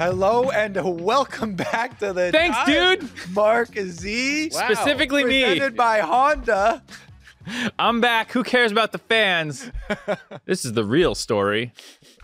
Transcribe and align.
Hello 0.00 0.48
and 0.50 1.04
welcome 1.04 1.54
back 1.54 1.98
to 1.98 2.14
the 2.14 2.32
Thanks, 2.32 2.56
Dive 2.56 3.00
dude. 3.00 3.10
Mark 3.34 3.76
Z. 3.78 4.48
Wow. 4.50 4.64
Specifically 4.64 5.24
me. 5.24 5.44
Presented 5.44 5.76
by 5.76 5.98
Honda. 5.98 6.82
I'm 7.78 8.00
back. 8.00 8.32
Who 8.32 8.42
cares 8.42 8.72
about 8.72 8.92
the 8.92 8.98
fans? 8.98 9.70
this 10.46 10.64
is 10.64 10.72
the 10.72 10.84
real 10.86 11.14
story. 11.14 11.74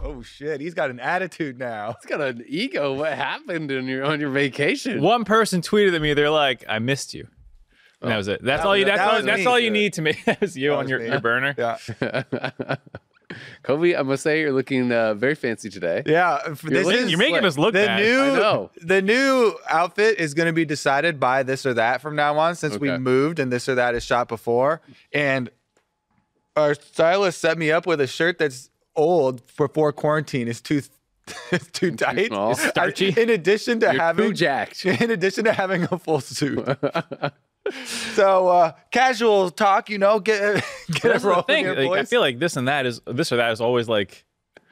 Oh 0.01 0.23
shit, 0.23 0.63
he's 0.63 0.73
got 0.73 0.89
an 0.89 1.01
attitude 1.01 1.59
now. 1.59 1.97
He's 2.01 2.09
got 2.09 2.23
an 2.23 2.47
ego. 2.49 2.95
What 2.95 3.13
happened 3.13 3.71
on 3.71 3.87
your 3.87 4.07
on 4.07 4.21
your 4.21 4.31
vacation? 4.31 5.03
One 5.03 5.27
person 5.27 5.61
tweeted 5.61 5.95
at 5.95 6.01
me. 6.01 6.15
They're 6.15 6.31
like, 6.31 6.65
"I 6.67 6.79
missed 6.79 7.13
you." 7.13 7.29
And 8.01 8.11
that 8.11 8.15
oh. 8.15 8.17
was 8.17 8.29
it. 8.29 8.43
That's 8.43 8.63
That 8.63 8.69
all 8.69 8.75
you. 8.75 8.87
That's 8.87 8.99
that 8.99 9.15
all. 9.15 9.23
That's 9.23 9.47
all 9.47 9.61
you 9.61 9.71
need 9.71 9.93
to 9.93 10.01
make. 10.03 10.17
That 10.25 10.41
was 10.41 10.57
you 10.57 10.71
That 10.71 10.77
on 10.77 10.85
was 10.85 10.91
your, 10.91 11.01
me. 11.01 11.09
your 11.09 11.21
burner. 11.21 11.55
Yeah, 11.59 11.77
Kobe, 13.63 13.97
I 13.97 14.03
must 14.03 14.23
say 14.23 14.41
you're 14.41 14.53
looking 14.53 14.93
uh, 14.93 15.15
very 15.15 15.35
fancy 15.35 15.69
today. 15.69 16.03
yeah. 16.07 16.39
This 16.47 16.63
looking- 16.87 16.93
is 17.03 17.11
You're 17.11 17.19
making 17.19 17.35
slick. 17.37 17.45
us 17.45 17.59
look 17.59 17.73
the 17.75 17.87
bad. 17.87 18.01
new. 18.03 18.21
I 18.21 18.39
know. 18.39 18.71
The 18.83 19.03
new 19.03 19.55
outfit 19.69 20.19
is 20.21 20.33
going 20.35 20.47
to 20.47 20.53
be 20.53 20.65
decided 20.65 21.19
by 21.19 21.43
this 21.43 21.67
or 21.67 21.75
that 21.75 22.01
from 22.01 22.15
now 22.17 22.39
on, 22.39 22.55
since 22.55 22.79
we 22.79 22.97
moved 22.97 23.39
and 23.41 23.53
this 23.53 23.69
or 23.69 23.75
that 23.75 23.95
is 23.95 24.05
shot 24.05 24.29
before. 24.29 24.81
And 25.13 25.51
our 26.55 26.75
stylist 26.75 27.41
set 27.41 27.59
me 27.59 27.71
up 27.73 27.87
with 27.87 28.01
a 28.01 28.07
shirt 28.07 28.39
that's 28.39 28.71
old 28.95 29.43
before 29.57 29.93
quarantine. 29.93 30.49
It's 30.49 30.61
too. 30.61 30.83
It's 31.51 31.67
too 31.73 31.91
tight. 31.97 32.29
small. 32.29 32.53
It's 32.53 32.63
starchy. 32.69 33.09
In 33.21 33.31
addition 33.31 33.81
to 33.81 33.87
You're 33.93 34.01
having 34.01 34.29
too 34.29 34.33
jacked. 34.35 34.87
in 34.87 35.11
addition 35.11 35.43
to 35.47 35.53
having 35.53 35.83
a 35.91 35.99
full 35.99 36.21
suit. 36.21 36.65
so 37.85 38.49
uh 38.49 38.73
casual 38.91 39.51
talk, 39.51 39.89
you 39.89 39.99
know, 39.99 40.21
get 40.21 40.65
get 40.91 41.23
the 41.23 41.45
thing. 41.47 41.67
Like, 41.67 42.01
I 42.01 42.05
feel 42.05 42.21
like 42.21 42.39
this 42.39 42.57
and 42.57 42.69
that 42.69 42.87
is 42.87 43.01
this 43.07 43.33
or 43.33 43.37
that 43.37 43.51
is 43.53 43.61
always 43.61 43.89
like 43.89 44.26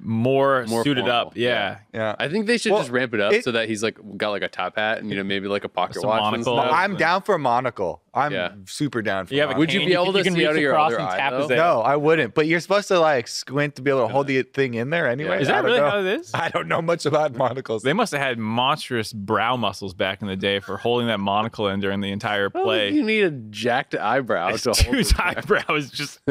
more, 0.04 0.64
More 0.66 0.84
suited 0.84 1.02
formal, 1.06 1.28
up. 1.28 1.36
Yeah. 1.36 1.78
yeah. 1.92 2.14
I 2.18 2.28
think 2.28 2.46
they 2.46 2.58
should 2.58 2.72
Well, 2.72 2.82
just 2.82 2.92
ramp 2.92 3.14
it 3.14 3.20
up 3.20 3.32
it- 3.32 3.42
so 3.44 3.52
that 3.52 3.68
he's 3.68 3.82
like 3.82 3.96
got 4.16 4.30
like 4.30 4.42
a 4.42 4.48
top 4.48 4.76
hat 4.76 4.98
and 4.98 5.08
you 5.10 5.16
know 5.16 5.24
maybe 5.24 5.48
like 5.48 5.64
a 5.64 5.68
pocket 5.68 6.02
watch 6.04 6.20
and 6.34 6.44
monocle. 6.44 6.58
stuff. 6.58 6.70
I'm 6.72 6.96
down 6.96 7.22
for 7.22 7.34
a 7.34 7.38
monocle. 7.38 8.02
I'm 8.16 8.32
Yeah. 8.32 8.52
super 8.66 9.02
down 9.02 9.26
for 9.26 9.34
You 9.34 9.40
have 9.40 9.48
a 9.48 9.52
monocle. 9.54 9.60
Would 9.60 9.72
you 9.72 9.80
cane, 9.80 9.88
be 9.88 9.94
able 9.94 10.12
to 10.12 10.18
you 10.18 10.24
can 10.24 10.34
see 10.34 10.46
out 10.46 10.52
of 10.54 10.58
your 10.62 10.72
across 10.72 10.92
other 10.92 11.00
and 11.00 11.08
eye, 11.08 11.16
tap 11.16 11.32
his. 11.34 11.48
No, 11.48 11.80
I 11.80 11.96
wouldn't. 11.96 12.32
But 12.34 12.46
you're 12.46 12.60
supposed 12.60 12.86
to 12.88 13.00
like 13.00 13.26
squint 13.26 13.74
to 13.76 13.82
be 13.82 13.90
able 13.90 14.06
to 14.06 14.12
hold 14.12 14.26
the 14.28 14.42
thing 14.42 14.74
in 14.74 14.90
there 14.90 15.08
anyway. 15.08 15.40
Is 15.42 15.48
I 15.48 15.52
that 15.52 15.56
don't 15.62 15.64
really 15.66 15.80
know. 15.80 15.90
how 15.90 15.98
it 16.00 16.06
is? 16.20 16.30
I 16.32 16.48
don't 16.50 16.68
know 16.68 16.80
much 16.82 17.06
about 17.06 17.34
monocles. 17.34 17.82
They 17.82 17.92
must 17.92 18.12
have 18.12 18.20
had 18.20 18.38
monstrous 18.38 19.12
brow 19.12 19.56
muscles 19.56 19.94
back 19.94 20.22
in 20.22 20.28
the 20.28 20.36
day 20.36 20.60
for 20.60 20.76
holding 20.76 21.08
that 21.08 21.18
monocle 21.18 21.66
in 21.68 21.80
during 21.80 22.00
the 22.02 22.12
entire 22.12 22.50
Well, 22.54 22.64
play. 22.64 22.90
You 22.90 23.02
need 23.02 23.24
a 23.24 23.30
jacked 23.30 23.94
eyebrow 23.96 24.52
This 24.52 24.62
to 24.62 24.74
hold 24.74 24.94
dude's 24.96 25.10
it 25.10 25.18
eyebrow 25.20 25.74
is 25.74 25.90
just. 25.90 26.20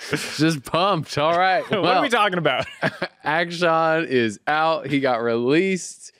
just 0.10 0.64
pumped. 0.64 1.16
All 1.18 1.36
right. 1.36 1.62
what 1.70 1.82
well, 1.82 1.98
are 1.98 2.02
we 2.02 2.08
talking 2.08 2.38
about? 2.38 2.66
Akshan 3.24 4.06
is 4.06 4.40
out. 4.46 4.86
He 4.86 5.00
got 5.00 5.22
released. 5.22 6.12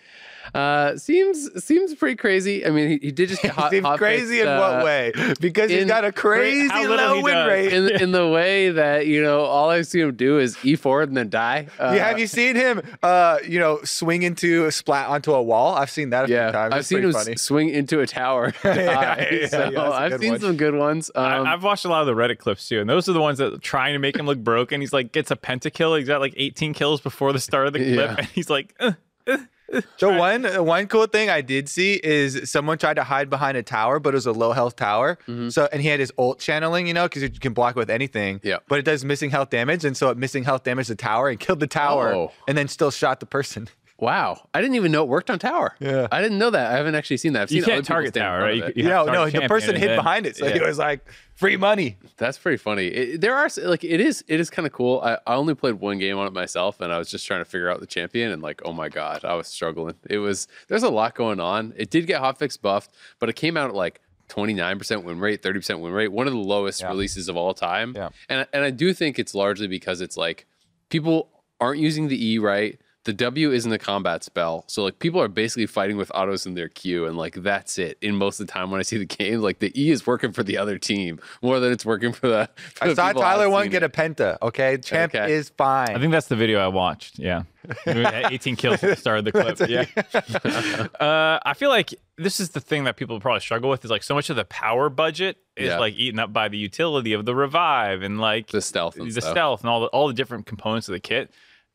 Uh, 0.52 0.96
seems 0.96 1.64
seems 1.64 1.94
pretty 1.94 2.16
crazy. 2.16 2.66
I 2.66 2.70
mean, 2.70 2.88
he, 2.88 2.98
he 3.00 3.12
did 3.12 3.28
just 3.30 3.42
get 3.42 3.52
hot, 3.52 3.70
Seems 3.70 3.84
hot 3.86 3.98
crazy 3.98 4.38
fixed, 4.38 4.46
in 4.48 4.58
what 4.58 4.80
uh, 4.80 4.84
way? 4.84 5.12
Because 5.40 5.70
he's 5.70 5.82
in 5.82 5.88
got 5.88 6.04
a 6.04 6.12
crazy 6.12 6.68
low 6.68 7.22
win 7.22 7.34
does. 7.34 7.48
rate. 7.48 7.72
In, 7.72 7.88
in 8.02 8.12
the 8.12 8.28
way 8.30 8.70
that 8.70 9.06
you 9.06 9.22
know, 9.22 9.40
all 9.40 9.70
I 9.70 9.82
see 9.82 10.00
him 10.00 10.14
do 10.14 10.38
is 10.38 10.56
e 10.64 10.76
forward 10.76 11.08
and 11.08 11.16
then 11.16 11.30
die. 11.30 11.68
Uh, 11.78 11.92
yeah, 11.96 12.08
have 12.08 12.18
you 12.18 12.26
seen 12.26 12.56
him? 12.56 12.82
Uh, 13.02 13.38
you 13.46 13.58
know, 13.58 13.80
swing 13.84 14.22
into 14.22 14.66
a 14.66 14.72
splat 14.72 15.08
onto 15.08 15.32
a 15.32 15.42
wall. 15.42 15.74
I've 15.76 15.90
seen 15.90 16.10
that 16.10 16.28
a 16.28 16.32
Yeah, 16.32 16.48
few 16.48 16.52
times. 16.52 16.74
I've 16.74 16.86
seen 16.86 17.04
him 17.04 17.12
funny. 17.12 17.36
swing 17.36 17.68
into 17.70 18.00
a 18.00 18.06
tower. 18.06 18.52
Yeah, 18.64 18.74
die. 18.74 19.28
yeah, 19.30 19.38
yeah, 19.42 19.46
so 19.48 19.58
that's 19.58 19.74
a 19.76 19.80
I've 19.94 20.20
seen 20.20 20.30
one. 20.32 20.40
some 20.40 20.56
good 20.56 20.74
ones. 20.74 21.10
Um, 21.14 21.24
I, 21.46 21.52
I've 21.54 21.62
watched 21.62 21.84
a 21.84 21.88
lot 21.88 22.00
of 22.00 22.06
the 22.06 22.14
Reddit 22.14 22.38
clips 22.38 22.68
too, 22.68 22.80
and 22.80 22.90
those 22.90 23.08
are 23.08 23.12
the 23.12 23.20
ones 23.20 23.38
that 23.38 23.52
are 23.52 23.58
trying 23.58 23.92
to 23.94 23.98
make 23.98 24.16
him 24.16 24.26
look 24.26 24.38
broken. 24.38 24.80
He's 24.80 24.92
like 24.92 25.12
gets 25.12 25.30
a 25.30 25.36
pentakill. 25.36 25.96
He's 25.98 26.08
got 26.08 26.20
like 26.20 26.34
18 26.36 26.74
kills 26.74 27.00
before 27.00 27.32
the 27.32 27.38
start 27.40 27.66
of 27.66 27.72
the 27.72 27.78
clip, 27.78 27.96
Yeah. 28.10 28.14
and 28.18 28.26
he's 28.28 28.50
like, 28.50 28.74
"Uh, 28.80 28.92
The 29.98 30.12
one 30.12 30.44
one 30.66 30.86
cool 30.88 31.06
thing 31.06 31.30
I 31.30 31.40
did 31.40 31.68
see 31.68 31.94
is 31.94 32.50
someone 32.50 32.78
tried 32.78 32.94
to 32.94 33.04
hide 33.04 33.30
behind 33.30 33.56
a 33.56 33.62
tower, 33.62 33.98
but 33.98 34.10
it 34.14 34.16
was 34.16 34.26
a 34.26 34.32
low 34.32 34.52
health 34.52 34.76
tower. 34.76 35.18
Mm-hmm. 35.26 35.48
So 35.48 35.68
and 35.72 35.80
he 35.80 35.88
had 35.88 36.00
his 36.00 36.12
ult 36.18 36.38
channeling, 36.38 36.86
you 36.86 36.94
know, 36.94 37.04
because 37.06 37.22
you 37.22 37.30
can 37.30 37.54
block 37.54 37.74
with 37.76 37.90
anything. 37.90 38.40
Yeah. 38.42 38.58
But 38.68 38.78
it 38.78 38.84
does 38.84 39.04
missing 39.04 39.30
health 39.30 39.50
damage, 39.50 39.84
and 39.84 39.96
so 39.96 40.10
it 40.10 40.18
missing 40.18 40.44
health 40.44 40.64
damaged 40.64 40.90
the 40.90 40.94
tower 40.96 41.28
and 41.28 41.40
killed 41.40 41.60
the 41.60 41.66
tower, 41.66 42.14
Oh. 42.14 42.32
and 42.46 42.56
then 42.58 42.68
still 42.68 42.90
shot 42.90 43.20
the 43.20 43.26
person. 43.26 43.68
Wow, 43.98 44.48
I 44.52 44.60
didn't 44.60 44.74
even 44.76 44.92
know 44.92 45.02
it 45.04 45.08
worked 45.08 45.30
on 45.30 45.38
tower. 45.38 45.74
Yeah. 45.80 46.08
I 46.10 46.20
didn't 46.20 46.38
know 46.38 46.50
that. 46.50 46.72
I 46.72 46.76
haven't 46.76 46.94
actually 46.94 47.16
seen 47.18 47.32
that. 47.34 47.42
I've 47.42 47.52
you 47.52 47.62
seen 47.62 47.74
can't 47.74 47.84
target 47.84 48.14
tower, 48.14 48.40
right? 48.40 48.56
You- 48.56 48.72
you 48.76 48.82
no, 48.88 49.04
no, 49.04 49.28
the 49.30 49.42
person 49.48 49.76
hid 49.76 49.90
then- 49.90 49.96
behind 49.98 50.26
it, 50.26 50.36
so 50.36 50.48
he 50.50 50.60
was 50.60 50.78
like, 50.78 51.00
"Free 51.36 51.56
money." 51.56 51.96
That's 52.16 52.36
pretty 52.38 52.58
funny. 52.58 52.86
It, 52.88 53.20
there 53.20 53.34
are 53.36 53.48
like 53.62 53.84
it 53.84 54.00
is 54.00 54.24
it 54.28 54.40
is 54.40 54.50
kind 54.50 54.66
of 54.66 54.72
cool. 54.72 55.00
I, 55.02 55.18
I 55.26 55.34
only 55.36 55.54
played 55.54 55.74
one 55.76 55.98
game 55.98 56.18
on 56.18 56.26
it 56.26 56.32
myself, 56.32 56.80
and 56.80 56.92
I 56.92 56.98
was 56.98 57.10
just 57.10 57.26
trying 57.26 57.40
to 57.40 57.44
figure 57.44 57.70
out 57.70 57.80
the 57.80 57.86
champion. 57.86 58.32
And 58.32 58.42
like, 58.42 58.60
oh 58.64 58.72
my 58.72 58.88
god, 58.88 59.24
I 59.24 59.34
was 59.34 59.46
struggling. 59.48 59.94
It 60.10 60.18
was 60.18 60.48
there's 60.68 60.82
a 60.82 60.90
lot 60.90 61.14
going 61.14 61.40
on. 61.40 61.72
It 61.76 61.90
did 61.90 62.06
get 62.06 62.20
hotfix 62.20 62.60
buffed, 62.60 62.92
but 63.18 63.28
it 63.28 63.34
came 63.36 63.56
out 63.56 63.68
at 63.70 63.74
like 63.76 64.00
29% 64.28 65.04
win 65.04 65.20
rate, 65.20 65.42
30% 65.42 65.80
win 65.80 65.92
rate, 65.92 66.08
one 66.08 66.26
of 66.26 66.32
the 66.32 66.38
lowest 66.38 66.80
Yeah. 66.80 66.88
releases 66.88 67.28
of 67.28 67.36
all 67.36 67.54
time. 67.54 67.92
Yeah. 67.94 68.08
And 68.28 68.46
and 68.52 68.64
I 68.64 68.70
do 68.70 68.92
think 68.92 69.18
it's 69.18 69.34
largely 69.34 69.66
because 69.68 70.00
it's 70.00 70.16
like 70.16 70.46
people 70.88 71.28
aren't 71.60 71.80
using 71.80 72.08
the 72.08 72.32
E 72.32 72.38
right. 72.38 72.80
The 73.04 73.12
W 73.12 73.52
isn't 73.52 73.70
a 73.70 73.78
combat 73.78 74.24
spell. 74.24 74.64
So 74.66 74.82
like 74.82 74.98
people 74.98 75.20
are 75.20 75.28
basically 75.28 75.66
fighting 75.66 75.96
with 75.98 76.10
autos 76.14 76.46
in 76.46 76.54
their 76.54 76.68
queue 76.68 77.04
and 77.06 77.16
like 77.18 77.34
that's 77.34 77.76
it. 77.78 77.98
In 78.00 78.16
most 78.16 78.40
of 78.40 78.46
the 78.46 78.52
time 78.52 78.70
when 78.70 78.80
I 78.80 78.82
see 78.82 78.96
the 78.96 79.04
game, 79.18 79.40
like 79.40 79.58
the 79.58 79.70
E 79.80 79.90
is 79.90 80.06
working 80.06 80.32
for 80.32 80.42
the 80.42 80.56
other 80.58 80.78
team 80.78 81.20
more 81.42 81.60
than 81.60 81.70
it's 81.70 81.84
working 81.84 82.12
for 82.12 82.28
the 82.28 82.48
for 82.74 82.84
I 82.84 82.88
the 82.88 82.94
saw 82.96 83.12
Tyler1 83.12 83.70
get 83.70 83.82
it. 83.82 83.86
a 83.86 83.88
penta. 83.90 84.38
Okay, 84.42 84.78
champ 84.78 85.14
Okay. 85.14 85.32
is 85.32 85.50
fine. 85.50 85.94
I 85.94 85.98
think 85.98 86.12
that's 86.12 86.28
the 86.28 86.36
video 86.36 86.58
I 86.60 86.68
watched. 86.68 87.18
Yeah, 87.18 87.42
18 87.86 88.56
kills 88.56 88.82
at 88.82 88.90
the 88.90 88.96
start 88.96 89.18
of 89.18 89.24
the 89.26 89.32
clip. 89.32 89.58
Yeah, 89.68 89.84
uh, 91.00 91.40
I 91.44 91.54
feel 91.54 91.70
like 91.70 91.94
this 92.16 92.40
is 92.40 92.50
the 92.50 92.60
thing 92.60 92.84
that 92.84 92.96
people 92.96 93.18
probably 93.20 93.40
struggle 93.40 93.70
with 93.70 93.84
is 93.84 93.90
like 93.90 94.02
so 94.02 94.14
much 94.14 94.30
of 94.30 94.36
the 94.36 94.44
power 94.44 94.88
budget 94.88 95.36
is 95.56 95.68
Yeah. 95.68 95.78
like 95.78 95.94
eaten 95.94 96.18
up 96.18 96.32
by 96.32 96.48
the 96.48 96.58
utility 96.58 97.12
of 97.12 97.24
the 97.24 97.34
revive 97.34 98.02
and 98.02 98.20
like 98.20 98.48
the 98.48 98.60
stealth 98.62 98.96
and 98.96 99.08
the 99.10 99.20
stuff. 99.20 99.32
stealth 99.32 99.60
and 99.62 99.70
all 99.70 99.80
the 99.82 99.86
all 99.88 100.06
the 100.08 100.14
different 100.14 100.46
components 100.46 100.88
of 100.88 100.92
the 100.92 101.00
kit 101.00 101.30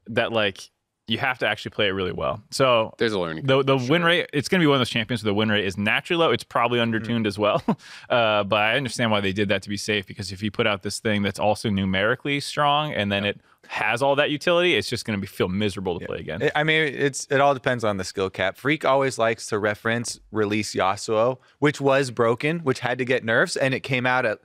that 0.07 0.31
like 0.31 0.69
you 1.09 1.17
have 1.17 1.37
to 1.39 1.47
actually 1.47 1.71
play 1.71 1.87
it 1.87 1.91
really 1.91 2.11
well. 2.11 2.41
So 2.51 2.93
There's 2.97 3.13
a 3.13 3.19
learning. 3.19 3.45
the 3.45 3.63
the 3.63 3.77
win 3.77 4.01
sure. 4.01 4.05
rate 4.05 4.29
it's 4.33 4.47
going 4.47 4.59
to 4.59 4.63
be 4.63 4.67
one 4.67 4.75
of 4.75 4.79
those 4.79 4.89
champions 4.89 5.23
where 5.23 5.29
the 5.31 5.33
win 5.35 5.49
rate 5.49 5.65
is 5.65 5.77
naturally 5.77 6.19
low. 6.23 6.31
It's 6.31 6.43
probably 6.43 6.79
undertuned 6.79 7.25
as 7.27 7.37
well, 7.39 7.61
uh, 8.09 8.43
but 8.43 8.59
I 8.59 8.75
understand 8.77 9.11
why 9.11 9.21
they 9.21 9.33
did 9.33 9.49
that 9.49 9.61
to 9.63 9.69
be 9.69 9.77
safe 9.77 10.05
because 10.05 10.31
if 10.31 10.41
you 10.43 10.51
put 10.51 10.67
out 10.67 10.83
this 10.83 10.99
thing 10.99 11.21
that's 11.21 11.39
also 11.39 11.69
numerically 11.69 12.39
strong 12.39 12.93
and 12.93 13.11
then 13.11 13.25
it 13.25 13.39
has 13.67 14.01
all 14.01 14.15
that 14.15 14.31
utility, 14.31 14.75
it's 14.75 14.89
just 14.89 15.05
going 15.05 15.15
to 15.17 15.21
be 15.21 15.27
feel 15.27 15.47
miserable 15.47 15.99
to 15.99 16.05
play 16.05 16.17
again. 16.19 16.41
I- 16.43 16.51
I 16.61 16.63
mean, 16.63 16.81
it's 16.93 17.27
it 17.29 17.39
all 17.39 17.53
depends 17.53 17.83
on 17.83 17.97
the 17.97 18.03
skill 18.03 18.29
cap. 18.29 18.57
Phreak 18.57 18.83
always 18.85 19.17
likes 19.19 19.45
to 19.47 19.59
reference 19.59 20.19
release 20.31 20.73
Yasuo, 20.75 21.37
which 21.59 21.79
was 21.79 22.09
broken, 22.11 22.59
which 22.59 22.79
had 22.79 22.97
to 22.97 23.05
get 23.05 23.23
nerfs, 23.23 23.55
and 23.55 23.73
it 23.73 23.81
came 23.81 24.05
out 24.07 24.25
at 24.25 24.39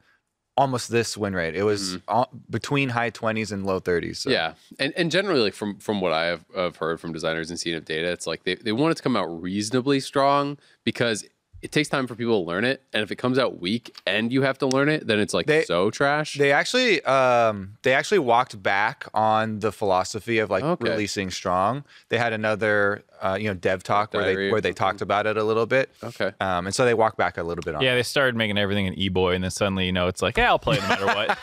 almost 0.56 0.90
this 0.90 1.16
win 1.16 1.34
rate. 1.34 1.54
It 1.54 1.64
was 1.64 1.96
mm-hmm. 1.96 1.98
all, 2.08 2.30
between 2.50 2.88
high 2.90 3.10
twenties 3.10 3.52
and 3.52 3.66
low 3.66 3.80
thirties. 3.80 4.20
So. 4.20 4.30
Yeah, 4.30 4.54
and 4.78 4.92
and 4.96 5.10
generally, 5.10 5.40
like 5.40 5.54
from 5.54 5.78
from 5.78 6.00
what 6.00 6.12
I 6.12 6.26
have, 6.26 6.44
have 6.54 6.76
heard 6.76 7.00
from 7.00 7.12
designers 7.12 7.50
and 7.50 7.58
seen 7.58 7.74
of 7.74 7.84
data, 7.84 8.10
it's 8.10 8.26
like 8.26 8.44
they, 8.44 8.54
they 8.54 8.72
want 8.72 8.92
it 8.92 8.96
to 8.96 9.02
come 9.02 9.16
out 9.16 9.26
reasonably 9.26 10.00
strong 10.00 10.58
because 10.84 11.24
it 11.64 11.72
takes 11.72 11.88
time 11.88 12.06
for 12.06 12.14
people 12.14 12.40
to 12.44 12.46
learn 12.46 12.64
it, 12.64 12.82
and 12.92 13.02
if 13.02 13.10
it 13.10 13.16
comes 13.16 13.38
out 13.38 13.58
weak 13.58 13.96
and 14.06 14.30
you 14.32 14.42
have 14.42 14.58
to 14.58 14.66
learn 14.66 14.88
it, 14.90 15.06
then 15.06 15.18
it's 15.18 15.32
like 15.32 15.46
They- 15.46 15.64
so 15.64 15.90
trash. 15.90 16.34
They 16.34 16.52
actually, 16.52 17.02
um, 17.04 17.76
they 17.82 17.94
actually 17.94 18.18
walked 18.18 18.62
back 18.62 19.06
on 19.14 19.60
the 19.60 19.72
philosophy 19.72 20.38
of 20.40 20.50
like 20.50 20.62
Okay. 20.62 20.90
releasing 20.90 21.30
strong. 21.30 21.84
They 22.10 22.18
had 22.18 22.32
another, 22.34 23.02
uh, 23.22 23.38
you 23.40 23.48
know, 23.48 23.54
dev 23.54 23.82
talk 23.82 24.12
where 24.12 24.24
they 24.24 24.50
where 24.50 24.60
they 24.60 24.72
talked 24.74 25.00
about 25.00 25.26
it 25.26 25.36
a 25.38 25.42
little 25.44 25.64
bit. 25.64 25.88
okay, 26.04 26.32
Um, 26.38 26.66
and 26.66 26.74
so 26.74 26.84
they 26.84 26.92
walked 26.94 27.16
back 27.16 27.38
a 27.38 27.42
little 27.42 27.62
bit 27.62 27.74
on. 27.74 27.80
yeah, 27.82 27.94
they 27.94 28.02
started 28.02 28.36
making 28.36 28.58
everything 28.58 28.86
an 28.86 28.94
e-boy, 28.98 29.34
and 29.34 29.42
then 29.42 29.50
suddenly, 29.50 29.86
you 29.86 29.92
know, 29.92 30.06
it's 30.08 30.20
like, 30.20 30.36
yeah, 30.36 30.48
I'll 30.50 30.58
play 30.58 30.76
no 30.76 30.86
matter 30.88 31.06
what. 31.06 31.38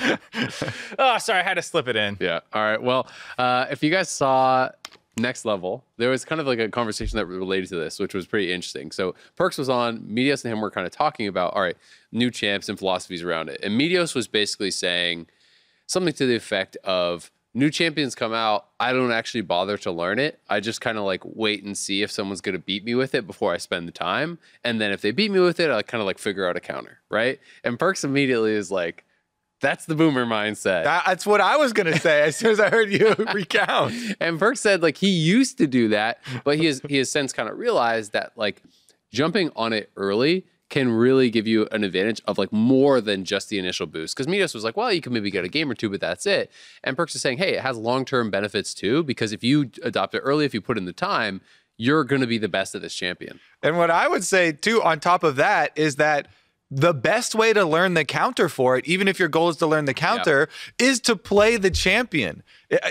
oh, 0.98 1.18
sorry, 1.18 1.40
I 1.40 1.42
had 1.42 1.54
to 1.54 1.62
slip 1.62 1.88
it 1.88 1.96
in. 1.96 2.16
yeah. 2.20 2.40
All 2.52 2.62
right. 2.62 2.82
Well, 2.82 3.06
uh, 3.38 3.66
if 3.70 3.82
you 3.82 3.90
guys 3.90 4.08
saw 4.08 4.70
next 5.16 5.44
level, 5.44 5.84
there 5.96 6.10
was 6.10 6.24
kind 6.24 6.40
of 6.40 6.46
like 6.46 6.58
a 6.58 6.68
conversation 6.68 7.16
that 7.16 7.26
related 7.26 7.68
to 7.70 7.76
this, 7.76 7.98
which 7.98 8.14
was 8.14 8.26
pretty 8.26 8.52
interesting. 8.52 8.90
So 8.90 9.14
Perkz 9.38 9.58
was 9.58 9.68
on, 9.68 10.00
Meteos 10.00 10.44
and 10.44 10.52
him 10.52 10.60
were 10.60 10.70
kind 10.70 10.86
of 10.86 10.92
talking 10.92 11.26
about, 11.26 11.54
all 11.54 11.62
right, 11.62 11.76
new 12.12 12.30
champs 12.30 12.68
and 12.68 12.78
philosophies 12.78 13.22
around 13.22 13.48
it. 13.48 13.60
And 13.62 13.80
Meteos 13.80 14.14
was 14.14 14.28
basically 14.28 14.70
saying 14.70 15.26
something 15.86 16.12
to 16.14 16.26
the 16.26 16.36
effect 16.36 16.76
of 16.84 17.30
new 17.54 17.70
champions 17.70 18.14
come 18.14 18.34
out, 18.34 18.66
I 18.78 18.92
don't 18.92 19.12
actually 19.12 19.40
bother 19.40 19.78
to 19.78 19.90
learn 19.90 20.18
it. 20.18 20.38
I 20.50 20.60
just 20.60 20.82
kind 20.82 20.98
of 20.98 21.04
like 21.04 21.22
wait 21.24 21.64
and 21.64 21.76
see 21.76 22.02
if 22.02 22.10
someone's 22.10 22.42
going 22.42 22.54
to 22.54 22.58
beat 22.58 22.84
me 22.84 22.94
with 22.94 23.14
it 23.14 23.26
before 23.26 23.54
I 23.54 23.56
spend 23.56 23.88
the 23.88 23.92
time. 23.92 24.38
And 24.62 24.78
then 24.78 24.92
if 24.92 25.00
they 25.00 25.12
beat 25.12 25.30
me 25.30 25.40
with 25.40 25.58
it, 25.58 25.70
I 25.70 25.80
kind 25.80 26.02
of 26.02 26.06
like 26.06 26.18
figure 26.18 26.46
out 26.46 26.56
a 26.56 26.60
counter, 26.60 26.98
right? 27.08 27.40
And 27.64 27.78
Perkz 27.78 28.04
immediately 28.04 28.52
is 28.52 28.70
like, 28.70 29.05
that's 29.60 29.86
the 29.86 29.94
boomer 29.94 30.26
mindset. 30.26 30.84
That's 30.84 31.26
what 31.26 31.40
I 31.40 31.56
was 31.56 31.72
gonna 31.72 31.98
say 31.98 32.22
as 32.22 32.36
soon 32.36 32.50
as 32.50 32.60
I 32.60 32.70
heard 32.70 32.90
you 32.92 33.14
recount. 33.34 33.94
And 34.20 34.38
Perk 34.38 34.56
said 34.56 34.82
like 34.82 34.96
he 34.96 35.08
used 35.08 35.58
to 35.58 35.66
do 35.66 35.88
that, 35.88 36.18
but 36.44 36.58
he 36.58 36.66
has 36.66 36.80
he 36.88 36.98
has 36.98 37.10
since 37.10 37.32
kind 37.32 37.48
of 37.48 37.58
realized 37.58 38.12
that 38.12 38.32
like 38.36 38.62
jumping 39.12 39.50
on 39.56 39.72
it 39.72 39.90
early 39.96 40.44
can 40.68 40.90
really 40.90 41.30
give 41.30 41.46
you 41.46 41.68
an 41.70 41.84
advantage 41.84 42.20
of 42.26 42.38
like 42.38 42.52
more 42.52 43.00
than 43.00 43.24
just 43.24 43.48
the 43.48 43.58
initial 43.58 43.86
boost. 43.86 44.16
Because 44.16 44.26
Meteos 44.26 44.54
was 44.54 44.64
like, 44.64 44.76
well, 44.76 44.92
you 44.92 45.00
can 45.00 45.12
maybe 45.12 45.30
get 45.30 45.44
a 45.44 45.48
game 45.48 45.70
or 45.70 45.74
two, 45.74 45.88
but 45.88 46.00
that's 46.00 46.26
it. 46.26 46.50
And 46.82 46.96
Perkz 46.96 47.14
is 47.14 47.22
saying, 47.22 47.38
hey, 47.38 47.54
it 47.54 47.60
has 47.60 47.76
long 47.76 48.04
term 48.04 48.30
benefits 48.30 48.74
too, 48.74 49.04
because 49.04 49.32
if 49.32 49.44
you 49.44 49.70
adopt 49.82 50.14
it 50.14 50.20
early, 50.20 50.44
if 50.44 50.54
you 50.54 50.60
put 50.60 50.76
in 50.76 50.84
the 50.84 50.92
time, 50.92 51.40
you're 51.76 52.04
going 52.04 52.20
to 52.20 52.26
be 52.26 52.38
the 52.38 52.48
best 52.48 52.74
at 52.74 52.82
this 52.82 52.94
champion. 52.94 53.38
And 53.62 53.76
what 53.76 53.90
I 53.90 54.08
would 54.08 54.24
say 54.24 54.52
too, 54.52 54.82
on 54.82 54.98
top 54.98 55.22
of 55.22 55.36
that, 55.36 55.76
is 55.76 55.96
that 55.96 56.28
the 56.70 56.92
best 56.92 57.34
way 57.34 57.52
to 57.52 57.64
learn 57.64 57.94
the 57.94 58.04
counter 58.04 58.48
for 58.48 58.76
it, 58.76 58.86
even 58.86 59.06
if 59.06 59.18
your 59.18 59.28
goal 59.28 59.48
is 59.48 59.56
to 59.58 59.66
learn 59.66 59.84
the 59.84 59.94
counter, 59.94 60.48
is 60.78 61.00
to 61.00 61.14
play 61.14 61.56
the 61.56 61.70
champion. 61.70 62.42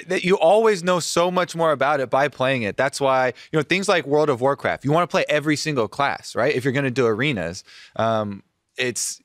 That 0.08 0.24
you 0.24 0.38
always 0.38 0.84
know 0.84 1.00
so 1.02 1.30
much 1.30 1.56
more 1.56 1.72
about 1.72 2.00
it 2.00 2.10
by 2.10 2.30
playing 2.30 2.64
it. 2.64 2.78
That's 2.78 3.02
why 3.02 3.28
you 3.52 3.60
know 3.60 3.64
things 3.64 3.90
like 3.90 4.06
World 4.08 4.30
of 4.30 4.40
Warcraft. 4.40 4.86
You 4.86 4.92
want 4.92 5.10
to 5.10 5.12
play 5.12 5.26
every 5.28 5.58
single 5.58 5.90
class, 5.90 6.36
right? 6.36 6.56
If 6.56 6.64
you're 6.64 6.74
going 6.74 6.86
to 6.86 6.92
do 6.92 7.06
arenas, 7.06 7.66
um, 7.98 8.44
it's 8.78 9.22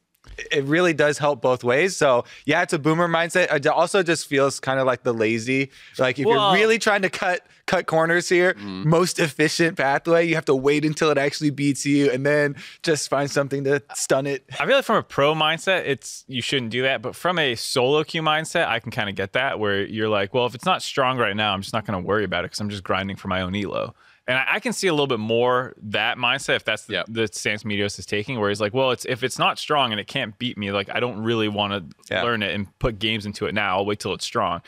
it 0.51 0.65
really 0.65 0.93
does 0.93 1.19
help 1.19 1.41
both 1.41 1.65
ways. 1.65 1.97
So 1.97 2.25
yeah, 2.45 2.63
it's 2.63 2.73
a 2.73 2.79
boomer 2.79 3.09
mindset. 3.09 3.53
It 3.55 3.67
also 3.67 4.03
just 4.03 4.27
feels 4.27 4.61
kind 4.61 4.81
of 4.81 4.87
like 4.87 5.03
the 5.03 5.13
lazy. 5.13 5.71
Like 5.99 6.19
if 6.19 6.27
Well- 6.27 6.53
you're 6.53 6.61
really 6.61 6.79
trying 6.79 7.03
to 7.03 7.11
cut 7.11 7.47
cut 7.67 7.87
corners 7.87 8.29
here, 8.29 8.55
mm-hmm. 8.55 8.89
most 8.89 9.21
efficient 9.21 9.77
pathway, 9.77 10.27
you 10.27 10.35
have 10.35 10.45
to 10.47 10.55
wait 10.55 10.85
until 10.85 11.09
it 11.11 11.19
actually 11.19 11.51
beats 11.51 11.87
you 11.87 12.11
and 12.11 12.27
then 12.27 12.57
just 12.83 13.09
find 13.09 13.31
something 13.31 13.63
to 13.63 13.81
stun 13.95 14.27
it. 14.27 14.45
I 14.59 14.67
feel 14.67 14.75
like 14.75 14.85
from 14.85 14.97
a 14.97 15.05
pro 15.05 15.35
mindset, 15.35 15.85
it's 15.87 16.25
you 16.27 16.43
shouldn't 16.43 16.73
do 16.73 16.83
that. 16.83 17.01
But 17.01 17.15
from 17.15 17.39
a 17.39 17.55
solo 17.55 18.03
queue 18.03 18.23
mindset, 18.23 18.67
I 18.67 18.81
can 18.81 18.91
kind 18.91 19.09
of 19.09 19.15
get 19.15 19.35
that 19.35 19.61
where 19.61 19.85
you're 19.85 20.09
like, 20.09 20.35
well, 20.35 20.47
if 20.47 20.55
it's 20.57 20.65
not 20.65 20.83
strong 20.83 21.17
right 21.17 21.37
now, 21.37 21.53
I'm 21.53 21.63
just 21.63 21.73
not 21.73 21.87
going 21.87 22.01
to 22.03 22.07
worry 22.07 22.25
about 22.25 22.45
it 22.45 22.47
because 22.47 22.61
I'm 22.61 22.71
just 22.71 22.83
grinding 22.83 23.17
for 23.17 23.29
my 23.29 23.43
own 23.43 23.55
elo. 23.55 23.95
And 24.29 24.39
I, 24.39 24.45
I 24.55 24.61
can 24.61 24.73
see 24.73 24.87
a 24.87 24.93
little 24.93 25.07
bit 25.07 25.19
more 25.19 25.75
that 25.83 26.17
mindset 26.17 26.57
if 26.57 26.65
that's 26.65 26.85
the, 26.85 26.95
Yep. 26.95 27.07
the 27.09 27.29
stance 27.29 27.65
Meteos 27.65 27.99
is 27.99 28.07
taking, 28.07 28.39
where 28.39 28.49
he's 28.49 28.61
like, 28.61 28.75
well, 28.75 28.91
it's 28.93 29.05
if 29.07 29.25
it's 29.25 29.39
not 29.39 29.59
strong 29.59 29.91
and 29.93 30.01
it 30.01 30.07
can't 30.07 30.39
beat 30.39 30.57
me, 30.57 30.71
like 30.73 30.89
I 30.93 31.01
don't 31.01 31.21
really 31.23 31.49
want 31.49 31.73
to 31.73 32.15
Yeah. 32.15 32.23
learn 32.23 32.43
it 32.43 32.55
and 32.55 32.67
put 32.79 32.99
games 32.99 33.27
into 33.27 33.47
it 33.47 33.55
now. 33.55 33.79
I'll 33.79 33.87
wait 33.87 33.99
till 33.99 34.13
it's 34.15 34.25
strong. 34.25 34.63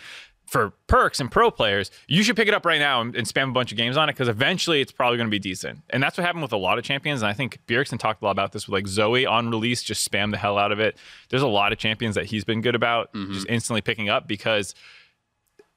For 0.47 0.75
Perkz 0.87 1.19
and 1.19 1.31
pro 1.31 1.51
players, 1.51 1.91
you 2.09 2.23
should 2.23 2.37
pick 2.37 2.47
it 2.47 2.53
up 2.53 2.67
right 2.67 2.79
now 2.79 3.01
and, 3.01 3.17
and 3.17 3.27
spam 3.27 3.49
a 3.49 3.53
bunch 3.53 3.73
of 3.73 3.79
games 3.79 3.97
on 3.97 4.11
it 4.11 4.13
because 4.13 4.29
eventually 4.29 4.83
it's 4.83 4.93
probably 4.93 5.17
going 5.17 5.29
to 5.29 5.31
be 5.31 5.39
decent. 5.39 5.79
And 5.89 6.03
that's 6.03 6.19
what 6.19 6.27
happened 6.27 6.43
with 6.43 6.53
a 6.53 6.59
lot 6.59 6.77
of 6.77 6.85
champions. 6.85 7.23
And 7.23 7.31
I 7.31 7.33
think 7.33 7.59
Bjergsen 7.67 7.99
talked 7.99 8.21
a 8.21 8.25
lot 8.27 8.33
about 8.33 8.53
this 8.53 8.67
with 8.67 8.75
like 8.75 8.87
Zoe 8.87 9.25
on 9.25 9.49
release, 9.49 9.83
just 9.83 10.11
spam 10.11 10.31
the 10.31 10.37
hell 10.37 10.59
out 10.59 10.71
of 10.71 10.79
it. 10.79 10.99
There's 11.31 11.41
a 11.41 11.47
lot 11.47 11.73
of 11.73 11.79
champions 11.79 12.17
that 12.17 12.27
he's 12.27 12.45
been 12.45 12.61
good 12.61 12.75
about 12.75 13.13
mm-hmm. 13.15 13.33
just 13.33 13.47
instantly 13.49 13.81
picking 13.81 14.11
up 14.11 14.29
because 14.29 14.75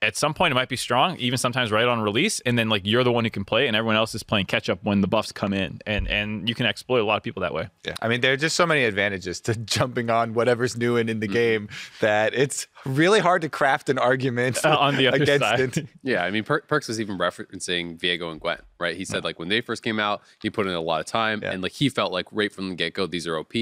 at 0.05 0.15
some 0.15 0.33
point 0.33 0.51
it 0.51 0.55
might 0.55 0.69
be 0.69 0.75
strong, 0.75 1.17
even 1.17 1.37
sometimes 1.37 1.71
right 1.71 1.87
on 1.87 1.99
release, 1.99 2.39
and 2.41 2.57
then 2.57 2.69
like 2.69 2.83
you're 2.85 3.03
the 3.03 3.11
one 3.11 3.23
who 3.23 3.29
can 3.29 3.43
play, 3.43 3.67
and 3.67 3.75
everyone 3.75 3.95
else 3.95 4.15
is 4.15 4.23
playing 4.23 4.45
catch 4.45 4.69
up 4.69 4.79
when 4.83 5.01
the 5.01 5.07
buffs 5.07 5.31
come 5.31 5.53
in, 5.53 5.81
and 5.85 6.07
and 6.07 6.47
you 6.47 6.55
can 6.55 6.65
exploit 6.65 6.99
a 6.99 7.03
lot 7.05 7.17
of 7.17 7.23
people 7.23 7.41
that 7.41 7.53
way. 7.53 7.69
Yeah. 7.85 7.95
I 8.01 8.07
mean, 8.07 8.21
there 8.21 8.33
are 8.33 8.37
just 8.37 8.55
so 8.55 8.65
many 8.65 8.83
advantages 8.83 9.41
to 9.41 9.55
jumping 9.75 10.09
on 10.09 10.33
whatever's 10.33 10.77
new 10.77 10.97
and 10.97 11.09
in 11.09 11.19
the 11.19 11.27
mm-hmm. 11.27 11.33
game 11.33 11.69
that 12.01 12.33
it's 12.33 12.67
really 12.85 13.19
hard 13.19 13.41
to 13.41 13.49
craft 13.49 13.89
an 13.89 13.97
argument 13.97 14.63
Uh, 14.63 14.75
on 14.77 14.95
the 14.95 15.07
other 15.07 15.21
against 15.23 15.45
side. 15.45 15.59
it. 15.59 15.87
Yeah, 16.03 16.23
I 16.23 16.29
mean, 16.31 16.43
per- 16.43 16.61
Perkz 16.61 16.87
was 16.87 16.99
even 17.01 17.17
referencing 17.17 17.97
Viego 17.99 18.31
and 18.31 18.39
Gwen, 18.39 18.59
right? 18.79 18.95
He 18.95 19.05
said 19.05 19.23
like 19.23 19.39
when 19.39 19.47
they 19.49 19.61
first 19.61 19.81
came 19.83 19.99
out, 19.99 20.21
he 20.41 20.49
put 20.49 20.67
in 20.67 20.73
a 20.73 20.79
lot 20.81 20.99
of 20.99 21.05
time, 21.07 21.41
Yeah. 21.41 21.51
and 21.51 21.63
like 21.63 21.71
he 21.71 21.89
felt 21.89 22.11
like 22.11 22.27
right 22.31 22.51
from 22.51 22.69
the 22.69 22.75
get 22.75 22.93
go, 22.93 23.07
these 23.07 23.25
are 23.27 23.37
OP. 23.37 23.53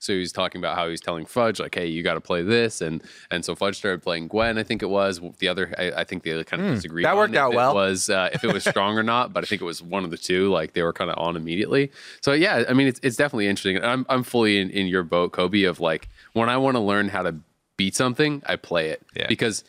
So 0.00 0.12
he 0.12 0.18
was 0.18 0.32
talking 0.32 0.58
about 0.60 0.76
how 0.76 0.84
he 0.86 0.90
was 0.90 1.00
telling 1.00 1.26
Fudge 1.26 1.60
like, 1.60 1.74
"Hey, 1.74 1.86
you 1.86 2.02
got 2.02 2.14
to 2.14 2.20
play 2.20 2.42
this," 2.42 2.80
and 2.80 3.02
and 3.30 3.44
so 3.44 3.54
Fudge 3.54 3.76
started 3.76 4.02
playing 4.02 4.28
Gwen. 4.28 4.58
I 4.58 4.62
think 4.64 4.82
it 4.82 4.90
was 4.90 5.20
the 5.38 5.48
other. 5.48 5.72
I, 5.78 5.92
I 6.00 6.04
think 6.04 6.24
the 6.24 6.32
other 6.32 6.44
kind 6.44 6.62
of 6.64 6.74
disagreed. 6.74 7.04
Hmm, 7.04 7.06
that 7.06 7.12
on 7.12 7.18
worked 7.18 7.34
if 7.34 7.40
out 7.40 7.52
it 7.52 7.56
well. 7.56 7.74
Was 7.74 8.10
uh, 8.10 8.30
if 8.32 8.42
it 8.44 8.52
was 8.52 8.64
strong 8.64 8.98
or 8.98 9.02
not? 9.02 9.32
But 9.32 9.44
I 9.44 9.46
think 9.46 9.62
it 9.62 9.64
was 9.66 9.80
one 9.82 10.04
of 10.04 10.10
the 10.10 10.18
two. 10.18 10.50
Like 10.50 10.72
they 10.72 10.82
were 10.82 10.92
kind 10.92 11.10
of 11.10 11.18
on 11.18 11.36
immediately. 11.36 11.92
So 12.20 12.32
yeah, 12.32 12.64
I 12.68 12.72
mean, 12.72 12.88
it's 12.88 12.98
it's 13.02 13.16
definitely 13.16 13.46
interesting. 13.46 13.82
I'm 13.84 14.04
I'm 14.08 14.24
fully 14.24 14.58
in, 14.58 14.70
in 14.70 14.86
your 14.88 15.02
boat, 15.04 15.32
Kobe. 15.32 15.62
Of 15.62 15.78
like 15.80 16.08
when 16.32 16.48
I 16.48 16.56
want 16.56 16.74
to 16.76 16.80
learn 16.80 17.08
how 17.08 17.22
to 17.22 17.36
beat 17.76 17.94
something, 17.94 18.42
I 18.46 18.56
play 18.56 18.88
it 18.90 19.02
Yeah. 19.14 19.26
because 19.28 19.64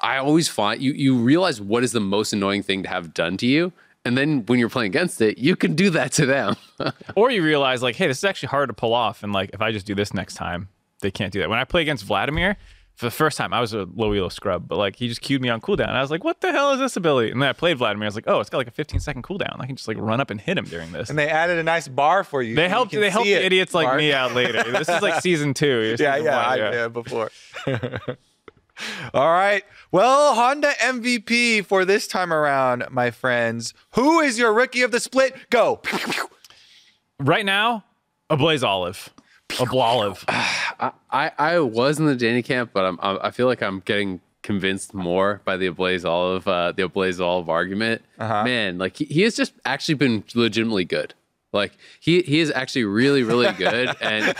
I 0.00 0.18
always 0.18 0.48
find 0.48 0.80
you 0.80 0.92
you 0.92 1.16
realize 1.16 1.60
what 1.60 1.82
is 1.84 1.92
the 1.92 2.00
most 2.00 2.32
annoying 2.32 2.62
thing 2.62 2.82
to 2.84 2.88
have 2.88 3.12
done 3.12 3.36
to 3.38 3.46
you, 3.46 3.72
and 4.04 4.16
then 4.16 4.46
when 4.46 4.58
you're 4.58 4.68
playing 4.68 4.90
against 4.90 5.20
it, 5.20 5.38
you 5.38 5.56
can 5.56 5.74
do 5.74 5.90
that 5.90 6.12
to 6.12 6.26
them. 6.26 6.56
Or 7.16 7.30
you 7.30 7.42
realize 7.42 7.82
like, 7.82 7.96
hey, 7.96 8.06
this 8.08 8.18
is 8.18 8.24
actually 8.24 8.48
hard 8.48 8.68
to 8.68 8.74
pull 8.74 8.94
off, 8.94 9.22
and 9.22 9.32
like 9.32 9.50
if 9.52 9.60
I 9.60 9.72
just 9.72 9.86
do 9.86 9.94
this 9.94 10.12
next 10.14 10.34
time, 10.34 10.68
they 11.00 11.10
can't 11.10 11.32
do 11.32 11.40
that. 11.40 11.48
When 11.50 11.58
I 11.58 11.64
play 11.64 11.82
against 11.82 12.04
Vladimir. 12.04 12.56
For 12.94 13.06
the 13.06 13.10
first 13.10 13.36
time, 13.36 13.52
I 13.52 13.60
was 13.60 13.72
a 13.72 13.88
low 13.94 14.12
elo 14.12 14.28
scrub, 14.28 14.68
but 14.68 14.78
like 14.78 14.94
he 14.96 15.08
just 15.08 15.20
queued 15.20 15.42
me 15.42 15.48
on 15.48 15.60
cooldown. 15.60 15.88
And 15.88 15.96
I 15.96 16.00
was 16.00 16.12
like, 16.12 16.22
"What 16.22 16.40
the 16.40 16.52
hell 16.52 16.72
is 16.72 16.78
this 16.78 16.96
ability?" 16.96 17.32
And 17.32 17.42
then 17.42 17.48
I 17.48 17.52
played 17.52 17.76
Vladimir. 17.78 18.06
I 18.06 18.08
was 18.08 18.14
like, 18.14 18.28
"Oh, 18.28 18.38
it's 18.38 18.48
got 18.50 18.58
like 18.58 18.68
a 18.68 18.72
15 18.72 19.00
second 19.00 19.24
cooldown. 19.24 19.56
I 19.58 19.66
can 19.66 19.74
just 19.74 19.88
like 19.88 19.96
run 19.98 20.20
up 20.20 20.30
and 20.30 20.40
hit 20.40 20.56
him 20.56 20.64
during 20.64 20.92
this." 20.92 21.10
And 21.10 21.18
they 21.18 21.28
added 21.28 21.58
a 21.58 21.64
nice 21.64 21.88
bar 21.88 22.22
for 22.22 22.40
you. 22.40 22.54
They 22.54 22.64
you 22.64 22.68
helped. 22.68 22.92
can 22.92 23.00
They 23.00 23.10
helped 23.10 23.26
it, 23.26 23.44
idiots 23.44 23.74
like 23.74 23.96
me 23.96 24.12
out 24.12 24.32
later. 24.34 24.62
This 24.74 24.88
is 24.88 25.02
like 25.02 25.20
season 25.22 25.54
two. 25.54 25.80
Yeah, 25.80 25.96
season 25.96 26.24
yeah, 26.24 26.36
one, 26.36 26.60
I, 26.60 26.72
yeah, 26.72 26.88
before. 26.88 27.30
All 29.14 29.30
right. 29.30 29.64
Well, 29.92 30.34
Honda 30.34 30.72
MVP 30.80 31.64
for 31.66 31.84
this 31.84 32.06
time 32.06 32.32
around, 32.32 32.84
my 32.90 33.10
friends. 33.10 33.74
Who 33.94 34.20
is 34.20 34.38
your 34.38 34.52
rookie 34.52 34.82
of 34.82 34.90
the 34.90 35.00
split? 35.00 35.36
Go. 35.50 35.80
Right 37.20 37.46
now, 37.46 37.84
Ablazeolive, 38.30 39.08
a 39.60 39.66
blolive. 39.66 40.24
I, 40.28 40.92
I 41.10 41.32
I 41.38 41.58
was 41.60 41.98
in 41.98 42.06
the 42.06 42.16
Danny 42.16 42.42
camp, 42.42 42.70
but 42.72 42.84
I'm, 42.84 42.98
I'm 43.02 43.18
I 43.22 43.30
feel 43.30 43.46
like 43.46 43.62
I'm 43.62 43.80
getting 43.80 44.20
convinced 44.42 44.92
more 44.92 45.40
by 45.44 45.56
the 45.56 45.68
Ablazeolive 45.70 46.46
uh, 46.46 46.72
the 46.72 46.88
Ablazeolive 46.88 47.48
argument. 47.48 48.02
Uh-huh. 48.18 48.44
Man, 48.44 48.78
like 48.78 48.96
he, 48.96 49.04
he 49.06 49.22
has 49.22 49.34
just 49.36 49.52
actually 49.64 49.94
been 49.94 50.24
legitimately 50.34 50.84
good. 50.84 51.14
Like 51.52 51.72
he 52.00 52.22
he 52.22 52.40
is 52.40 52.50
actually 52.50 52.84
really 52.84 53.22
really 53.22 53.50
good 53.52 53.88
and 54.00 54.34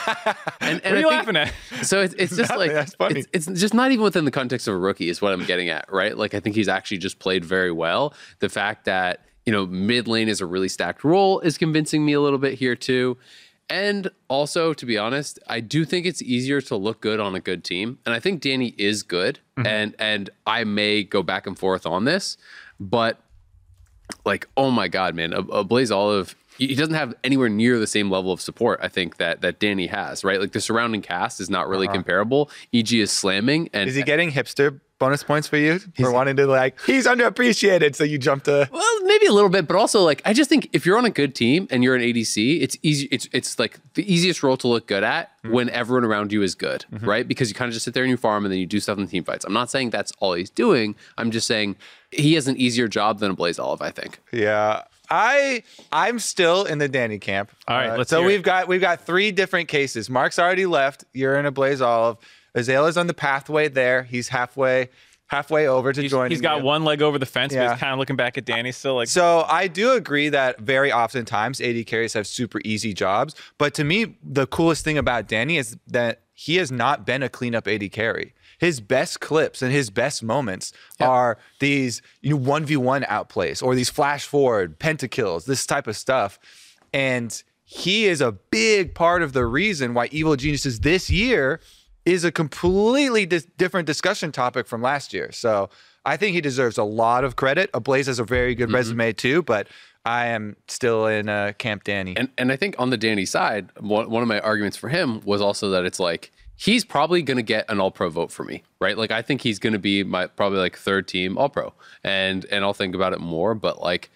and, 0.61 0.81
and 0.83 0.83
What 0.83 0.85
are 0.85 0.97
I 0.97 0.99
you 0.99 1.03
think- 1.03 1.11
laughing 1.11 1.37
at? 1.37 1.53
So 1.87 2.01
it's, 2.03 2.15
it's 2.15 2.37
just 2.37 2.51
like 2.57 2.73
funny. 2.97 3.21
It's, 3.33 3.47
it's 3.49 3.61
just 3.61 3.73
not 3.73 3.93
even 3.93 4.03
within 4.05 4.25
the 4.25 4.31
context 4.33 4.67
of 4.67 4.75
a 4.75 4.79
rookie 4.79 5.09
is 5.09 5.23
what 5.23 5.33
I'm 5.33 5.45
getting 5.45 5.69
at, 5.69 5.91
right? 5.93 6.17
Like 6.19 6.35
I 6.35 6.41
think 6.41 6.57
he's 6.57 6.69
actually 6.69 6.99
just 6.99 7.19
played 7.21 7.45
very 7.45 7.71
well. 7.71 8.15
The 8.41 8.49
fact 8.49 8.85
that 8.87 9.21
you 9.47 9.53
know 9.53 9.65
mid 9.67 10.09
lane 10.09 10.29
is 10.29 10.41
a 10.41 10.47
really 10.47 10.69
stacked 10.69 11.05
role 11.05 11.39
is 11.41 11.57
convincing 11.57 12.05
me 12.05 12.15
a 12.15 12.21
little 12.21 12.39
bit 12.39 12.55
here 12.55 12.75
too. 12.75 13.17
And 13.71 14.11
also, 14.29 14.75
to 14.75 14.87
be 14.87 14.99
honest, 14.99 15.39
I 15.47 15.61
do 15.61 15.85
think 15.85 16.07
it's 16.07 16.21
easier 16.21 16.61
to 16.63 16.77
look 16.77 17.01
good 17.01 17.19
on 17.19 17.35
a 17.35 17.41
good 17.41 17.65
team, 17.65 17.99
and 18.05 18.15
I 18.15 18.21
think 18.21 18.43
Danny 18.43 18.75
is 18.77 19.03
good, 19.03 19.41
mm-hmm. 19.57 19.67
and 19.67 19.95
and 19.99 20.31
I 20.47 20.65
may 20.65 21.03
go 21.03 21.23
back 21.23 21.47
and 21.47 21.59
forth 21.59 21.87
on 21.87 22.05
this, 22.05 22.37
but 22.79 23.21
like 24.25 24.49
oh 24.57 24.71
my 24.71 24.89
god 24.89 25.15
man 25.15 25.33
a, 25.33 25.41
a 25.41 25.61
uh, 25.61 25.63
blaze 25.63 25.91
olive 25.91 26.37
he 26.59 26.67
he 26.69 26.75
doesn't 26.75 26.95
have 26.95 27.15
anywhere 27.25 27.49
near 27.49 27.79
the 27.79 27.87
same 27.87 28.11
level 28.11 28.33
of 28.33 28.41
support 28.41 28.79
i 28.83 28.89
think 28.89 29.17
that 29.17 29.41
that 29.41 29.59
danny 29.59 29.87
has 29.87 30.23
right? 30.25 30.41
Like 30.41 30.53
the 30.53 30.61
surrounding 30.61 31.03
cast 31.03 31.41
is 31.41 31.51
not 31.51 31.69
really 31.69 31.87
uh-huh. 31.87 31.95
comparable. 31.95 32.51
Eg 32.73 32.93
is 32.95 33.13
slamming 33.13 33.69
and 33.73 33.89
Is 33.89 33.97
he 33.97 34.03
getting 34.03 34.33
hipster 34.33 34.81
bonus 34.99 35.23
points 35.23 35.49
for 35.49 35.57
you 35.57 35.79
for 35.99 36.13
wanting 36.13 36.37
to 36.37 36.47
like? 36.47 36.81
He's 36.87 37.07
underappreciated, 37.07 37.95
so 37.95 38.05
you 38.05 38.19
jump 38.19 38.45
to. 38.45 38.69
well 38.73 39.01
maybe 39.03 39.27
a 39.27 39.33
little 39.33 39.51
bit 39.51 39.67
but 39.69 39.77
also 39.77 40.01
like 40.03 40.23
i 40.25 40.33
just 40.33 40.49
think 40.49 40.69
if 40.73 40.87
you're 40.87 40.97
on 40.97 41.05
a 41.05 41.11
good 41.11 41.35
team 41.35 41.69
and 41.71 41.85
you're 41.85 41.95
an 41.95 42.01
adc 42.01 42.61
it's 42.63 42.77
easy 42.83 43.07
it's 43.13 43.29
it's 43.33 43.59
like 43.59 43.79
the 43.95 44.13
easiest 44.13 44.43
role 44.43 44.57
to 44.57 44.67
look 44.67 44.87
good 44.87 45.05
at 45.05 45.31
when 45.43 45.69
everyone 45.71 46.05
around 46.05 46.33
you 46.33 46.43
is 46.43 46.55
good 46.55 46.85
right 47.03 47.29
because 47.29 47.49
you 47.51 47.55
kind 47.55 47.69
of 47.69 47.75
just 47.75 47.85
sit 47.85 47.93
there 47.95 48.03
and 48.03 48.11
you 48.11 48.17
farm 48.17 48.45
and 48.45 48.51
then 48.53 48.59
you 48.59 48.67
do 48.67 48.81
stuff 48.81 48.97
in 48.99 49.05
the 49.05 49.11
team 49.11 49.23
fights 49.23 49.45
i'm 49.45 49.53
not 49.53 49.71
saying 49.71 49.91
that's 49.91 50.11
all 50.21 50.33
he's 50.33 50.49
doing 50.51 50.95
i'm 51.19 51.31
just 51.31 51.47
saying 51.47 51.77
he 52.11 52.33
has 52.35 52.49
an 52.49 52.57
easier 52.57 52.89
job 52.89 53.19
than 53.19 53.37
Ablazeolive 53.37 53.83
i 53.83 53.91
think 53.91 54.21
Yeah. 54.33 54.83
I 55.11 55.63
I'm 55.93 56.19
still 56.19 56.65
in 56.65 56.79
the 56.79 56.89
Danny 56.89 57.19
camp. 57.19 57.51
Uh, 57.69 57.73
All 57.73 57.77
right, 57.77 57.99
let's 57.99 58.09
so 58.09 58.21
hear 58.21 58.27
we've 58.27 58.43
got 58.43 58.69
we've 58.69 58.81
got 58.81 59.03
three 59.05 59.33
different 59.33 59.69
cases. 59.69 60.09
Mark's 60.09 60.39
already 60.39 60.65
left. 60.65 61.05
You're 61.13 61.37
in 61.39 61.45
Ablazeolive. 61.45 62.17
Azael's 62.55 62.97
on 62.97 63.07
the 63.07 63.15
pathway 63.15 63.69
there. 63.69 64.05
He's 64.05 64.29
halfway 64.29 64.91
halfway 65.27 65.67
over 65.67 65.93
to 65.93 66.09
joining. 66.09 66.31
He's 66.31 66.41
got 66.41 66.59
you. 66.59 66.65
one 66.65 66.85
leg 66.85 67.03
over 67.03 67.19
the 67.19 67.27
fence, 67.27 67.55
but 67.55 67.71
he's 67.71 67.81
kind 67.81 67.93
of 67.93 67.99
looking 67.99 68.17
back 68.17 68.39
at 68.39 68.45
Danny 68.45 68.73
still. 68.73 68.97
Like, 68.97 69.09
So 69.09 69.45
I 69.49 69.67
do 69.69 69.93
agree 69.93 70.29
that 70.29 70.61
very 70.61 70.93
oftentimes 70.93 71.61
AD 71.61 71.87
carries 71.87 72.13
have 72.13 72.27
super 72.27 72.61
easy 72.65 72.95
jobs. 72.95 73.35
But 73.59 73.75
to 73.75 73.85
me, 73.85 74.17
the 74.23 74.47
coolest 74.47 74.85
thing 74.85 74.99
about 74.99 75.27
Danny 75.27 75.57
is 75.57 75.77
that 75.89 76.21
he 76.35 76.57
has 76.57 76.71
not 76.71 77.07
been 77.07 77.23
a 77.23 77.29
cleanup 77.29 77.67
AD 77.67 77.91
carry. 77.93 78.35
His 78.59 78.81
best 78.81 79.21
clips 79.21 79.63
and 79.63 79.73
his 79.73 79.91
best 79.91 80.23
moments 80.23 80.73
are 81.01 81.39
these 81.59 82.01
you 82.23 82.31
know 82.31 82.37
one 82.37 82.65
v 82.65 82.77
one 82.77 83.03
outplays 83.03 83.63
or 83.63 83.75
these 83.75 83.91
flash 83.91 84.27
forward 84.27 84.79
pentakills, 84.79 85.45
this 85.45 85.67
type 85.67 85.87
of 85.87 85.97
stuff. 85.97 86.39
And 86.93 87.43
he 87.65 88.07
is 88.07 88.21
a 88.21 88.33
big 88.33 88.95
part 88.95 89.23
of 89.23 89.33
the 89.33 89.45
reason 89.45 89.95
why 89.95 90.09
Evil 90.13 90.37
Geniuses 90.37 90.81
this 90.81 91.11
year 91.11 91.61
is 92.05 92.25
a 92.25 92.33
completely 92.33 93.27
dis- 93.27 93.47
different 93.57 93.87
discussion 93.87 94.33
topic 94.33 94.67
from 94.67 94.83
last 94.83 95.13
year. 95.13 95.33
So 95.33 95.71
I 96.05 96.17
think 96.17 96.35
he 96.35 96.41
deserves 96.41 96.79
a 96.79 96.85
lot 96.85 97.25
of 97.25 97.37
credit. 97.37 97.71
Ablaze 97.73 98.07
has 98.07 98.19
a 98.19 98.25
very 98.25 98.55
good 98.55 98.71
resume 98.73 99.13
too, 99.13 99.43
but 99.43 99.69
I 100.05 100.27
am 100.27 100.57
still 100.69 101.07
in 101.07 101.29
uh, 101.29 101.53
Camp 101.57 101.85
Danny. 101.85 102.17
And 102.17 102.29
and 102.37 102.53
I 102.53 102.57
think 102.57 102.75
on 102.79 102.91
the 102.91 102.99
Danny 102.99 103.25
side, 103.25 103.71
one, 103.81 104.11
one 104.11 104.23
of 104.23 104.29
my 104.29 104.41
arguments 104.41 104.77
for 104.77 104.89
him 104.89 105.23
was 105.25 105.41
also 105.41 105.71
that 105.71 105.85
it's 105.87 105.99
like 105.99 106.31
he's 106.57 106.85
probably 106.85 107.23
going 107.23 107.39
to 107.39 107.43
get 107.43 107.65
an 107.71 107.81
All 107.81 107.91
Pro 107.91 108.11
vote 108.11 108.31
for 108.31 108.45
me, 108.45 108.63
right? 108.81 108.99
Like 108.99 109.11
I 109.11 109.23
think 109.23 109.41
he's 109.41 109.59
going 109.59 109.73
to 109.73 109.79
be 109.79 110.05
my 110.05 110.27
probably 110.27 110.59
like 110.59 110.77
third 110.77 111.09
team 111.09 111.39
All 111.39 111.49
Pro, 111.49 111.73
and 112.03 112.45
and 112.47 112.65
I'll 112.65 112.75
think 112.75 112.95
about 112.95 113.15
it 113.15 113.21
more. 113.21 113.55
But 113.55 113.81
like 113.81 114.11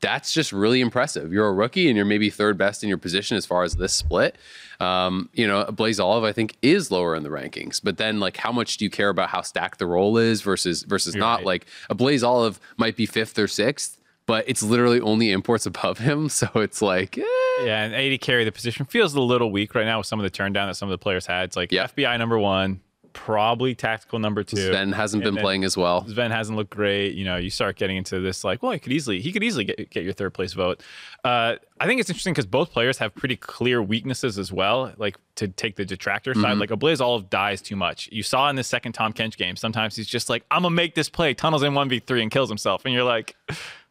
that's 0.00 0.32
just 0.32 0.52
really 0.52 0.80
impressive. 0.80 1.32
You're 1.32 1.46
a 1.48 1.52
rookie 1.52 1.88
and 1.88 1.96
you're 1.96 2.06
maybe 2.06 2.30
third 2.30 2.56
best 2.56 2.82
in 2.82 2.88
your 2.88 2.98
position 2.98 3.36
as 3.36 3.44
far 3.46 3.62
as 3.64 3.76
this 3.76 3.92
split. 3.92 4.36
Um, 4.80 5.28
you 5.34 5.46
know, 5.46 5.64
Blaze 5.66 6.00
Olive, 6.00 6.24
I 6.24 6.32
think, 6.32 6.56
is 6.62 6.90
lower 6.90 7.14
in 7.14 7.22
the 7.22 7.28
rankings. 7.28 7.80
But 7.84 7.98
then, 7.98 8.18
like, 8.18 8.38
how 8.38 8.50
much 8.50 8.78
do 8.78 8.84
you 8.86 8.90
care 8.90 9.10
about 9.10 9.28
how 9.28 9.42
stacked 9.42 9.78
the 9.78 9.86
role 9.86 10.16
is 10.16 10.40
versus 10.40 10.84
versus 10.84 11.14
You're 11.14 11.20
not? 11.20 11.36
right. 11.40 11.46
Like, 11.46 11.66
a 11.90 11.94
Blaze 11.94 12.22
Olive 12.22 12.58
might 12.78 12.96
be 12.96 13.04
fifth 13.04 13.38
or 13.38 13.46
sixth, 13.46 13.98
but 14.24 14.44
it's 14.48 14.62
literally 14.62 15.00
only 15.00 15.30
imports 15.32 15.66
above 15.66 15.98
him. 15.98 16.28
So 16.30 16.48
it's 16.54 16.80
like, 16.80 17.18
eh. 17.18 17.22
Yeah, 17.64 17.84
and 17.84 17.92
80 17.94 18.16
carry 18.18 18.44
the 18.44 18.52
position 18.52 18.86
feels 18.86 19.14
a 19.14 19.20
little 19.20 19.52
weak 19.52 19.74
right 19.74 19.84
now 19.84 19.98
with 19.98 20.06
some 20.06 20.18
of 20.18 20.22
the 20.24 20.30
turn 20.30 20.54
down 20.54 20.68
that 20.68 20.76
some 20.76 20.88
of 20.88 20.92
the 20.92 21.02
players 21.02 21.26
had. 21.26 21.44
It's 21.44 21.56
like 21.56 21.70
Yeah. 21.72 21.88
FBI 21.88 22.18
number 22.18 22.38
one, 22.38 22.80
probably 23.12 23.74
tactical 23.74 24.18
number 24.18 24.42
two. 24.42 24.56
Sven 24.56 24.92
hasn't 24.92 25.24
And 25.24 25.34
been 25.34 25.42
playing 25.42 25.64
as 25.64 25.76
well. 25.76 26.06
Sven 26.06 26.30
hasn't 26.30 26.56
looked 26.56 26.70
great. 26.70 27.14
You 27.14 27.24
know, 27.24 27.36
you 27.36 27.50
start 27.50 27.76
getting 27.76 27.96
into 27.96 28.20
this 28.20 28.44
like, 28.44 28.62
well, 28.62 28.72
he 28.72 28.78
could 28.78 28.92
easily 28.92 29.20
he 29.20 29.32
could 29.32 29.42
easily 29.42 29.64
get, 29.64 29.90
get 29.90 30.04
your 30.04 30.12
third 30.12 30.34
place 30.34 30.52
vote. 30.52 30.82
Uh, 31.24 31.56
I 31.80 31.86
think 31.86 32.00
it's 32.00 32.10
interesting 32.10 32.32
because 32.32 32.46
both 32.46 32.72
players 32.72 32.98
have 32.98 33.14
pretty 33.14 33.36
clear 33.36 33.82
weaknesses 33.82 34.38
as 34.38 34.52
well. 34.52 34.92
Like 34.96 35.16
to 35.36 35.48
take 35.48 35.76
the 35.76 35.84
detractor 35.84 36.34
side, 36.34 36.42
Mm-hmm. 36.44 36.60
like 36.60 36.70
Ablazeolive 36.70 37.30
dies 37.30 37.62
too 37.62 37.76
much. 37.76 38.08
You 38.12 38.22
saw 38.22 38.48
in 38.50 38.56
the 38.56 38.64
second 38.64 38.92
Tahm 38.92 39.12
Kench 39.12 39.36
game, 39.36 39.56
sometimes 39.56 39.96
he's 39.96 40.06
just 40.06 40.28
like, 40.28 40.44
I'm 40.50 40.62
gonna 40.62 40.74
make 40.74 40.94
this 40.94 41.08
play, 41.08 41.34
tunnels 41.34 41.62
in 41.62 41.74
one 41.74 41.88
v 41.88 41.98
three 42.00 42.22
and 42.22 42.30
kills 42.30 42.48
himself, 42.48 42.84
and 42.84 42.94
you're 42.94 43.04
like. 43.04 43.36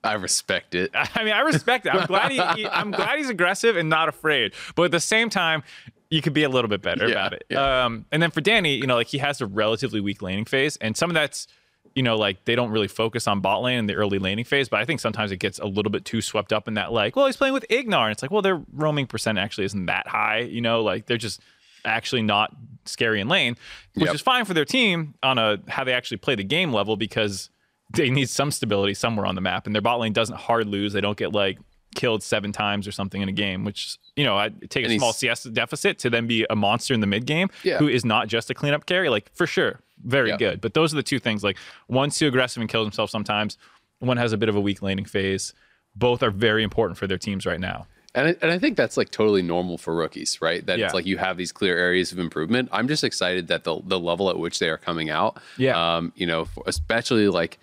I 0.02 0.14
respect 0.14 0.76
it. 0.76 0.92
I 0.94 1.26
mean, 1.26 1.34
I 1.34 1.42
respect 1.42 1.86
it. 1.86 1.94
I'm 1.94 2.06
glad 2.08 2.32
he, 2.32 2.38
he- 2.62 2.68
I'm 2.70 2.90
glad 2.92 3.18
he's 3.18 3.30
aggressive 3.30 3.76
and 3.76 3.90
not 3.90 4.08
afraid. 4.08 4.54
But 4.76 4.84
at 4.84 4.92
the 4.92 5.02
same 5.02 5.30
time, 5.30 5.62
you 6.10 6.22
could 6.22 6.34
be 6.34 6.44
a 6.44 6.50
little 6.50 6.70
bit 6.70 6.82
better 6.82 7.06
Yeah, 7.08 7.12
about 7.14 7.34
it. 7.34 7.46
yeah. 7.50 7.86
Um, 7.86 8.06
and 8.12 8.22
then 8.22 8.32
for 8.32 8.42
Danny, 8.42 8.76
you 8.76 8.88
know, 8.88 8.96
like 8.96 9.08
he 9.08 9.20
has 9.20 9.42
a 9.42 9.46
relatively 9.46 10.02
weak 10.02 10.22
laning 10.22 10.46
phase, 10.46 10.76
and 10.78 10.98
some 10.98 11.10
of 11.10 11.14
that's, 11.14 11.48
you 11.96 12.04
know, 12.04 12.16
like 12.18 12.46
they 12.46 12.56
don't 12.56 12.72
really 12.72 12.88
focus 12.88 13.28
on 13.28 13.42
bot 13.42 13.62
lane 13.62 13.78
in 13.80 13.86
the 13.88 13.94
early 13.96 14.20
laning 14.20 14.46
phase. 14.46 14.70
But 14.70 14.80
I 14.80 14.86
think 14.86 15.00
sometimes 15.00 15.32
it 15.32 15.38
gets 15.38 15.60
a 15.60 15.66
little 15.66 15.92
bit 15.92 16.06
too 16.06 16.22
swept 16.22 16.52
up 16.54 16.68
in 16.68 16.74
that, 16.76 16.92
like, 16.92 17.16
well, 17.16 17.26
he's 17.26 17.38
playing 17.38 17.54
with 17.54 17.66
Ignar, 17.70 18.04
and 18.04 18.12
it's 18.12 18.22
like, 18.22 18.32
well, 18.32 18.42
their 18.42 18.62
roaming 18.74 19.08
percent 19.08 19.38
actually 19.38 19.66
isn't 19.66 19.86
that 19.88 20.08
high. 20.08 20.40
You 20.40 20.62
know, 20.62 20.82
like 20.82 21.06
they're 21.06 21.18
just 21.18 21.42
actually 21.86 22.22
not 22.24 22.56
scary 22.86 23.22
in 23.22 23.28
lane, 23.30 23.56
which 23.94 24.08
Yep. 24.08 24.16
is 24.16 24.22
fine 24.22 24.46
for 24.46 24.54
their 24.54 24.66
team 24.66 25.14
on 25.24 25.38
a 25.38 25.60
how 25.68 25.84
they 25.84 25.94
actually 25.94 26.18
play 26.18 26.36
the 26.36 26.44
game 26.44 26.74
level 26.74 26.98
because 26.98 27.50
they 27.94 28.10
need 28.10 28.30
some 28.30 28.52
stability 28.52 28.94
somewhere 28.94 29.26
on 29.26 29.36
the 29.36 29.42
map, 29.42 29.66
and 29.66 29.74
their 29.76 29.82
bot 29.82 30.00
lane 30.00 30.14
doesn't 30.14 30.36
hard 30.38 30.68
lose. 30.68 30.94
They 30.94 31.02
don't 31.02 31.18
get 31.18 31.34
like 31.34 31.58
killed 31.96 32.22
seven 32.24 32.52
times 32.52 32.88
or 32.88 32.92
something 32.92 33.22
in 33.22 33.30
a 33.30 33.34
game, 33.34 33.64
which 33.66 33.98
you 34.16 34.24
know, 34.24 34.38
I 34.38 34.50
take 34.70 34.84
And 34.86 34.94
a 34.94 34.98
small 34.98 35.14
CS 35.14 35.44
deficit 35.44 35.98
to 36.00 36.10
then 36.10 36.28
be 36.28 36.46
a 36.50 36.56
monster 36.56 36.94
in 36.94 37.00
the 37.00 37.08
mid 37.08 37.26
game 37.26 37.50
Yeah. 37.64 37.78
who 37.78 37.88
is 37.88 38.04
not 38.06 38.28
just 38.28 38.50
a 38.50 38.54
cleanup 38.54 38.86
carry. 38.86 39.10
Like 39.10 39.32
for 39.34 39.48
sure, 39.48 39.80
very 40.04 40.30
Yeah. 40.30 40.38
good. 40.38 40.62
But 40.62 40.74
those 40.74 40.94
are 40.94 40.98
the 40.98 41.04
two 41.04 41.20
things. 41.20 41.44
Like 41.44 41.58
one's 41.88 42.18
too 42.18 42.28
aggressive 42.28 42.62
and 42.62 42.70
kills 42.70 42.86
himself 42.86 43.10
sometimes. 43.10 43.58
One 44.00 44.18
has 44.18 44.34
a 44.34 44.38
bit 44.38 44.50
of 44.50 44.56
a 44.56 44.62
weak 44.62 44.82
laning 44.82 45.06
phase. 45.06 45.54
Both 45.96 46.22
are 46.24 46.32
very 46.32 46.64
important 46.64 46.98
for 46.98 47.08
their 47.08 47.18
teams 47.18 47.46
right 47.46 47.60
now. 47.60 47.88
And 48.16 48.28
I, 48.30 48.36
and 48.42 48.52
I 48.52 48.58
think 48.60 48.76
that's 48.76 48.98
like 48.98 49.12
totally 49.12 49.42
normal 49.42 49.78
for 49.78 49.94
rookies, 49.96 50.40
right? 50.42 50.66
That 50.66 50.80
Yeah. 50.80 50.86
it's 50.86 50.94
like 50.94 51.06
you 51.06 51.18
have 51.18 51.38
these 51.38 51.52
clear 51.52 51.78
areas 51.78 52.12
of 52.12 52.20
improvement. 52.20 52.68
I'm 52.72 52.88
just 52.88 53.04
excited 53.04 53.48
that 53.48 53.64
the 53.64 53.80
the 53.86 54.00
level 54.00 54.30
at 54.30 54.38
which 54.40 54.60
they 54.60 54.70
are 54.70 54.78
coming 54.78 55.10
out. 55.10 55.38
Yeah. 55.58 55.78
Um, 55.98 56.12
you 56.16 56.26
know, 56.26 56.48
especially 56.66 57.28
like 57.30 57.60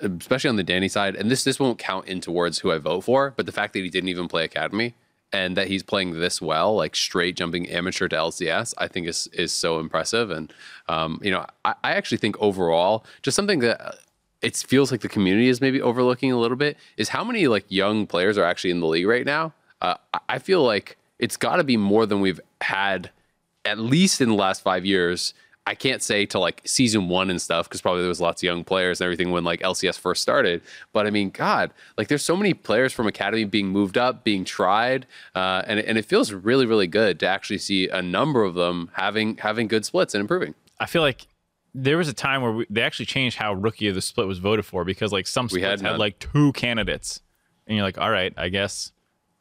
especially 0.00 0.50
on 0.50 0.56
the 0.56 0.62
Danny 0.62 0.88
side, 0.88 1.16
and 1.16 1.30
this 1.30 1.44
this 1.44 1.58
won't 1.58 1.78
count 1.78 2.06
in 2.06 2.20
towards 2.20 2.58
who 2.60 2.70
I 2.70 2.78
vote 2.78 3.02
for, 3.02 3.32
but 3.36 3.46
the 3.46 3.52
fact 3.52 3.72
that 3.74 3.80
he 3.80 3.90
didn't 3.90 4.08
even 4.08 4.28
play 4.28 4.44
academy 4.44 4.94
and 5.32 5.56
that 5.56 5.66
he's 5.68 5.82
playing 5.82 6.20
this 6.20 6.40
well, 6.40 6.74
like 6.76 6.94
straight 6.94 7.36
jumping 7.36 7.68
amateur 7.68 8.06
to 8.08 8.16
LCS, 8.16 8.74
I 8.78 8.88
think 8.88 9.06
is 9.08 9.26
is 9.32 9.52
so 9.52 9.78
impressive. 9.80 10.30
And 10.30 10.52
um, 10.88 11.20
you 11.22 11.30
know, 11.30 11.46
I, 11.64 11.74
I 11.82 11.92
actually 11.92 12.18
think 12.18 12.36
overall, 12.40 13.04
just 13.22 13.34
something 13.36 13.60
that 13.60 13.80
uh, 13.80 13.92
it 14.42 14.56
feels 14.56 14.90
like 14.92 15.00
the 15.00 15.08
community 15.08 15.48
is 15.48 15.60
maybe 15.60 15.80
overlooking 15.80 16.30
a 16.30 16.38
little 16.38 16.56
bit 16.56 16.76
is 16.96 17.08
how 17.08 17.24
many 17.24 17.46
like 17.48 17.64
young 17.68 18.06
players 18.06 18.36
are 18.38 18.44
actually 18.44 18.70
in 18.70 18.80
the 18.80 18.86
league 18.86 19.06
right 19.06 19.26
now. 19.26 19.52
Uh, 19.80 19.94
I- 20.12 20.20
I 20.28 20.38
feel 20.38 20.62
like 20.62 20.96
it's 21.18 21.36
got 21.36 21.56
to 21.56 21.64
be 21.64 21.76
more 21.76 22.06
than 22.06 22.20
we've 22.20 22.40
had 22.60 23.10
at 23.64 23.78
least 23.78 24.20
in 24.20 24.28
the 24.28 24.34
last 24.34 24.62
five 24.62 24.84
years. 24.84 25.32
I 25.66 25.74
can't 25.74 26.02
say 26.02 26.26
to 26.26 26.38
like 26.38 26.60
season 26.66 27.08
one 27.08 27.30
and 27.30 27.40
stuff 27.40 27.68
because 27.68 27.80
probably 27.80 28.02
there 28.02 28.08
was 28.08 28.20
lots 28.20 28.42
of 28.42 28.44
young 28.44 28.64
players 28.64 29.00
and 29.00 29.06
everything 29.06 29.30
when 29.30 29.44
like 29.44 29.60
LCS 29.60 29.98
first 29.98 30.20
started. 30.20 30.60
But 30.92 31.06
I 31.06 31.10
mean, 31.10 31.30
God, 31.30 31.72
like 31.96 32.08
there's 32.08 32.22
so 32.22 32.36
many 32.36 32.52
players 32.52 32.92
from 32.92 33.06
academy 33.06 33.44
being 33.44 33.68
moved 33.68 33.96
up, 33.96 34.24
being 34.24 34.44
tried, 34.44 35.06
uh, 35.34 35.62
and 35.66 35.80
and 35.80 35.96
it 35.96 36.04
feels 36.04 36.32
really 36.32 36.66
really 36.66 36.86
good 36.86 37.18
to 37.20 37.26
actually 37.26 37.58
see 37.58 37.88
a 37.88 38.02
number 38.02 38.44
of 38.44 38.54
them 38.54 38.90
having 38.94 39.38
having 39.38 39.66
good 39.66 39.86
splits 39.86 40.14
and 40.14 40.20
improving. 40.20 40.54
I 40.80 40.86
feel 40.86 41.02
like 41.02 41.26
there 41.74 41.96
was 41.96 42.08
a 42.08 42.14
time 42.14 42.42
where 42.42 42.52
we, 42.52 42.66
they 42.68 42.82
actually 42.82 43.06
changed 43.06 43.38
how 43.38 43.54
rookie 43.54 43.88
of 43.88 43.94
the 43.94 44.02
split 44.02 44.26
was 44.26 44.38
voted 44.38 44.66
for 44.66 44.84
because 44.84 45.12
like 45.12 45.26
some 45.26 45.46
We 45.46 45.60
splits 45.60 45.80
had 45.80 45.92
had, 45.92 45.98
like 45.98 46.18
two 46.18 46.52
candidates, 46.52 47.22
and 47.66 47.76
you're 47.76 47.86
like, 47.86 47.96
all 47.98 48.10
right, 48.10 48.34
I 48.36 48.50
guess 48.50 48.92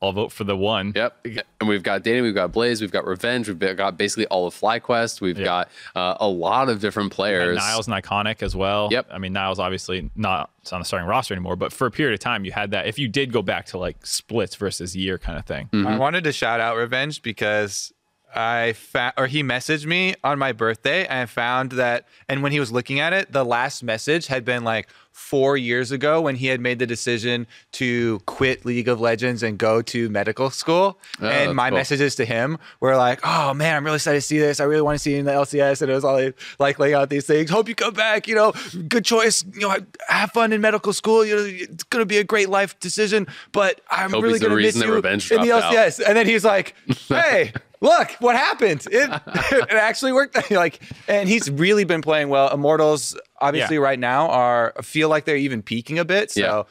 I'll 0.03 0.11
vote 0.11 0.31
for 0.31 0.43
the 0.43 0.55
one. 0.57 0.91
Yep. 0.95 1.25
And 1.59 1.69
we've 1.69 1.81
got 1.83 2.03
Danny, 2.03 2.21
we've 2.21 2.35
got 2.35 2.51
Blaze, 2.51 2.81
we've 2.81 2.91
got 2.91 3.05
Revenge, 3.05 3.47
we've 3.47 3.57
got 3.59 3.97
basically 3.97 4.27
all 4.27 4.45
of 4.47 4.53
FlyQuest, 4.53 5.21
we've 5.21 5.39
Yeah. 5.39 5.45
got 5.45 5.69
uh, 5.95 6.17
a 6.19 6.27
lot 6.27 6.69
of 6.69 6.79
different 6.81 7.05
And 7.05 7.11
players. 7.11 7.57
Niles 7.57 7.87
and 7.87 7.95
Iconic 8.03 8.43
as 8.43 8.55
well. 8.55 8.89
Yep. 8.91 9.07
I 9.11 9.17
mean, 9.17 9.33
Niles 9.33 9.59
obviously 9.59 10.09
not 10.15 10.51
on 10.71 10.79
the 10.79 10.85
starting 10.85 11.07
roster 11.07 11.33
anymore, 11.33 11.55
but 11.55 11.71
for 11.73 11.87
a 11.87 11.91
period 11.91 12.13
of 12.13 12.19
time, 12.19 12.45
you 12.45 12.51
had 12.51 12.71
that. 12.71 12.85
If 12.87 12.99
you 12.99 13.07
did 13.07 13.31
go 13.31 13.41
back 13.41 13.65
to 13.67 13.77
like 13.77 14.05
splits 14.05 14.55
versus 14.55 14.95
year 14.95 15.17
kind 15.17 15.37
of 15.39 15.45
thing, 15.45 15.69
Mm-hmm. 15.71 15.87
I 15.87 15.97
wanted 15.97 16.23
to 16.25 16.31
shout 16.33 16.59
out 16.59 16.75
Revenge 16.77 17.21
because 17.21 17.93
I 18.35 18.73
found, 18.73 19.13
or 19.17 19.27
he 19.27 19.43
messaged 19.43 19.85
me 19.85 20.15
on 20.23 20.39
my 20.39 20.51
birthday 20.51 21.05
and 21.05 21.19
I 21.19 21.25
found 21.25 21.73
that, 21.73 22.07
and 22.27 22.43
when 22.43 22.51
he 22.51 22.59
was 22.59 22.71
looking 22.71 22.99
at 22.99 23.13
it, 23.13 23.31
the 23.31 23.43
last 23.43 23.83
message 23.83 24.27
had 24.27 24.45
been 24.45 24.63
like 24.63 24.87
four 25.13 25.55
years 25.55 25.91
ago 25.91 26.21
when 26.21 26.35
he 26.35 26.47
had 26.47 26.59
made 26.59 26.79
the 26.79 26.87
decision 26.87 27.45
to 27.71 28.19
quit 28.25 28.65
League 28.65 28.87
of 28.87 28.99
Legends 28.99 29.43
and 29.43 29.57
go 29.57 29.81
to 29.81 30.09
medical 30.09 30.49
school. 30.49 30.99
Oh, 31.21 31.27
and 31.27 31.55
my 31.55 31.69
cool. 31.69 31.77
messages 31.77 32.15
to 32.15 32.25
him 32.25 32.57
were 32.79 32.97
like, 32.97 33.19
oh 33.23 33.53
man, 33.53 33.75
I'm 33.75 33.85
really 33.85 33.95
excited 33.95 34.19
to 34.19 34.25
see 34.25 34.39
this. 34.39 34.59
I 34.59 34.63
really 34.63 34.81
want 34.81 34.95
to 34.95 34.99
see 34.99 35.13
you 35.13 35.19
in 35.19 35.25
the 35.25 35.31
LCS. 35.31 35.83
And 35.83 35.91
it 35.91 35.93
was 35.93 36.03
all 36.03 36.31
like 36.59 36.79
laying 36.79 36.95
out 36.95 37.09
these 37.09 37.27
things. 37.27 37.49
Hope 37.49 37.69
you 37.69 37.75
come 37.75 37.93
back. 37.93 38.27
You 38.27 38.35
know, 38.35 38.53
good 38.89 39.05
choice. 39.05 39.45
You 39.53 39.61
know, 39.61 39.77
have 40.07 40.31
fun 40.31 40.51
in 40.51 40.61
medical 40.61 40.93
school. 40.93 41.23
You 41.23 41.35
know, 41.35 41.43
it's 41.45 41.83
going 41.83 42.01
to 42.01 42.07
be 42.07 42.17
a 42.17 42.23
great 42.23 42.49
life 42.49 42.77
decision. 42.79 43.27
But 43.51 43.81
I'm 43.91 44.11
Hope 44.11 44.23
really 44.23 44.39
going 44.39 44.51
to 44.51 44.57
miss 44.57 44.75
you 44.75 44.81
in 44.81 44.89
the 44.89 45.01
dropped 45.47 45.63
out. 45.63 45.73
LCS. 45.73 46.03
And 46.05 46.17
then 46.17 46.25
he's 46.25 46.43
like, 46.43 46.75
hey, 47.07 47.53
look 47.83 48.09
what 48.19 48.35
happened. 48.35 48.87
It, 48.91 49.09
it 49.51 49.71
actually 49.71 50.13
worked. 50.13 50.49
like, 50.51 50.81
and 51.07 51.29
he's 51.29 51.51
really 51.51 51.83
been 51.83 52.01
playing 52.01 52.29
well. 52.29 52.51
Immortals, 52.51 53.15
obviously, 53.39 53.75
Yeah. 53.75 53.81
right 53.83 53.99
now 53.99 54.29
are 54.29 54.73
feel 54.81 55.09
like 55.09 55.25
they're 55.25 55.35
even 55.37 55.61
peaking 55.61 55.99
a 55.99 56.05
bit. 56.05 56.31
So. 56.31 56.41
Yeah. 56.41 56.63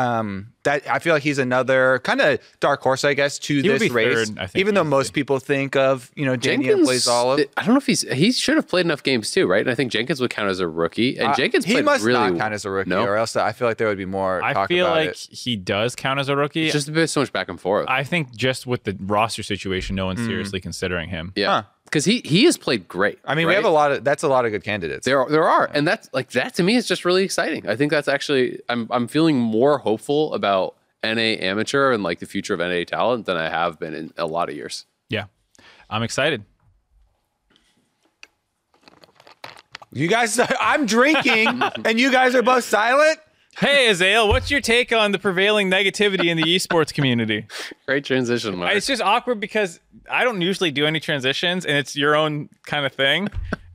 Um, 0.00 0.52
that 0.62 0.86
I 0.90 0.98
feel 0.98 1.14
like 1.14 1.22
he's 1.22 1.38
another 1.38 2.00
kind 2.04 2.20
of 2.20 2.38
dark 2.60 2.82
horse, 2.82 3.02
I 3.04 3.14
guess, 3.14 3.38
to 3.40 3.56
would 3.56 3.64
this 3.64 3.90
race. 3.90 4.28
third, 4.28 4.38
I 4.38 4.46
think, 4.46 4.60
even 4.60 4.74
though 4.74 4.82
easily. 4.82 4.90
most 4.90 5.12
people 5.14 5.38
think 5.38 5.74
of 5.74 6.10
you 6.14 6.26
know 6.26 6.36
Danny 6.36 6.68
and 6.70 6.84
Blaze 6.84 7.08
Olive, 7.08 7.46
I 7.56 7.64
don't 7.64 7.74
know 7.74 7.78
if 7.78 7.86
he's 7.86 8.02
he 8.02 8.30
should 8.32 8.56
have 8.56 8.68
played 8.68 8.84
enough 8.84 9.02
games 9.02 9.30
too, 9.30 9.46
right? 9.46 9.62
And 9.62 9.70
I 9.70 9.74
think 9.74 9.90
Jenkins 9.90 10.20
would 10.20 10.30
count 10.30 10.48
as 10.50 10.60
a 10.60 10.68
rookie, 10.68 11.18
and 11.18 11.28
Uh, 11.28 11.34
Jenkins 11.34 11.64
he 11.64 11.80
must 11.80 12.04
really 12.04 12.30
not 12.30 12.38
count 12.38 12.52
as 12.54 12.64
a 12.66 12.70
rookie, 12.70 12.90
No, 12.90 13.04
or 13.04 13.16
else 13.16 13.36
I 13.36 13.52
feel 13.52 13.68
like 13.68 13.78
there 13.78 13.88
would 13.88 13.98
be 13.98 14.04
more 14.04 14.42
I 14.42 14.52
talk 14.52 14.68
feel 14.68 14.86
about 14.86 14.96
like 14.96 15.08
it. 15.10 15.28
he 15.30 15.56
does 15.56 15.96
count 15.96 16.20
as 16.20 16.28
a 16.28 16.36
rookie. 16.36 16.64
it's 16.66 16.72
just 16.74 16.88
a 16.88 16.92
bit 16.92 17.08
so 17.08 17.20
much 17.20 17.32
back 17.32 17.48
and 17.48 17.58
forth. 17.60 17.86
I 17.88 18.04
think 18.04 18.36
just 18.36 18.66
with 18.66 18.84
the 18.84 18.96
roster 19.00 19.42
situation, 19.42 19.96
no 19.96 20.06
one's 20.06 20.20
seriously 20.24 20.60
considering 20.60 21.08
him. 21.08 21.32
yeah, 21.36 21.46
Huh. 21.48 21.62
Because 21.90 22.04
he 22.04 22.20
he 22.24 22.44
has 22.44 22.56
played 22.56 22.86
great. 22.86 23.18
I 23.24 23.34
mean, 23.34 23.48
we 23.48 23.54
have 23.54 23.64
a 23.64 23.70
lot 23.70 23.90
of 23.90 24.04
that's 24.04 24.22
a 24.22 24.28
lot 24.28 24.44
of 24.44 24.52
good 24.52 24.62
candidates. 24.62 25.04
There, 25.04 25.20
are, 25.20 25.28
there 25.28 25.48
are, 25.48 25.68
and 25.74 25.86
that's 25.86 26.08
like 26.12 26.30
that 26.30 26.54
to 26.54 26.62
me 26.62 26.76
is 26.76 26.86
just 26.86 27.04
really 27.04 27.24
exciting. 27.24 27.68
I 27.68 27.74
think 27.74 27.90
that's 27.90 28.08
actually 28.08 28.60
I'm 28.68 28.86
I'm 28.90 29.08
feeling 29.08 29.38
more 29.38 29.78
hopeful 29.78 30.32
about 30.34 30.76
NA 31.02 31.36
amateur 31.40 31.92
and 31.92 32.02
like 32.02 32.20
the 32.20 32.26
future 32.26 32.54
of 32.54 32.60
NA 32.60 32.84
talent 32.84 33.26
than 33.26 33.36
I 33.36 33.48
have 33.48 33.78
been 33.80 33.94
in 33.94 34.12
a 34.16 34.26
lot 34.26 34.48
of 34.48 34.54
years. 34.54 34.86
Yeah. 35.08 35.24
I'm 35.88 36.02
excited. 36.02 36.44
You 39.92 40.06
guys, 40.06 40.38
I'm 40.60 40.86
drinking, 40.86 41.60
and 41.84 41.98
you 41.98 42.12
guys 42.12 42.34
are 42.36 42.42
both 42.42 42.64
silent. 42.64 43.18
Hey, 43.58 43.88
Azael, 43.90 44.28
what's 44.28 44.50
your 44.50 44.60
take 44.60 44.92
on 44.92 45.12
the 45.12 45.18
prevailing 45.18 45.70
negativity 45.70 46.26
in 46.26 46.36
the 46.36 46.44
esports 46.44 46.94
community? 46.94 47.46
Great 47.86 48.04
transition, 48.04 48.56
Mark. 48.56 48.74
It's 48.74 48.86
just 48.86 49.02
awkward 49.02 49.38
because 49.40 49.80
I 50.10 50.24
don't 50.24 50.40
usually 50.40 50.70
do 50.70 50.86
any 50.86 51.00
transitions 51.00 51.66
and 51.66 51.76
it's 51.76 51.94
your 51.96 52.14
own 52.14 52.48
kind 52.64 52.86
of 52.86 52.92
thing. 52.92 53.28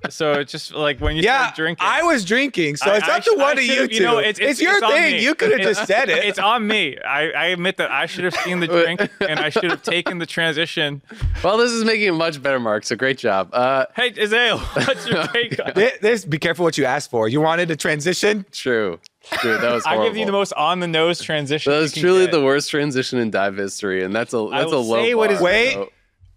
So 0.10 0.34
it's 0.34 0.52
just 0.52 0.72
like 0.74 1.00
when 1.02 1.16
you 1.16 1.24
Yeah, 1.24 1.46
start 1.48 1.56
drinking. 1.56 1.86
I 1.88 2.04
was 2.04 2.24
drinking, 2.24 2.76
so 2.78 2.92
I- 2.92 2.98
it's 2.98 3.08
I 3.10 3.18
up 3.18 3.24
to 3.24 3.32
sh- 3.32 3.38
one 3.38 3.48
I 3.58 3.62
of 3.62 3.64
you 3.64 3.88
two. 3.88 3.96
you 3.96 4.02
know, 4.02 4.20
it's- 4.20 4.38
it's, 4.38 4.60
it's- 4.60 4.62
your 4.62 4.78
it's 4.78 4.88
thing. 4.88 5.22
You 5.22 5.34
could 5.36 5.52
have 5.52 5.62
just 5.62 5.86
said 5.88 6.10
it. 6.10 6.24
It's 6.24 6.38
on 6.40 6.66
me. 6.68 6.98
I, 7.00 7.32
I 7.32 7.46
admit 7.48 7.78
that 7.78 7.92
I 7.92 8.06
should 8.06 8.24
have 8.24 8.36
seen 8.36 8.60
the 8.60 8.68
drink 8.68 9.02
and 9.28 9.40
I 9.40 9.50
should 9.50 9.64
have 9.72 9.82
taken 9.84 10.20
the 10.20 10.26
transition. 10.28 11.02
well, 11.44 11.58
this 11.58 11.72
is 11.72 11.84
making 11.84 12.08
it 12.08 12.12
much 12.14 12.42
better, 12.42 12.60
Mark. 12.60 12.86
So 12.86 12.96
great 12.96 13.18
job. 13.18 13.50
Uh, 13.52 13.86
Hey, 13.96 14.12
Azael, 14.12 14.60
what's 14.88 15.08
your 15.08 15.24
take 15.34 15.60
on 15.64 15.74
Thi- 15.74 15.92
this, 16.02 16.24
be 16.24 16.38
careful 16.40 16.64
what 16.64 16.78
you 16.78 16.86
ask 16.86 17.10
for. 17.10 17.28
You 17.28 17.42
wanted 17.42 17.70
a 17.72 17.76
transition. 17.76 18.46
true, 18.52 19.00
true. 19.34 19.58
That 19.58 19.72
was 19.74 19.84
I 19.86 19.90
horrible. 19.90 20.10
give 20.10 20.18
you 20.18 20.26
the 20.26 20.32
most 20.32 20.54
on 20.54 20.80
the 20.80 20.88
nose 20.88 21.22
transition. 21.22 21.72
That 21.72 21.80
was 21.80 21.94
truly 21.94 22.26
get. 22.26 22.32
the 22.32 22.44
worst 22.44 22.70
transition 22.70 23.20
in 23.20 23.32
dive 23.32 23.58
history, 23.58 24.04
and 24.04 24.16
that's 24.16 24.34
a 24.34 24.48
that's 24.52 24.72
a 24.72 24.76
will 24.76 24.84
low 24.86 25.04
say 25.04 25.16
what 25.16 25.32
is- 25.32 25.42
Wait. 25.42 25.74
so- 25.74 25.90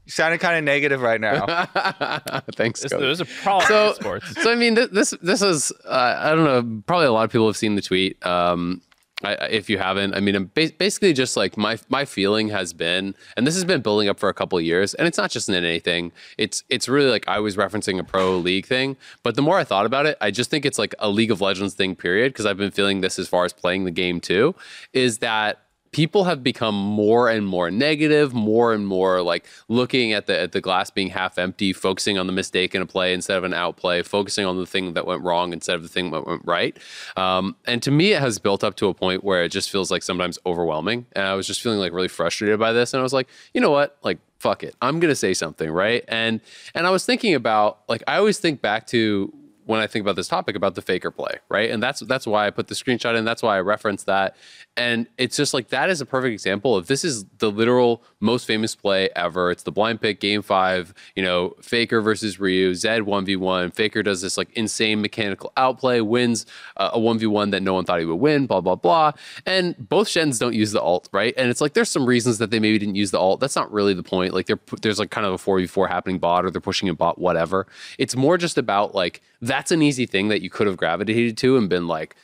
You 0.06 0.10
sounded 0.12 0.38
kind 0.40 0.56
of 0.56 0.64
negative 0.64 1.02
right 1.02 1.20
now. 1.20 1.44
Thanks, 2.56 2.80
There's, 2.80 2.92
Coach. 2.92 3.00
there's 3.00 3.20
a 3.20 3.26
problem 3.26 3.66
so, 3.68 3.88
in 3.90 3.94
sports. 3.94 4.42
so 4.42 4.50
I 4.50 4.54
mean, 4.54 4.74
this 4.74 5.12
this 5.22 5.42
is 5.42 5.70
uh, 5.84 6.14
I 6.18 6.30
don't 6.34 6.44
know. 6.44 6.82
Probably 6.86 7.06
a 7.06 7.12
lot 7.12 7.24
of 7.24 7.30
people 7.32 7.46
have 7.46 7.56
seen 7.58 7.74
the 7.74 7.82
tweet. 7.82 8.24
Um, 8.24 8.80
I, 9.24 9.32
if 9.50 9.68
you 9.68 9.78
haven't, 9.78 10.14
I 10.14 10.20
mean, 10.20 10.44
basically 10.54 11.12
just 11.12 11.36
like 11.36 11.56
my 11.56 11.78
my 11.88 12.04
feeling 12.04 12.48
has 12.50 12.72
been, 12.72 13.14
and 13.36 13.46
this 13.46 13.54
has 13.54 13.64
been 13.64 13.80
building 13.80 14.08
up 14.08 14.18
for 14.18 14.28
a 14.28 14.34
couple 14.34 14.60
years, 14.60 14.94
and 14.94 15.08
it's 15.08 15.18
not 15.18 15.30
just 15.30 15.48
in 15.48 15.56
anything. 15.56 16.12
It's 16.36 16.62
it's 16.68 16.88
really 16.88 17.10
like 17.10 17.26
I 17.26 17.40
was 17.40 17.56
referencing 17.56 17.98
a 17.98 18.04
pro 18.04 18.36
league 18.36 18.66
thing, 18.66 18.96
but 19.24 19.34
the 19.34 19.42
more 19.42 19.58
I 19.58 19.64
thought 19.64 19.86
about 19.86 20.06
it, 20.06 20.16
I 20.20 20.30
just 20.30 20.50
think 20.50 20.64
it's 20.64 20.78
like 20.78 20.94
a 21.00 21.10
League 21.10 21.32
of 21.32 21.40
Legends 21.40 21.74
thing. 21.74 21.96
Period, 21.96 22.32
because 22.32 22.46
I've 22.46 22.58
been 22.58 22.70
feeling 22.70 23.00
this 23.00 23.18
as 23.18 23.28
far 23.28 23.44
as 23.44 23.52
playing 23.52 23.84
the 23.84 23.90
game 23.90 24.20
too, 24.20 24.54
is 24.92 25.18
that 25.18 25.62
people 25.92 26.24
have 26.24 26.42
become 26.42 26.74
more 26.74 27.28
and 27.28 27.46
more 27.46 27.70
negative, 27.70 28.34
more 28.34 28.72
and 28.72 28.86
more 28.86 29.22
like 29.22 29.46
looking 29.68 30.12
at 30.12 30.26
the 30.26 30.38
at 30.38 30.52
the 30.52 30.60
glass 30.60 30.90
being 30.90 31.10
half 31.10 31.38
empty, 31.38 31.72
focusing 31.72 32.18
on 32.18 32.26
the 32.26 32.32
mistake 32.32 32.74
in 32.74 32.82
a 32.82 32.86
play 32.86 33.12
instead 33.12 33.38
of 33.38 33.44
an 33.44 33.54
outplay, 33.54 34.02
focusing 34.02 34.46
on 34.46 34.56
the 34.58 34.66
thing 34.66 34.94
that 34.94 35.06
went 35.06 35.22
wrong 35.22 35.52
instead 35.52 35.76
of 35.76 35.82
the 35.82 35.88
thing 35.88 36.10
that 36.10 36.26
went 36.26 36.42
right. 36.44 36.76
Um, 37.16 37.56
and 37.66 37.82
to 37.82 37.90
me, 37.90 38.12
it 38.12 38.20
has 38.20 38.38
built 38.38 38.64
up 38.64 38.76
to 38.76 38.88
a 38.88 38.94
point 38.94 39.24
where 39.24 39.42
it 39.42 39.50
just 39.50 39.70
feels 39.70 39.90
like 39.90 40.02
sometimes 40.02 40.38
overwhelming. 40.46 41.06
And 41.12 41.26
I 41.26 41.34
was 41.34 41.46
just 41.46 41.62
feeling 41.62 41.78
like 41.78 41.92
really 41.92 42.08
frustrated 42.08 42.58
by 42.58 42.72
this. 42.72 42.92
And 42.94 43.00
I 43.00 43.02
was 43.02 43.12
like, 43.12 43.28
you 43.54 43.60
know 43.60 43.70
what, 43.70 43.98
like 44.02 44.18
fuck 44.38 44.62
it, 44.62 44.74
I'm 44.80 45.00
gonna 45.00 45.14
say 45.14 45.34
something, 45.34 45.70
right? 45.70 46.04
And 46.08 46.40
and 46.74 46.86
I 46.86 46.90
was 46.90 47.04
thinking 47.04 47.34
about 47.34 47.80
like 47.88 48.02
I 48.06 48.16
always 48.16 48.38
think 48.38 48.62
back 48.62 48.86
to 48.88 49.32
when 49.68 49.80
I 49.80 49.86
think 49.86 50.02
about 50.02 50.16
this 50.16 50.28
topic 50.28 50.56
about 50.56 50.76
the 50.76 50.80
faker 50.80 51.10
play, 51.10 51.40
right? 51.50 51.70
And 51.70 51.82
that's 51.82 52.00
that's 52.00 52.26
why 52.26 52.46
I 52.46 52.50
put 52.50 52.68
the 52.68 52.74
screenshot 52.74 53.14
in. 53.14 53.26
That's 53.26 53.42
why 53.42 53.58
I 53.58 53.60
referenced 53.60 54.06
that. 54.06 54.34
And 54.78 55.08
it's 55.18 55.36
just 55.36 55.52
like 55.52 55.68
that 55.68 55.90
is 55.90 56.00
a 56.00 56.06
perfect 56.06 56.32
example 56.32 56.74
of 56.74 56.86
this 56.86 57.04
is 57.04 57.26
the 57.36 57.50
literal 57.50 58.02
most 58.18 58.46
famous 58.46 58.74
play 58.74 59.10
ever. 59.14 59.50
It's 59.50 59.64
the 59.64 59.70
blind 59.70 60.00
pick 60.00 60.20
game 60.20 60.40
five, 60.40 60.94
you 61.14 61.22
know, 61.22 61.54
Faker 61.60 62.00
versus 62.00 62.40
Ryu, 62.40 62.74
Zed 62.74 63.02
1v1. 63.02 63.74
Faker 63.74 64.02
does 64.02 64.22
this 64.22 64.38
like 64.38 64.50
insane 64.54 65.02
mechanical 65.02 65.52
outplay, 65.58 66.00
wins 66.00 66.46
uh, 66.78 66.90
a 66.94 66.98
1v1 66.98 67.50
that 67.50 67.62
no 67.62 67.74
one 67.74 67.84
thought 67.84 67.98
he 67.98 68.06
would 68.06 68.14
win, 68.16 68.46
blah, 68.46 68.62
blah, 68.62 68.74
blah. 68.74 69.12
And 69.44 69.76
both 69.76 70.08
Shens 70.08 70.38
don't 70.38 70.54
use 70.54 70.72
the 70.72 70.80
alt, 70.80 71.10
right? 71.12 71.34
And 71.36 71.50
it's 71.50 71.60
like 71.60 71.74
there's 71.74 71.90
some 71.90 72.06
reasons 72.06 72.38
that 72.38 72.50
they 72.50 72.58
maybe 72.58 72.78
didn't 72.78 72.94
use 72.94 73.10
the 73.10 73.18
alt. 73.18 73.40
That's 73.40 73.56
not 73.56 73.70
really 73.70 73.92
the 73.92 74.02
point. 74.02 74.32
Like 74.32 74.48
there's 74.80 74.98
like 74.98 75.10
kind 75.10 75.26
of 75.26 75.34
a 75.34 75.36
4v4 75.36 75.88
happening 75.88 76.18
bot 76.18 76.46
or 76.46 76.50
they're 76.50 76.62
pushing 76.62 76.88
a 76.88 76.94
bot, 76.94 77.18
whatever. 77.18 77.66
It's 77.98 78.16
more 78.16 78.38
just 78.38 78.56
about 78.56 78.94
like 78.94 79.20
that's 79.58 79.72
an 79.72 79.82
easy 79.82 80.06
thing 80.06 80.28
that 80.28 80.40
you 80.40 80.48
could 80.48 80.68
have 80.68 80.76
gravitated 80.76 81.36
to 81.36 81.56
and 81.56 81.68
been 81.68 81.88
like, 81.88 82.14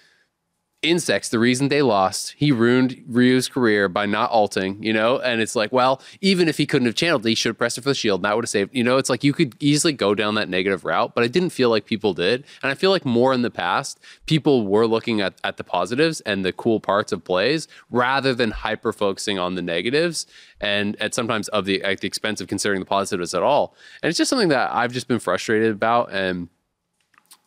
Insec's 0.82 1.30
the 1.30 1.38
reason 1.38 1.68
they 1.68 1.80
lost 1.80 2.34
he 2.36 2.52
ruined 2.52 3.02
ryu's 3.08 3.48
career 3.48 3.88
by 3.88 4.04
not 4.04 4.30
alting 4.30 4.82
you 4.82 4.92
know? 4.92 5.18
And 5.18 5.40
it's 5.40 5.56
like 5.56 5.72
well 5.72 6.02
even 6.20 6.46
if 6.46 6.58
he 6.58 6.66
couldn't 6.66 6.84
have 6.84 6.94
channeled 6.94 7.24
he 7.24 7.34
should 7.34 7.48
have 7.48 7.56
pressed 7.58 7.78
it 7.78 7.80
for 7.80 7.88
the 7.88 7.94
shield 7.94 8.18
and 8.18 8.26
that 8.26 8.36
would 8.36 8.44
have 8.44 8.50
saved 8.50 8.74
you 8.74 8.84
know? 8.84 8.98
It's 8.98 9.08
like 9.08 9.24
you 9.24 9.32
could 9.32 9.56
easily 9.60 9.94
go 9.94 10.14
down 10.14 10.34
that 10.34 10.50
negative 10.50 10.84
route 10.84 11.14
but 11.14 11.24
i 11.24 11.26
didn't 11.26 11.50
feel 11.50 11.70
like 11.70 11.86
people 11.86 12.12
did. 12.12 12.44
And 12.62 12.70
i 12.70 12.74
feel 12.74 12.90
like 12.90 13.06
more 13.06 13.32
in 13.32 13.40
the 13.40 13.50
past 13.50 13.98
people 14.26 14.66
were 14.66 14.86
looking 14.86 15.22
at, 15.22 15.40
at 15.42 15.56
the 15.56 15.64
positives 15.64 16.20
and 16.20 16.44
the 16.44 16.52
cool 16.52 16.80
parts 16.80 17.12
of 17.12 17.24
plays 17.24 17.66
rather 17.90 18.34
than 18.34 18.50
hyper 18.50 18.92
focusing 18.92 19.38
on 19.38 19.54
the 19.54 19.62
negatives 19.62 20.26
and 20.60 21.00
at 21.00 21.14
sometimes 21.14 21.48
of 21.48 21.64
the 21.64 21.82
at 21.82 22.00
the 22.00 22.06
expense 22.06 22.42
of 22.42 22.46
considering 22.46 22.80
the 22.80 22.86
positives 22.86 23.32
at 23.32 23.42
all. 23.42 23.74
And 24.02 24.10
it's 24.10 24.18
just 24.18 24.28
something 24.28 24.48
that 24.48 24.70
i've 24.70 24.92
just 24.92 25.08
been 25.08 25.18
frustrated 25.18 25.72
about 25.72 26.12
and 26.12 26.50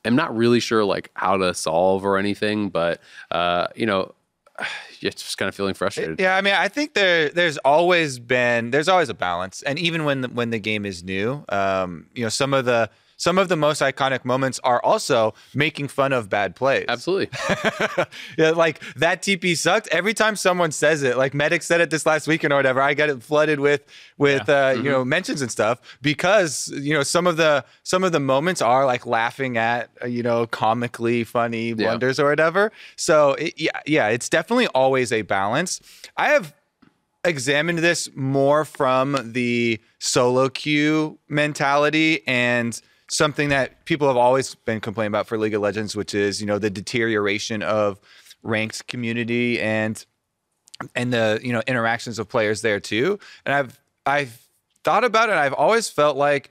I'm 0.05 0.15
not 0.15 0.35
really 0.35 0.59
sure 0.59 0.83
like 0.85 1.09
how 1.13 1.37
to 1.37 1.53
solve 1.53 2.05
or 2.05 2.17
anything, 2.17 2.69
but 2.69 3.01
uh, 3.31 3.67
you 3.75 3.85
know, 3.85 4.13
it's 5.01 5.21
just 5.21 5.37
kind 5.37 5.49
of 5.49 5.55
feeling 5.55 5.73
frustrated. 5.73 6.19
Yeah, 6.19 6.35
I 6.35 6.41
mean, 6.41 6.53
I 6.53 6.67
think 6.67 6.93
there 6.93 7.29
there's 7.29 7.57
always 7.59 8.19
been 8.19 8.71
there's 8.71 8.89
always 8.89 9.09
a 9.09 9.13
balance, 9.13 9.61
and 9.63 9.77
even 9.79 10.05
when 10.05 10.21
the, 10.21 10.27
when 10.29 10.49
the 10.49 10.59
game 10.59 10.85
is 10.85 11.03
new, 11.03 11.43
um, 11.49 12.07
you 12.15 12.23
know, 12.23 12.29
some 12.29 12.53
of 12.53 12.65
the 12.65 12.89
some 13.17 13.38
of 13.38 13.50
the 13.50 13.55
most 13.55 13.81
iconic 13.81 14.24
moments 14.24 14.59
are 14.63 14.81
also 14.83 15.33
making 15.53 15.88
fun 15.88 16.13
of 16.13 16.29
bad 16.29 16.55
plays. 16.55 16.86
Absolutely. 16.88 17.29
yeah, 18.38 18.51
like 18.51 18.81
that 18.95 19.21
TP 19.21 19.57
sucked. 19.57 19.88
Every 19.89 20.13
time 20.13 20.36
someone 20.36 20.71
says 20.71 21.03
it, 21.03 21.17
like 21.17 21.33
Medic 21.33 21.63
said 21.63 21.81
it 21.81 21.89
this 21.89 22.05
last 22.05 22.27
weekend 22.27 22.53
or 22.53 22.55
whatever, 22.55 22.81
I 22.81 22.93
get 22.93 23.09
it 23.09 23.21
flooded 23.21 23.59
with 23.59 23.83
with 24.17 24.47
uh, 24.47 24.75
you 24.77 24.83
know 24.83 25.03
mentions 25.03 25.41
and 25.41 25.51
stuff 25.51 25.81
because 26.01 26.69
you 26.75 26.93
know 26.93 27.03
some 27.03 27.27
of 27.27 27.38
the 27.38 27.65
some 27.83 28.03
of 28.03 28.12
the 28.12 28.19
moments 28.19 28.62
are 28.62 28.86
like 28.86 29.05
laughing 29.05 29.57
at 29.57 29.89
uh, 30.03 30.07
you 30.07 30.24
know 30.24 30.47
comically 30.47 31.24
funny 31.24 31.74
blunders 31.74 32.19
or 32.19 32.30
whatever. 32.30 32.71
So 32.95 33.34
it, 33.34 33.53
yeah, 33.58 33.82
yeah, 33.86 34.08
it's 34.10 34.30
definitely 34.30 34.67
always 34.67 35.12
a 35.12 35.23
balance. 35.23 35.82
I 36.15 36.30
have 36.30 36.53
examined 37.23 37.80
this 37.80 38.10
more 38.15 38.63
from 38.63 39.32
the 39.34 39.80
solo 39.99 40.49
queue 40.49 41.19
mentality 41.27 42.25
and 42.27 42.80
something 43.10 43.50
that 43.50 43.86
people 43.86 44.08
have 44.08 44.17
always 44.17 44.56
been 44.56 44.80
complaining 44.80 45.12
about 45.12 45.28
for 45.28 45.38
League 45.38 45.54
of 45.54 45.62
Legends, 45.62 45.96
which 45.96 46.13
is 46.13 46.41
you 46.41 46.48
know 46.48 46.60
the 46.60 46.70
deterioration 46.70 47.62
of 47.63 48.00
ranked 48.43 48.88
community 48.88 49.60
and 49.60 50.06
and 50.96 51.12
the 51.12 51.39
you 51.43 51.54
know 51.54 51.62
interactions 51.67 52.20
of 52.20 52.28
players 52.30 52.62
there 52.62 52.80
too. 52.80 53.20
And 53.46 53.56
I've 53.56 53.80
I've 54.06 54.48
thought 54.84 55.04
about 55.04 55.30
it. 55.30 55.36
I've 55.36 55.54
always 55.54 55.89
felt 55.89 56.17
like 56.17 56.50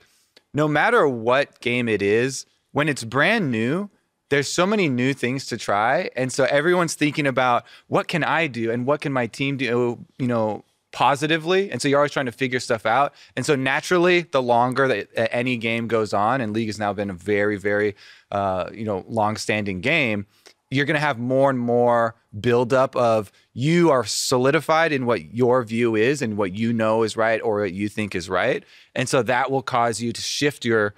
no 0.53 0.67
matter 0.67 1.07
what 1.07 1.59
game 1.59 1.87
it 1.87 2.01
is, 2.01 2.45
when 2.71 2.89
it's 2.89 3.03
brand 3.03 3.51
new. 3.51 3.89
There's 4.29 4.51
so 4.51 4.67
many 4.67 4.89
new 4.89 5.13
things 5.13 5.45
to 5.45 5.57
try, 5.57 6.09
and 6.17 6.33
so 6.33 6.43
everyone's 6.43 6.95
thinking 6.95 7.25
about 7.25 7.63
what 7.87 8.09
can 8.09 8.25
I 8.25 8.47
do 8.47 8.69
and 8.71 8.85
what 8.85 8.99
can 8.99 9.13
my 9.13 9.25
team 9.25 9.55
do, 9.55 10.05
you 10.19 10.27
know, 10.27 10.65
positively. 10.97 11.69
And 11.69 11.79
so 11.79 11.87
you're 11.87 11.99
always 11.99 12.11
trying 12.11 12.25
to 12.25 12.31
figure 12.31 12.59
stuff 12.59 12.83
out. 12.83 13.13
And 13.35 13.45
so 13.45 13.55
naturally, 13.55 14.21
the 14.21 14.41
longer 14.41 14.87
that 14.87 15.31
any 15.31 15.55
game 15.55 15.87
goes 15.87 16.11
on, 16.11 16.41
and 16.41 16.53
League 16.53 16.69
has 16.69 16.79
now 16.79 16.91
been 16.91 17.11
a 17.11 17.13
very, 17.13 17.55
very, 17.55 17.95
uh, 18.31 18.71
you 18.73 18.83
know, 18.83 19.05
long-standing 19.07 19.81
game, 19.81 20.25
you're 20.71 20.87
going 20.87 20.95
to 20.95 20.99
have 20.99 21.19
more 21.19 21.51
and 21.51 21.59
more 21.59 22.15
buildup 22.39 22.95
of 22.95 23.31
you 23.53 23.91
are 23.91 24.05
solidified 24.05 24.91
in 24.91 25.05
what 25.05 25.35
your 25.35 25.63
view 25.63 25.95
is 25.95 26.23
and 26.23 26.35
what 26.35 26.53
you 26.53 26.73
know 26.73 27.03
is 27.03 27.15
right 27.15 27.41
or 27.43 27.59
what 27.59 27.73
you 27.73 27.89
think 27.89 28.15
is 28.15 28.27
right. 28.27 28.63
And 28.95 29.07
so 29.07 29.21
that 29.21 29.51
will 29.51 29.61
cause 29.61 30.01
you 30.01 30.11
to 30.11 30.21
shift 30.21 30.65
your 30.65 30.95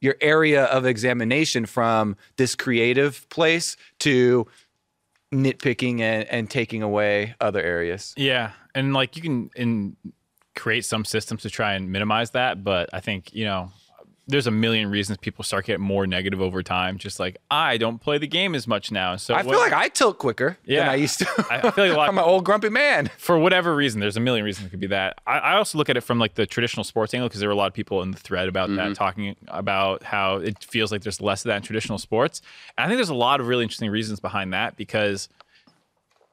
your 0.00 0.14
area 0.20 0.66
of 0.66 0.86
examination 0.86 1.66
from 1.66 2.16
this 2.36 2.54
creative 2.54 3.28
place 3.30 3.76
to 3.98 4.46
nitpicking 5.34 6.00
and, 6.00 6.28
and 6.28 6.48
taking 6.48 6.82
away 6.82 7.34
other 7.40 7.60
areas. 7.60 8.14
Yeah, 8.16 8.52
and 8.74 8.94
like 8.94 9.16
you 9.16 9.22
can 9.22 9.50
in 9.56 9.96
create 10.56 10.84
some 10.84 11.04
systems 11.04 11.42
to 11.42 11.50
try 11.50 11.74
and 11.74 11.90
minimize 11.90 12.32
that, 12.32 12.64
but 12.64 12.90
I 12.92 13.00
think 13.00 13.32
you 13.32 13.44
know 13.44 13.70
there's 14.30 14.46
a 14.46 14.50
million 14.50 14.90
reasons 14.90 15.18
people 15.18 15.44
start 15.44 15.66
getting 15.66 15.84
more 15.84 16.06
negative 16.06 16.40
over 16.40 16.62
time. 16.62 16.98
Just 16.98 17.20
like 17.20 17.36
I 17.50 17.76
don't 17.76 17.98
play 17.98 18.18
the 18.18 18.26
game 18.26 18.54
as 18.54 18.66
much 18.66 18.90
now, 18.90 19.16
so 19.16 19.34
I 19.34 19.42
feel 19.42 19.58
like 19.58 19.72
I 19.72 19.88
tilt 19.88 20.18
quicker 20.18 20.56
than 20.64 20.76
Yeah. 20.76 20.90
I 20.90 20.94
used 20.94 21.18
to. 21.18 21.26
I- 21.50 21.60
feel 21.70 21.84
like 21.84 21.92
a 21.92 21.96
lot- 21.96 22.08
I'm 22.08 22.18
an 22.18 22.24
old 22.24 22.44
grumpy 22.44 22.68
man. 22.68 23.10
for 23.18 23.38
whatever 23.38 23.74
reason, 23.74 24.00
there's 24.00 24.16
a 24.16 24.20
million 24.20 24.44
reasons 24.44 24.68
it 24.68 24.70
could 24.70 24.80
be 24.80 24.86
that. 24.88 25.18
I, 25.26 25.38
I 25.38 25.56
also 25.56 25.76
look 25.78 25.88
at 25.88 25.96
it 25.96 26.02
from 26.02 26.18
like 26.18 26.34
the 26.34 26.46
traditional 26.46 26.84
sports 26.84 27.12
angle 27.12 27.28
because 27.28 27.40
there 27.40 27.48
were 27.48 27.54
a 27.54 27.56
lot 27.56 27.66
of 27.66 27.74
people 27.74 28.02
in 28.02 28.12
the 28.12 28.18
thread 28.18 28.48
about 28.48 28.68
that 28.70 28.76
mm-hmm. 28.76 28.92
talking 28.92 29.36
about 29.48 30.02
how 30.02 30.36
it 30.36 30.62
feels 30.62 30.92
like 30.92 31.02
there's 31.02 31.20
less 31.20 31.44
of 31.44 31.48
that 31.48 31.56
in 31.56 31.62
traditional 31.62 31.98
sports. 31.98 32.40
And 32.78 32.84
I 32.84 32.88
think 32.88 32.98
there's 32.98 33.08
a 33.08 33.14
lot 33.14 33.40
of 33.40 33.48
really 33.48 33.64
interesting 33.64 33.90
reasons 33.90 34.20
behind 34.20 34.52
that 34.52 34.76
because 34.76 35.28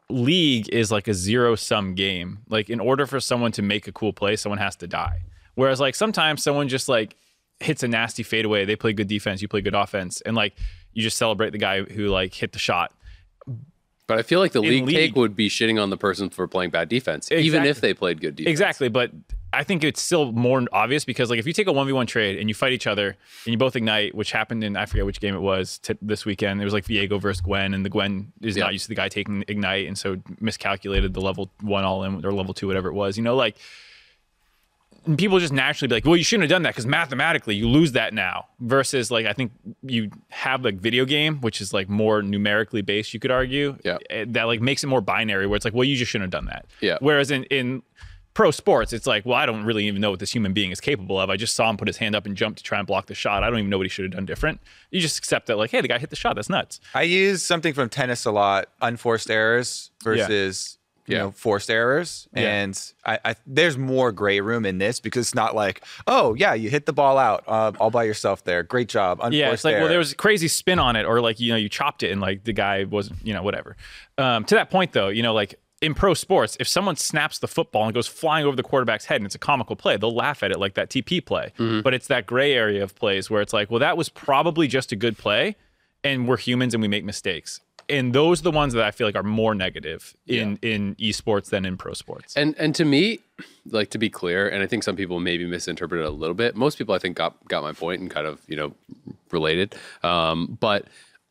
league 0.09 0.69
is 0.69 0.91
like 0.91 1.07
a 1.07 1.13
zero 1.13 1.55
sum 1.55 1.95
game. 1.95 2.39
Like 2.49 2.69
in 2.69 2.79
order 2.79 3.05
for 3.05 3.19
someone 3.19 3.51
to 3.53 3.61
make 3.61 3.87
a 3.87 3.91
cool 3.91 4.13
play, 4.13 4.35
someone 4.35 4.59
has 4.59 4.75
to 4.77 4.87
die. 4.87 5.21
Whereas 5.55 5.79
like 5.79 5.95
sometimes 5.95 6.43
someone 6.43 6.67
just 6.67 6.87
like 6.87 7.15
hits 7.59 7.83
a 7.83 7.87
nasty 7.87 8.23
fadeaway, 8.23 8.65
they 8.65 8.75
play 8.75 8.93
good 8.93 9.07
defense, 9.07 9.41
you 9.41 9.47
play 9.47 9.61
good 9.61 9.75
offense, 9.75 10.21
and 10.21 10.35
like 10.35 10.55
you 10.93 11.01
just 11.03 11.17
celebrate 11.17 11.51
the 11.51 11.57
guy 11.57 11.83
who 11.83 12.07
like 12.07 12.33
hit 12.33 12.51
the 12.53 12.59
shot. 12.59 12.93
But 14.07 14.19
I 14.19 14.21
feel 14.21 14.39
like 14.39 14.53
the 14.53 14.61
league, 14.61 14.85
league- 14.85 14.95
take 14.95 15.15
would 15.15 15.35
be 15.35 15.49
shitting 15.49 15.81
on 15.81 15.89
the 15.89 15.97
person 15.97 16.29
for 16.29 16.47
playing 16.47 16.69
bad 16.71 16.87
defense, 16.87 17.29
even 17.31 17.65
if 17.65 17.81
they 17.81 17.93
played 17.93 18.21
good 18.21 18.35
defense. 18.35 18.51
Exactly, 18.51 18.87
but 18.87 19.11
I 19.59 19.63
think 19.63 19.83
it's 19.83 20.01
still 20.01 20.31
more 20.31 20.63
obvious 20.71 21.03
because 21.05 21.29
like 21.31 21.39
if 21.39 21.47
you 21.47 21.53
take 21.53 21.67
a 21.67 21.71
one 21.71 21.87
v 21.87 21.93
one 21.93 22.05
trade 22.07 22.37
and 22.39 22.47
you 22.49 22.53
fight 22.55 22.73
each 22.73 22.87
other 22.87 23.07
and 23.45 23.51
you 23.53 23.57
both 23.57 23.75
ignite, 23.75 24.13
which 24.13 24.31
happened 24.31 24.63
in 24.63 24.77
I 24.77 24.85
forget 24.85 25.05
which 25.05 25.19
game 25.19 25.35
it 25.35 25.39
was 25.41 25.79
t- 25.79 25.95
this 26.01 26.25
weekend. 26.25 26.61
It 26.61 26.63
was 26.63 26.73
like 26.73 26.85
Viego 26.85 27.19
versus 27.19 27.41
Gwen, 27.41 27.73
and 27.73 27.83
the 27.83 27.89
Gwen 27.89 28.31
is 28.41 28.55
Yeah. 28.55 28.63
not 28.65 28.73
used 28.73 28.85
to 28.85 28.89
the 28.89 28.95
guy 28.95 29.09
taking 29.09 29.43
ignite, 29.47 29.87
and 29.87 29.97
so 29.97 30.17
miscalculated 30.39 31.13
the 31.13 31.21
level 31.21 31.49
one 31.61 31.83
all 31.83 32.03
in 32.03 32.23
or 32.25 32.31
level 32.33 32.53
two 32.53 32.67
whatever 32.67 32.87
it 32.89 32.93
was. 32.93 33.17
You 33.17 33.23
know, 33.23 33.35
like 33.35 33.57
people 35.15 35.39
just 35.39 35.53
naturally 35.53 35.87
be 35.87 35.95
like, 35.95 36.05
well, 36.05 36.17
you 36.17 36.23
shouldn't 36.23 36.43
have 36.43 36.49
done 36.49 36.63
that 36.63 36.71
because 36.73 36.85
mathematically 36.85 37.55
you 37.55 37.67
lose 37.67 37.93
that 37.93 38.13
now. 38.13 38.45
Versus 38.59 39.09
like 39.09 39.25
I 39.25 39.33
think 39.33 39.51
you 39.81 40.11
have 40.29 40.63
like 40.65 40.75
video 40.75 41.05
game, 41.05 41.39
which 41.41 41.61
is 41.61 41.73
like 41.73 41.87
more 41.89 42.21
numerically 42.21 42.81
based, 42.81 43.13
you 43.13 43.19
could 43.19 43.31
argue. 43.31 43.77
Yeah. 43.85 43.97
eh, 44.09 44.25
That 44.27 44.43
like 44.43 44.61
makes 44.61 44.83
it 44.83 44.87
more 44.87 45.01
binary 45.01 45.47
where 45.47 45.55
it's 45.55 45.65
like, 45.65 45.73
well, 45.73 45.85
you 45.85 45.95
just 45.95 46.11
shouldn't 46.11 46.33
have 46.33 46.43
done 46.43 46.51
that. 46.53 46.65
Yeah. 46.81 46.97
Whereas 46.99 47.31
in 47.31 47.43
in 47.45 47.83
pro 48.37 48.51
sports, 48.51 48.93
it's 48.93 49.07
like, 49.07 49.25
well, 49.25 49.33
I 49.33 49.47
don't 49.47 49.63
really 49.65 49.87
even 49.87 49.99
know 49.99 50.11
what 50.11 50.19
this 50.19 50.31
human 50.31 50.53
being 50.53 50.69
is 50.69 50.79
capable 50.79 51.19
of. 51.19 51.31
I 51.31 51.37
just 51.37 51.55
saw 51.55 51.67
him 51.71 51.75
put 51.75 51.87
his 51.87 51.97
hand 51.97 52.15
up 52.15 52.27
and 52.27 52.37
jump 52.37 52.55
to 52.57 52.63
try 52.63 52.77
and 52.77 52.85
block 52.85 53.07
the 53.07 53.15
shot. 53.15 53.43
I 53.43 53.49
don't 53.49 53.57
even 53.57 53.71
know 53.71 53.77
what 53.79 53.85
he 53.85 53.89
should 53.89 54.05
have 54.05 54.11
done 54.11 54.27
different. 54.27 54.61
You 54.91 55.01
just 55.01 55.17
accept 55.17 55.47
that, 55.47 55.57
like, 55.57 55.71
hey, 55.71 55.81
the 55.81 55.87
guy 55.87 55.97
hit 55.97 56.11
the 56.11 56.15
shot. 56.15 56.35
That's 56.35 56.47
nuts. 56.47 56.79
I 56.93 57.01
use 57.01 57.41
something 57.41 57.73
from 57.73 57.89
tennis 57.89 58.25
a 58.25 58.31
lot: 58.31 58.69
unforced 58.79 59.31
errors 59.31 59.89
versus 60.03 60.77
you 61.07 61.15
Yeah. 61.15 61.21
know, 61.23 61.31
forced 61.31 61.71
errors. 61.71 62.27
Yeah. 62.35 62.41
And 62.61 62.93
I, 63.03 63.17
I, 63.25 63.35
there's 63.47 63.75
more 63.75 64.11
gray 64.11 64.39
room 64.39 64.67
in 64.67 64.77
this 64.77 64.99
because 64.99 65.25
it's 65.29 65.33
not 65.35 65.55
like, 65.55 65.83
oh 66.05 66.35
yeah, 66.35 66.53
you 66.53 66.69
hit 66.69 66.85
the 66.85 66.93
ball 66.93 67.17
out 67.17 67.43
uh, 67.47 67.71
all 67.79 67.89
by 67.89 68.03
yourself 68.03 68.43
there. 68.43 68.61
Great 68.61 68.87
job. 68.87 69.17
Unforced 69.19 69.33
Yeah, 69.35 69.51
it's 69.51 69.63
like 69.63 69.71
well, 69.73 69.81
error. 69.83 69.89
there 69.89 69.97
was 69.97 70.11
a 70.11 70.15
crazy 70.15 70.47
spin 70.47 70.77
on 70.77 70.95
it, 70.95 71.05
or 71.07 71.21
like 71.21 71.39
you 71.39 71.51
know, 71.53 71.57
you 71.57 71.69
chopped 71.69 72.03
it 72.03 72.11
and 72.11 72.21
like 72.21 72.43
the 72.43 72.53
guy 72.53 72.83
wasn't, 72.83 73.17
you 73.25 73.33
know, 73.33 73.41
whatever. 73.41 73.75
Um, 74.19 74.43
to 74.45 74.53
that 74.55 74.69
point, 74.69 74.91
though, 74.91 75.07
you 75.07 75.23
know, 75.23 75.33
like 75.33 75.55
in 75.81 75.93
pro 75.93 76.13
sports, 76.13 76.57
if 76.59 76.67
someone 76.67 76.95
snaps 76.95 77.39
the 77.39 77.47
football 77.47 77.85
and 77.85 77.93
goes 77.93 78.07
flying 78.07 78.45
over 78.45 78.55
the 78.55 78.63
quarterback's 78.63 79.05
head 79.05 79.17
and 79.17 79.25
it's 79.25 79.35
a 79.35 79.39
comical 79.39 79.75
play, 79.75 79.95
they'll 79.97 80.15
laugh 80.15 80.41
at 80.43 80.51
it 80.51 80.59
like 80.59 80.73
that 80.73 80.89
TP 80.89 81.23
play. 81.23 81.53
But 81.81 81.93
it's 81.93 82.07
that 82.07 82.25
gray 82.25 82.53
area 82.53 82.83
of 82.83 82.95
plays 82.95 83.29
where 83.29 83.41
it's 83.41 83.53
like, 83.53 83.69
well, 83.69 83.79
that 83.79 83.95
was 83.97 84.09
probably 84.09 84.67
just 84.67 84.91
a 84.91 84.95
good 84.95 85.17
play, 85.17 85.55
and 86.03 86.27
we're 86.27 86.37
humans 86.37 86.73
and 86.73 86.81
we 86.81 86.87
make 86.87 87.05
mistakes. 87.05 87.61
And 87.89 88.11
those 88.13 88.41
are 88.41 88.43
the 88.43 88.51
ones 88.51 88.73
that 88.73 88.83
I 88.83 88.91
feel 88.91 89.07
like 89.07 89.15
are 89.15 89.23
more 89.23 89.55
negative 89.55 90.13
in 90.25 90.59
in 90.61 90.95
esports 90.95 91.49
than 91.51 91.63
in 91.63 91.77
pro 91.77 91.93
sports. 91.93 92.35
And 92.35 92.53
and 92.57 92.75
to 92.75 92.83
me, 92.83 93.19
like 93.69 93.91
to 93.91 93.97
be 93.97 94.09
clear, 94.09 94.49
and 94.49 94.61
I 94.61 94.67
think 94.67 94.83
some 94.83 94.97
people 94.97 95.21
maybe 95.21 95.45
misinterpreted 95.45 96.05
a 96.05 96.09
little 96.09 96.35
bit. 96.35 96.55
Most 96.55 96.77
people 96.77 96.95
I 96.95 96.99
think 96.99 97.15
got 97.15 97.35
got 97.47 97.63
my 97.63 97.71
point 97.71 98.01
and 98.01 98.11
kind 98.11 98.27
of 98.27 98.41
you 98.47 98.57
know 98.57 98.73
related. 99.31 99.75
Um, 100.03 100.57
but 100.59 100.85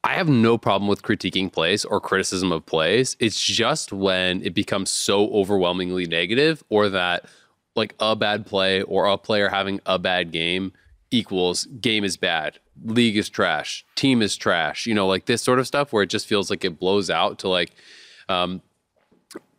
I 0.07 0.15
have 0.15 0.29
no 0.29 0.57
problem 0.57 0.89
with 0.89 1.03
critiquing 1.03 1.53
plays 1.53 1.85
or 1.85 2.01
criticism 2.01 2.53
of 2.53 2.65
plays. 2.65 3.17
It's 3.19 3.43
just 3.43 3.93
when 3.93 4.41
it 4.43 4.55
becomes 4.55 4.89
so 4.89 5.29
overwhelmingly 5.33 6.07
negative, 6.07 6.63
or 6.69 6.89
that 6.91 7.25
like 7.75 7.95
a 7.99 8.15
bad 8.15 8.47
play 8.47 8.83
or 8.83 9.07
a 9.07 9.19
player 9.19 9.49
having 9.49 9.81
a 9.85 9.99
bad 9.99 10.31
game 10.31 10.73
equals 11.11 11.67
game 11.81 12.05
is 12.05 12.17
bad, 12.17 12.61
league 12.85 13.17
is 13.17 13.29
trash, 13.29 13.85
team 13.97 14.23
is 14.23 14.37
trash. 14.37 14.87
You 14.87 14.95
know, 14.95 15.09
like 15.09 15.27
this 15.27 15.43
sort 15.43 15.59
of 15.59 15.67
stuff 15.67 15.93
where 15.93 16.05
it 16.05 16.11
just 16.11 16.29
feels 16.29 16.51
like 16.51 16.65
it 16.65 16.79
blows 16.79 17.11
out 17.11 17.41
to 17.41 17.49
like 17.49 17.73
um, 18.29 18.63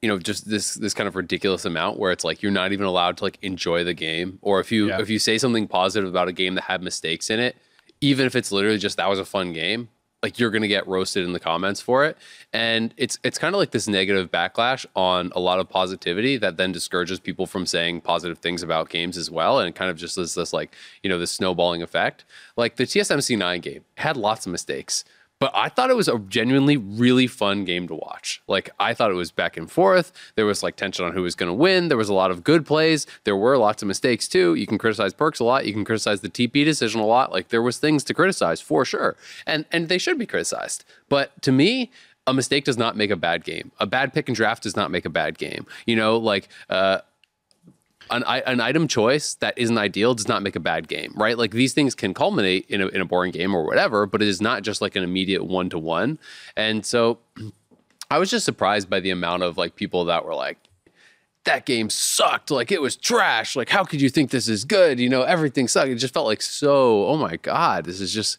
you 0.01 0.07
know 0.07 0.17
just 0.17 0.49
this 0.49 0.75
this 0.75 0.93
kind 0.93 1.10
of 1.10 1.17
ridiculous 1.17 1.65
amount 1.65 1.99
where 1.99 2.13
it's 2.13 2.23
like 2.23 2.41
you're 2.41 2.53
not 2.53 2.71
even 2.71 2.86
allowed 2.86 3.17
to 3.17 3.25
like 3.25 3.38
enjoy 3.41 3.83
the 3.83 3.93
game 3.93 4.39
or 4.41 4.62
if 4.62 4.71
you 4.71 4.88
Yeah. 4.88 5.01
if 5.01 5.10
you 5.10 5.19
say 5.19 5.38
something 5.38 5.67
positive 5.67 6.07
about 6.07 6.29
a 6.29 6.33
game 6.33 6.55
that 6.55 6.65
had 6.65 6.81
mistakes 6.81 7.29
in 7.29 7.39
it 7.41 7.57
even 7.99 8.25
if 8.25 8.36
it's 8.36 8.51
literally 8.51 8.77
just 8.77 8.97
that 8.97 9.10
was 9.10 9.19
a 9.19 9.25
fun 9.25 9.53
game 9.53 9.89
like 10.23 10.39
you're 10.39 10.49
going 10.49 10.63
to 10.63 10.67
get 10.67 10.88
roasted 10.88 11.23
in 11.23 11.34
the 11.34 11.39
comments 11.39 11.80
for 11.80 12.03
it. 12.06 12.17
And 12.51 12.93
it's 12.97 13.19
it's 13.23 13.38
kind 13.38 13.53
of 13.53 13.60
like 13.60 13.71
this 13.71 13.88
negative 13.88 14.32
backlash 14.32 14.86
on 14.95 15.32
a 15.36 15.39
lot 15.39 15.60
of 15.60 15.69
positivity 15.69 16.38
that 16.38 16.58
then 16.58 16.71
discourages 16.71 17.19
people 17.19 17.45
from 17.45 17.65
saying 17.65 18.01
positive 18.01 18.39
things 18.39 18.63
about 18.63 18.89
games 18.89 19.17
as 19.17 19.30
well. 19.30 19.60
And 19.60 19.73
kind 19.75 19.91
of 19.91 19.97
just 19.97 20.17
is 20.17 20.34
this 20.34 20.53
like 20.53 20.73
you 21.03 21.10
know 21.10 21.19
this 21.19 21.32
snowballing 21.32 21.84
effect. 21.84 22.25
Like 22.56 22.77
the 22.77 22.86
TSMC9 22.86 23.62
game 23.62 23.86
had 23.97 24.17
lots 24.17 24.45
of 24.45 24.51
mistakes 24.51 25.03
but 25.39 25.52
I 25.54 25.69
thought 25.69 25.89
it 25.89 25.95
was 25.95 26.08
a 26.08 26.17
genuinely 26.19 26.78
really 26.78 27.28
fun 27.28 27.63
game 27.63 27.88
to 27.88 27.95
watch. 27.95 28.41
Like 28.47 28.69
I 28.80 28.93
thought 28.93 29.12
it 29.12 29.15
was 29.15 29.32
back 29.32 29.58
and 29.58 29.69
forth. 29.69 30.12
There 30.36 30.45
was 30.45 30.63
like 30.63 30.76
tension 30.76 31.06
on 31.06 31.13
who 31.13 31.21
was 31.21 31.36
going 31.36 31.50
to 31.50 31.54
win. 31.54 31.89
There 31.89 31.97
was 31.97 32.10
a 32.10 32.13
lot 32.13 32.32
of 32.32 32.43
good 32.43 32.65
plays. 32.65 33.06
There 33.23 33.36
were 33.36 33.58
lots 33.58 33.82
of 33.82 33.88
mistakes 33.88 34.28
too. 34.28 34.56
You 34.56 34.65
can 34.65 34.78
criticize 34.78 35.13
Perkz 35.13 35.39
a 35.39 35.43
lot. 35.43 35.65
You 35.65 35.73
can 35.73 35.86
criticize 35.86 36.21
the 36.21 36.30
TP 36.30 36.65
decision 36.65 37.00
a 37.02 37.06
lot. 37.06 37.32
Like 37.32 37.50
there 37.50 37.62
was 37.62 37.78
things 37.78 38.04
to 38.06 38.13
criticize 38.13 38.62
for 38.62 38.84
sure, 38.86 39.15
and 39.45 39.65
and 39.71 39.89
they 39.89 39.97
should 39.97 40.17
be 40.17 40.26
criticized. 40.26 40.84
But 41.10 41.41
to 41.43 41.52
me. 41.52 41.91
A 42.30 42.34
mistake 42.34 42.65
does 42.65 42.78
not 42.78 42.97
make 42.97 43.10
a 43.10 43.15
bad 43.15 43.45
game. 43.45 43.71
A 43.80 43.86
bad 43.86 44.12
pick 44.13 44.28
and 44.28 44.36
draft 44.36 44.63
does 44.63 44.76
not 44.76 44.91
make 44.91 45.06
a 45.06 45.10
bad 45.10 45.38
game. 45.38 45.65
You 45.86 45.95
know, 45.95 46.17
like 46.17 46.50
uh, 46.69 47.00
an, 48.09 48.23
an 48.23 48.61
item 48.61 48.87
choice 48.87 49.35
that 49.35 49.57
isn't 49.57 49.77
ideal 49.77 50.13
does 50.13 50.27
not 50.27 50.41
make 50.43 50.55
a 50.55 50.59
bad 50.59 50.87
game, 50.87 51.13
right? 51.15 51.37
Like 51.37 51.51
these 51.51 51.73
things 51.73 51.95
can 51.95 52.13
culminate 52.13 52.65
in 52.69 52.81
a, 52.81 52.87
in 52.87 53.01
a 53.01 53.05
boring 53.05 53.31
game 53.31 53.55
or 53.55 53.65
whatever, 53.65 54.05
but 54.05 54.21
it 54.21 54.27
is 54.27 54.41
not 54.41 54.63
just 54.63 54.81
like 54.81 54.95
an 54.95 55.03
immediate 55.03 55.43
one 55.43 55.69
to 55.69 55.79
one. 55.79 56.19
And 56.55 56.85
so 56.85 57.19
I 58.11 58.19
was 58.19 58.29
just 58.29 58.45
surprised 58.45 58.89
by 58.89 58.99
the 58.99 59.09
amount 59.09 59.43
of 59.43 59.57
like 59.57 59.75
people 59.75 60.05
that 60.05 60.25
were 60.25 60.35
like, 60.35 60.57
that 61.43 61.65
game 61.65 61.89
sucked. 61.89 62.51
Like 62.51 62.71
it 62.71 62.81
was 62.81 62.95
trash. 62.95 63.55
Like, 63.55 63.69
how 63.69 63.83
could 63.83 64.01
you 64.01 64.09
think 64.09 64.31
this 64.31 64.47
is 64.47 64.65
good? 64.65 64.99
You 64.99 65.09
know, 65.09 65.23
everything 65.23 65.67
sucked. 65.67 65.89
It 65.89 65.95
just 65.95 66.13
felt 66.13 66.27
like 66.27 66.41
so, 66.41 67.07
oh 67.07 67.17
my 67.17 67.37
God, 67.37 67.85
this 67.85 67.99
is 67.99 68.13
just 68.13 68.37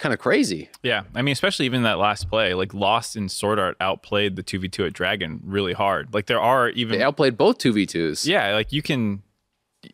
kind 0.00 0.12
of 0.12 0.18
crazy. 0.18 0.68
Yeah, 0.82 1.02
I 1.14 1.22
mean, 1.22 1.32
especially 1.32 1.66
even 1.66 1.84
that 1.84 1.98
last 1.98 2.28
play, 2.28 2.54
like 2.54 2.74
Lost 2.74 3.14
and 3.14 3.28
SwordArt 3.28 3.74
outplayed 3.80 4.34
the 4.34 4.42
two 4.42 4.58
v 4.58 4.68
two 4.68 4.84
at 4.84 4.92
Dragon 4.92 5.40
really 5.44 5.72
hard. 5.74 6.12
Like 6.12 6.26
there 6.26 6.40
are 6.40 6.70
even 6.70 6.98
They 6.98 7.04
outplayed 7.04 7.36
both 7.38 7.58
2v2s. 7.58 8.26
yeah, 8.26 8.54
like 8.54 8.72
you 8.72 8.82
can, 8.82 9.22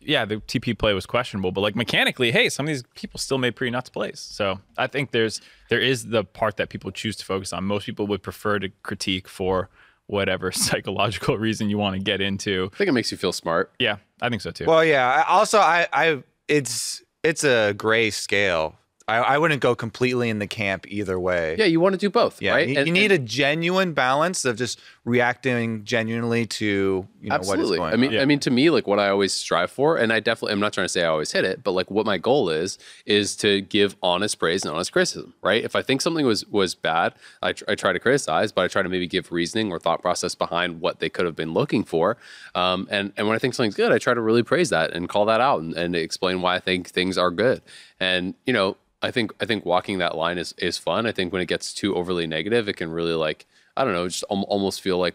yeah, 0.00 0.24
the 0.24 0.36
TP 0.36 0.76
play 0.76 0.94
was 0.94 1.06
questionable, 1.06 1.52
but 1.52 1.60
like 1.60 1.76
mechanically, 1.76 2.32
hey, 2.32 2.48
some 2.48 2.66
of 2.66 2.68
these 2.68 2.84
people 2.94 3.18
still 3.18 3.38
made 3.38 3.54
pretty 3.56 3.70
nuts 3.70 3.90
plays. 3.90 4.18
So 4.20 4.60
I 4.78 4.86
think 4.86 5.10
there's 5.10 5.40
there 5.68 5.80
is 5.80 6.06
the 6.06 6.24
part 6.24 6.56
that 6.56 6.70
people 6.70 6.90
choose 6.92 7.16
to 7.16 7.24
focus 7.24 7.52
on. 7.52 7.64
Most 7.64 7.84
people 7.86 8.06
would 8.06 8.22
prefer 8.22 8.58
to 8.60 8.68
critique 8.82 9.28
for 9.28 9.68
whatever 10.06 10.52
psychological 10.66 11.36
reason 11.36 11.68
you 11.68 11.78
want 11.78 11.96
to 11.96 12.00
get 12.02 12.20
into. 12.20 12.70
I 12.72 12.76
think 12.76 12.88
it 12.88 12.92
makes 12.92 13.10
you 13.10 13.18
feel 13.18 13.32
smart. 13.32 13.72
Yeah, 13.80 13.96
I 14.22 14.28
think 14.28 14.40
so 14.42 14.52
too. 14.52 14.64
Well, 14.66 14.84
yeah. 14.84 15.24
Also, 15.28 15.58
I, 15.58 15.88
I, 15.92 16.22
it's, 16.46 17.02
it's 17.24 17.42
a 17.42 17.74
gray 17.76 18.10
scale. 18.10 18.76
I, 19.08 19.18
I 19.18 19.38
wouldn't 19.38 19.60
go 19.60 19.76
completely 19.76 20.28
in 20.30 20.40
the 20.40 20.48
camp 20.48 20.84
either 20.88 21.18
way. 21.20 21.54
Yeah, 21.56 21.66
you 21.66 21.78
want 21.78 21.92
to 21.92 21.98
do 21.98 22.10
both, 22.10 22.42
Yeah, 22.42 22.54
right? 22.54 22.68
you, 22.68 22.76
And- 22.76 22.86
you 22.88 22.92
need 22.92 23.12
and- 23.12 23.22
a 23.22 23.26
genuine 23.26 23.92
balance 23.92 24.44
of 24.44 24.56
just 24.56 24.80
reacting 25.04 25.84
genuinely 25.84 26.44
to 26.46 27.06
you 27.22 27.28
know 27.30 27.36
what 27.36 27.40
is 27.42 27.48
Absolutely. 27.50 27.78
going 27.78 27.92
I 27.92 27.96
mean, 27.96 28.14
on. 28.16 28.20
I 28.20 28.24
mean, 28.24 28.40
to 28.40 28.50
me, 28.50 28.68
like 28.70 28.88
what 28.88 28.98
I 28.98 29.08
always 29.08 29.32
strive 29.32 29.70
for, 29.70 29.96
and 29.96 30.12
I 30.12 30.18
definitely, 30.18 30.54
I'm 30.54 30.60
not 30.60 30.72
trying 30.72 30.86
to 30.86 30.88
say 30.88 31.04
I 31.04 31.06
always 31.06 31.30
hit 31.30 31.44
it, 31.44 31.62
but 31.62 31.70
like 31.70 31.88
what 31.88 32.04
my 32.04 32.18
goal 32.18 32.50
is, 32.50 32.78
is 33.06 33.36
to 33.36 33.60
give 33.60 33.94
honest 34.02 34.40
praise 34.40 34.64
and 34.64 34.74
honest 34.74 34.90
criticism, 34.92 35.34
right? 35.40 35.62
If 35.62 35.76
I 35.76 35.82
think 35.82 36.00
something 36.00 36.26
was 36.26 36.44
was 36.48 36.74
bad, 36.74 37.14
I, 37.42 37.52
tr- 37.52 37.64
I 37.68 37.76
try 37.76 37.92
to 37.92 38.00
criticize, 38.00 38.50
but 38.50 38.64
I 38.64 38.68
try 38.68 38.82
to 38.82 38.88
maybe 38.88 39.06
give 39.06 39.30
reasoning 39.30 39.70
or 39.70 39.78
thought 39.78 40.02
process 40.02 40.34
behind 40.34 40.80
what 40.80 40.98
they 40.98 41.08
could 41.08 41.26
have 41.26 41.36
been 41.36 41.52
looking 41.52 41.84
for. 41.84 42.16
Um, 42.56 42.88
and 42.90 43.12
and 43.16 43.28
when 43.28 43.36
I 43.36 43.38
think 43.38 43.54
something's 43.54 43.76
good, 43.76 43.92
I 43.92 43.98
try 43.98 44.14
to 44.14 44.20
really 44.20 44.42
praise 44.42 44.70
that 44.70 44.92
and 44.92 45.08
call 45.08 45.26
that 45.26 45.40
out 45.40 45.62
and, 45.62 45.74
and 45.74 45.94
explain 45.94 46.42
why 46.42 46.56
I 46.56 46.58
think 46.60 46.88
things 46.88 47.16
are 47.16 47.30
good. 47.30 47.62
And 48.00 48.34
you 48.44 48.52
know, 48.52 48.76
I 49.02 49.10
think 49.10 49.32
I 49.40 49.46
think 49.46 49.64
walking 49.64 49.98
that 49.98 50.16
line 50.16 50.38
is 50.38 50.54
is 50.58 50.78
fun. 50.78 51.06
I 51.06 51.12
think 51.12 51.32
when 51.32 51.42
it 51.42 51.46
gets 51.46 51.72
too 51.72 51.94
overly 51.94 52.26
negative, 52.26 52.68
it 52.68 52.74
can 52.76 52.90
really 52.90 53.14
like 53.14 53.46
I 53.76 53.84
don't 53.84 53.92
know, 53.92 54.08
just 54.08 54.24
al- 54.30 54.42
almost 54.44 54.80
feel 54.80 54.98
like 54.98 55.14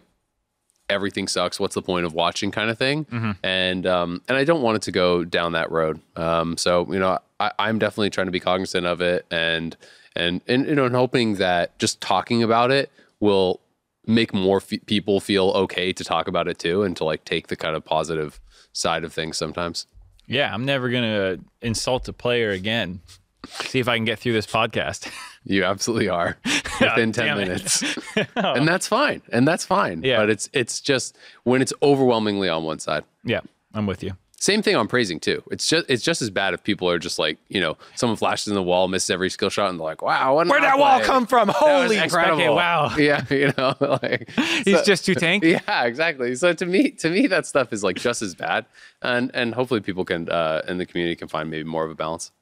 everything 0.88 1.26
sucks. 1.28 1.58
What's 1.58 1.74
the 1.74 1.82
point 1.82 2.04
of 2.06 2.12
watching, 2.14 2.50
kind 2.50 2.70
of 2.70 2.78
thing. 2.78 3.06
And 3.42 3.86
um, 3.86 4.22
and 4.28 4.36
I 4.36 4.44
don't 4.44 4.62
want 4.62 4.76
it 4.76 4.82
to 4.82 4.92
go 4.92 5.24
down 5.24 5.52
that 5.52 5.70
road. 5.70 6.00
Um, 6.16 6.56
so 6.56 6.90
you 6.92 6.98
know, 6.98 7.18
I, 7.40 7.52
I'm 7.58 7.78
definitely 7.78 8.10
trying 8.10 8.26
to 8.26 8.32
be 8.32 8.40
cognizant 8.40 8.86
of 8.86 9.00
it, 9.00 9.26
and 9.30 9.76
and 10.14 10.40
and 10.46 10.66
you 10.66 10.74
know, 10.74 10.84
and 10.86 10.94
hoping 10.94 11.36
that 11.36 11.76
just 11.78 12.00
talking 12.00 12.42
about 12.42 12.70
it 12.70 12.90
will 13.20 13.60
make 14.06 14.34
more 14.34 14.58
f- 14.58 14.84
people 14.86 15.20
feel 15.20 15.50
okay 15.50 15.92
to 15.92 16.04
talk 16.04 16.28
about 16.28 16.48
it 16.48 16.58
too, 16.58 16.82
and 16.82 16.96
to 16.96 17.04
like 17.04 17.24
take 17.24 17.48
the 17.48 17.56
kind 17.56 17.74
of 17.76 17.84
positive 17.84 18.40
side 18.72 19.04
of 19.04 19.12
things 19.12 19.36
sometimes. 19.36 19.86
Yeah, 20.26 20.52
I'm 20.52 20.64
never 20.64 20.88
gonna 20.90 21.38
insult 21.60 22.08
a 22.08 22.12
player 22.12 22.50
again. 22.50 23.00
See 23.48 23.80
if 23.80 23.88
I 23.88 23.96
can 23.96 24.04
get 24.04 24.18
through 24.18 24.32
this 24.34 24.46
podcast. 24.46 25.10
You 25.44 25.64
absolutely 25.64 26.08
are 26.08 26.36
within 26.80 27.10
10 27.10 27.12
damn 27.12 27.38
it. 27.38 27.48
minutes. 27.48 27.98
and 28.36 28.68
that's 28.68 28.86
fine. 28.86 29.22
And 29.32 29.46
that's 29.48 29.64
fine. 29.64 30.04
Yeah. 30.04 30.18
But 30.18 30.30
it's 30.30 30.48
it's 30.52 30.80
just 30.80 31.18
when 31.42 31.60
it's 31.60 31.72
overwhelmingly 31.82 32.48
on 32.48 32.62
one 32.62 32.78
side. 32.78 33.02
yeah, 33.24 33.40
I'm 33.74 33.86
with 33.86 34.04
you. 34.04 34.12
Same 34.42 34.60
thing 34.60 34.74
on 34.74 34.88
praising 34.88 35.20
too. 35.20 35.40
It's 35.52 35.68
just 35.68 35.86
it's 35.88 36.02
just 36.02 36.20
as 36.20 36.28
bad 36.28 36.52
if 36.52 36.64
people 36.64 36.90
are 36.90 36.98
just 36.98 37.16
like, 37.16 37.38
you 37.48 37.60
know, 37.60 37.76
someone 37.94 38.16
flashes 38.16 38.48
in 38.48 38.54
the 38.54 38.62
wall, 38.62 38.88
misses 38.88 39.08
every 39.08 39.30
skill 39.30 39.50
shot, 39.50 39.70
and 39.70 39.78
they're 39.78 39.84
like, 39.84 40.02
wow, 40.02 40.34
what 40.34 40.48
Where'd 40.48 40.64
that 40.64 40.80
wall 40.80 40.98
come 40.98 41.26
from? 41.28 41.46
Holy. 41.48 42.00
Okay, 42.00 42.48
wow. 42.48 42.92
Yeah, 42.98 43.24
you 43.30 43.52
know, 43.56 43.76
like 44.02 44.28
He's 44.64 44.78
so- 44.78 44.84
just 44.84 45.06
too 45.06 45.14
tank. 45.14 45.44
Yeah, 45.44 45.84
exactly. 45.84 46.34
So 46.34 46.52
to 46.54 46.66
me, 46.66 46.90
to 46.90 47.08
me, 47.08 47.28
that 47.28 47.46
stuff 47.46 47.72
is 47.72 47.84
like 47.84 47.94
just 47.94 48.20
as 48.20 48.34
bad, 48.34 48.66
and 49.00 49.30
and 49.32 49.54
hopefully 49.54 49.80
people 49.80 50.04
can 50.04 50.28
uh, 50.28 50.62
in 50.66 50.78
the 50.78 50.86
community 50.86 51.14
can 51.14 51.28
find 51.28 51.48
maybe 51.48 51.62
more 51.62 51.84
of 51.84 51.92
a 51.92 51.94
balance. 51.94 52.32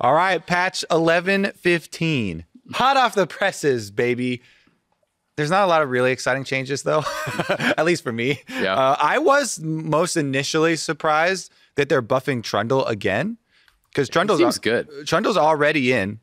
All 0.00 0.14
right, 0.14 0.44
patch 0.46 0.82
1115. 0.88 2.46
Hot 2.72 2.96
off 2.96 3.14
the 3.14 3.26
presses, 3.26 3.90
baby. 3.90 4.40
There's 5.36 5.50
not 5.50 5.64
a 5.64 5.66
lot 5.66 5.80
of 5.82 5.88
really 5.90 6.12
exciting 6.12 6.44
changes, 6.44 6.82
though, 6.82 7.02
at 7.48 7.84
least 7.84 8.02
for 8.02 8.12
me. 8.12 8.42
Yeah. 8.50 8.74
Uh, 8.74 8.96
I 9.00 9.18
was 9.18 9.58
most 9.60 10.16
initially 10.16 10.76
surprised 10.76 11.50
that 11.76 11.88
they're 11.88 12.02
buffing 12.02 12.42
Trundle 12.42 12.84
again 12.86 13.38
because 13.90 14.08
Trundle's, 14.08 14.38
seems 14.40 14.58
good. 14.58 14.88
Trundle's 15.06 15.36
already 15.38 15.92
in, 15.92 16.20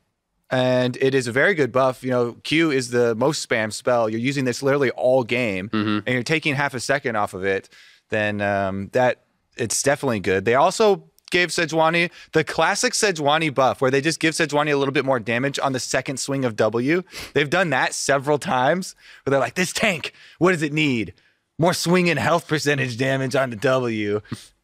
and 0.52 0.96
it 0.98 1.16
is 1.16 1.26
a 1.28 1.32
very 1.32 1.56
good 1.56 1.72
buff. 1.72 2.04
You 2.04 2.12
know, 2.12 2.34
Q 2.44 2.70
is 2.72 2.90
the 2.92 3.16
most 3.16 3.48
spam 3.48 3.74
spell. 3.74 4.08
You're 4.10 4.20
using 4.20 4.46
this 4.46 4.62
literally 4.62 4.92
all 4.92 5.24
game, 5.24 5.70
Mm-hmm. 5.70 5.98
and 6.06 6.08
you're 6.08 6.24
taking 6.24 6.54
half 6.56 6.74
a 6.74 6.80
second 6.80 7.16
off 7.16 7.34
of 7.34 7.44
it. 7.44 7.70
Then 8.10 8.40
um, 8.42 8.90
that 8.94 9.24
it's 9.58 9.82
definitely 9.82 10.20
good. 10.20 10.46
They 10.46 10.56
also 10.56 11.10
gave 11.32 11.50
Sejuani 11.50 12.12
the 12.34 12.44
classic 12.44 12.94
Sejuani 12.94 13.54
buff, 13.54 13.82
where 13.82 13.92
they 13.92 14.02
just 14.02 14.20
give 14.20 14.34
Sejuani 14.34 14.72
a 14.72 14.78
little 14.78 14.94
bit 14.94 15.06
more 15.06 15.20
damage 15.20 15.60
on 15.60 15.74
the 15.74 15.80
second 15.80 16.18
swing 16.18 16.46
of 16.46 16.56
W. 16.56 17.04
They've 17.34 17.50
done 17.50 17.70
that 17.72 17.94
several 17.94 18.40
times, 18.40 18.96
where 19.24 19.32
they're 19.32 19.40
like, 19.40 19.56
"This 19.56 19.74
tank, 19.74 20.14
what 20.40 20.52
does 20.52 20.62
it 20.62 20.74
need? 20.74 21.14
More 21.60 21.74
swing 21.74 22.10
and 22.10 22.20
health 22.20 22.48
percentage 22.48 22.98
damage 22.98 23.36
on 23.36 23.50
the 23.50 23.56
W." 23.56 24.22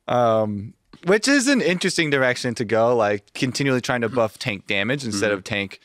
Um, 0.07 0.73
which 1.05 1.27
is 1.27 1.47
an 1.47 1.61
interesting 1.61 2.09
direction 2.09 2.55
to 2.55 2.65
go, 2.65 2.95
like 2.95 3.33
continually 3.33 3.81
trying 3.81 4.01
to 4.01 4.09
buff 4.09 4.39
tank 4.39 4.67
damage 4.67 5.03
instead 5.03 5.31
of 5.31 5.43
tank 5.43 5.79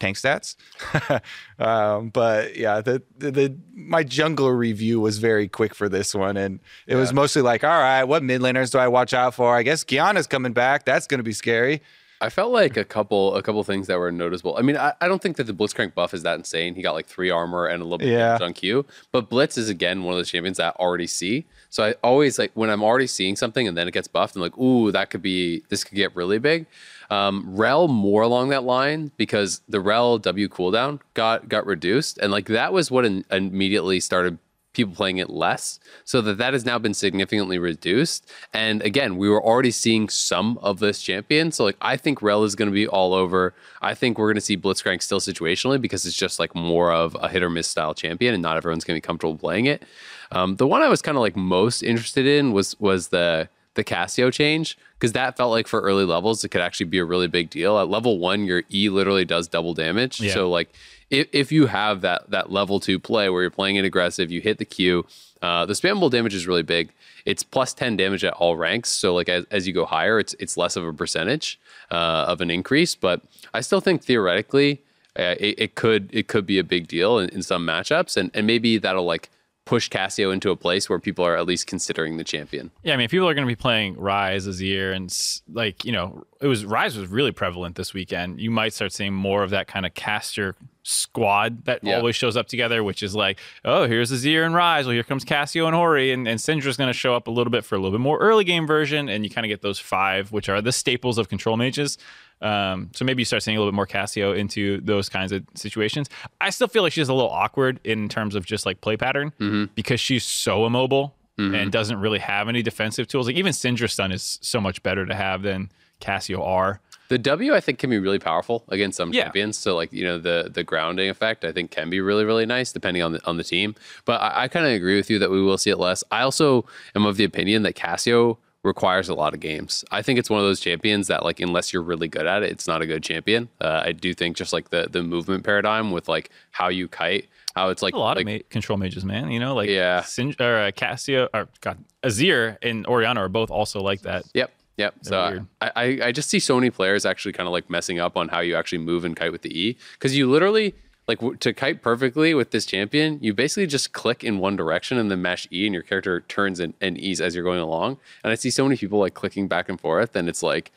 tank 0.00 0.16
stats. 0.16 0.56
um, 1.58 2.10
but 2.10 2.56
yeah, 2.56 2.80
the, 2.80 3.02
the, 3.18 3.30
the 3.30 3.56
my 3.74 4.04
jungler 4.04 4.56
review 4.56 5.00
was 5.00 5.18
very 5.18 5.48
quick 5.48 5.74
for 5.74 5.88
this 5.88 6.14
one, 6.14 6.36
and 6.36 6.60
it 6.86 6.96
was 6.96 7.12
mostly 7.12 7.42
like, 7.42 7.64
all 7.64 7.70
right, 7.80 8.04
what 8.04 8.22
mid 8.22 8.40
laners 8.40 8.70
do 8.70 8.78
I 8.78 8.88
watch 8.88 9.12
out 9.14 9.34
for? 9.34 9.56
I 9.56 9.62
guess 9.62 9.84
Qiyana's 9.84 10.26
coming 10.26 10.52
back. 10.52 10.84
That's 10.84 11.06
going 11.06 11.18
to 11.18 11.24
be 11.24 11.32
scary. 11.32 11.82
I 12.20 12.30
felt 12.30 12.52
like 12.52 12.76
a 12.78 12.84
couple 12.84 13.34
a 13.34 13.42
couple 13.42 13.62
things 13.64 13.86
that 13.88 13.98
were 13.98 14.10
noticeable. 14.10 14.56
I 14.56 14.62
mean, 14.62 14.76
I, 14.78 14.94
I 15.00 15.08
don't 15.08 15.20
think 15.20 15.36
that 15.36 15.44
the 15.44 15.52
Blitzcrank 15.52 15.94
buff 15.94 16.14
is 16.14 16.22
that 16.22 16.36
insane. 16.38 16.74
He 16.74 16.80
got 16.80 16.94
like 16.94 17.06
three 17.06 17.28
armor 17.28 17.66
and 17.66 17.82
a 17.82 17.84
little 17.84 17.98
bit 17.98 18.08
Yeah. 18.08 18.36
of 18.36 18.40
on 18.42 18.54
Q. 18.54 18.86
But 19.12 19.28
Blitz 19.28 19.58
is 19.58 19.68
again 19.68 20.04
one 20.04 20.14
of 20.14 20.18
those 20.18 20.30
champions 20.30 20.56
that 20.56 20.74
I 20.78 20.82
already 20.82 21.08
see. 21.08 21.44
So 21.68 21.84
I 21.84 21.94
always 22.02 22.38
like 22.38 22.52
when 22.54 22.70
I'm 22.70 22.82
already 22.82 23.08
seeing 23.08 23.36
something 23.36 23.68
and 23.68 23.76
then 23.76 23.88
it 23.88 23.90
gets 23.90 24.08
buffed, 24.08 24.36
I'm 24.36 24.42
like, 24.42 24.56
ooh, 24.56 24.90
that 24.92 25.10
could 25.10 25.20
be 25.22 25.64
this 25.68 25.84
could 25.84 25.96
get 25.96 26.14
really 26.16 26.38
big. 26.38 26.66
Um, 27.10 27.44
Rell 27.56 27.88
more 27.88 28.22
along 28.22 28.48
that 28.50 28.64
line 28.64 29.12
because 29.16 29.60
the 29.68 29.80
Rell 29.80 30.18
W 30.18 30.48
cooldown 30.48 31.00
got 31.14 31.48
got 31.48 31.66
reduced, 31.66 32.18
and 32.18 32.32
like 32.32 32.46
that 32.46 32.72
was 32.72 32.90
what 32.90 33.04
in, 33.04 33.24
immediately 33.30 34.00
started 34.00 34.38
people 34.74 34.94
playing 34.94 35.18
it 35.18 35.30
less. 35.30 35.80
So 36.04 36.20
that 36.20 36.38
that 36.38 36.52
has 36.52 36.66
now 36.66 36.78
been 36.78 36.92
significantly 36.92 37.58
reduced. 37.58 38.30
And 38.52 38.82
again 38.82 39.16
we 39.16 39.30
were 39.30 39.42
already 39.42 39.70
seeing 39.70 40.08
some 40.08 40.58
of 40.58 40.80
this 40.80 41.00
champion. 41.00 41.50
So 41.52 41.64
like 41.64 41.76
i 41.80 41.96
think 41.96 42.20
Rell 42.20 42.44
is 42.44 42.54
going 42.54 42.68
to 42.68 42.74
be 42.74 42.86
all 42.86 43.14
over. 43.14 43.54
I 43.80 43.94
think 43.94 44.18
we're 44.18 44.26
going 44.26 44.34
to 44.34 44.40
see 44.42 44.58
blitzcrank 44.58 45.02
still 45.02 45.20
situationally 45.20 45.80
because 45.80 46.04
it's 46.04 46.16
just 46.16 46.38
like 46.38 46.54
more 46.54 46.92
of 46.92 47.16
a 47.20 47.28
hit 47.28 47.42
or 47.42 47.50
miss 47.50 47.68
style 47.68 47.94
champion 47.94 48.34
and 48.34 48.42
not 48.42 48.56
everyone's 48.56 48.84
going 48.84 48.96
to 48.96 49.02
be 49.02 49.06
comfortable 49.06 49.38
playing 49.38 49.66
it. 49.66 49.84
Um, 50.32 50.56
the 50.56 50.66
one 50.66 50.82
i 50.82 50.88
was 50.88 51.00
kind 51.00 51.16
of 51.16 51.22
like 51.22 51.36
most 51.36 51.82
interested 51.82 52.26
in 52.26 52.52
was 52.52 52.78
was 52.80 53.08
the 53.08 53.48
the 53.74 53.84
Cassio 53.84 54.30
change 54.30 54.78
because 54.94 55.12
that 55.12 55.36
felt 55.36 55.50
like 55.50 55.66
for 55.66 55.80
early 55.80 56.04
levels 56.04 56.44
it 56.44 56.48
could 56.48 56.60
actually 56.60 56.86
be 56.86 56.98
a 56.98 57.04
really 57.04 57.28
big 57.28 57.50
deal. 57.50 57.78
At 57.78 57.88
level 57.88 58.18
one, 58.18 58.44
your 58.44 58.62
E 58.72 58.88
literally 58.88 59.24
does 59.24 59.48
double 59.48 59.74
damage. 59.74 60.20
Yeah. 60.20 60.32
So 60.32 60.48
like 60.48 60.72
if, 61.10 61.28
if 61.32 61.52
you 61.52 61.66
have 61.66 62.00
that 62.02 62.30
that 62.30 62.50
level 62.50 62.80
two 62.80 62.98
play 62.98 63.28
where 63.28 63.42
you're 63.42 63.50
playing 63.50 63.76
it 63.76 63.84
aggressive, 63.84 64.30
you 64.30 64.40
hit 64.40 64.58
the 64.58 64.64
Q, 64.64 65.06
uh, 65.42 65.66
the 65.66 65.74
spammable 65.74 66.10
damage 66.10 66.34
is 66.34 66.46
really 66.46 66.62
big. 66.62 66.90
It's 67.24 67.42
plus 67.42 67.74
ten 67.74 67.96
damage 67.96 68.24
at 68.24 68.32
all 68.34 68.56
ranks. 68.56 68.90
So 68.90 69.14
like 69.14 69.28
as, 69.28 69.44
as 69.50 69.66
you 69.66 69.72
go 69.72 69.84
higher, 69.84 70.18
it's 70.18 70.34
it's 70.38 70.56
less 70.56 70.76
of 70.76 70.84
a 70.84 70.92
percentage 70.92 71.58
uh, 71.90 72.24
of 72.28 72.40
an 72.40 72.50
increase. 72.50 72.94
But 72.94 73.22
I 73.52 73.60
still 73.60 73.80
think 73.80 74.02
theoretically 74.02 74.82
uh, 75.18 75.34
it, 75.38 75.54
it 75.58 75.74
could 75.74 76.10
it 76.12 76.28
could 76.28 76.46
be 76.46 76.58
a 76.58 76.64
big 76.64 76.86
deal 76.86 77.18
in, 77.18 77.28
in 77.30 77.42
some 77.42 77.66
matchups, 77.66 78.16
and 78.16 78.30
and 78.34 78.46
maybe 78.46 78.78
that'll 78.78 79.04
like 79.04 79.30
push 79.66 79.88
Cassio 79.88 80.30
into 80.30 80.50
a 80.50 80.56
place 80.56 80.90
where 80.90 80.98
people 80.98 81.24
are 81.24 81.36
at 81.38 81.46
least 81.46 81.66
considering 81.66 82.18
the 82.18 82.24
champion. 82.24 82.70
Yeah, 82.82 82.92
I 82.94 82.96
mean, 82.98 83.08
people 83.08 83.26
are 83.28 83.32
going 83.34 83.46
to 83.46 83.50
be 83.50 83.56
playing 83.56 83.96
Ryze, 83.96 84.46
Azir, 84.46 84.94
and 84.94 85.10
like 85.56 85.84
you 85.84 85.92
know, 85.92 86.24
it 86.40 86.46
was 86.46 86.64
Ryze 86.64 86.98
was 86.98 87.08
really 87.08 87.32
prevalent 87.32 87.76
this 87.76 87.94
weekend. 87.94 88.40
You 88.40 88.50
might 88.50 88.74
start 88.74 88.92
seeing 88.92 89.14
more 89.14 89.42
of 89.42 89.50
that 89.50 89.66
kind 89.66 89.86
of 89.86 89.94
caster 89.94 90.54
squad 90.82 91.64
that 91.64 91.82
Yeah. 91.82 91.96
always 91.96 92.14
shows 92.14 92.36
up 92.36 92.46
together, 92.46 92.84
which 92.84 93.02
is 93.02 93.14
like, 93.14 93.38
oh, 93.64 93.86
here's 93.86 94.12
Azir 94.12 94.44
and 94.44 94.54
Ryze. 94.54 94.82
Well, 94.84 94.90
here 94.92 95.02
comes 95.02 95.24
Cassio 95.24 95.66
and 95.66 95.74
Ori, 95.74 96.12
and, 96.12 96.28
and 96.28 96.38
Syndra's 96.38 96.76
going 96.76 96.88
to 96.90 96.98
show 96.98 97.14
up 97.14 97.26
a 97.26 97.30
little 97.30 97.50
bit 97.50 97.64
for 97.64 97.74
a 97.74 97.78
little 97.78 97.92
bit 97.96 98.02
more 98.02 98.18
early 98.18 98.44
game 98.44 98.66
version, 98.66 99.08
and 99.08 99.24
you 99.24 99.30
kind 99.30 99.46
of 99.46 99.48
get 99.48 99.62
those 99.62 99.78
five, 99.78 100.30
which 100.30 100.48
are 100.50 100.60
the 100.60 100.72
staples 100.72 101.16
of 101.16 101.28
control 101.30 101.56
mages. 101.56 101.96
Um, 102.42 102.90
so 102.94 103.04
maybe 103.04 103.20
you 103.22 103.24
start 103.24 103.42
seeing 103.42 103.56
a 103.56 103.60
little 103.60 103.72
bit 103.72 103.76
more 103.76 103.86
Cassio 103.86 104.32
into 104.32 104.80
those 104.82 105.08
kinds 105.08 105.32
of 105.32 105.42
situations. 105.54 106.10
I 106.40 106.50
still 106.50 106.68
feel 106.68 106.82
like 106.82 106.92
she's 106.92 107.08
a 107.08 107.14
little 107.14 107.30
awkward 107.30 107.80
in 107.84 108.08
terms 108.08 108.34
of 108.34 108.44
just 108.44 108.66
like 108.66 108.80
play 108.80 108.96
pattern 108.96 109.32
because 109.74 110.00
she's 110.00 110.24
so 110.24 110.66
immobile 110.66 111.14
and 111.36 111.72
doesn't 111.72 111.98
really 112.00 112.20
have 112.20 112.48
any 112.48 112.62
defensive 112.62 113.08
tools. 113.08 113.26
Like 113.26 113.36
even 113.36 113.52
Syndra 113.52 113.90
stun 113.90 114.12
is 114.12 114.38
so 114.42 114.60
much 114.60 114.82
better 114.82 115.04
to 115.06 115.14
have 115.14 115.42
than 115.42 115.70
Cassio 116.00 116.42
R. 116.42 116.80
The 117.08 117.18
W 117.18 117.54
I 117.54 117.60
think 117.60 117.78
can 117.78 117.90
be 117.90 117.98
really 117.98 118.18
powerful 118.18 118.64
against 118.68 118.96
some 118.96 119.12
Yeah. 119.12 119.24
champions. 119.24 119.58
So 119.58 119.74
like 119.76 119.92
you 119.92 120.04
know 120.04 120.18
the 120.18 120.50
the 120.52 120.64
grounding 120.64 121.10
effect 121.10 121.44
I 121.44 121.52
think 121.52 121.70
can 121.70 121.90
be 121.90 122.00
really 122.00 122.24
really 122.24 122.46
nice 122.46 122.72
depending 122.72 123.02
on 123.02 123.12
the 123.12 123.26
on 123.26 123.36
the 123.36 123.44
team. 123.44 123.74
But 124.04 124.20
I, 124.22 124.44
I 124.44 124.48
kind 124.48 124.64
of 124.66 124.72
agree 124.72 124.96
with 124.96 125.10
you 125.10 125.18
that 125.18 125.30
we 125.30 125.40
will 125.42 125.58
see 125.58 125.70
it 125.70 125.78
less. 125.78 126.02
I 126.10 126.22
also 126.22 126.64
am 126.94 127.04
of 127.04 127.16
the 127.16 127.24
opinion 127.24 127.62
that 127.64 127.74
Casio 127.74 128.38
requires 128.64 129.08
a 129.08 129.14
lot 129.14 129.34
of 129.34 129.40
games. 129.40 129.84
I 129.92 130.02
think 130.02 130.18
it's 130.18 130.30
one 130.30 130.40
of 130.40 130.46
those 130.46 130.58
champions 130.58 131.06
that 131.08 131.22
like 131.22 131.38
unless 131.38 131.72
you're 131.72 131.82
really 131.82 132.08
good 132.08 132.26
at 132.26 132.42
it, 132.42 132.50
it's 132.50 132.66
not 132.66 132.82
a 132.82 132.86
good 132.86 133.02
champion. 133.02 133.48
Uh, 133.60 133.82
I 133.84 133.92
do 133.92 134.14
think 134.14 134.36
just 134.36 134.52
like 134.52 134.70
the 134.70 134.88
the 134.90 135.02
movement 135.02 135.44
paradigm 135.44 135.90
with 135.92 136.08
like 136.08 136.30
how 136.50 136.68
you 136.68 136.88
kite, 136.88 137.28
how 137.54 137.68
it's 137.68 137.82
like 137.82 137.94
A 137.94 137.98
lot 137.98 138.16
like, 138.16 138.26
of 138.26 138.32
ma- 138.32 138.38
control 138.50 138.78
mages, 138.78 139.04
man. 139.04 139.30
You 139.30 139.38
know, 139.38 139.54
like 139.54 139.68
Yeah. 139.68 140.00
Syn- 140.02 140.34
or 140.40 140.56
uh, 140.58 140.70
Cassio 140.74 141.28
or 141.32 141.48
God, 141.60 141.78
Azir 142.02 142.56
and 142.62 142.86
Orianna 142.86 143.20
are 143.20 143.28
both 143.28 143.50
also 143.50 143.80
like 143.80 144.02
that. 144.02 144.24
Yep. 144.34 144.50
Yep. 144.76 144.94
So 145.02 145.46
I. 145.60 145.70
I, 145.76 145.84
I 146.06 146.12
just 146.12 146.28
see 146.30 146.40
so 146.40 146.56
many 146.56 146.68
players 146.70 147.06
actually 147.06 147.32
kind 147.32 147.46
of 147.46 147.52
like 147.52 147.70
messing 147.70 148.00
up 148.00 148.16
on 148.16 148.28
how 148.28 148.40
you 148.40 148.56
actually 148.56 148.78
move 148.78 149.04
and 149.04 149.14
kite 149.14 149.30
with 149.30 149.42
the 149.42 149.56
E 149.56 149.76
because 149.92 150.16
you 150.16 150.28
literally 150.28 150.74
like 151.06 151.18
w- 151.18 151.36
to 151.36 151.52
kite 151.52 151.82
perfectly 151.82 152.34
with 152.34 152.50
this 152.50 152.64
champion, 152.66 153.18
you 153.20 153.34
basically 153.34 153.66
just 153.66 153.92
click 153.92 154.24
in 154.24 154.38
one 154.38 154.56
direction 154.56 154.98
and 154.98 155.10
then 155.10 155.20
mash 155.22 155.46
E, 155.52 155.66
and 155.66 155.74
your 155.74 155.82
character 155.82 156.20
turns 156.22 156.60
and, 156.60 156.74
and 156.80 156.98
E's 156.98 157.20
as 157.20 157.34
you're 157.34 157.44
going 157.44 157.60
along. 157.60 157.98
And 158.22 158.32
I 158.32 158.34
see 158.36 158.50
so 158.50 158.64
many 158.64 158.76
people 158.76 158.98
like 158.98 159.14
clicking 159.14 159.48
back 159.48 159.68
and 159.68 159.80
forth, 159.80 160.16
and 160.16 160.28
it's 160.28 160.42
like, 160.42 160.72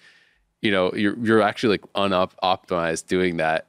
you 0.61 0.71
know, 0.71 0.91
you're 0.93 1.17
you're 1.19 1.41
actually 1.41 1.77
like 1.77 1.85
unop 1.95 2.33
optimized 2.41 3.07
doing 3.07 3.37
that 3.37 3.67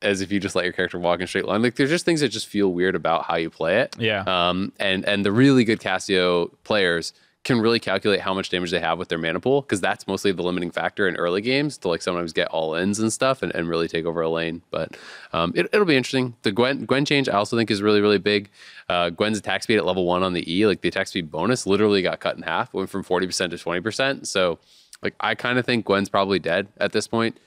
as 0.00 0.20
if 0.20 0.30
you 0.30 0.38
just 0.38 0.54
let 0.54 0.64
your 0.64 0.72
character 0.72 0.98
walk 0.98 1.20
in 1.20 1.26
straight 1.26 1.44
line. 1.46 1.62
Like 1.62 1.74
there's 1.74 1.90
just 1.90 2.04
things 2.04 2.20
that 2.20 2.28
just 2.28 2.46
feel 2.46 2.72
weird 2.72 2.94
about 2.94 3.24
how 3.24 3.36
you 3.36 3.50
play 3.50 3.80
it. 3.80 3.96
Yeah. 3.98 4.22
Um, 4.26 4.72
and 4.78 5.04
and 5.04 5.24
the 5.24 5.32
really 5.32 5.64
good 5.64 5.80
Cassio 5.80 6.48
players 6.64 7.12
can 7.48 7.62
really 7.62 7.80
calculate 7.80 8.20
how 8.20 8.34
much 8.34 8.50
damage 8.50 8.70
they 8.70 8.78
have 8.78 8.98
with 8.98 9.08
their 9.08 9.16
mana 9.16 9.40
pool 9.40 9.62
because 9.62 9.80
that's 9.80 10.06
mostly 10.06 10.32
the 10.32 10.42
limiting 10.42 10.70
factor 10.70 11.08
in 11.08 11.16
early 11.16 11.40
games 11.40 11.78
to 11.78 11.88
like 11.88 12.02
sometimes 12.02 12.34
get 12.34 12.46
all 12.48 12.74
ins 12.74 12.98
and 12.98 13.10
stuff 13.10 13.42
and, 13.42 13.54
and 13.54 13.70
really 13.70 13.88
take 13.88 14.04
over 14.04 14.20
a 14.20 14.28
lane. 14.28 14.60
But 14.70 14.98
um, 15.32 15.54
it, 15.56 15.66
it'll 15.72 15.86
be 15.86 15.96
interesting. 15.96 16.36
The 16.42 16.52
Gwen 16.52 16.84
Gwen 16.84 17.06
change 17.06 17.26
I 17.26 17.32
also 17.32 17.56
think 17.56 17.70
is 17.70 17.80
really 17.80 18.02
really 18.02 18.18
big. 18.18 18.50
Uh, 18.90 19.08
Gwen's 19.08 19.38
attack 19.38 19.62
speed 19.62 19.78
at 19.78 19.86
level 19.86 20.04
one 20.04 20.22
on 20.22 20.34
the 20.34 20.52
E, 20.52 20.66
like 20.66 20.82
the 20.82 20.88
attack 20.88 21.06
speed 21.06 21.30
bonus, 21.30 21.66
literally 21.66 22.02
got 22.02 22.20
cut 22.20 22.36
in 22.36 22.42
half, 22.42 22.74
went 22.74 22.90
from 22.90 23.02
forty 23.02 23.26
percent 23.26 23.50
to 23.52 23.58
twenty 23.58 23.80
percent. 23.80 24.28
So 24.28 24.58
like 25.02 25.14
I 25.18 25.34
kind 25.34 25.58
of 25.58 25.64
think 25.64 25.86
Gwen's 25.86 26.10
probably 26.10 26.38
dead 26.38 26.68
at 26.76 26.92
this 26.92 27.08
point 27.08 27.38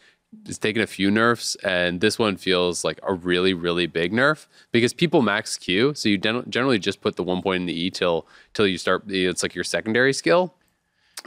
it's 0.46 0.58
taken 0.58 0.82
a 0.82 0.88
few 0.88 1.12
nerfs, 1.12 1.56
and 1.64 2.00
this 2.02 2.18
one 2.18 2.38
feels 2.38 2.84
like 2.84 3.00
a 3.04 3.14
really, 3.14 3.54
really 3.54 3.88
big 3.88 4.14
nerf 4.14 4.48
because 4.72 4.94
people 4.94 5.22
max 5.22 5.58
Q, 5.58 5.94
so 5.94 6.10
you 6.10 6.18
gen- 6.18 6.50
generally 6.50 6.80
just 6.80 7.02
put 7.02 7.16
the 7.16 7.24
one 7.24 7.42
point 7.42 7.62
in 7.62 7.66
the 7.66 7.80
E 7.80 7.90
till 7.90 8.26
till 8.54 8.68
you 8.68 8.78
start. 8.78 9.04
It's 9.08 9.44
like 9.44 9.56
your 9.56 9.64
secondary 9.64 10.14
skill. 10.14 10.54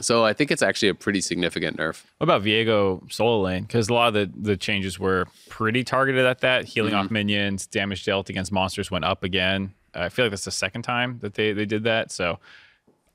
So 0.01 0.25
I 0.25 0.33
think 0.33 0.51
it's 0.51 0.61
actually 0.61 0.89
a 0.89 0.95
pretty 0.95 1.21
significant 1.21 1.77
nerf. 1.77 2.03
What 2.17 2.25
about 2.25 2.43
Viego 2.43 3.09
solo 3.11 3.39
lane? 3.41 3.63
Because 3.63 3.87
a 3.87 3.93
lot 3.93 4.09
of 4.09 4.13
the, 4.13 4.29
the 4.49 4.57
changes 4.57 4.99
were 4.99 5.25
pretty 5.47 5.85
targeted 5.85 6.25
at 6.25 6.39
that. 6.39 6.65
Healing 6.65 6.93
off 6.93 7.05
mm-hmm. 7.05 7.13
minions, 7.13 7.65
damage 7.65 8.03
dealt 8.03 8.29
against 8.29 8.51
monsters 8.51 8.91
went 8.91 9.05
up 9.05 9.23
again. 9.23 9.73
I 9.93 10.09
feel 10.09 10.25
like 10.25 10.31
that's 10.31 10.43
the 10.43 10.51
second 10.51 10.81
time 10.81 11.19
that 11.21 11.35
they, 11.35 11.53
they 11.53 11.65
did 11.65 11.85
that. 11.85 12.11
So 12.11 12.39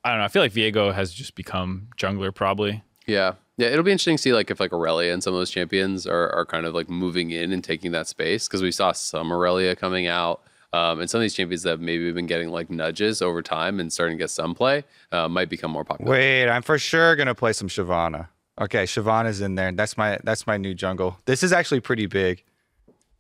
I 0.03 0.11
don't 0.11 0.21
know. 0.21 0.25
I 0.25 0.29
feel 0.29 0.41
like 0.41 0.55
Viego 0.55 0.95
has 0.95 1.13
just 1.13 1.35
become 1.35 1.89
jungler 1.99 2.35
probably. 2.35 2.83
Yeah, 3.11 3.35
yeah, 3.57 3.69
it'll 3.69 3.83
be 3.83 3.91
interesting 3.91 4.17
to 4.17 4.23
see 4.23 4.33
like 4.33 4.51
if 4.51 4.61
like 4.61 4.73
Aurelia 4.73 5.13
and 5.13 5.23
some 5.23 5.35
of 5.35 5.41
those 5.41 5.51
champions 5.51 6.07
are 6.07 6.31
are 6.31 6.47
kind 6.47 6.65
of 6.65 6.75
like 6.75 6.89
moving 6.89 7.31
in 7.31 7.53
and 7.53 7.63
taking 7.63 7.91
that 7.93 8.07
space 8.07 8.47
because 8.47 8.63
we 8.63 8.71
saw 8.71 8.93
some 8.93 9.33
Aurelia 9.33 9.75
coming 9.75 10.07
out. 10.07 10.43
Um, 10.73 11.01
and 11.01 11.11
some 11.11 11.19
of 11.19 11.23
these 11.23 11.35
champions 11.35 11.65
that 11.65 11.71
have 11.71 11.81
maybe 11.81 12.13
been 12.13 12.29
getting 12.29 12.51
like 12.51 12.71
nudges 12.71 13.21
over 13.21 13.43
time 13.43 13.81
and 13.81 13.93
starting 13.93 14.17
to 14.17 14.23
get 14.23 14.31
some 14.31 14.55
play 14.55 14.85
uh, 15.11 15.29
might 15.29 15.49
become 15.49 15.73
more 15.73 15.85
popular. 15.85 16.13
Wait, 16.13 16.49
I'm 16.49 16.63
for 16.63 16.79
sure 16.79 17.17
gonna 17.17 17.35
play 17.35 17.53
some 17.53 17.67
Shyvana. 17.67 18.29
Okay, 18.61 18.85
Shyvana's 18.85 19.41
in 19.41 19.57
there. 19.57 19.73
That's 19.73 19.97
my 19.97 20.19
that's 20.23 20.47
my 20.47 20.57
new 20.57 20.73
jungle. 20.73 21.19
This 21.25 21.43
is 21.43 21.53
actually 21.53 21.81
pretty 21.81 22.07
big. 22.07 22.45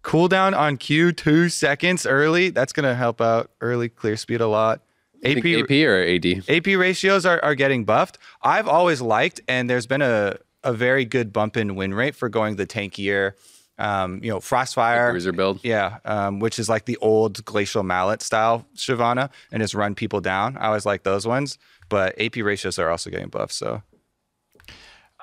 Cooldown 0.05 0.57
on 0.57 0.77
Q 0.77 1.11
two 1.11 1.49
seconds 1.49 2.07
early. 2.07 2.51
That's 2.51 2.73
gonna 2.73 2.95
help 2.95 3.21
out 3.21 3.51
early 3.61 3.89
clear 3.89 4.17
speed 4.17 4.41
a 4.41 4.47
lot. 4.47 4.83
AP 5.25 5.45
AP 5.45 5.71
or 5.71 6.03
AD? 6.03 6.45
AP 6.49 6.67
ratios 6.67 7.27
are, 7.27 7.43
are 7.43 7.55
getting 7.55 7.85
buffed. 7.85 8.19
I've 8.43 8.69
always 8.69 9.01
liked, 9.01 9.41
and 9.49 9.69
there's 9.69 9.87
been 9.87 10.03
a, 10.03 10.37
a 10.65 10.73
very 10.73 11.05
good 11.05 11.33
bump 11.33 11.57
in 11.57 11.77
win 11.77 11.95
rate 11.95 12.15
for 12.15 12.29
going 12.29 12.57
the 12.57 12.67
tankier, 12.67 13.33
um, 13.79 14.21
you 14.23 14.31
know, 14.31 14.39
Frostfire. 14.39 15.11
Bruiser 15.11 15.33
build. 15.33 15.61
Yeah, 15.63 15.99
um, 16.05 16.39
which 16.39 16.59
is 16.59 16.69
like 16.69 16.85
the 16.85 16.97
old 16.99 17.45
Glacial 17.45 17.83
Mallet 17.83 18.23
style 18.23 18.67
Shyvana, 18.77 19.31
and 19.53 19.63
just 19.63 19.75
run 19.75 19.95
people 19.95 20.21
down. 20.21 20.57
I 20.57 20.67
always 20.67 20.87
like 20.87 21.03
those 21.03 21.27
ones, 21.27 21.59
but 21.89 22.21
AP 22.21 22.37
ratios 22.37 22.79
are 22.79 22.91
also 22.91 23.11
getting 23.11 23.29
buffed. 23.29 23.55
So 23.55 23.83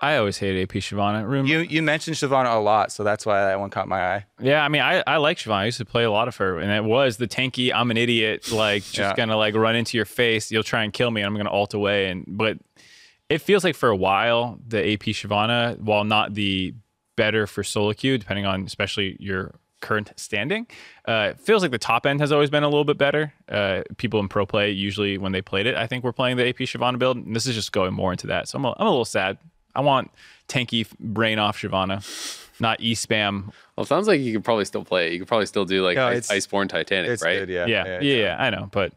I 0.01 0.17
always 0.17 0.37
hated 0.37 0.61
AP 0.63 0.75
Shyvana. 0.81 1.25
Room, 1.27 1.45
you 1.45 1.59
you 1.59 1.81
mentioned 1.81 2.17
Shyvana 2.17 2.55
a 2.55 2.59
lot, 2.59 2.91
so 2.91 3.03
that's 3.03 3.25
why 3.25 3.41
that 3.45 3.59
one 3.59 3.69
caught 3.69 3.87
my 3.87 4.15
eye. 4.15 4.25
Yeah, 4.39 4.63
I 4.63 4.67
mean, 4.69 4.81
I, 4.81 5.03
I 5.07 5.17
like 5.17 5.37
Siobhan. 5.37 5.53
I 5.55 5.65
used 5.65 5.79
to 5.79 5.85
play 5.85 6.03
a 6.03 6.11
lot 6.11 6.27
of 6.27 6.35
her, 6.37 6.59
and 6.59 6.71
it 6.71 6.83
was 6.83 7.17
the 7.17 7.27
tanky. 7.27 7.71
I'm 7.73 7.89
an 7.91 7.97
idiot. 7.97 8.51
Like 8.51 8.83
just 8.83 8.97
Yeah. 8.97 9.15
gonna 9.15 9.37
like 9.37 9.55
run 9.55 9.75
into 9.75 9.97
your 9.97 10.05
face. 10.05 10.51
You'll 10.51 10.63
try 10.63 10.83
and 10.83 10.93
kill 10.93 11.09
me, 11.11 11.21
and 11.21 11.27
I'm 11.27 11.35
gonna 11.35 11.49
alt 11.49 11.73
away. 11.73 12.09
And 12.09 12.25
but 12.27 12.57
it 13.29 13.39
feels 13.39 13.63
like 13.63 13.75
for 13.75 13.89
a 13.89 13.95
while 13.95 14.59
the 14.67 14.77
AP 14.93 15.01
Shyvana, 15.13 15.79
while 15.79 16.03
not 16.03 16.33
the 16.35 16.73
better 17.15 17.47
for 17.47 17.63
solo 17.63 17.93
queue, 17.93 18.17
depending 18.17 18.45
on 18.45 18.63
especially 18.65 19.17
your 19.19 19.55
current 19.81 20.11
standing, 20.15 20.65
uh, 21.05 21.33
feels 21.33 21.61
like 21.61 21.71
the 21.71 21.77
top 21.77 22.05
end 22.05 22.19
has 22.19 22.31
always 22.31 22.49
been 22.49 22.63
a 22.63 22.67
little 22.67 22.83
bit 22.85 22.97
better. 22.97 23.33
Uh, 23.49 23.81
people 23.97 24.19
in 24.19 24.27
pro 24.27 24.45
play 24.45 24.69
usually 24.71 25.17
when 25.17 25.31
they 25.31 25.41
played 25.41 25.65
it, 25.67 25.75
I 25.75 25.87
think 25.87 26.03
we're 26.03 26.11
playing 26.13 26.37
the 26.37 26.47
AP 26.47 26.57
Shyvana 26.57 26.97
build, 26.99 27.17
and 27.17 27.35
this 27.35 27.45
is 27.47 27.55
just 27.55 27.71
going 27.71 27.93
more 27.93 28.11
into 28.11 28.27
that. 28.27 28.47
So 28.47 28.57
I'm 28.57 28.65
a, 28.65 28.75
I'm 28.77 28.85
a 28.87 28.89
little 28.89 29.03
sad. 29.05 29.37
I 29.77 29.81
want 29.81 30.11
tanky 30.49 30.87
brain 30.99 31.39
off 31.39 31.57
Shyvana, 31.59 32.03
not 32.59 32.81
e 32.81 32.95
spam. 32.95 33.51
Well, 33.75 33.83
it 33.83 33.87
sounds 33.87 34.07
like 34.07 34.19
you 34.21 34.33
could 34.33 34.43
probably 34.43 34.65
still 34.65 34.83
play 34.83 35.07
it. 35.07 35.13
You 35.13 35.19
could 35.19 35.27
probably 35.27 35.45
still 35.45 35.65
do 35.65 35.83
like 35.83 35.95
No, 35.95 36.07
Ice, 36.07 36.29
it's- 36.31 36.47
Iceborn 36.47 36.67
Titanic, 36.69 37.11
It's 37.11 37.23
right? 37.23 37.39
good, 37.39 37.49
yeah. 37.49 37.65
Yeah, 37.67 37.99
yeah, 38.01 38.15
yeah, 38.23 38.35
I 38.39 38.49
know, 38.49 38.69
but 38.71 38.93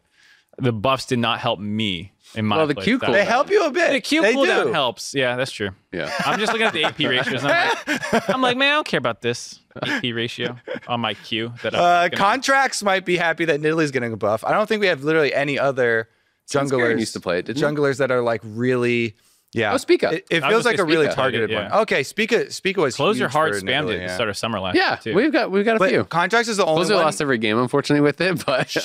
the 0.58 0.72
buffs 0.72 1.06
did 1.06 1.18
not 1.18 1.38
help 1.40 1.58
me 1.60 2.12
in 2.34 2.44
my. 2.44 2.56
Well, 2.58 2.66
the 2.66 2.74
play 2.74 2.84
Q 2.84 2.98
style. 2.98 3.12
They 3.12 3.24
help 3.24 3.50
you 3.50 3.64
a 3.66 3.70
bit. 3.70 3.92
The 3.92 4.00
Q 4.00 4.22
they 4.22 4.34
cooldown 4.34 4.64
do. 4.66 4.72
helps. 4.72 5.14
Yeah, 5.14 5.36
that's 5.36 5.52
true. 5.52 5.70
Yeah. 5.92 6.12
I'm 6.24 6.38
just 6.38 6.52
looking 6.52 6.66
at 6.66 6.72
the 6.74 6.84
AP 6.84 6.98
ratios. 7.08 7.42
And 7.44 7.52
I'm, 7.52 7.70
like, 8.12 8.30
I'm 8.30 8.42
like, 8.42 8.56
man, 8.56 8.72
I 8.72 8.74
don't 8.76 8.86
care 8.86 8.98
about 8.98 9.22
this 9.22 9.60
AP 9.82 10.02
ratio 10.14 10.56
on 10.86 11.00
my 11.00 11.14
Q. 11.14 11.52
That 11.62 11.74
Uh, 11.74 12.08
Contractz 12.10 12.82
might 12.82 13.04
be 13.06 13.16
happy 13.16 13.44
that 13.46 13.60
Nidalee's 13.60 13.90
getting 13.90 14.12
a 14.12 14.16
buff. 14.16 14.44
I 14.44 14.52
don't 14.52 14.66
think 14.68 14.80
we 14.80 14.86
have 14.88 15.02
literally 15.02 15.32
any 15.34 15.58
other 15.58 16.08
Karen 16.50 16.68
junglers 16.68 16.98
used 17.00 17.12
to 17.14 17.20
play 17.20 17.38
it, 17.38 17.46
didn't 17.46 17.62
junglers 17.62 17.98
that 17.98 18.10
are 18.10 18.20
like 18.22 18.40
really. 18.44 19.14
Yeah. 19.52 19.72
Oh, 19.72 19.78
Spica. 19.78 20.12
It, 20.12 20.26
it 20.30 20.44
feels 20.44 20.64
like 20.64 20.76
say 20.76 20.82
a 20.82 20.84
really 20.86 21.06
Spica. 21.06 21.16
targeted 21.16 21.50
Yeah. 21.50 21.70
one. 21.70 21.80
Okay, 21.82 22.02
Spica. 22.04 22.50
Spica 22.52 22.80
was 22.80 22.94
Closer 22.94 23.24
huge 23.24 23.32
hard 23.32 23.54
for 23.54 23.60
spammed 23.60 23.86
Nidalee, 23.86 23.90
it 23.90 23.94
at 23.96 24.00
yeah. 24.02 24.06
the 24.06 24.14
start 24.14 24.28
of 24.28 24.36
summer 24.36 24.60
last 24.60 24.76
Yeah, 24.76 24.90
year 24.90 24.98
too. 25.02 25.14
we've 25.16 25.32
got 25.32 25.50
we've 25.50 25.64
got 25.64 25.80
a 25.82 25.88
few. 25.88 26.04
Contracts 26.04 26.48
is 26.48 26.56
the 26.56 26.64
only 26.64 26.80
Blizzard 26.80 26.96
one. 26.96 27.04
lost 27.06 27.20
every 27.20 27.38
game, 27.38 27.58
unfortunately, 27.58 28.00
with 28.02 28.20
it. 28.20 28.44
But 28.46 28.76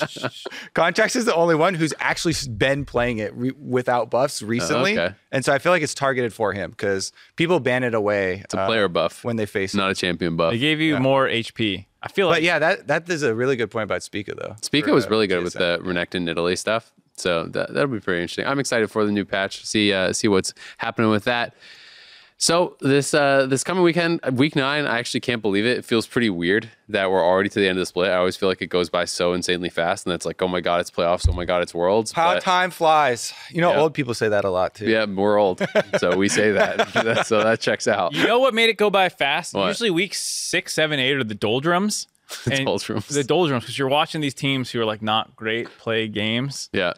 Contracts 0.73 1.15
is 1.15 1.25
the 1.25 1.35
only 1.35 1.55
one 1.55 1.75
who's 1.75 1.93
actually 1.99 2.33
been 2.57 2.83
playing 2.85 3.19
it 3.19 3.33
re- 3.35 3.51
without 3.59 4.09
buffs 4.09 4.41
recently, 4.41 4.97
okay. 4.97 5.15
and 5.31 5.45
so 5.45 5.53
I 5.53 5.59
feel 5.59 5.71
like 5.71 5.83
it's 5.83 5.93
targeted 5.93 6.33
for 6.33 6.53
him 6.53 6.71
because 6.71 7.11
people 7.35 7.59
ban 7.59 7.83
it 7.83 7.93
away. 7.93 8.41
it's 8.43 8.53
a 8.53 8.65
player 8.65 8.87
buff, 8.87 9.23
when 9.23 9.35
they 9.35 9.45
face. 9.45 9.75
not 9.75 9.91
a 9.91 9.95
champion 9.95 10.35
buff. 10.35 10.51
They 10.51 10.57
gave 10.59 10.81
you 10.81 10.97
more 10.99 11.27
HP. 11.27 11.85
I 12.01 12.07
feel 12.07 12.27
like 12.27 12.37
But 12.37 12.43
yeah, 12.43 12.59
that 12.59 12.87
that 12.87 13.09
is 13.09 13.23
a 13.23 13.33
really 13.33 13.55
good 13.55 13.71
point 13.71 13.83
about 13.85 14.03
Spica 14.03 14.33
though. 14.35 14.55
Spica 14.61 14.89
for, 14.89 14.93
was 14.95 15.05
uh, 15.05 15.09
really 15.09 15.27
good 15.27 15.43
with 15.43 15.53
TSM. 15.53 15.83
the 15.83 15.89
Renekton 15.89 16.29
Italy 16.29 16.55
stuff. 16.55 16.91
So 17.17 17.43
that 17.47 17.73
that'll 17.73 17.89
be 17.89 17.99
pretty 17.99 18.21
interesting. 18.21 18.45
I'm 18.45 18.59
excited 18.59 18.91
for 18.91 19.05
the 19.05 19.11
new 19.11 19.25
patch. 19.25 19.65
See 19.65 19.93
uh, 19.93 20.13
see 20.13 20.27
what's 20.27 20.53
happening 20.77 21.09
with 21.11 21.23
that. 21.25 21.53
So 22.37 22.75
this 22.81 23.13
uh, 23.13 23.45
this 23.45 23.63
coming 23.63 23.81
weekend, 23.81 24.19
week 24.33 24.57
nine, 24.57 24.85
I 24.85 24.99
actually 24.99 25.21
can't 25.21 25.41
believe 25.41 25.65
it. 25.65 25.77
It 25.77 25.85
feels 25.85 26.05
pretty 26.05 26.29
weird 26.29 26.69
that 26.89 27.09
we're 27.09 27.23
already 27.23 27.47
to 27.47 27.59
the 27.61 27.65
end 27.69 27.77
of 27.77 27.81
the 27.81 27.85
split. 27.85 28.11
I 28.11 28.15
always 28.17 28.35
feel 28.35 28.49
like 28.49 28.61
it 28.61 28.67
goes 28.67 28.89
by 28.89 29.05
so 29.05 29.31
insanely 29.31 29.69
fast, 29.69 30.05
and 30.05 30.13
it's 30.13 30.25
like, 30.25 30.41
oh 30.41 30.49
my 30.49 30.59
god, 30.59 30.81
it's 30.81 30.91
playoffs. 30.91 31.29
Oh 31.29 31.31
my 31.33 31.45
god, 31.45 31.61
it's 31.61 31.73
worlds. 31.73 32.11
How 32.11 32.33
But- 32.33 32.43
time 32.43 32.71
flies. 32.71 33.33
You 33.49 33.61
know, 33.61 33.71
Yeah. 33.71 33.79
old 33.79 33.93
people 33.93 34.13
say 34.13 34.27
that 34.27 34.43
a 34.43 34.49
lot 34.49 34.75
too. 34.75 34.85
yeah, 34.89 35.05
we're 35.05 35.37
old, 35.39 35.65
so 35.97 36.17
we 36.17 36.27
say 36.27 36.51
that. 36.51 36.89
That- 36.93 37.25
so 37.27 37.41
that 37.41 37.61
checks 37.61 37.87
out. 37.87 38.13
you 38.13 38.27
know 38.27 38.39
what 38.39 38.53
made 38.53 38.69
it 38.69 38.75
go 38.77 38.89
by 38.89 39.07
fast? 39.07 39.53
What? 39.53 39.67
Usually 39.67 39.89
week 39.89 40.13
six, 40.13 40.73
seven, 40.73 40.99
eight 40.99 41.13
are 41.13 41.23
the 41.23 41.35
doldrums. 41.35 42.07
And 42.51 42.65
doldrums. 42.65 43.07
The 43.07 43.23
doldrums, 43.23 43.63
because 43.63 43.77
you're 43.77 43.87
watching 43.89 44.21
these 44.21 44.33
teams 44.33 44.71
who 44.71 44.79
are 44.81 44.85
like 44.85 45.01
not 45.01 45.35
great 45.35 45.67
play 45.77 46.07
games. 46.07 46.69
Yeah, 46.73 46.93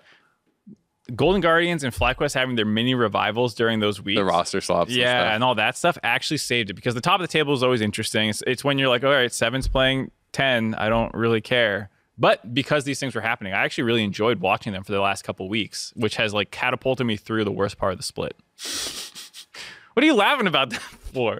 Golden 1.16 1.40
Guardians 1.42 1.84
and 1.84 1.94
FlyQuest 1.94 2.34
having 2.34 2.56
their 2.56 2.66
mini 2.66 2.94
revivals 2.94 3.54
during 3.54 3.80
those 3.80 4.02
weeks. 4.02 4.18
the 4.20 4.26
roster 4.26 4.60
swaps. 4.60 4.90
and 4.90 4.98
Yeah, 5.00 5.22
stuff. 5.22 5.34
and 5.36 5.44
all 5.44 5.56
that 5.56 5.78
stuff 5.78 5.98
actually 6.04 6.38
saved 6.38 6.70
it 6.70 6.74
because 6.74 6.96
the 6.96 7.02
top 7.02 7.20
of 7.20 7.28
the 7.28 7.32
table 7.32 7.54
is 7.54 7.64
always 7.64 7.80
interesting. 7.82 8.30
It's, 8.30 8.44
it's 8.46 8.64
when 8.64 8.78
you're 8.78 8.90
like, 8.90 9.04
all 9.06 9.12
right, 9.12 9.32
seven's 9.32 9.68
playing 9.70 10.12
10. 10.34 10.76
I 10.76 10.90
don't 10.90 11.14
really 11.14 11.40
care. 11.42 11.90
But 12.18 12.54
because 12.54 12.84
these 12.84 13.00
things 13.00 13.16
were 13.16 13.22
happening, 13.22 13.54
I 13.54 13.64
actually 13.64 13.84
really 13.86 14.04
enjoyed 14.04 14.40
watching 14.42 14.74
them 14.74 14.84
for 14.84 14.92
the 14.92 15.00
last 15.00 15.24
couple 15.24 15.48
weeks, 15.48 15.94
which 15.96 16.16
has 16.18 16.34
like 16.34 16.52
catapulted 16.52 17.06
me 17.08 17.16
through 17.16 17.44
the 17.46 17.52
worst 17.52 17.78
part 17.78 17.92
of 17.94 18.00
the 18.00 18.04
split. 18.04 18.36
what 19.94 20.04
are 20.04 20.06
you 20.08 20.16
laughing 20.16 20.48
about 20.48 20.72
that 20.72 20.82
for? 21.14 21.40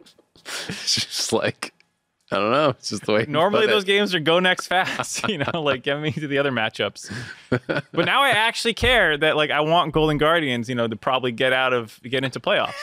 it's 0.70 0.96
just 0.96 1.34
like 1.34 1.74
I 2.30 2.36
don't 2.40 2.52
know. 2.52 2.70
It's 2.72 2.90
just 2.90 3.06
the 3.06 3.14
way. 3.14 3.26
Normally 3.28 3.62
put 3.62 3.70
it. 3.70 3.74
those 3.74 3.86
games 3.86 4.14
are 4.14 4.20
go 4.20 4.40
next 4.40 4.68
fast, 4.68 5.28
you 5.30 5.38
know, 5.38 5.62
like 5.62 5.84
get 5.84 6.00
me 6.02 6.12
to 6.12 6.28
the 6.28 6.38
other 6.40 6.52
matchups. 6.52 7.12
But 7.94 8.06
now 8.06 8.22
I 8.22 8.30
actually 8.32 8.74
care 8.74 9.18
that 9.18 9.38
like 9.38 9.50
I 9.50 9.62
want 9.62 9.94
Golden 9.94 10.18
Guardians, 10.18 10.68
you 10.68 10.76
know, 10.76 10.88
to 10.88 10.96
probably 10.98 11.32
get 11.32 11.54
out 11.54 11.72
of 11.72 12.00
get 12.04 12.26
into 12.26 12.40
playoffs. 12.42 12.74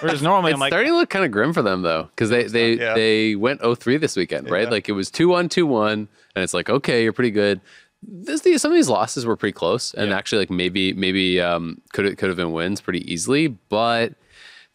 Whereas 0.00 0.22
normally 0.22 0.52
I'm 0.54 0.58
like, 0.60 0.70
starting 0.72 0.90
to 0.92 0.96
look 0.96 1.10
kind 1.10 1.24
of 1.26 1.30
grim 1.30 1.52
for 1.52 1.60
them 1.62 1.82
though, 1.82 2.04
because 2.04 2.30
they 2.30 2.44
they 2.44 2.72
Yeah. 2.78 2.94
they 2.94 3.34
went 3.36 3.60
0-3 3.60 4.00
this 4.00 4.16
weekend, 4.16 4.50
right? 4.50 4.62
Yeah. 4.64 4.70
Like 4.70 4.88
it 4.88 4.92
was 4.92 5.10
2-1, 5.10 5.48
2-1, 5.50 5.92
and 5.92 6.08
it's 6.36 6.54
like 6.54 6.70
okay, 6.70 7.02
you're 7.02 7.12
pretty 7.12 7.30
good. 7.30 7.60
This 8.02 8.40
these, 8.40 8.62
some 8.62 8.72
of 8.72 8.76
these 8.76 8.88
losses 8.88 9.26
were 9.26 9.36
pretty 9.36 9.52
close, 9.52 9.92
and 9.92 10.08
Yeah. 10.10 10.16
actually 10.16 10.38
like 10.38 10.50
maybe 10.50 10.94
maybe 10.94 11.38
um 11.40 11.82
could 11.92 12.16
could 12.16 12.28
have 12.30 12.36
been 12.36 12.52
wins 12.52 12.80
pretty 12.80 13.10
easily, 13.12 13.48
but 13.48 14.14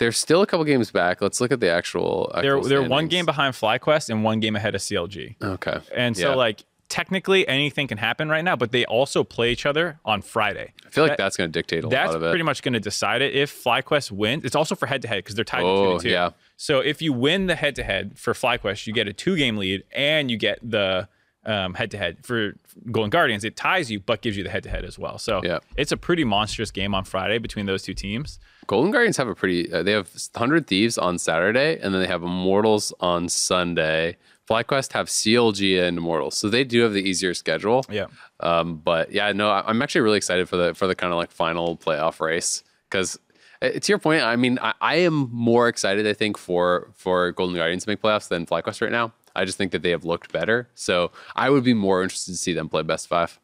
they're 0.01 0.11
still 0.11 0.41
a 0.41 0.47
couple 0.47 0.65
games 0.65 0.89
back. 0.89 1.21
Let's 1.21 1.39
look 1.39 1.51
at 1.51 1.59
the 1.59 1.69
actual. 1.69 2.31
they're 2.41 2.59
they're 2.61 2.81
one 2.89 3.07
game 3.07 3.25
behind 3.25 3.53
FlyQuest 3.53 4.09
and 4.09 4.23
one 4.23 4.39
game 4.39 4.55
ahead 4.55 4.73
of 4.73 4.81
CLG. 4.81 5.35
Okay, 5.41 5.77
And 5.95 6.17
so 6.17 6.29
Yeah. 6.31 6.35
like 6.35 6.63
technically 6.89 7.47
anything 7.47 7.87
can 7.87 7.97
happen 7.99 8.27
right 8.27 8.43
now, 8.43 8.55
but 8.55 8.71
they 8.71 8.83
also 8.85 9.23
play 9.23 9.51
each 9.51 9.65
other 9.65 9.99
on 10.03 10.21
Friday. 10.21 10.73
I 10.85 10.89
feel 10.89 11.05
like 11.07 11.17
that's 11.17 11.37
going 11.37 11.49
to 11.49 11.57
dictate 11.57 11.83
a 11.83 11.87
lot 11.87 11.93
of 11.93 12.15
it. 12.15 12.19
That's 12.19 12.31
pretty 12.31 12.43
much 12.43 12.63
going 12.63 12.73
to 12.73 12.79
decide 12.81 13.21
it. 13.21 13.33
If 13.35 13.63
FlyQuest 13.63 14.11
wins, 14.11 14.43
it's 14.43 14.55
also 14.55 14.75
for 14.75 14.87
head 14.87 15.01
to 15.03 15.07
head 15.07 15.17
because 15.23 15.35
they're 15.35 15.45
tied 15.45 15.63
Oh, 15.63 15.97
to 15.99 16.03
two. 16.03 16.09
yeah. 16.09 16.31
So 16.57 16.79
if 16.81 17.01
you 17.01 17.13
win 17.13 17.45
the 17.45 17.55
head 17.55 17.75
to 17.77 17.83
head 17.83 18.17
for 18.17 18.33
FlyQuest, 18.33 18.87
you 18.87 18.93
get 18.93 19.07
a 19.07 19.13
two 19.13 19.37
game 19.37 19.55
lead 19.57 19.83
and 19.93 20.29
you 20.31 20.35
get 20.35 20.59
the 20.69 21.07
um, 21.45 21.75
head 21.75 21.91
to 21.91 21.97
head 21.97 22.17
for 22.23 22.55
Golden 22.91 23.09
Guardians. 23.09 23.43
It 23.45 23.55
ties 23.55 23.89
you, 23.89 23.99
but 23.99 24.21
gives 24.21 24.35
you 24.35 24.43
the 24.43 24.49
head 24.49 24.63
to 24.63 24.69
head 24.69 24.83
as 24.83 24.99
well. 24.99 25.17
So 25.17 25.41
Yeah. 25.43 25.59
it's 25.77 25.91
a 25.93 25.97
pretty 25.97 26.23
monstrous 26.23 26.71
game 26.71 26.93
on 26.93 27.03
Friday 27.05 27.37
between 27.37 27.65
those 27.67 27.83
two 27.83 27.93
teams. 27.93 28.37
Golden 28.67 28.91
Guardians 28.91 29.17
have 29.17 29.27
a 29.27 29.35
pretty. 29.35 29.71
Uh, 29.71 29.83
they 29.83 29.91
have 29.91 30.09
Hundred 30.35 30.67
Thieves 30.67 30.97
on 30.97 31.17
Saturday, 31.17 31.79
and 31.81 31.93
then 31.93 32.01
they 32.01 32.07
have 32.07 32.23
Immortals 32.23 32.93
on 32.99 33.27
Sunday. 33.29 34.17
FlyQuest 34.49 34.91
have 34.93 35.07
CLG 35.07 35.81
and 35.81 35.97
Immortals, 35.97 36.35
so 36.37 36.49
they 36.49 36.63
do 36.63 36.81
have 36.81 36.93
the 36.93 37.01
easier 37.01 37.33
schedule. 37.33 37.85
Yeah. 37.89 38.07
Um, 38.39 38.77
but 38.77 39.11
yeah, 39.11 39.31
no, 39.31 39.49
I- 39.49 39.63
I'm 39.67 39.81
actually 39.81 40.01
really 40.01 40.17
excited 40.17 40.49
for 40.49 40.57
the 40.57 40.73
for 40.73 40.87
the 40.87 40.95
kind 40.95 41.11
of 41.13 41.17
like 41.17 41.31
final 41.31 41.77
playoff 41.77 42.19
race 42.19 42.63
because 42.89 43.17
to 43.61 43.79
your 43.87 43.99
point, 43.99 44.23
I 44.23 44.35
mean, 44.35 44.57
I, 44.61 44.73
I 44.81 44.95
am 44.95 45.29
more 45.31 45.67
excited, 45.67 46.07
I 46.07 46.13
think, 46.13 46.37
for 46.37 46.91
for 46.95 47.31
Golden 47.31 47.55
Guardians 47.55 47.83
to 47.85 47.89
make 47.89 48.01
playoffs 48.01 48.27
than 48.27 48.45
FlyQuest 48.45 48.81
right 48.81 48.91
now. 48.91 49.13
I 49.35 49.45
just 49.45 49.57
think 49.57 49.71
that 49.71 49.81
they 49.83 49.91
have 49.91 50.03
looked 50.03 50.31
better, 50.33 50.67
so 50.75 51.11
I 51.35 51.49
would 51.49 51.63
be 51.63 51.73
more 51.73 52.03
interested 52.03 52.31
to 52.31 52.37
see 52.37 52.51
them 52.53 52.67
play 52.67 52.81
best 52.83 53.07
five. 53.07 53.39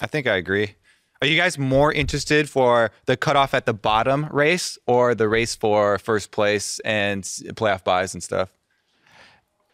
I 0.00 0.06
think 0.08 0.26
I 0.26 0.36
agree. 0.36 0.74
Are 1.22 1.26
you 1.26 1.36
guys 1.38 1.58
more 1.58 1.92
interested 1.92 2.50
for 2.50 2.90
the 3.06 3.16
cutoff 3.16 3.54
at 3.54 3.64
the 3.66 3.72
bottom 3.72 4.26
race 4.30 4.76
or 4.86 5.14
the 5.14 5.28
race 5.28 5.54
for 5.54 5.98
first 5.98 6.30
place 6.32 6.80
and 6.84 7.22
playoff 7.24 7.82
buys 7.84 8.14
and 8.14 8.22
stuff? 8.22 8.50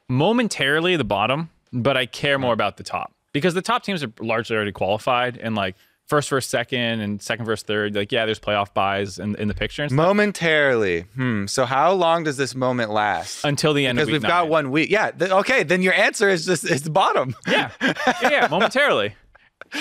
momentarily 0.08 0.96
the 0.96 1.04
bottom, 1.04 1.50
but 1.72 1.96
I 1.96 2.06
care 2.06 2.38
more 2.38 2.52
about 2.52 2.76
the 2.76 2.82
top 2.82 3.12
because 3.32 3.54
the 3.54 3.62
top 3.62 3.84
teams 3.84 4.02
are 4.02 4.12
largely 4.18 4.56
already 4.56 4.72
qualified 4.72 5.36
and 5.38 5.54
like 5.54 5.76
first 6.08 6.28
versus 6.30 6.50
second 6.50 7.00
and 7.00 7.22
second 7.22 7.44
versus 7.46 7.62
third. 7.64 7.94
Like, 7.94 8.10
yeah, 8.10 8.26
there's 8.26 8.40
playoff 8.40 8.74
buys 8.74 9.20
in, 9.20 9.36
in 9.36 9.46
the 9.46 9.54
picture 9.54 9.82
and 9.82 9.90
stuff 9.92 9.96
Momentarily. 9.96 11.02
Hmm. 11.14 11.46
So 11.46 11.64
how 11.64 11.92
long 11.92 12.24
does 12.24 12.36
this 12.36 12.56
moment 12.56 12.90
last? 12.90 13.44
until 13.44 13.72
the 13.72 13.86
end 13.86 13.96
Because 13.98 14.08
of 14.08 14.12
we've 14.14 14.22
week 14.22 14.28
got 14.28 14.48
one 14.48 14.72
week. 14.72 14.90
Yeah. 14.90 15.12
th- 15.12 15.30
okay. 15.30 15.62
Then 15.62 15.82
your 15.82 15.94
answer 15.94 16.28
is 16.28 16.44
just 16.44 16.64
it's 16.64 16.82
the 16.82 16.90
bottom 16.90 17.36
Yeah. 17.46 17.70
yeah, 17.80 17.94
yeah, 18.22 18.46
momentarily. 18.50 19.14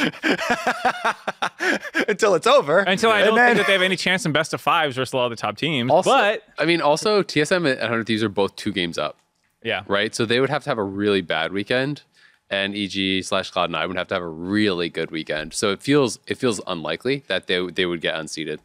until 2.08 2.36
it's 2.36 2.47
over. 2.47 2.80
Until 2.80 3.12
I 3.12 3.23
don't 3.23 3.36
then- 3.36 3.47
think 3.47 3.58
that 3.60 3.67
they 3.67 3.73
have 3.73 3.82
any 3.82 3.95
chance 3.95 4.25
in 4.25 4.32
best 4.32 4.54
of 4.54 4.62
fives 4.62 4.95
versus 4.95 5.13
a 5.13 5.17
lot 5.17 5.25
of 5.25 5.30
the 5.32 5.36
top 5.36 5.58
teams. 5.58 5.89
Also, 5.91 6.10
but 6.12 6.43
I 6.58 6.65
mean, 6.65 6.82
also 6.82 7.23
TSM 7.23 7.69
and 7.71 7.80
Hundred 7.82 8.08
Thieves 8.08 8.23
are 8.23 8.30
both 8.30 8.56
two 8.56 8.71
games 8.71 8.97
up. 8.97 9.17
yeah, 9.63 9.84
right? 9.88 10.13
So 10.13 10.25
they 10.25 10.39
would 10.39 10.49
have 10.49 10.63
to 10.63 10.69
have 10.69 10.78
a 10.78 10.84
really 10.84 11.21
bad 11.21 11.52
weekend, 11.52 12.04
and 12.49 12.75
EG 12.75 13.23
slash 13.23 13.52
Cloud 13.52 13.71
Nine 13.71 13.88
would 13.88 13.97
have 13.97 14.08
to 14.10 14.13
have 14.15 14.23
a 14.23 14.28
really 14.28 14.89
good 14.89 15.12
weekend. 15.12 15.54
So 15.54 15.71
it 15.71 15.82
feels 15.82 16.19
it 16.28 16.38
feels 16.38 16.62
unlikely 16.67 17.23
that 17.28 17.47
they 17.47 17.65
they 17.69 17.86
would 17.86 18.02
get 18.02 18.15
unseated. 18.15 18.60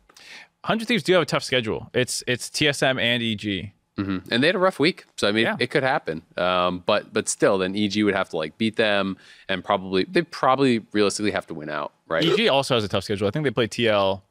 Hundred 0.65 0.89
Thieves 0.89 1.03
do 1.03 1.13
have 1.15 1.23
a 1.23 1.27
tough 1.27 1.45
schedule. 1.45 1.91
It's 1.95 2.23
it's 2.27 2.49
TSM 2.49 3.01
and 3.01 3.23
EG. 3.23 3.73
Mhm. 3.99 4.25
And 4.31 4.43
they 4.43 4.49
had 4.49 4.57
a 4.57 4.59
rough 4.59 4.81
week, 4.81 5.05
so 5.17 5.29
I 5.29 5.33
mean, 5.33 5.45
Yeah. 5.45 5.57
it 5.61 5.71
could 5.71 5.85
happen. 5.85 6.23
Um, 6.37 6.83
but 6.85 7.13
but 7.13 7.29
still, 7.29 7.59
then 7.59 7.77
EG 7.77 8.03
would 8.03 8.15
have 8.15 8.29
to 8.31 8.37
like 8.37 8.59
beat 8.59 8.77
them, 8.77 9.17
and 9.49 9.63
probably 9.65 10.05
they 10.05 10.23
probably 10.23 10.81
realistically 10.93 11.31
have 11.31 11.47
to 11.47 11.55
win 11.55 11.71
out, 11.71 11.93
right? 12.09 12.25
EG 12.25 12.49
also 12.49 12.75
has 12.75 12.83
a 12.83 12.89
tough 12.89 13.05
schedule. 13.05 13.29
I 13.29 13.31
think 13.31 13.45
they 13.45 13.51
play 13.53 13.69
TL, 13.69 14.23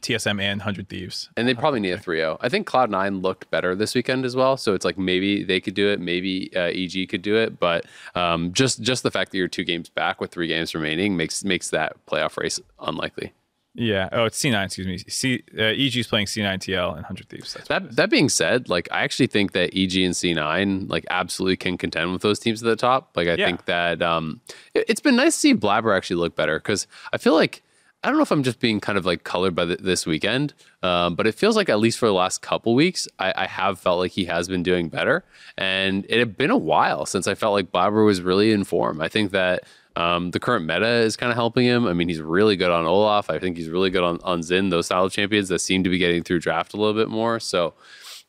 TSM, 0.00 0.40
and 0.40 0.62
Hundred 0.62 0.88
Thieves. 0.88 1.28
And 1.36 1.46
they 1.46 1.54
probably 1.54 1.80
need 1.80 1.90
a 1.92 1.98
3-0. 1.98 2.38
I 2.40 2.48
think 2.48 2.66
Cloud 2.66 2.90
Nine 2.90 3.20
looked 3.20 3.50
better 3.50 3.74
this 3.74 3.94
weekend 3.94 4.24
as 4.24 4.34
well, 4.34 4.56
so 4.56 4.72
it's 4.74 4.84
like 4.86 4.96
maybe 4.98 5.44
they 5.44 5.60
could 5.60 5.74
do 5.74 5.88
it, 5.88 6.00
maybe 6.00 6.50
uh, 6.56 6.70
EG 6.72 7.08
could 7.10 7.22
do 7.22 7.36
it, 7.36 7.60
but 7.60 7.84
um, 8.14 8.52
just 8.54 8.80
just 8.80 9.02
the 9.02 9.10
fact 9.10 9.32
that 9.32 9.38
you're 9.38 9.48
two 9.48 9.64
games 9.64 9.90
back 9.90 10.18
with 10.20 10.30
three 10.32 10.46
games 10.48 10.74
remaining 10.74 11.14
makes 11.16 11.44
makes 11.44 11.68
that 11.70 11.94
playoff 12.06 12.36
race 12.38 12.58
unlikely. 12.80 13.32
Yeah. 13.74 14.08
Oh, 14.12 14.24
it's 14.26 14.38
C9. 14.38 14.64
Excuse 14.66 14.86
me. 14.86 14.98
C 14.98 15.42
uh, 15.58 15.62
EG 15.62 15.96
is 15.96 16.06
playing 16.06 16.26
C9 16.26 16.58
TL 16.58 16.96
and 16.96 17.06
Hundred 17.06 17.28
Thieves. 17.30 17.54
That's 17.54 17.68
That 17.68 17.96
that 17.96 18.10
being 18.10 18.28
said, 18.28 18.68
like 18.68 18.86
I 18.90 19.02
actually 19.02 19.28
think 19.28 19.52
that 19.52 19.70
EG 19.74 19.96
and 19.96 20.14
C9 20.14 20.90
like 20.90 21.06
absolutely 21.10 21.56
can 21.56 21.78
contend 21.78 22.12
with 22.12 22.20
those 22.22 22.38
teams 22.38 22.62
at 22.62 22.66
the 22.66 22.76
top. 22.76 23.16
Like 23.16 23.28
I 23.28 23.34
Yeah. 23.34 23.46
think 23.46 23.64
that 23.64 24.02
um 24.02 24.40
it, 24.74 24.88
has 24.88 25.00
been 25.00 25.16
nice 25.16 25.34
to 25.34 25.40
see 25.40 25.54
Blabber 25.54 25.96
actually 25.96 26.16
look 26.16 26.36
better 26.36 26.58
because 26.58 26.86
I 27.14 27.18
feel 27.18 27.32
like 27.34 27.62
I 28.04 28.08
don't 28.08 28.16
know 28.16 28.24
if 28.24 28.32
I'm 28.32 28.42
just 28.42 28.58
being 28.58 28.80
kind 28.80 28.98
of 28.98 29.06
like 29.06 29.22
colored 29.22 29.54
by 29.54 29.64
the, 29.64 29.76
this 29.76 30.06
weekend, 30.06 30.54
um, 30.82 31.14
but 31.14 31.26
it 31.28 31.36
feels 31.36 31.54
like 31.54 31.68
at 31.68 31.78
least 31.78 32.00
for 32.00 32.06
the 32.06 32.12
last 32.12 32.42
couple 32.42 32.74
weeks, 32.74 33.06
I, 33.20 33.32
I 33.36 33.46
have 33.46 33.78
felt 33.78 34.00
like 34.00 34.10
he 34.10 34.24
has 34.24 34.48
been 34.48 34.64
doing 34.64 34.88
better, 34.88 35.24
and 35.56 36.04
it 36.08 36.18
had 36.18 36.36
been 36.36 36.50
a 36.50 36.56
while 36.56 37.06
since 37.06 37.28
I 37.28 37.36
felt 37.36 37.52
like 37.52 37.70
Blabber 37.70 38.02
was 38.04 38.20
really 38.20 38.50
in 38.50 38.64
form. 38.64 39.00
I 39.00 39.06
think 39.06 39.30
that 39.30 39.62
Um, 39.96 40.30
the 40.30 40.40
current 40.40 40.66
meta 40.66 40.86
is 40.86 41.16
kind 41.16 41.30
of 41.30 41.36
helping 41.36 41.64
him. 41.64 41.86
I 41.86 41.92
mean, 41.92 42.08
he's 42.08 42.20
really 42.20 42.56
good 42.56 42.70
on 42.70 42.86
Olaf. 42.86 43.28
I 43.30 43.38
think 43.38 43.56
he's 43.56 43.68
really 43.68 43.90
good 43.90 44.02
on, 44.02 44.18
on 44.22 44.40
Xin, 44.40 44.70
those 44.70 44.86
style 44.86 45.04
of 45.04 45.12
champions 45.12 45.48
that 45.48 45.58
seem 45.60 45.84
to 45.84 45.90
be 45.90 45.98
getting 45.98 46.22
through 46.22 46.40
draft 46.40 46.74
a 46.74 46.76
little 46.76 46.94
bit 46.94 47.08
more. 47.08 47.38
So 47.38 47.74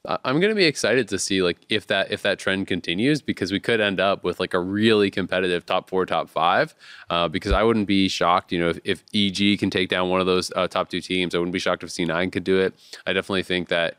I'm 0.05 0.41
going 0.41 0.51
to 0.51 0.55
be 0.55 0.65
excited 0.65 1.07
to 1.09 1.19
see 1.19 1.41
like 1.41 1.57
if 1.69 1.87
that 1.87 2.11
if 2.11 2.21
that 2.23 2.37
trend 2.37 2.67
continues 2.67 3.21
because 3.21 3.53
we 3.53 3.61
could 3.61 3.79
end 3.79 4.01
up 4.01 4.25
with 4.25 4.37
like 4.37 4.53
a 4.53 4.59
really 4.59 5.09
competitive 5.09 5.65
top 5.65 5.89
four, 5.89 6.05
top 6.05 6.29
five. 6.29 6.75
Uh, 7.09 7.29
because 7.29 7.53
I 7.53 7.63
wouldn't 7.63 7.87
be 7.87 8.09
shocked, 8.09 8.51
you 8.51 8.59
know, 8.59 8.69
if, 8.69 8.79
if 8.83 9.03
EG 9.13 9.57
can 9.59 9.69
take 9.69 9.87
down 9.87 10.09
one 10.09 10.19
of 10.19 10.25
those 10.25 10.51
uh, 10.57 10.67
top 10.67 10.89
two 10.89 10.99
teams. 10.99 11.33
I 11.33 11.37
wouldn't 11.37 11.53
be 11.53 11.59
shocked 11.59 11.83
if 11.83 11.89
C9 11.89 12.33
could 12.33 12.43
do 12.43 12.59
it. 12.59 12.73
I 13.07 13.13
definitely 13.13 13.43
think 13.43 13.69
that 13.69 13.95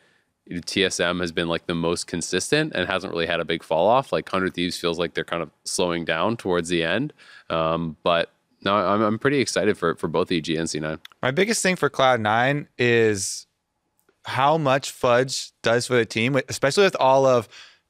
TSM 0.50 1.20
has 1.20 1.32
been 1.32 1.48
like 1.48 1.66
the 1.66 1.74
most 1.74 2.06
consistent 2.06 2.72
and 2.74 2.86
hasn't 2.88 3.12
really 3.12 3.26
had 3.26 3.40
a 3.40 3.44
big 3.44 3.62
fall 3.62 3.86
off. 3.86 4.12
Like 4.12 4.28
Hundred 4.28 4.54
Thieves 4.54 4.78
feels 4.78 4.98
like 4.98 5.14
they're 5.14 5.24
kind 5.24 5.42
of 5.42 5.50
slowing 5.64 6.04
down 6.04 6.36
towards 6.36 6.68
the 6.68 6.82
end, 6.82 7.12
um, 7.50 7.96
but 8.02 8.30
no, 8.62 8.74
I'm, 8.74 9.02
I'm 9.02 9.18
pretty 9.18 9.40
excited 9.40 9.76
for 9.78 9.94
for 9.94 10.08
both 10.08 10.30
EG 10.30 10.48
and 10.50 10.68
C9. 10.68 10.98
My 11.22 11.30
biggest 11.30 11.62
thing 11.62 11.76
for 11.76 11.88
Cloud 11.88 12.20
Nine 12.20 12.68
is 12.78 13.46
how 14.24 14.56
much 14.58 14.90
Fudge 14.90 15.52
does 15.62 15.86
for 15.86 15.94
the 15.94 16.06
team, 16.06 16.38
especially 16.48 16.84
with 16.84 16.96
all 16.98 17.26
of 17.26 17.48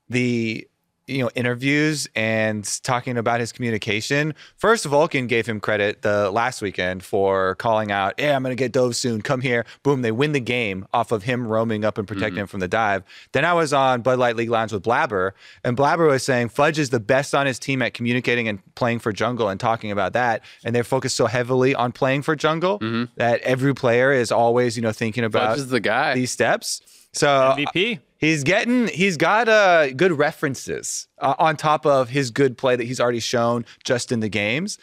the 0.09 0.67
you 1.07 1.23
know 1.23 1.31
interviews 1.35 2.09
and 2.15 2.65
talking 2.83 3.19
about 3.19 3.41
his 3.41 3.53
communication. 3.53 4.35
First, 4.57 4.85
Vulcan 4.87 5.27
gave 5.27 5.47
him 5.47 5.61
credit 5.61 6.03
the 6.03 6.31
last 6.31 6.63
weekend 6.63 7.03
for 7.03 7.57
calling 7.57 7.91
out, 7.91 8.15
"Yeah, 8.19 8.37
I'm 8.37 8.43
going 8.43 8.57
to 8.57 8.61
get 8.61 8.73
dove 8.73 8.97
soon. 8.97 9.23
Come 9.23 9.41
here." 9.41 9.67
Boom, 9.83 10.03
they 10.03 10.13
win 10.13 10.33
the 10.33 10.41
game 10.41 10.87
off 10.93 11.13
of 11.13 11.25
him 11.25 11.47
roaming 11.47 11.85
up 11.85 11.99
and 11.99 12.09
protecting 12.09 12.33
mm-hmm. 12.33 12.41
him 12.41 12.47
from 12.47 12.61
the 12.61 12.69
dive. 12.69 13.03
Then 13.33 13.45
I 13.45 13.53
was 13.53 13.73
on 13.73 14.03
Bud 14.03 14.19
Light 14.19 14.37
League 14.37 14.51
Lounge 14.51 14.73
with 14.73 14.83
Blabber, 14.83 15.33
and 15.63 15.77
Blabber 15.77 16.07
was 16.07 16.23
saying 16.23 16.49
Fudge 16.49 16.79
is 16.79 16.91
the 16.91 17.01
best 17.01 17.35
on 17.35 17.47
his 17.47 17.59
team 17.59 17.83
at 17.83 17.95
communicating 17.95 18.49
and 18.49 18.61
playing 18.75 19.01
for 19.01 19.13
jungle 19.13 19.49
and 19.49 19.61
talking 19.61 19.91
about 19.91 20.15
that. 20.15 20.43
And 20.65 20.75
they're 20.75 20.85
focused 20.85 21.17
so 21.17 21.27
heavily 21.27 21.75
on 21.75 21.93
playing 21.93 22.23
for 22.23 22.35
jungle 22.35 22.79
mm-hmm. 22.79 23.13
that 23.17 23.41
every 23.43 23.75
player 23.75 24.13
is 24.13 24.33
always 24.33 24.77
you 24.77 24.83
know 24.83 24.93
thinking 24.93 25.25
about 25.25 25.51
Fudge 25.51 25.59
is 25.59 25.69
the 25.69 25.81
guy 25.81 26.15
these 26.15 26.31
steps. 26.31 26.81
So 27.13 27.55
MVP. 27.57 28.01
He's 28.25 28.43
getting, 28.43 28.89
he's 28.89 29.19
got 29.19 29.51
uh, 29.51 29.91
good 29.93 30.13
references 30.13 31.09
uh, 31.19 31.35
on 31.39 31.57
top 31.57 31.85
of 31.85 32.09
his 32.09 32.31
good 32.31 32.57
play 32.57 32.75
that 32.75 32.85
he's 32.85 32.99
already 32.99 33.21
shown 33.21 33.67
just 33.85 34.11
in 34.11 34.21
the 34.21 34.31
games. 34.31 34.79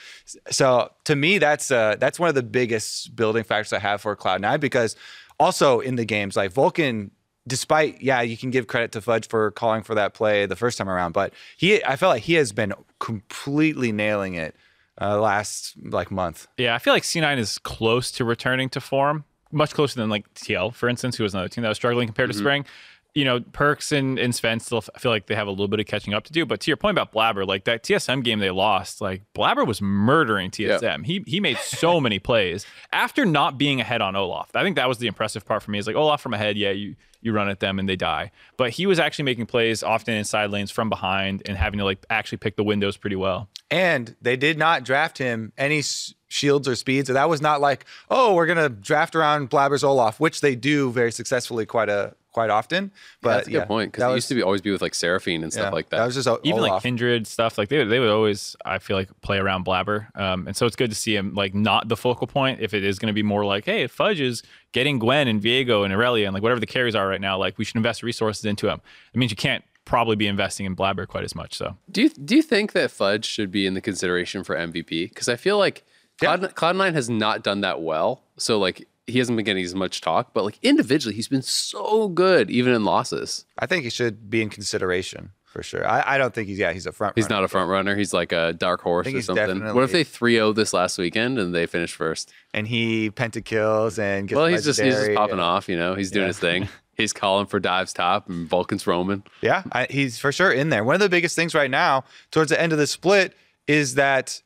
So 0.52 0.92
to 1.06 1.16
me, 1.16 1.40
that's 1.40 1.72
uh, 1.72 1.96
that's 2.00 2.20
one 2.20 2.30
of 2.30 2.36
the 2.36 2.44
biggest 2.44 3.16
building 3.16 3.44
factors 3.44 3.74
I 3.74 3.80
have 3.80 4.02
for 4.02 4.16
Cloud 4.16 4.42
Nine 4.42 4.60
because 4.60 4.96
also 5.40 5.80
in 5.80 5.96
the 5.96 6.06
games, 6.06 6.36
like 6.36 6.52
Vulcan, 6.52 7.10
despite 7.48 8.00
yeah, 8.00 8.22
you 8.22 8.38
can 8.38 8.52
give 8.52 8.68
credit 8.68 8.92
to 8.92 9.02
Fudge 9.02 9.28
for 9.28 9.50
calling 9.50 9.82
for 9.82 9.96
that 9.96 10.14
play 10.14 10.46
the 10.46 10.56
first 10.56 10.78
time 10.78 10.88
around, 10.88 11.14
but 11.14 11.34
he, 11.58 11.84
I 11.84 11.96
felt 11.96 12.12
like 12.12 12.24
he 12.24 12.36
has 12.36 12.52
been 12.52 12.74
completely 13.00 13.92
nailing 13.92 14.36
it 14.36 14.56
uh, 15.02 15.20
last 15.20 15.74
like 15.84 16.12
month. 16.12 16.48
Yeah, 16.60 16.76
I 16.76 16.78
feel 16.78 16.94
like 16.94 17.04
C9 17.04 17.40
is 17.40 17.58
close 17.58 18.12
to 18.12 18.24
returning 18.24 18.70
to 18.70 18.80
form 18.80 19.26
much 19.52 19.74
closer 19.74 20.00
than 20.00 20.10
like 20.10 20.32
TL, 20.34 20.74
for 20.74 20.88
instance, 20.88 21.18
who 21.18 21.24
was 21.24 21.34
another 21.34 21.50
team 21.50 21.64
that 21.64 21.70
was 21.70 21.78
struggling 21.78 22.08
compared 22.08 22.30
mm-hmm. 22.30 22.38
to 22.38 22.44
Spring 22.44 22.66
you 23.14 23.26
know, 23.26 23.42
Perkz 23.42 23.92
and, 23.92 24.18
and 24.18 24.34
Sven 24.34 24.60
still 24.62 24.82
feel 24.82 25.12
like 25.12 25.28
they 25.28 25.36
have 25.36 25.48
a 25.48 25.52
little 25.52 25.68
bit 25.68 25.82
of 25.82 25.86
catching 25.86 26.14
up 26.14 26.24
to 26.26 26.32
do. 26.32 26.46
But 26.46 26.62
to 26.62 26.70
your 26.70 26.78
point 26.78 26.98
about 26.98 27.12
Blabber, 27.12 27.46
like 27.46 27.66
that 27.66 27.84
TSM 27.84 28.24
game 28.24 28.40
they 28.40 28.52
lost, 28.52 29.02
like 29.02 29.24
Blabber 29.34 29.66
was 29.66 29.82
murdering 29.82 30.50
TSM. 30.50 31.06
He 31.06 31.24
he 31.28 31.40
made 31.40 31.58
so 31.58 32.00
many 32.02 32.20
plays 32.20 32.66
after 32.94 33.26
not 33.26 33.58
being 33.58 33.82
ahead 33.82 34.02
on 34.02 34.16
Olaf. 34.16 34.50
I 34.56 34.64
think 34.64 34.78
that 34.78 34.88
was 34.88 35.00
the 35.00 35.08
impressive 35.08 35.46
part 35.46 35.62
for 35.62 35.72
me. 35.72 35.80
Is 35.80 35.88
like 35.88 35.96
Olaf 35.96 36.22
from 36.22 36.34
ahead, 36.34 36.58
yeah, 36.58 36.72
you 36.72 36.96
you 37.22 37.34
run 37.34 37.50
at 37.50 37.60
them 37.60 37.80
and 37.80 37.88
they 37.88 37.98
die. 37.98 38.32
But 38.58 38.72
he 38.72 38.86
was 38.86 38.98
actually 38.98 39.26
making 39.26 39.46
plays 39.46 39.84
often 39.84 40.16
in 40.16 40.24
side 40.24 40.50
lanes 40.50 40.72
from 40.72 40.90
behind 40.90 41.44
and 41.46 41.58
having 41.58 41.80
to 41.80 41.86
like 41.86 42.06
actually 42.10 42.38
pick 42.40 42.56
the 42.56 42.64
windows 42.64 42.96
pretty 42.98 43.18
well. 43.18 43.50
And 43.70 44.16
they 44.22 44.38
did 44.38 44.58
not 44.58 44.84
draft 44.86 45.18
him 45.18 45.52
any 45.58 45.84
shields 46.30 46.68
or 46.68 46.76
speeds. 46.76 47.08
So 47.08 47.14
that 47.14 47.30
was 47.30 47.42
not 47.42 47.60
like, 47.60 47.86
oh, 48.10 48.34
we're 48.36 48.48
gonna 48.48 48.70
draft 48.70 49.18
around 49.18 49.50
Blabber's 49.50 49.84
Olaf, 49.84 50.20
which 50.20 50.40
they 50.40 50.56
do 50.56 50.92
very 50.92 51.12
successfully 51.12 51.66
quite 51.66 51.90
a 51.90 52.16
quite 52.32 52.50
often. 52.50 52.92
But 53.22 53.30
yeah, 53.30 53.36
that's 53.36 53.48
a 53.48 53.52
good 53.52 53.58
yeah, 53.58 53.66
point 53.66 53.92
because 53.92 54.12
it 54.12 54.16
used 54.16 54.28
to 54.30 54.36
be 54.36 54.42
always 54.42 54.62
be 54.62 54.72
with 54.72 54.82
like 54.82 54.96
Seraphine 54.96 55.44
and 55.44 55.52
stuff 55.52 55.66
yeah, 55.66 55.70
like 55.70 55.90
that. 55.90 55.98
That 55.98 56.06
was 56.06 56.16
just 56.16 56.30
even 56.44 56.62
like 56.62 56.82
Kindred 56.82 57.28
stuff. 57.28 57.58
Like 57.58 57.70
they 57.70 57.80
would, 57.80 57.90
they 57.90 58.00
would 58.00 58.10
always 58.10 58.56
I 58.66 58.80
feel 58.80 58.98
like 58.98 59.10
play 59.22 59.38
around 59.38 59.64
Blabber, 59.64 60.08
um, 60.16 60.48
and 60.48 60.56
so 60.56 60.66
it's 60.66 60.76
good 60.76 60.90
to 60.90 60.96
see 60.96 61.16
him 61.16 61.34
like 61.34 61.54
not 61.54 61.88
the 61.88 61.98
focal 61.98 62.28
point. 62.28 62.60
If 62.62 62.74
it 62.74 62.84
is 62.84 63.00
going 63.00 63.08
to 63.08 63.14
be 63.14 63.24
more 63.24 63.46
like, 63.46 63.66
hey, 63.66 63.88
Fudge 63.88 64.22
is 64.22 64.44
getting 64.72 65.00
Gwen 65.00 65.28
and 65.28 65.42
Viego 65.42 65.84
and 65.84 65.94
Aurelia 65.94 66.28
and 66.28 66.34
like 66.34 66.44
whatever 66.44 66.60
the 66.60 66.66
carries 66.66 66.96
are 66.96 67.08
right 67.08 67.22
now, 67.22 67.38
like 67.38 67.58
we 67.58 67.66
should 67.66 67.76
invest 67.76 68.04
resources 68.04 68.46
into 68.46 68.70
him. 68.70 68.82
It 69.14 69.18
means 69.18 69.32
you 69.32 69.38
can't 69.38 69.64
probably 69.86 70.16
be 70.16 70.28
investing 70.28 70.66
in 70.66 70.76
Blabber 70.76 71.08
quite 71.08 71.24
as 71.24 71.36
much. 71.36 71.56
So 71.56 71.76
do 71.92 72.04
you 72.04 72.10
do 72.10 72.36
you 72.36 72.42
think 72.42 72.72
that 72.74 72.92
Fudge 72.92 73.26
should 73.26 73.52
be 73.52 73.66
in 73.66 73.74
the 73.74 73.82
consideration 73.82 74.44
for 74.44 74.56
MVP? 74.56 75.10
Because 75.10 75.28
I 75.28 75.36
feel 75.36 75.58
like 75.58 75.84
Cloud, 76.20 76.42
Cloud9 76.56 76.94
has 76.94 77.10
not 77.10 77.44
done 77.44 77.62
that 77.62 77.82
well. 77.82 78.22
So 78.38 78.60
like 78.60 78.88
he 79.08 79.20
hasn't 79.20 79.36
been 79.36 79.46
getting 79.46 79.64
as 79.64 79.76
much 79.76 80.02
talk, 80.02 80.34
but 80.34 80.44
like 80.44 80.60
individually, 80.62 81.16
he's 81.16 81.28
been 81.28 81.42
so 81.42 82.08
good, 82.08 82.50
even 82.50 82.74
in 82.74 82.86
losses. 82.86 83.46
I 83.58 83.66
think 83.66 83.84
he 83.84 83.90
should 83.90 84.30
be 84.30 84.42
in 84.42 84.50
consideration 84.50 85.32
for 85.46 85.64
sure. 85.64 85.86
I, 85.88 86.16
I 86.16 86.18
don't 86.18 86.34
think 86.34 86.48
he's 86.48 86.60
yeah 86.60 86.72
he's 86.72 86.86
a 86.86 86.92
front. 86.92 87.18
He's 87.18 87.30
not 87.30 87.44
a 87.44 87.48
front 87.48 87.70
runner. 87.70 87.96
He's 87.96 88.14
like 88.14 88.32
a 88.32 88.54
dark 88.54 88.82
horse 88.82 89.08
or 89.08 89.22
something. 89.22 89.74
What 89.74 89.84
if 89.84 89.92
they 89.92 90.04
3-0 90.04 90.56
this 90.56 90.74
last 90.74 90.98
weekend 90.98 91.38
and 91.40 91.54
they 91.54 91.66
finish 91.66 91.94
first? 91.94 92.32
And 92.54 92.68
he 92.68 93.12
pentakills 93.12 94.00
and 94.00 94.28
gets 94.28 94.38
well, 94.38 94.48
he's 94.48 94.64
just 94.64 94.80
he's 94.80 94.94
just 94.94 95.14
popping 95.14 95.34
and, 95.34 95.42
off. 95.42 95.68
You 95.68 95.78
know, 95.78 95.96
he's 95.96 96.12
doing 96.12 96.24
yeah. 96.24 96.28
his 96.28 96.40
thing. 96.40 96.70
He's 96.94 97.14
calling 97.14 97.48
for 97.48 97.60
dives 97.60 97.94
top 97.94 98.30
and 98.30 98.48
Vulcan's 98.48 98.86
roaming. 98.86 99.24
Yeah, 99.42 99.64
I, 99.72 99.88
he's 99.90 100.20
for 100.20 100.32
sure 100.32 100.52
in 100.52 100.70
there. 100.70 100.84
One 100.84 100.94
of 100.94 101.02
the 101.02 101.10
biggest 101.10 101.36
things 101.36 101.56
right 101.56 101.72
now 101.72 102.04
towards 102.30 102.52
the 102.52 102.62
end 102.62 102.74
of 102.74 102.78
the 102.78 102.86
split 102.86 103.34
is 103.66 103.96
that 103.96 104.44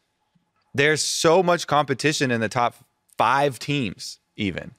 there's 0.74 1.04
so 1.04 1.42
much 1.42 1.68
competition 1.68 2.32
in 2.32 2.40
the 2.40 2.48
top 2.48 2.76
five 3.18 3.60
teams, 3.60 4.20
even 4.36 4.72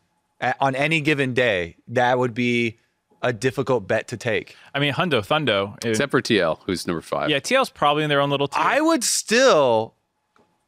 on 0.61 0.74
any 0.74 1.00
given 1.00 1.34
day. 1.34 1.76
That 1.88 2.18
would 2.18 2.34
be 2.34 2.78
a 3.22 3.32
difficult 3.32 3.88
bet 3.88 4.09
to 4.09 4.16
take. 4.16 4.57
I 4.74 4.78
mean, 4.78 4.92
Hundo 4.92 5.26
Thundo, 5.26 5.82
except 5.84 6.11
for 6.11 6.20
TL, 6.20 6.61
who's 6.66 6.86
number 6.86 7.00
five. 7.00 7.30
Yeah, 7.30 7.40
TL's 7.40 7.70
probably 7.70 8.04
in 8.04 8.09
their 8.09 8.20
own 8.20 8.30
little. 8.30 8.48
Tier. 8.48 8.62
I 8.62 8.80
would 8.80 9.02
still 9.02 9.94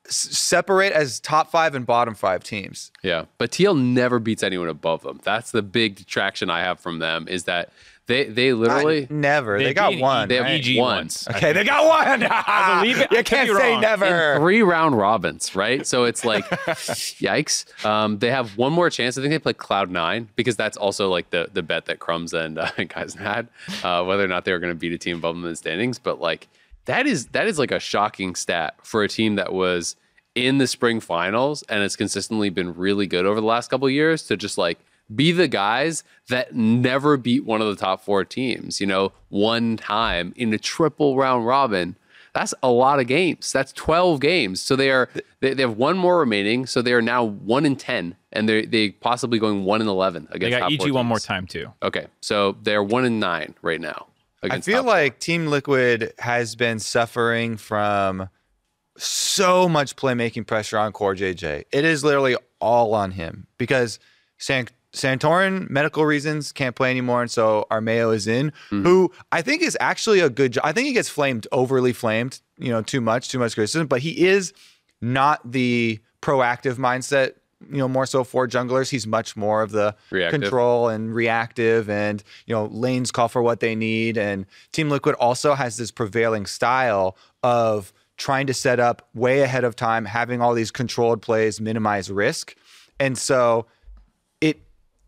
separate 0.07 0.93
as 0.93 1.21
top 1.21 1.51
five 1.51 1.75
and 1.75 1.87
bottom 1.87 2.15
five 2.15 2.43
teams. 2.43 2.91
Yeah, 3.03 3.27
but 3.37 3.51
TL 3.51 3.79
never 3.79 4.19
beats 4.19 4.43
anyone 4.43 4.69
above 4.69 5.03
them. 5.03 5.21
That's 5.23 5.51
the 5.51 5.63
big 5.63 5.97
detraction 5.97 6.51
I 6.51 6.61
have 6.61 6.81
from 6.81 6.99
them 6.99 7.29
is 7.29 7.45
that 7.45 7.71
they 8.09 8.25
they 8.25 8.53
literally 8.55 9.03
I 9.03 9.07
never. 9.11 9.59
They, 9.59 9.65
they 9.67 9.75
got 9.75 9.99
one. 9.99 10.29
They 10.29 10.37
have 10.37 10.45
right? 10.47 10.67
EG 10.67 10.79
once. 10.79 11.29
Okay, 11.29 11.53
they 11.53 11.63
got 11.63 11.87
one. 12.09 12.27
I 12.29 12.81
believe 12.81 12.99
it. 13.01 13.13
You 13.19 13.23
can't 13.23 13.49
say 13.49 13.73
wrong. 13.73 13.81
never. 13.83 14.33
In 14.35 14.41
three 14.41 14.63
round 14.63 14.97
robins, 14.97 15.55
right? 15.55 15.87
So 15.87 16.05
it's 16.05 16.25
like, 16.25 16.45
yikes. 16.49 17.85
Um, 17.85 18.19
they 18.19 18.31
have 18.31 18.57
one 18.57 18.73
more 18.73 18.89
chance. 18.91 19.19
I 19.19 19.21
think 19.21 19.31
they 19.31 19.39
play 19.39 19.53
Cloud 19.53 19.91
Nine 19.91 20.29
because 20.37 20.57
that's 20.57 20.77
also 20.77 21.11
like 21.11 21.31
the 21.31 21.51
the 21.53 21.63
bet 21.63 21.85
that 21.87 21.99
Crumbz 21.99 22.33
and 22.33 22.59
uh, 22.59 22.71
guys 22.89 23.15
had 23.15 23.49
uh, 23.85 24.03
whether 24.05 24.25
or 24.25 24.29
not 24.29 24.45
they 24.47 24.53
were 24.53 24.59
going 24.59 24.73
to 24.73 24.79
beat 24.79 24.93
a 24.93 24.99
team 24.99 25.19
above 25.19 25.37
them 25.37 25.45
in 25.45 25.51
the 25.51 25.57
standings. 25.57 25.99
But 25.99 26.19
like 26.21 26.49
that 26.87 27.07
is 27.07 27.27
that 27.29 27.47
is 27.47 27.59
like 27.59 27.71
a 27.73 27.79
shocking 27.79 28.35
stat 28.35 28.75
for 28.83 29.03
a 29.03 29.09
team 29.09 29.35
that 29.37 29.53
was 29.53 29.97
in 30.35 30.57
the 30.59 30.67
spring 30.67 31.01
finals 31.01 31.63
and 31.69 31.83
has 31.83 31.97
consistently 31.97 32.49
been 32.49 32.75
really 32.75 33.07
good 33.07 33.27
over 33.27 33.41
the 33.41 33.47
last 33.47 33.69
couple 33.69 33.91
years 33.91 34.23
to 34.23 34.37
just 34.37 34.57
like 34.57 34.79
be 35.15 35.33
the 35.33 35.49
guys 35.49 36.05
that 36.29 36.55
never 36.55 37.17
beat 37.17 37.45
one 37.45 37.61
of 37.61 37.69
the 37.69 37.77
top 37.77 38.03
four 38.05 38.25
teams, 38.25 38.81
you 38.81 38.87
know, 38.87 39.13
one 39.29 39.77
time 39.77 40.33
in 40.37 40.53
a 40.53 40.59
triple 40.59 41.17
round 41.17 41.47
robin. 41.47 41.97
That's 42.35 42.55
a 42.63 42.71
lot 42.71 43.01
of 43.01 43.07
games. 43.07 43.53
That's 43.53 43.73
12 43.73 44.21
games. 44.21 44.61
So 44.61 44.77
they 44.77 44.91
are 44.91 45.09
they, 45.41 45.55
they 45.55 45.63
have 45.63 45.77
one 45.77 45.97
more 45.97 46.19
remaining. 46.19 46.67
So 46.67 46.83
they 46.83 46.93
are 46.93 47.03
now 47.03 47.25
one 47.25 47.65
in 47.65 47.75
10 47.75 48.15
and 48.33 48.49
they 48.49 48.67
they 48.67 48.91
possibly 48.91 49.39
going 49.39 49.65
one 49.65 49.81
in 49.81 49.89
11 49.89 50.29
against 50.31 50.55
They 50.55 50.77
got 50.77 50.87
EG 50.87 50.93
one 50.93 51.07
more 51.07 51.19
time 51.19 51.47
too. 51.47 51.73
Okay. 51.83 52.07
So 52.21 52.57
they're 52.63 52.83
one 52.83 53.05
in 53.05 53.19
nine 53.19 53.55
right 53.63 53.81
now. 53.81 54.07
I 54.43 54.61
feel 54.61 54.85
like 54.85 55.15
four. 55.15 55.21
Team 55.21 55.47
Liquid 55.49 56.13
has 56.19 56.55
been 56.55 56.79
suffering 56.79 57.57
from 57.57 58.29
so 58.97 59.69
much 59.69 59.97
playmaking 59.97 60.47
pressure 60.47 60.79
on 60.79 60.93
CoreJJ. 60.93 61.65
It 61.73 61.85
is 61.85 62.05
literally 62.05 62.37
all 62.61 62.95
on 62.95 63.13
him 63.13 63.47
because 63.57 63.99
San 64.39 64.69
Santorin, 64.99 65.71
medical 65.71 66.05
reasons, 66.05 66.53
can't 66.53 66.75
play 66.75 66.91
anymore, 66.91 67.23
and 67.23 67.31
so 67.31 67.67
Armao 67.71 68.15
is 68.15 68.27
in, 68.27 68.51
mm-hmm. 68.51 68.83
who 68.83 69.13
I 69.33 69.43
think 69.43 69.63
is 69.63 69.77
actually 69.81 70.21
a 70.21 70.29
good. 70.29 70.59
I 70.63 70.73
think 70.73 70.87
he 70.87 70.93
gets 70.93 71.09
flamed, 71.09 71.47
overly 71.53 71.93
flamed, 71.93 72.41
you 72.59 72.71
know, 72.71 72.83
too 72.83 73.01
much, 73.01 73.29
too 73.29 73.39
much 73.39 73.55
criticism, 73.55 73.87
but 73.87 74.01
he 74.01 74.27
is 74.27 74.53
not 75.01 75.51
the 75.51 76.01
proactive 76.21 76.75
mindset. 76.75 77.35
You 77.71 77.79
know, 77.79 77.89
more 77.89 78.07
so 78.07 78.23
for 78.23 78.47
junglers, 78.47 78.89
he's 78.89 79.07
much 79.07 79.37
more 79.37 79.63
of 79.63 79.73
the 79.73 79.97
reactive. 80.11 80.43
control 80.43 80.89
and 80.89 81.13
reactive, 81.13 81.91
and 81.91 82.23
you 82.47 82.55
know, 82.55 82.67
lanes 82.67 83.11
call 83.11 83.29
for 83.29 83.43
what 83.43 83.61
they 83.61 83.75
need. 83.75 84.17
And 84.17 84.47
Team 84.73 84.91
Liquid 84.91 85.17
also 85.17 85.55
has 85.55 85.77
this 85.77 85.91
prevailing 85.91 86.47
style 86.47 87.17
of 87.43 87.93
trying 88.17 88.47
to 88.49 88.55
set 88.55 88.79
up 88.79 89.09
way 89.15 89.43
ahead 89.43 89.65
of 89.65 89.75
time, 89.75 90.05
having 90.05 90.41
all 90.41 90.55
these 90.55 90.71
controlled 90.71 91.23
plays, 91.23 91.61
minimize 91.61 92.11
risk, 92.11 92.57
and 93.01 93.17
so 93.17 93.67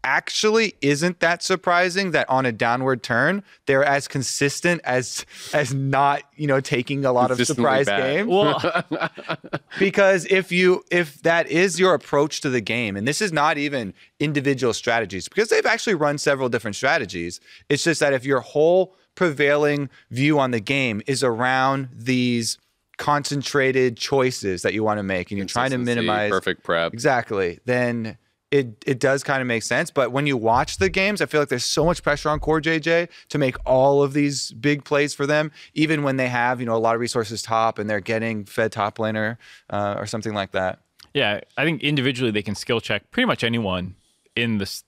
actually 0.04 0.74
isn't 0.80 1.20
that 1.20 1.42
surprising 1.42 2.12
that 2.12 2.28
on 2.28 2.46
a 2.46 2.52
downward 2.52 3.02
turn 3.02 3.42
they're 3.66 3.84
as 3.84 4.08
consistent 4.08 4.80
as 4.84 5.26
as 5.52 5.74
not 5.74 6.22
you 6.36 6.46
know 6.46 6.60
taking 6.60 7.04
a 7.04 7.12
lot 7.12 7.30
of 7.30 7.44
surprise 7.46 7.86
bad. 7.86 8.02
games 8.02 8.28
Well, 8.28 8.84
because 9.78 10.26
if 10.26 10.50
you 10.50 10.82
if 10.90 11.22
that 11.22 11.48
is 11.48 11.78
your 11.78 11.94
approach 11.94 12.40
to 12.42 12.50
the 12.50 12.60
game 12.60 12.96
and 12.96 13.06
this 13.06 13.20
is 13.20 13.32
not 13.32 13.58
even 13.58 13.92
individual 14.18 14.72
strategies 14.72 15.28
because 15.28 15.48
they've 15.48 15.66
actually 15.66 15.94
run 15.94 16.18
several 16.18 16.48
different 16.48 16.76
strategies 16.76 17.40
it's 17.68 17.84
just 17.84 18.00
that 18.00 18.12
if 18.12 18.24
your 18.24 18.40
whole 18.40 18.94
prevailing 19.14 19.90
view 20.10 20.38
on 20.38 20.50
the 20.50 20.60
game 20.60 21.02
is 21.06 21.22
around 21.22 21.88
these 21.92 22.58
concentrated 23.00 23.96
choices 23.96 24.60
that 24.60 24.74
you 24.74 24.84
want 24.84 24.98
to 24.98 25.02
make 25.02 25.30
and 25.30 25.38
you're 25.38 25.46
trying 25.46 25.70
to 25.70 25.78
minimize 25.78 26.30
perfect 26.30 26.62
prep. 26.62 26.92
Exactly. 26.92 27.58
Then 27.64 28.18
it 28.50 28.82
it 28.86 28.98
does 28.98 29.22
kind 29.22 29.40
of 29.40 29.46
make 29.46 29.62
sense. 29.62 29.90
But 29.90 30.12
when 30.12 30.26
you 30.26 30.36
watch 30.36 30.78
the 30.78 30.88
games, 30.88 31.20
I 31.20 31.26
feel 31.26 31.40
like 31.40 31.48
there's 31.48 31.64
so 31.64 31.84
much 31.84 32.02
pressure 32.02 32.28
on 32.28 32.40
CoreJJ 32.40 33.08
to 33.28 33.38
make 33.38 33.56
all 33.64 34.02
of 34.02 34.12
these 34.12 34.52
big 34.52 34.84
plays 34.84 35.14
for 35.14 35.26
them, 35.26 35.52
even 35.74 36.02
when 36.02 36.16
they 36.16 36.28
have 36.28 36.60
you 36.60 36.66
know 36.66 36.74
a 36.74 36.78
lot 36.78 36.94
of 36.94 37.00
resources 37.00 37.42
top 37.42 37.78
and 37.78 37.88
they're 37.88 38.00
getting 38.00 38.44
fed 38.44 38.72
top 38.72 38.98
laner 38.98 39.36
uh, 39.70 39.94
or 39.96 40.06
something 40.06 40.34
like 40.34 40.52
that. 40.52 40.80
Yeah, 41.14 41.40
I 41.56 41.64
think 41.64 41.82
individually 41.82 42.30
they 42.30 42.42
can 42.42 42.54
skill 42.54 42.80
check 42.80 43.10
pretty 43.10 43.26
much 43.26 43.42
anyone 43.44 43.94
in 44.36 44.58
the 44.58 44.82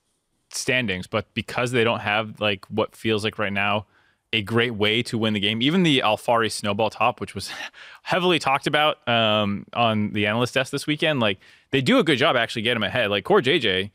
standings, 0.49 1.07
but 1.07 1.33
because 1.33 1.71
they 1.71 1.83
don't 1.83 1.99
have 1.99 2.39
like 2.39 2.65
what 2.65 2.95
feels 2.95 3.23
like 3.23 3.39
right 3.39 3.53
now 3.53 3.85
a 4.33 4.41
great 4.41 4.73
way 4.73 5.03
to 5.03 5.17
win 5.17 5.33
the 5.33 5.39
game, 5.39 5.61
even 5.61 5.83
the 5.83 5.99
Alphari 5.99 6.51
snowball 6.51 6.89
top, 6.89 7.21
which 7.21 7.35
was 7.35 7.51
heavily 8.01 8.39
talked 8.39 8.65
about 8.65 9.07
um, 9.07 9.65
on 9.73 10.11
the 10.13 10.25
analyst 10.25 10.55
desk 10.55 10.71
this 10.71 10.87
weekend, 10.87 11.19
like 11.19 11.39
they 11.73 11.81
do 11.81 11.97
a 11.97 12.03
good 12.03 12.17
job 12.17 12.35
actually 12.35 12.61
getting 12.61 12.77
him 12.77 12.87
ahead. 12.87 13.09
Like 13.09 13.25
CoreJJ 13.25 13.89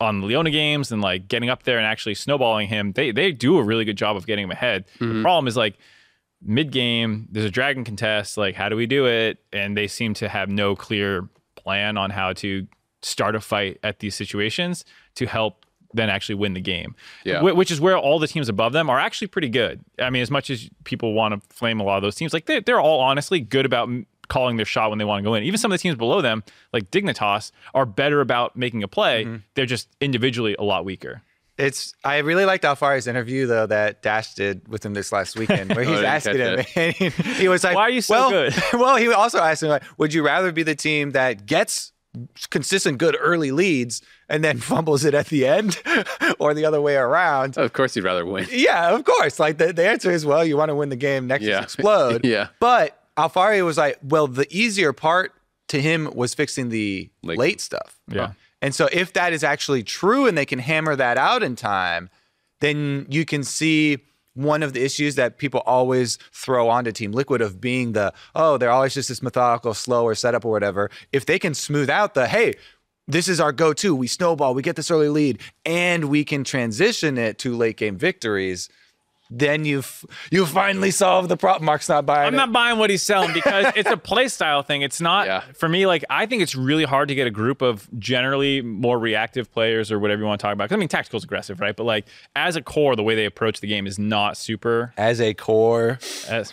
on 0.00 0.20
Leona 0.20 0.50
games 0.50 0.90
and 0.90 1.00
like 1.00 1.28
getting 1.28 1.48
up 1.48 1.62
there 1.62 1.78
and 1.78 1.86
actually 1.86 2.16
snowballing 2.16 2.66
him, 2.68 2.92
they 2.92 3.12
they 3.12 3.30
do 3.30 3.56
a 3.56 3.62
really 3.62 3.84
good 3.84 3.96
job 3.96 4.16
of 4.16 4.26
getting 4.26 4.44
him 4.44 4.50
ahead. 4.50 4.84
The 4.98 5.06
mm-hmm. 5.06 5.22
problem 5.22 5.46
is 5.46 5.56
like 5.56 5.78
mid 6.42 6.72
game, 6.72 7.28
there's 7.30 7.46
a 7.46 7.50
dragon 7.50 7.84
contest. 7.84 8.36
Like, 8.36 8.56
how 8.56 8.68
do 8.68 8.74
we 8.74 8.86
do 8.86 9.06
it? 9.06 9.38
And 9.52 9.76
they 9.76 9.86
seem 9.86 10.12
to 10.14 10.28
have 10.28 10.48
no 10.48 10.74
clear 10.74 11.28
plan 11.54 11.96
on 11.96 12.10
how 12.10 12.32
to 12.34 12.66
start 13.02 13.36
a 13.36 13.40
fight 13.40 13.78
at 13.84 14.00
these 14.00 14.14
situations 14.16 14.84
to 15.14 15.26
help 15.26 15.64
then 15.92 16.10
actually 16.10 16.34
win 16.34 16.54
the 16.54 16.60
game. 16.60 16.96
Yeah. 17.24 17.40
Wh- 17.40 17.56
which 17.56 17.70
is 17.70 17.80
where 17.80 17.96
all 17.96 18.18
the 18.18 18.26
teams 18.26 18.48
above 18.48 18.72
them 18.72 18.90
are 18.90 18.98
actually 18.98 19.28
pretty 19.28 19.48
good. 19.48 19.84
I 20.00 20.10
mean, 20.10 20.22
as 20.22 20.30
much 20.30 20.50
as 20.50 20.68
people 20.84 21.14
want 21.14 21.34
to 21.34 21.54
flame 21.54 21.78
a 21.78 21.84
lot 21.84 21.96
of 21.96 22.02
those 22.02 22.16
teams, 22.16 22.32
like 22.32 22.46
they're, 22.46 22.60
they're 22.60 22.80
all 22.80 23.00
honestly 23.00 23.40
good 23.40 23.66
about 23.66 23.88
calling 24.30 24.56
their 24.56 24.64
shot 24.64 24.88
when 24.88 24.98
they 24.98 25.04
want 25.04 25.22
to 25.22 25.28
go 25.28 25.34
in. 25.34 25.42
Even 25.44 25.58
some 25.58 25.70
of 25.70 25.78
the 25.78 25.82
teams 25.82 25.96
below 25.96 26.22
them, 26.22 26.42
like 26.72 26.90
Dignitas, 26.90 27.52
are 27.74 27.84
better 27.84 28.22
about 28.22 28.56
making 28.56 28.82
a 28.82 28.88
play. 28.88 29.24
Mm-hmm. 29.26 29.36
They're 29.54 29.66
just 29.66 29.88
individually 30.00 30.56
a 30.58 30.62
lot 30.64 30.86
weaker. 30.86 31.20
It's 31.58 31.92
I 32.02 32.18
really 32.18 32.46
liked 32.46 32.64
Alphari's 32.64 33.06
interview 33.06 33.46
though 33.46 33.66
that 33.66 34.00
Dash 34.00 34.32
did 34.32 34.66
with 34.66 34.82
him 34.86 34.94
this 34.94 35.12
last 35.12 35.36
weekend, 35.38 35.74
where 35.74 35.84
Oh, 35.86 35.88
I 35.88 35.90
he's 35.90 36.24
didn't 36.24 36.58
asking 36.64 36.64
him, 36.64 36.64
and 36.74 36.94
he, 37.12 37.32
he 37.42 37.48
was 37.48 37.62
like, 37.62 37.74
Why 37.76 37.82
are 37.82 37.90
you 37.90 38.00
so 38.00 38.14
well, 38.14 38.30
good?" 38.30 38.54
well, 38.72 38.96
he 38.96 39.08
also 39.12 39.40
asked 39.40 39.62
him 39.62 39.68
like, 39.68 39.82
would 39.98 40.14
you 40.14 40.24
rather 40.24 40.52
be 40.52 40.62
the 40.62 40.74
team 40.74 41.10
that 41.10 41.44
gets 41.44 41.92
consistent 42.48 42.98
good 42.98 43.16
early 43.20 43.50
leads 43.52 44.00
and 44.28 44.42
then 44.42 44.58
fumbles 44.70 45.04
it 45.04 45.12
at 45.12 45.26
the 45.26 45.46
end, 45.46 45.80
or 46.38 46.54
the 46.54 46.64
other 46.64 46.80
way 46.80 46.96
around? 46.96 47.58
Of 47.58 47.72
course, 47.74 47.94
you'd 47.94 48.06
rather 48.06 48.24
win. 48.24 48.46
Yeah, 48.50 48.94
of 48.94 49.04
course. 49.04 49.38
Like 49.38 49.58
the, 49.58 49.72
the 49.74 49.86
answer 49.86 50.10
is, 50.10 50.24
well, 50.24 50.44
you 50.44 50.56
want 50.56 50.70
to 50.70 50.74
win 50.74 50.88
the 50.88 50.96
game, 50.96 51.26
next 51.26 51.44
Yeah. 51.44 51.60
explode. 51.62 52.24
Yeah. 52.24 52.48
But 52.58 52.99
Alphari 53.18 53.64
was 53.64 53.76
like, 53.78 53.98
well, 54.02 54.26
the 54.26 54.46
easier 54.50 54.92
part 54.92 55.32
to 55.68 55.80
him 55.80 56.10
was 56.14 56.34
fixing 56.34 56.68
the 56.68 57.10
Like- 57.22 57.38
late 57.38 57.60
stuff. 57.60 57.98
Yeah. 58.08 58.32
And 58.62 58.74
so 58.74 58.88
if 58.92 59.12
that 59.14 59.32
is 59.32 59.42
actually 59.42 59.82
true 59.82 60.26
and 60.26 60.36
they 60.36 60.44
can 60.46 60.58
hammer 60.58 60.94
that 60.96 61.16
out 61.16 61.42
in 61.42 61.56
time, 61.56 62.10
then 62.60 63.06
you 63.08 63.24
can 63.24 63.42
see 63.42 63.98
one 64.34 64.62
of 64.62 64.74
the 64.74 64.84
issues 64.84 65.14
that 65.16 65.38
people 65.38 65.60
always 65.66 66.18
throw 66.32 66.68
onto 66.68 66.92
Team 66.92 67.12
Liquid 67.12 67.40
of 67.40 67.60
being 67.60 67.92
the, 67.92 68.12
oh, 68.34 68.58
they're 68.58 68.70
always 68.70 68.94
just 68.94 69.08
this 69.08 69.22
methodical, 69.22 69.74
slower 69.74 70.14
setup 70.14 70.44
or 70.44 70.50
whatever. 70.50 70.90
If 71.12 71.26
they 71.26 71.38
can 71.38 71.54
smooth 71.54 71.90
out 71.90 72.14
the, 72.14 72.28
hey, 72.28 72.54
this 73.08 73.28
is 73.28 73.40
our 73.40 73.50
go-to. 73.50 73.94
We 73.94 74.06
snowball, 74.06 74.54
we 74.54 74.62
get 74.62 74.76
this 74.76 74.90
early 74.90 75.08
lead, 75.08 75.40
and 75.64 76.04
we 76.04 76.24
can 76.24 76.44
transition 76.44 77.18
it 77.18 77.38
to 77.38 77.56
late 77.56 77.76
game 77.76 77.96
victories. 77.96 78.68
Then 79.32 79.64
you've 79.64 80.04
you 80.32 80.44
finally 80.44 80.90
solved 80.90 81.28
the 81.28 81.36
problem. 81.36 81.64
Mark's 81.66 81.88
not 81.88 82.04
buying 82.04 82.26
I'm 82.28 82.34
it. 82.34 82.36
not 82.36 82.52
buying 82.52 82.78
what 82.78 82.90
he's 82.90 83.02
selling 83.02 83.32
because 83.32 83.72
it's 83.76 83.88
a 83.90 83.96
play 83.96 84.26
style 84.36 84.62
thing. 84.62 84.82
It's 84.82 85.00
not 85.00 85.26
Yeah. 85.26 85.42
for 85.54 85.68
me. 85.68 85.86
Like 85.86 86.04
I 86.10 86.26
think 86.26 86.42
it's 86.42 86.56
really 86.56 86.84
hard 86.84 87.08
to 87.08 87.14
get 87.14 87.26
a 87.26 87.30
group 87.30 87.62
of 87.62 87.88
generally 87.98 88.60
more 88.60 88.98
reactive 88.98 89.52
players 89.52 89.92
or 89.92 89.98
whatever 90.00 90.22
you 90.22 90.26
want 90.26 90.40
to 90.40 90.42
talk 90.46 90.52
about. 90.52 90.72
I 90.72 90.76
mean, 90.76 90.88
tactical's 90.88 91.22
aggressive, 91.24 91.60
right? 91.60 91.76
But 91.76 91.84
like 91.84 92.06
as 92.34 92.56
a 92.56 92.62
core, 92.62 92.96
the 92.96 93.02
way 93.04 93.14
they 93.14 93.24
approach 93.24 93.60
the 93.60 93.68
game 93.68 93.86
is 93.86 93.98
not 93.98 94.36
super. 94.36 94.92
As 94.96 95.20
a 95.20 95.32
core, 95.34 95.98
As, 96.28 96.52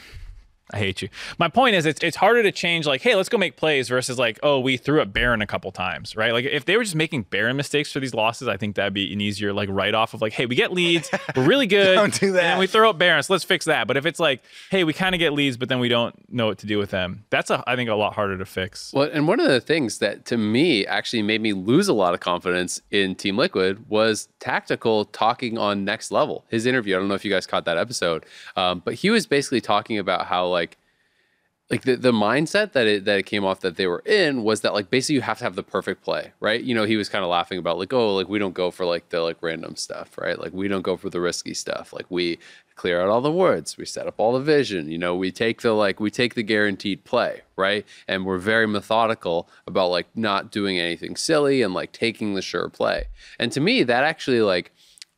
I 0.73 0.79
hate 0.79 1.01
you. 1.01 1.07
My 1.37 1.47
point 1.47 1.75
is, 1.75 1.85
it's 1.85 2.03
it's 2.03 2.17
harder 2.17 2.43
to 2.43 2.51
change. 2.51 2.85
Like, 2.85 3.01
hey, 3.01 3.15
let's 3.15 3.29
go 3.29 3.37
make 3.37 3.55
plays 3.55 3.87
versus 3.87 4.19
like, 4.19 4.37
oh, 4.43 4.59
we 4.59 4.75
threw 4.75 5.01
up 5.01 5.13
Baron 5.13 5.41
a 5.41 5.47
couple 5.47 5.71
times, 5.71 6.15
right? 6.17 6.33
Like, 6.33 6.43
if 6.45 6.65
they 6.65 6.75
were 6.75 6.83
just 6.83 6.95
making 6.95 7.23
Baron 7.23 7.55
mistakes 7.55 7.91
for 7.91 7.99
these 8.01 8.13
losses, 8.13 8.47
I 8.49 8.57
think 8.57 8.75
that'd 8.75 8.93
be 8.93 9.13
an 9.13 9.21
easier 9.21 9.53
like 9.53 9.69
write 9.71 9.93
off 9.95 10.13
of 10.13 10.21
like, 10.21 10.33
hey, 10.33 10.45
we 10.45 10.55
get 10.55 10.73
leads, 10.73 11.09
we're 11.35 11.45
really 11.45 11.67
good, 11.77 11.95
Don't 11.95 12.19
do 12.19 12.33
that. 12.33 12.43
and 12.43 12.59
we 12.59 12.67
throw 12.67 12.89
up 12.89 12.97
Baron, 12.97 13.23
so 13.23 13.33
let's 13.33 13.45
fix 13.45 13.63
that. 13.65 13.87
But 13.87 13.95
if 13.95 14.05
it's 14.05 14.19
like, 14.19 14.43
hey, 14.69 14.83
we 14.83 14.91
kind 14.91 15.15
of 15.15 15.19
get 15.19 15.31
leads, 15.31 15.55
but 15.55 15.69
then 15.69 15.79
we 15.79 15.87
don't 15.87 16.13
know 16.29 16.47
what 16.47 16.57
to 16.57 16.65
do 16.67 16.77
with 16.77 16.89
them, 16.91 17.23
that's 17.29 17.49
a, 17.49 17.63
I 17.65 17.77
think 17.77 17.89
a 17.89 17.95
lot 17.95 18.13
harder 18.13 18.37
to 18.37 18.45
fix. 18.45 18.91
Well, 18.93 19.09
and 19.13 19.25
one 19.25 19.39
of 19.39 19.47
the 19.47 19.61
things 19.61 19.99
that 19.99 20.25
to 20.25 20.37
me 20.37 20.85
actually 20.85 21.21
made 21.21 21.39
me 21.41 21.53
lose 21.53 21.87
a 21.87 21.93
lot 21.93 22.13
of 22.13 22.19
confidence 22.19 22.81
in 22.91 23.15
Team 23.15 23.37
Liquid 23.37 23.89
was 23.89 24.27
tactical 24.41 25.05
talking 25.05 25.57
on 25.57 25.85
next 25.85 26.11
level. 26.11 26.43
His 26.49 26.65
interview. 26.65 26.95
I 26.95 26.99
don't 26.99 27.07
know 27.07 27.13
if 27.13 27.23
you 27.23 27.31
guys 27.31 27.47
caught 27.47 27.63
that 27.65 27.77
episode, 27.77 28.25
um, 28.57 28.81
but 28.83 28.95
he 28.95 29.09
was 29.09 29.25
basically 29.27 29.61
talking 29.61 29.97
about 29.97 30.25
how 30.25 30.47
like 30.47 30.56
like 31.69 31.81
the, 31.81 31.95
the 31.95 32.13
mindset 32.13 32.71
that 32.71 32.87
it 32.87 33.05
that 33.05 33.19
it 33.19 33.25
came 33.25 33.43
off 33.43 33.59
that 33.59 33.75
they 33.75 33.87
were 33.87 34.01
in 34.05 34.43
was 34.43 34.61
that 34.61 34.73
like 34.73 34.89
basically 34.89 35.15
you 35.15 35.21
have 35.21 35.39
to 35.39 35.43
have 35.43 35.55
the 35.55 35.63
perfect 35.63 36.01
play, 36.01 36.31
right? 36.39 36.63
You 36.63 36.73
know, 36.73 36.85
he 36.85 36.95
was 36.95 37.09
kind 37.09 37.25
of 37.25 37.29
laughing 37.29 37.59
about 37.59 37.77
like, 37.77 37.91
oh, 37.91 38.15
like 38.15 38.29
we 38.29 38.39
don't 38.39 38.53
go 38.53 38.71
for 38.71 38.85
like 38.85 39.09
the 39.09 39.21
like 39.21 39.37
random 39.41 39.75
stuff, 39.75 40.17
right? 40.17 40.39
Like 40.39 40.53
we 40.53 40.69
don't 40.69 40.81
go 40.81 40.95
for 40.95 41.09
the 41.09 41.19
risky 41.19 41.53
stuff. 41.53 41.91
Like 41.91 42.05
we 42.09 42.39
clear 42.75 43.01
out 43.01 43.09
all 43.09 43.19
the 43.19 43.31
woods, 43.31 43.75
we 43.75 43.83
set 43.83 44.07
up 44.07 44.15
all 44.17 44.31
the 44.31 44.39
vision, 44.39 44.89
you 44.89 44.97
know, 44.97 45.15
we 45.15 45.29
take 45.29 45.61
the 45.61 45.73
like 45.73 45.99
we 45.99 46.09
take 46.09 46.35
the 46.35 46.43
guaranteed 46.43 47.03
play, 47.03 47.41
right? 47.57 47.85
And 48.07 48.25
we're 48.25 48.37
very 48.37 48.67
methodical 48.67 49.49
about 49.65 49.89
like 49.89 50.07
not 50.15 50.51
doing 50.51 50.79
anything 50.79 51.17
silly 51.17 51.61
and 51.61 51.73
like 51.73 51.91
taking 51.91 52.35
the 52.35 52.41
sure 52.41 52.69
play. 52.69 53.05
And 53.39 53.51
to 53.51 53.59
me, 53.59 53.83
that 53.83 54.05
actually 54.05 54.41
like 54.41 54.71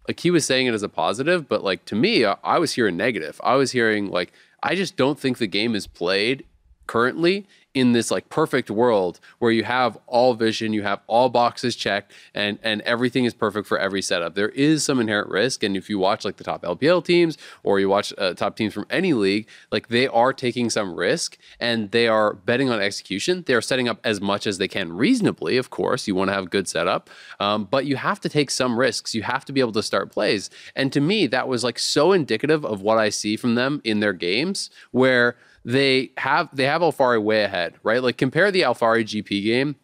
like 0.07 0.21
he 0.21 0.31
was 0.31 0.43
saying 0.43 0.65
it 0.65 0.73
as 0.73 0.81
a 0.81 0.89
positive, 0.89 1.47
but 1.47 1.63
like 1.63 1.85
to 1.85 1.95
me, 1.95 2.25
I, 2.25 2.37
I 2.43 2.57
was 2.57 2.73
hearing 2.73 2.97
negative. 2.97 3.39
I 3.43 3.53
was 3.53 3.71
hearing 3.71 4.09
like 4.09 4.33
I 4.61 4.75
just 4.75 4.95
don't 4.95 5.19
think 5.19 5.37
the 5.37 5.47
game 5.47 5.75
is 5.75 5.87
played 5.87 6.45
currently 6.87 7.47
in 7.79 7.93
this 7.93 8.11
like 8.11 8.27
perfect 8.27 8.69
world 8.69 9.21
where 9.39 9.51
you 9.51 9.63
have 9.63 9.97
all 10.05 10.33
vision, 10.33 10.73
you 10.73 10.83
have 10.83 10.99
all 11.07 11.29
boxes 11.29 11.75
checked, 11.75 12.11
and 12.33 12.59
and 12.61 12.81
everything 12.81 13.23
is 13.23 13.33
perfect 13.33 13.67
for 13.67 13.79
every 13.79 14.01
setup. 14.01 14.35
There 14.35 14.49
is 14.49 14.83
some 14.83 14.99
inherent 14.99 15.29
risk, 15.29 15.63
and 15.63 15.77
if 15.77 15.89
you 15.89 15.97
watch 15.97 16.25
like 16.25 16.35
the 16.35 16.43
top 16.43 16.63
LPL 16.63 17.05
teams 17.05 17.37
or 17.63 17.79
you 17.79 17.87
watch 17.87 18.13
uh, 18.17 18.33
top 18.33 18.57
teams 18.57 18.73
from 18.73 18.85
any 18.89 19.13
league, 19.13 19.47
like 19.71 19.87
they 19.87 20.07
are 20.07 20.33
taking 20.33 20.69
some 20.69 20.93
risk 20.93 21.37
and 21.59 21.91
they 21.91 22.07
are 22.07 22.33
betting 22.33 22.69
on 22.69 22.81
execution. 22.81 23.43
They 23.47 23.53
are 23.53 23.61
setting 23.61 23.87
up 23.87 23.99
as 24.03 24.19
much 24.19 24.45
as 24.45 24.57
they 24.57 24.67
can 24.67 24.91
reasonably. 24.91 25.55
Of 25.55 25.69
course, 25.69 26.05
you 26.05 26.15
want 26.15 26.29
to 26.29 26.33
have 26.33 26.49
good 26.49 26.67
setup, 26.67 27.09
um, 27.39 27.63
but 27.63 27.85
you 27.85 27.95
have 27.95 28.19
to 28.21 28.29
take 28.29 28.51
some 28.51 28.77
risks. 28.77 29.15
You 29.15 29.23
have 29.23 29.45
to 29.45 29.53
be 29.53 29.61
able 29.61 29.71
to 29.71 29.83
start 29.83 30.11
plays, 30.11 30.49
and 30.75 30.91
to 30.91 30.99
me, 30.99 31.27
that 31.27 31.47
was 31.47 31.63
like 31.63 31.79
so 31.79 32.11
indicative 32.11 32.65
of 32.65 32.81
what 32.81 32.97
I 32.97 33.09
see 33.09 33.37
from 33.37 33.55
them 33.55 33.81
in 33.85 34.01
their 34.01 34.13
games, 34.13 34.69
where 34.91 35.37
they 35.69 36.11
have 36.17 36.49
they 36.51 36.65
have 36.65 36.81
Alphari 36.81 37.21
way 37.21 37.43
ahead, 37.43 37.75
right? 37.83 38.01
Like 38.01 38.17
compare 38.17 38.49
the 38.49 38.61
Alphari 38.61 39.03
GP 39.03 39.43
game 39.43 39.75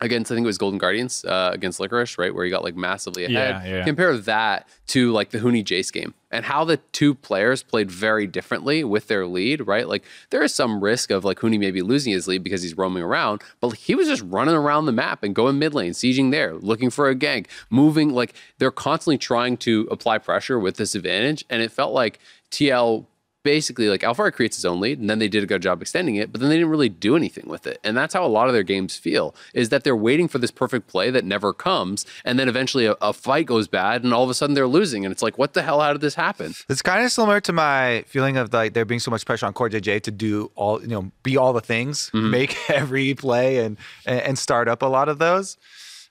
against 0.00 0.32
I 0.32 0.34
think 0.34 0.44
it 0.44 0.46
was 0.46 0.56
Golden 0.56 0.78
Guardians 0.78 1.22
uh, 1.26 1.50
against 1.52 1.80
Licorice, 1.80 2.16
right, 2.16 2.34
where 2.34 2.46
he 2.46 2.50
got 2.50 2.64
like 2.64 2.74
massively 2.74 3.26
ahead. 3.26 3.62
Yeah, 3.66 3.76
yeah. 3.78 3.84
Compare 3.84 4.16
that 4.16 4.66
to 4.88 5.12
like 5.12 5.28
the 5.28 5.38
Huni 5.38 5.62
Jayce 5.62 5.92
game 5.92 6.14
and 6.30 6.46
how 6.46 6.64
the 6.64 6.78
two 6.92 7.14
players 7.14 7.62
played 7.62 7.90
very 7.90 8.26
differently 8.26 8.84
with 8.84 9.08
their 9.08 9.26
lead, 9.26 9.66
right? 9.66 9.86
Like 9.86 10.02
there 10.30 10.42
is 10.42 10.54
some 10.54 10.82
risk 10.82 11.10
of 11.10 11.26
like 11.26 11.40
Huni 11.40 11.58
maybe 11.58 11.82
losing 11.82 12.14
his 12.14 12.26
lead 12.26 12.42
because 12.42 12.62
he's 12.62 12.78
roaming 12.78 13.02
around, 13.02 13.42
but 13.60 13.74
he 13.74 13.94
was 13.94 14.08
just 14.08 14.22
running 14.22 14.54
around 14.54 14.86
the 14.86 14.92
map 14.92 15.22
and 15.22 15.34
going 15.34 15.58
mid 15.58 15.74
lane, 15.74 15.92
sieging 15.92 16.30
there, 16.30 16.54
looking 16.54 16.88
for 16.88 17.10
a 17.10 17.14
gank, 17.14 17.48
moving. 17.68 18.14
Like 18.14 18.32
they're 18.56 18.70
constantly 18.70 19.18
trying 19.18 19.58
to 19.58 19.86
apply 19.90 20.18
pressure 20.18 20.58
with 20.58 20.78
this 20.78 20.94
advantage, 20.94 21.44
and 21.50 21.60
it 21.60 21.70
felt 21.70 21.92
like 21.92 22.18
TL 22.50 23.04
basically 23.48 23.88
like 23.88 24.02
Alphari 24.02 24.30
creates 24.30 24.56
his 24.56 24.66
own 24.66 24.78
lead 24.78 24.98
and 24.98 25.08
then 25.08 25.20
they 25.20 25.26
did 25.26 25.42
a 25.42 25.46
good 25.46 25.62
job 25.62 25.80
extending 25.80 26.16
it, 26.16 26.30
but 26.30 26.38
then 26.38 26.50
they 26.50 26.56
didn't 26.56 26.68
really 26.68 26.90
do 26.90 27.16
anything 27.16 27.48
with 27.48 27.66
it. 27.66 27.80
And 27.82 27.96
that's 27.96 28.12
how 28.12 28.22
a 28.22 28.28
lot 28.28 28.46
of 28.46 28.52
their 28.52 28.62
games 28.62 28.98
feel 28.98 29.34
is 29.54 29.70
that 29.70 29.84
they're 29.84 29.96
waiting 29.96 30.28
for 30.28 30.36
this 30.36 30.50
perfect 30.50 30.86
play 30.86 31.10
that 31.10 31.24
never 31.24 31.54
comes. 31.54 32.04
And 32.26 32.38
then 32.38 32.46
eventually 32.46 32.84
a, 32.84 32.94
a 33.00 33.14
fight 33.14 33.46
goes 33.46 33.66
bad 33.66 34.04
and 34.04 34.12
all 34.12 34.22
of 34.22 34.28
a 34.28 34.34
sudden 34.34 34.52
they're 34.52 34.68
losing. 34.68 35.06
And 35.06 35.12
it's 35.12 35.22
like, 35.22 35.38
what 35.38 35.54
the 35.54 35.62
hell? 35.62 35.80
How 35.80 35.94
did 35.94 36.02
this 36.02 36.14
happen? 36.14 36.52
It's 36.68 36.82
kind 36.82 37.02
of 37.02 37.10
similar 37.10 37.40
to 37.40 37.54
my 37.54 38.04
feeling 38.06 38.36
of 38.36 38.52
like 38.52 38.74
there 38.74 38.84
being 38.84 39.00
so 39.00 39.10
much 39.10 39.24
pressure 39.24 39.46
on 39.46 39.54
CoreJJ 39.54 40.02
to 40.02 40.10
do 40.10 40.50
all, 40.54 40.82
you 40.82 40.88
know, 40.88 41.10
be 41.22 41.38
all 41.38 41.54
the 41.54 41.62
things, 41.62 42.10
make 42.12 42.54
every 42.70 43.14
play 43.14 43.64
and 43.64 43.78
and 44.04 44.20
and 44.20 44.38
start 44.38 44.68
up 44.68 44.82
a 44.82 44.86
lot 44.86 45.08
of 45.08 45.18
those. 45.18 45.56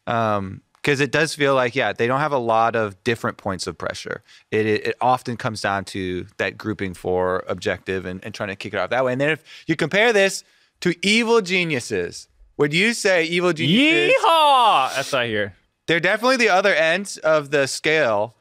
Um, 0.07 0.61
because 0.87 1.01
it 1.01 1.11
does 1.11 1.35
feel 1.35 1.53
like 1.53 1.75
yeah 1.75 1.91
they 1.91 2.07
don't 2.07 2.21
have 2.21 2.31
a 2.31 2.37
lot 2.37 2.73
of 2.73 3.03
different 3.03 3.35
points 3.35 3.67
of 3.67 3.77
pressure. 3.77 4.23
It 4.51 4.65
it, 4.65 4.87
it 4.87 4.95
often 5.01 5.35
comes 5.35 5.59
down 5.59 5.83
to 5.85 6.27
that 6.37 6.57
grouping 6.57 6.93
for 6.93 7.43
objective 7.49 8.05
and, 8.05 8.23
and 8.23 8.33
trying 8.33 8.47
to 8.49 8.55
kick 8.55 8.73
it 8.73 8.77
off 8.77 8.89
that 8.91 9.03
way. 9.03 9.11
And 9.11 9.19
then 9.19 9.31
if 9.31 9.43
you 9.67 9.75
compare 9.75 10.13
this 10.13 10.45
to 10.79 10.95
Evil 11.05 11.41
Geniuses, 11.41 12.29
would 12.55 12.73
you 12.73 12.93
say 12.93 13.25
Evil 13.25 13.51
Geniuses? 13.51 14.15
Yeehaw! 14.15 14.95
That's 14.95 15.13
I 15.13 15.27
hear. 15.27 15.55
They're 15.87 15.99
definitely 15.99 16.37
the 16.37 16.49
other 16.49 16.73
end 16.73 17.17
of 17.21 17.51
the 17.51 17.67
scale. 17.67 18.35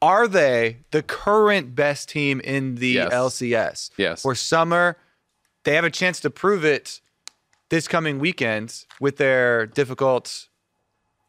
Are 0.00 0.26
they 0.26 0.78
the 0.90 1.02
current 1.02 1.74
best 1.74 2.08
team 2.08 2.40
in 2.40 2.76
the 2.76 2.88
Yes. 2.88 3.12
LCS? 3.12 3.90
Yes. 3.98 4.22
For 4.22 4.34
summer, 4.34 4.96
they 5.64 5.74
have 5.74 5.84
a 5.84 5.90
chance 5.90 6.18
to 6.20 6.30
prove 6.30 6.64
it 6.64 7.02
this 7.68 7.88
coming 7.88 8.18
weekend 8.18 8.86
with 9.00 9.18
their 9.18 9.66
difficult 9.66 10.48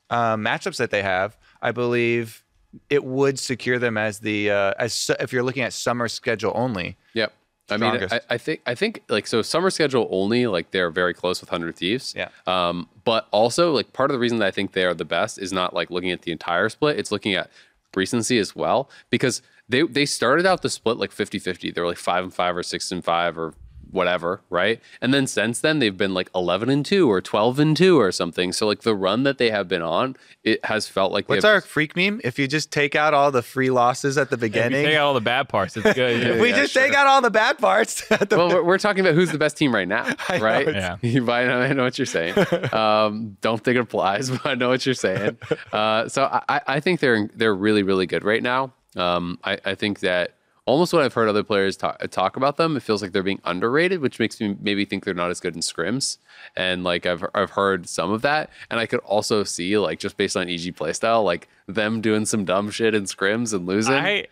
um, 0.10 0.44
matchups 0.44 0.78
that 0.78 0.92
they 0.92 1.02
have. 1.02 1.38
I 1.62 1.72
believe 1.72 2.44
it 2.90 3.04
would 3.04 3.40
secure 3.40 3.80
them 3.80 3.98
as 3.98 4.20
the 4.20 4.52
uh, 4.52 4.74
as 4.78 4.94
su- 4.94 5.16
if 5.20 5.32
you're 5.34 5.44
looking 5.44 5.64
at 5.64 5.74
summer 5.74 6.08
schedule 6.08 6.52
only. 6.56 6.98
Yep. 7.14 7.34
I 7.70 7.78
mean, 7.78 8.08
I, 8.12 8.22
I 8.30 8.38
think 8.38 8.62
I 8.68 8.76
think 8.76 9.02
like 9.10 9.26
so 9.26 9.42
summer 9.42 9.72
schedule 9.72 10.08
only 10.12 10.46
like 10.46 10.70
they're 10.70 10.92
very 10.92 11.16
close 11.16 11.42
with 11.42 11.50
Hundred 11.50 11.76
Thieves. 11.76 12.14
Yeah. 12.16 12.30
Um, 12.46 12.88
but 13.04 13.28
also 13.32 13.72
like 13.72 13.92
part 13.92 14.12
of 14.12 14.14
the 14.14 14.20
reason 14.20 14.38
that 14.40 14.46
I 14.46 14.52
think 14.52 14.74
they 14.74 14.86
are 14.86 14.94
the 14.94 15.06
best 15.06 15.40
is 15.40 15.52
not 15.52 15.74
like 15.74 15.90
looking 15.90 16.12
at 16.12 16.22
the 16.22 16.32
entire 16.32 16.70
split. 16.70 17.00
It's 17.00 17.12
looking 17.12 17.34
at 17.34 17.50
recency 17.96 18.38
as 18.38 18.56
well 18.56 18.90
because 19.10 19.42
they 19.68 19.82
they 19.82 20.06
started 20.06 20.46
out 20.46 20.62
the 20.62 20.70
split 20.70 20.98
like 20.98 21.12
50-50. 21.12 21.74
They 21.74 21.82
were 21.82 21.88
like 21.88 21.98
five 21.98 22.24
and 22.24 22.34
five 22.34 22.56
or 22.56 22.62
six 22.62 22.92
and 22.92 23.04
five 23.04 23.36
or 23.38 23.56
whatever, 23.92 24.42
right? 24.50 24.80
And 25.02 25.14
then 25.14 25.28
since 25.28 25.60
then 25.60 25.80
they've 25.80 25.96
been 25.96 26.14
like 26.14 26.30
eleven 26.36 26.70
and 26.70 26.86
two 26.86 27.10
or 27.12 27.22
twelve 27.22 27.60
and 27.60 27.76
two 27.76 28.00
or 28.00 28.12
something. 28.12 28.52
So 28.54 28.68
like 28.68 28.82
the 28.82 28.96
run 28.96 29.24
that 29.24 29.38
they 29.38 29.50
have 29.52 29.68
been 29.68 29.82
on, 29.82 30.16
it 30.44 30.64
has 30.66 30.88
felt 30.88 31.12
like 31.12 31.28
What's 31.30 31.46
our 31.46 31.62
Phreak 31.62 31.96
meme? 31.96 32.22
If 32.24 32.38
you 32.40 32.48
just 32.48 32.72
take 32.72 32.96
out 32.96 33.14
all 33.14 33.32
the 33.32 33.42
free 33.42 33.70
losses 33.70 34.18
at 34.18 34.30
the 34.30 34.36
If 34.36 34.42
you 34.44 34.50
beginning, 34.50 34.86
take 34.86 34.96
out 34.96 35.06
all 35.06 35.14
the 35.14 35.22
bad 35.22 35.50
parts, 35.50 35.78
it's 35.78 35.94
good. 35.94 36.22
if 36.28 36.42
we 36.42 36.50
yeah, 36.50 36.56
just 36.58 36.74
take 36.74 36.94
out 36.94 37.08
all 37.08 37.22
the 37.22 37.32
bad 37.32 37.58
parts 37.58 38.04
at 38.12 38.30
the 38.30 38.38
well, 38.38 38.50
we're, 38.50 38.64
we're 38.64 38.78
talking 38.78 39.02
about 39.02 39.16
who's 39.16 39.32
the 39.32 39.38
best 39.38 39.58
team 39.58 39.74
right 39.74 39.88
now, 39.88 40.06
I 40.30 40.38
know, 40.38 40.44
right? 40.44 40.68
it's- 40.68 41.00
You 41.02 41.22
might 41.22 41.48
I 41.50 41.74
know 41.74 41.84
what 41.84 41.98
you're 41.98 42.06
saying. 42.06 42.36
Um, 42.74 43.38
don't 43.42 43.64
think 43.64 43.78
it 43.78 43.82
applies, 43.82 44.30
but 44.30 44.46
I 44.46 44.56
know 44.56 44.70
what 44.70 44.86
you're 44.86 44.96
saying. 44.96 45.38
Uh, 45.72 46.08
so 46.10 46.24
I, 46.50 46.62
I 46.68 46.80
think 46.80 47.00
they're 47.00 47.30
they're 47.36 47.56
really 47.56 47.84
really 47.84 48.06
good 48.08 48.24
right 48.24 48.42
now. 48.44 48.74
Um, 48.96 49.40
I, 49.44 49.58
I 49.66 49.76
think 49.76 50.00
that 50.02 50.35
almost 50.66 50.94
when 50.94 51.04
I've 51.04 51.14
heard 51.14 51.30
other 51.30 51.44
players 51.44 51.78
talk, 51.78 52.00
talk 52.10 52.38
about 52.38 52.58
them, 52.58 52.76
it 52.76 52.82
feels 52.84 53.02
like 53.02 53.12
they're 53.12 53.24
being 53.24 53.42
underrated, 53.46 54.02
which 54.02 54.20
makes 54.20 54.40
me 54.42 54.58
maybe 54.60 54.84
think 54.86 55.06
they're 55.06 55.14
not 55.14 55.30
as 55.30 55.40
good 55.40 55.56
in 55.56 55.62
scrims. 55.62 56.18
And 56.56 56.84
like 56.84 57.06
I've 57.06 57.24
I've 57.34 57.52
heard 57.52 57.88
some 57.88 58.12
of 58.12 58.22
that, 58.24 58.50
and 58.70 58.80
I 58.80 58.86
could 58.86 59.00
also 59.02 59.44
see 59.44 59.78
like 59.78 60.00
just 60.00 60.18
based 60.18 60.36
on 60.36 60.50
EG 60.50 60.76
playstyle, 60.76 61.24
like 61.24 61.48
them 61.68 62.02
doing 62.02 62.26
some 62.26 62.46
dumb 62.46 62.70
shit 62.72 62.94
in 62.94 63.04
scrims 63.04 63.54
and 63.54 63.66
losing. 63.66 63.96
I 63.96 64.26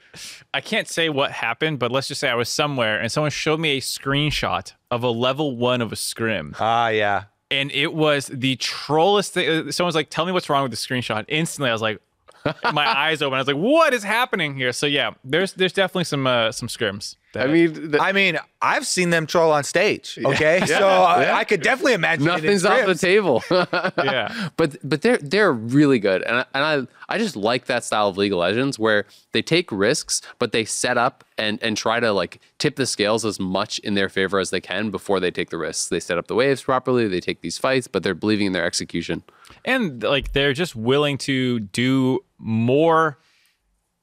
I 0.54 0.62
can't 0.62 0.88
say 0.88 1.10
what 1.10 1.32
happened, 1.32 1.80
but 1.80 1.92
let's 1.92 2.08
just 2.08 2.22
say 2.22 2.30
I 2.30 2.36
was 2.36 2.50
somewhere 2.50 3.00
and 3.00 3.12
someone 3.12 3.32
showed 3.32 3.60
me 3.60 3.78
a 3.78 3.82
screenshot 3.82 4.74
of 4.92 5.04
a 5.04 5.10
level 5.10 5.56
one 5.56 5.82
of 5.82 5.92
a 5.92 5.96
scrim. 5.96 6.56
Ah, 6.60 6.90
yeah. 6.90 7.24
and 7.52 7.72
it 7.72 7.94
was 7.94 8.28
the 8.28 8.56
trollest 8.58 9.34
thing. 9.34 9.72
Someone's 9.72 9.96
like, 9.96 10.10
"Tell 10.10 10.26
me 10.26 10.32
what's 10.32 10.50
wrong 10.50 10.64
with 10.64 10.72
the 10.72 10.78
screenshot." 10.78 11.26
Instantly, 11.28 11.70
I 11.70 11.74
was 11.74 11.82
like, 11.82 12.00
my 12.74 12.88
eyes 12.88 13.22
open. 13.22 13.36
I 13.36 13.40
was 13.40 13.48
like, 13.48 13.58
"What 13.58 13.94
is 13.94 14.04
happening 14.04 14.56
here?" 14.56 14.72
So 14.72 14.86
yeah, 14.86 15.12
there's 15.24 15.54
there's 15.54 15.74
definitely 15.74 16.06
some 16.06 16.28
uh, 16.28 16.52
some 16.52 16.68
scrims. 16.68 17.16
I 17.36 17.48
mean, 17.48 17.92
the, 17.92 18.00
I 18.00 18.12
mean, 18.12 18.38
I've 18.62 18.86
seen 18.86 19.10
them 19.10 19.26
troll 19.26 19.52
on 19.52 19.64
stage. 19.64 20.20
Okay, 20.24 20.64
so 20.68 20.88
I, 20.88 21.24
yeah. 21.24 21.36
I 21.36 21.44
could 21.46 21.64
definitely 21.64 21.94
imagine. 21.94 22.26
nothing's 22.26 22.64
off 22.64 22.86
the 22.86 22.94
table. 22.94 23.44
yeah, 23.52 24.50
but 24.56 24.78
but 24.84 25.02
they're 25.02 25.18
they're 25.18 25.52
really 25.52 25.98
good, 25.98 26.22
and 26.22 26.38
I, 26.38 26.46
and 26.54 26.88
I 27.10 27.16
I 27.16 27.18
just 27.18 27.36
like 27.36 27.66
that 27.66 27.84
style 27.84 28.08
of 28.08 28.18
League 28.18 28.34
of 28.34 28.38
Legends 28.38 28.78
where 28.78 29.06
they 29.32 29.42
take 29.42 29.72
risks, 29.72 30.22
but 30.38 30.52
they 30.52 30.64
set 30.64 30.98
up 30.98 31.24
and 31.38 31.58
and 31.64 31.76
try 31.76 32.00
to 32.00 32.12
like 32.12 32.40
tip 32.60 32.76
the 32.76 32.86
scales 32.86 33.26
as 33.26 33.40
much 33.40 33.80
in 33.80 33.96
their 33.96 34.10
favor 34.10 34.38
as 34.38 34.52
they 34.52 34.62
can 34.62 34.92
before 34.92 35.20
they 35.20 35.32
take 35.32 35.50
the 35.50 35.58
risks. 35.58 35.90
They 35.90 36.00
set 36.00 36.20
up 36.20 36.28
the 36.28 36.36
waves 36.36 36.62
properly, 36.62 37.08
they 37.08 37.20
take 37.20 37.42
these 37.42 37.58
fights, 37.58 37.88
but 37.88 38.04
they're 38.04 38.14
believing 38.14 38.48
in 38.48 38.54
their 38.54 38.66
execution. 38.66 39.24
and 39.66 40.04
like 40.04 40.34
they're 40.34 40.54
just 40.54 40.76
willing 40.76 41.18
to 41.20 41.60
do 41.62 42.20
more. 42.44 43.18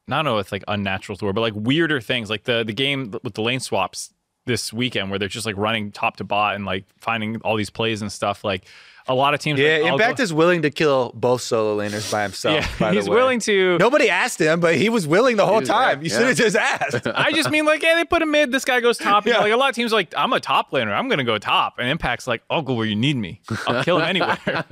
I 0.08 0.16
don't 0.16 0.24
know 0.24 0.38
if 0.38 0.50
like 0.50 0.64
unnatural 0.66 1.16
to 1.18 1.32
but 1.32 1.40
like 1.40 1.54
weirder 1.54 2.00
things, 2.00 2.30
like 2.30 2.44
the 2.44 2.64
the 2.64 2.72
game 2.72 3.14
with 3.22 3.34
the 3.34 3.42
lane 3.42 3.60
swaps 3.60 4.12
this 4.46 4.72
weekend, 4.72 5.10
where 5.10 5.18
they're 5.18 5.28
just 5.28 5.46
like 5.46 5.56
running 5.56 5.92
top 5.92 6.16
to 6.16 6.24
bot 6.24 6.56
and 6.56 6.64
like 6.64 6.84
finding 6.98 7.36
all 7.42 7.56
these 7.56 7.70
plays 7.70 8.02
and 8.02 8.10
stuff. 8.10 8.42
Like 8.42 8.64
a 9.10 9.14
lot 9.14 9.34
of 9.34 9.40
teams, 9.40 9.58
Yeah, 9.58 9.78
like, 9.82 9.92
Impact 9.92 10.18
go- 10.18 10.22
is 10.22 10.32
willing 10.32 10.62
to 10.62 10.70
kill 10.70 11.10
both 11.14 11.42
solo 11.42 11.76
laners 11.76 12.10
by 12.12 12.22
himself. 12.22 12.54
yeah, 12.54 12.68
by 12.78 12.90
the 12.90 12.96
he's 12.96 13.08
way. 13.08 13.16
willing 13.16 13.40
to. 13.40 13.76
Nobody 13.78 14.08
asked 14.08 14.40
him, 14.40 14.60
but 14.60 14.76
he 14.76 14.88
was 14.88 15.06
willing 15.06 15.36
the 15.36 15.44
whole 15.46 15.60
time. 15.60 15.96
there, 15.98 16.04
You 16.04 16.10
yeah. 16.12 16.18
should 16.18 16.28
have 16.28 16.36
just 16.36 16.56
asked. 16.56 17.06
I 17.14 17.32
just 17.32 17.50
mean 17.50 17.64
like, 17.66 17.82
yeah, 17.82 17.94
they 17.96 18.04
put 18.04 18.22
him 18.22 18.30
mid. 18.30 18.52
This 18.52 18.64
guy 18.64 18.80
goes 18.80 18.98
top. 18.98 19.26
Yeah. 19.26 19.38
like 19.38 19.52
a 19.52 19.56
lot 19.56 19.68
of 19.70 19.74
teams, 19.74 19.92
are 19.92 19.96
like 19.96 20.14
I'm 20.16 20.32
a 20.32 20.40
top 20.40 20.70
laner. 20.70 20.96
I'm 20.96 21.08
gonna 21.08 21.24
go 21.24 21.36
top. 21.38 21.74
And 21.78 21.88
Impact's 21.88 22.26
like, 22.26 22.42
I'll 22.48 22.62
go 22.62 22.74
where 22.74 22.86
you 22.86 22.96
need 22.96 23.16
me. 23.16 23.40
I'll 23.66 23.82
kill 23.84 23.98
him 23.98 24.04
anywhere. 24.04 24.64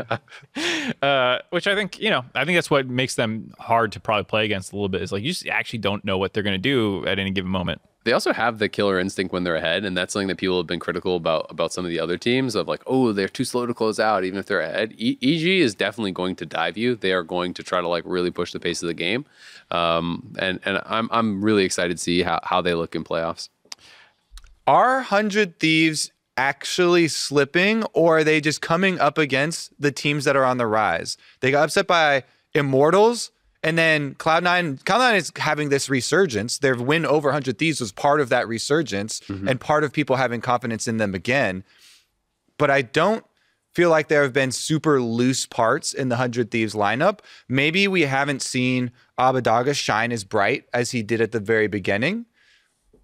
uh, 1.03 1.39
which 1.51 1.67
I 1.67 1.75
think 1.75 1.99
you 1.99 2.11
know, 2.11 2.25
I 2.35 2.45
think 2.45 2.57
that's 2.57 2.71
what 2.71 2.87
makes 2.89 3.15
them 3.17 3.53
hard 3.59 3.93
to 3.93 4.01
probably 4.01 4.25
play 4.25 4.45
against 4.45 4.73
a 4.73 4.77
little 4.77 4.89
bit. 4.89 5.03
Is 5.03 5.13
like 5.13 5.23
you 5.23 5.31
just 5.33 5.47
actually 5.49 5.81
don't 5.81 6.05
know 6.05 6.19
what 6.19 6.33
they're 6.33 6.43
gonna 6.43 6.59
do 6.59 7.05
at 7.07 7.19
any 7.19 7.31
given 7.31 7.51
moment. 7.51 7.81
They 8.09 8.15
also 8.15 8.33
have 8.33 8.59
the 8.59 8.71
killer 8.71 8.99
instinct 8.99 9.35
when 9.35 9.45
they're 9.45 9.57
ahead, 9.57 9.85
and 9.85 9.95
that's 9.95 10.15
something 10.15 10.29
that 10.29 10.39
people 10.39 10.57
have 10.57 10.67
been 10.67 10.81
critical 10.81 11.17
about 11.17 11.47
about 11.51 11.75
some 11.75 11.85
of 11.85 11.91
the 11.91 12.01
other 12.01 12.17
teams 12.17 12.55
of 12.55 12.67
like, 12.67 12.83
oh, 12.87 13.13
they're 13.13 13.29
too 13.29 13.45
slow 13.45 13.67
to 13.67 13.75
close 13.75 14.01
out, 14.01 14.25
even 14.25 14.39
if 14.39 14.47
they're 14.47 14.63
ahead. 14.63 14.95
E- 14.97 15.19
EG 15.21 15.61
is 15.63 15.75
definitely 15.75 16.13
going 16.13 16.35
to 16.37 16.47
dive 16.47 16.79
you. 16.79 16.95
They 16.95 17.13
are 17.13 17.23
going 17.23 17.53
to 17.53 17.63
try 17.63 17.83
to 17.83 17.87
like 17.87 18.05
really 18.07 18.31
push 18.31 18.53
the 18.53 18.61
pace 18.61 18.83
of 18.83 18.87
the 18.87 18.95
game, 18.95 19.27
um, 19.71 20.35
and 20.39 20.59
and 20.65 20.81
I'm 20.87 21.11
I'm 21.13 21.45
really 21.45 21.65
excited 21.67 21.99
to 21.99 22.03
see 22.03 22.23
how 22.23 22.41
how 22.45 22.63
they 22.63 22.73
look 22.73 22.95
in 22.95 23.05
playoffs. 23.05 23.51
Are 24.67 25.03
Hundred 25.03 25.59
Thieves 25.59 26.11
actually 26.39 27.09
slipping, 27.09 27.85
or 27.93 28.21
are 28.21 28.25
they 28.25 28.41
just 28.41 28.63
coming 28.63 28.99
up 28.99 29.19
against 29.19 29.79
the 29.79 29.93
teams 29.93 30.25
that 30.25 30.35
are 30.35 30.47
on 30.47 30.57
the 30.57 30.67
rise? 30.67 31.19
They 31.41 31.51
got 31.51 31.65
upset 31.65 31.87
by 31.87 32.25
Immortals, 32.55 33.33
and 33.63 33.77
then 33.77 34.15
Cloud9. 34.15 34.83
Cloud9 34.85 35.17
is 35.17 35.33
having 35.37 35.69
this 35.69 35.89
resurgence. 35.89 36.59
Their 36.59 36.77
win 36.77 37.05
over 37.05 37.33
Hundred 37.33 37.59
Thieves 37.59 37.81
was 37.81 37.93
part 37.93 38.21
of 38.21 38.29
that 38.29 38.49
resurgence, 38.49 39.21
mm-hmm. 39.21 39.49
and 39.49 39.61
part 39.61 39.85
of 39.85 39.93
people 39.93 40.17
having 40.17 40.41
confidence 40.41 40.87
in 40.89 40.99
them 40.99 41.15
again. 41.15 41.65
But 42.57 42.71
I 42.71 42.83
don't 42.83 43.25
feel 43.73 43.91
like 43.91 44.09
there 44.09 44.23
have 44.23 44.33
been 44.33 44.51
super 44.51 45.01
loose 45.01 45.47
parts 45.47 45.93
in 45.93 46.09
the 46.09 46.17
Hundred 46.17 46.51
Thieves 46.51 46.75
lineup. 46.75 47.21
Maybe 47.49 47.87
we 47.89 48.03
haven't 48.03 48.43
seen 48.43 48.91
Abbedagge 49.19 49.75
shine 49.75 50.13
as 50.13 50.25
bright 50.25 50.65
as 50.73 50.91
he 50.91 51.03
did 51.03 51.21
at 51.21 51.33
the 51.33 51.41
very 51.41 51.69
beginning 51.69 52.27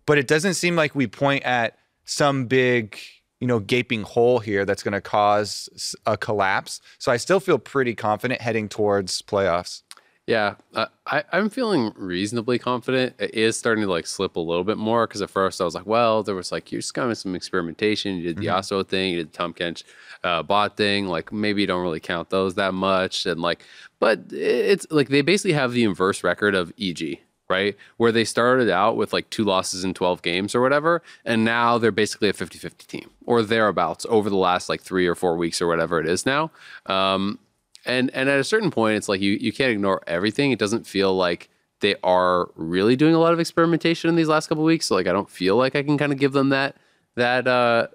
but 0.06 0.18
it 0.18 0.26
doesn't 0.26 0.54
seem 0.54 0.76
like 0.76 0.94
we 0.94 1.06
point 1.06 1.42
at 1.44 1.78
some 2.04 2.46
big 2.46 2.98
you 3.40 3.46
know 3.46 3.58
gaping 3.58 4.02
hole 4.02 4.38
here 4.38 4.64
that's 4.64 4.82
going 4.82 4.92
to 4.92 5.00
cause 5.00 5.94
a 6.06 6.16
collapse 6.16 6.80
so 6.98 7.10
i 7.10 7.16
still 7.16 7.40
feel 7.40 7.58
pretty 7.58 7.94
confident 7.94 8.40
heading 8.40 8.68
towards 8.68 9.22
playoffs 9.22 9.82
Yeah, 10.26 10.54
uh, 10.74 10.86
I, 11.06 11.22
I'm 11.32 11.50
feeling 11.50 11.92
reasonably 11.96 12.58
confident. 12.58 13.14
It 13.18 13.34
is 13.34 13.58
starting 13.58 13.84
to 13.84 13.90
like 13.90 14.06
slip 14.06 14.36
a 14.36 14.40
little 14.40 14.64
bit 14.64 14.78
more 14.78 15.06
because 15.06 15.20
at 15.20 15.28
first 15.28 15.60
I 15.60 15.64
was 15.64 15.74
like, 15.74 15.86
well, 15.86 16.22
there 16.22 16.34
was 16.34 16.50
like, 16.50 16.72
you're 16.72 16.80
just 16.80 16.94
kind 16.94 17.10
of 17.10 17.18
some 17.18 17.34
experimentation. 17.34 18.16
You 18.16 18.22
did 18.22 18.38
the 18.38 18.46
Yasuo 18.46 18.88
thing, 18.88 19.12
you 19.12 19.18
did 19.18 19.32
the 19.32 19.36
Tahm 19.36 19.52
Kench 19.52 19.84
uh, 20.22 20.42
bot 20.42 20.78
thing. 20.78 21.08
Like 21.08 21.30
maybe 21.30 21.60
you 21.60 21.66
don't 21.66 21.82
really 21.82 22.00
count 22.00 22.30
those 22.30 22.54
that 22.54 22.72
much. 22.72 23.26
And 23.26 23.42
like, 23.42 23.64
but 24.00 24.20
it's 24.32 24.86
like 24.90 25.10
they 25.10 25.20
basically 25.20 25.52
have 25.52 25.72
the 25.72 25.84
inverse 25.84 26.24
record 26.24 26.54
of 26.54 26.72
EG, 26.80 27.18
right? 27.50 27.76
Where 27.98 28.12
they 28.12 28.24
started 28.24 28.70
out 28.70 28.96
with 28.96 29.12
like 29.12 29.28
two 29.28 29.44
losses 29.44 29.84
in 29.84 29.92
12 29.92 30.22
games 30.22 30.54
or 30.54 30.62
whatever. 30.62 31.02
And 31.26 31.44
now 31.44 31.76
they're 31.76 31.92
basically 31.92 32.30
a 32.30 32.32
50 32.32 32.58
50 32.58 32.86
team 32.86 33.10
or 33.26 33.42
thereabouts 33.42 34.06
over 34.08 34.30
the 34.30 34.36
last 34.36 34.70
like 34.70 34.80
three 34.80 35.06
or 35.06 35.14
four 35.14 35.36
weeks 35.36 35.60
or 35.60 35.66
whatever 35.66 36.00
it 36.00 36.08
is 36.08 36.24
now. 36.24 36.50
Um, 36.86 37.38
and 37.86 38.10
and 38.14 38.28
at 38.28 38.38
a 38.38 38.44
certain 38.44 38.70
point 38.70 38.96
it's 38.96 39.08
like 39.08 39.20
you 39.20 39.32
you 39.32 39.52
can't 39.52 39.72
ignore 39.72 40.02
everything. 40.06 40.52
It 40.52 40.58
doesn't 40.58 40.86
feel 40.86 41.14
like 41.14 41.48
they 41.80 41.96
are 42.02 42.48
really 42.56 42.96
doing 42.96 43.14
a 43.14 43.18
lot 43.18 43.32
of 43.32 43.40
experimentation 43.40 44.08
in 44.08 44.16
these 44.16 44.28
last 44.28 44.48
couple 44.48 44.64
weeks. 44.64 44.86
So 44.86 44.94
like 44.94 45.06
i 45.06 45.12
don't 45.12 45.30
feel 45.30 45.56
like 45.56 45.76
i 45.76 45.82
can 45.82 45.98
kind 45.98 46.12
of 46.12 46.18
give 46.18 46.32
them 46.32 46.48
that 46.50 46.76
that 47.16 47.46
uh 47.46 47.88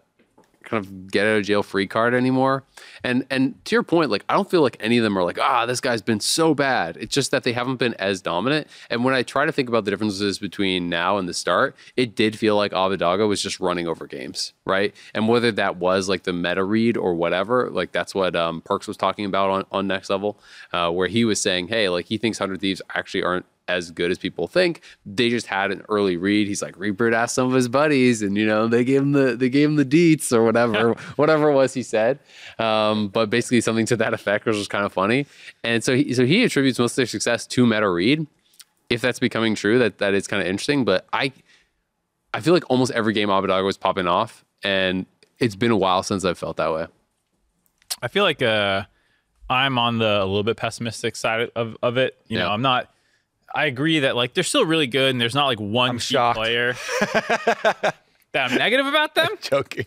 kind 0.69 0.85
of 0.85 1.11
get 1.11 1.25
out 1.25 1.37
of 1.37 1.45
jail 1.45 1.63
free 1.63 1.87
card 1.87 2.13
anymore. 2.13 2.63
And 3.03 3.25
and 3.29 3.63
to 3.65 3.75
your 3.75 3.83
point 3.83 4.09
like 4.11 4.23
i 4.29 4.33
don't 4.33 4.49
feel 4.49 4.61
like 4.61 4.77
any 4.79 4.97
of 4.97 5.03
them 5.03 5.17
are 5.17 5.23
like 5.23 5.39
ah 5.39 5.65
this 5.65 5.81
guy's 5.81 6.01
been 6.01 6.19
so 6.19 6.53
bad. 6.53 6.97
It's 6.97 7.13
just 7.13 7.31
that 7.31 7.43
they 7.43 7.53
haven't 7.53 7.77
been 7.77 7.93
as 7.95 8.21
dominant. 8.21 8.67
And 8.89 9.03
when 9.03 9.13
i 9.13 9.23
try 9.23 9.45
to 9.45 9.51
think 9.51 9.69
about 9.69 9.85
the 9.85 9.91
differences 9.91 10.39
between 10.39 10.89
now 10.89 11.17
and 11.17 11.27
the 11.27 11.33
start 11.33 11.75
it 11.95 12.15
did 12.15 12.37
feel 12.37 12.55
like 12.55 12.71
Abbedagge 12.71 13.27
was 13.27 13.41
just 13.41 13.59
running 13.59 13.87
over 13.87 14.07
games 14.07 14.53
right? 14.65 14.95
And 15.15 15.27
whether 15.27 15.51
that 15.53 15.77
was 15.77 16.07
like 16.07 16.23
the 16.23 16.33
meta 16.33 16.63
read 16.63 16.95
or 16.97 17.15
whatever 17.15 17.69
like 17.71 17.91
that's 17.91 18.13
what 18.13 18.35
um, 18.35 18.61
Perkz 18.61 18.87
was 18.87 18.97
talking 18.97 19.25
about 19.25 19.49
on, 19.49 19.65
on 19.71 19.87
next 19.87 20.09
level 20.09 20.39
uh, 20.73 20.91
where 20.91 21.07
he 21.07 21.25
was 21.25 21.41
saying 21.41 21.69
hey 21.69 21.89
like 21.89 22.05
he 22.05 22.17
thinks 22.17 22.39
100 22.39 22.61
thieves 22.61 22.81
actually 22.93 23.23
aren't 23.23 23.45
as 23.69 23.91
good 23.91 24.11
as 24.11 24.17
people 24.17 24.47
think. 24.47 24.81
They 25.05 25.29
just 25.29 25.47
had 25.47 25.71
an 25.71 25.83
early 25.87 26.17
read. 26.17 26.47
He's 26.47 26.61
like 26.61 26.77
Reaper 26.77 27.13
asked 27.13 27.35
some 27.35 27.47
of 27.47 27.53
his 27.53 27.69
buddies, 27.69 28.21
and 28.21 28.35
you 28.35 28.45
know 28.45 28.67
they 28.67 28.83
gave 28.83 29.01
him 29.01 29.13
the 29.13 29.35
they 29.35 29.49
gave 29.49 29.69
him 29.69 29.75
the 29.75 29.85
deets 29.85 30.33
or 30.33 30.43
whatever 30.43 30.93
whatever 31.15 31.49
it 31.49 31.53
was 31.53 31.73
he 31.73 31.83
said. 31.83 32.19
Um, 32.57 33.07
but 33.07 33.29
basically 33.29 33.61
something 33.61 33.85
to 33.85 33.95
that 33.97 34.13
effect, 34.13 34.45
which 34.45 34.57
was 34.57 34.67
kind 34.67 34.85
of 34.85 34.91
funny. 34.91 35.27
And 35.63 35.83
so 35.83 35.95
he, 35.95 36.13
so 36.13 36.25
he 36.25 36.43
attributes 36.43 36.79
most 36.79 36.93
of 36.93 36.97
their 36.97 37.05
success 37.05 37.45
to 37.47 37.65
Meta 37.65 37.89
Read. 37.89 38.27
If 38.89 39.01
that's 39.01 39.19
becoming 39.19 39.53
true, 39.53 39.77
that 39.79 39.99
that 39.99 40.13
is 40.15 40.27
kind 40.27 40.41
of 40.41 40.47
interesting. 40.47 40.83
But 40.83 41.05
I 41.13 41.31
I 42.33 42.41
feel 42.41 42.53
like 42.53 42.69
almost 42.69 42.91
every 42.91 43.13
game 43.13 43.29
Abbedagge 43.29 43.63
was 43.63 43.77
popping 43.77 44.07
off, 44.07 44.43
and 44.63 45.05
it's 45.37 45.55
been 45.55 45.71
a 45.71 45.77
while 45.77 46.03
since 46.03 46.25
I've 46.25 46.37
felt 46.37 46.57
that 46.57 46.73
way. 46.73 46.87
I 48.01 48.07
feel 48.07 48.23
like 48.23 48.41
uh, 48.41 48.83
I'm 49.49 49.77
on 49.77 49.97
the 49.97 50.21
a 50.21 50.25
little 50.25 50.43
bit 50.43 50.57
pessimistic 50.57 51.15
side 51.15 51.49
of, 51.55 51.75
of 51.81 51.97
it. 51.97 52.17
You 52.27 52.37
know, 52.37 52.49
I'm 52.49 52.61
not. 52.61 52.91
I 53.53 53.65
agree 53.65 53.99
that 53.99 54.15
like 54.15 54.33
they're 54.33 54.43
still 54.43 54.65
really 54.65 54.87
good, 54.87 55.11
and 55.11 55.19
there's 55.21 55.35
not 55.35 55.45
like 55.45 55.59
one 55.59 55.91
I'm 55.91 55.99
shocked. 55.99 56.37
player 56.37 56.73
that 57.01 57.95
I'm 58.35 58.57
negative 58.57 58.85
about 58.85 59.15
them. 59.15 59.27
Joking. 59.41 59.85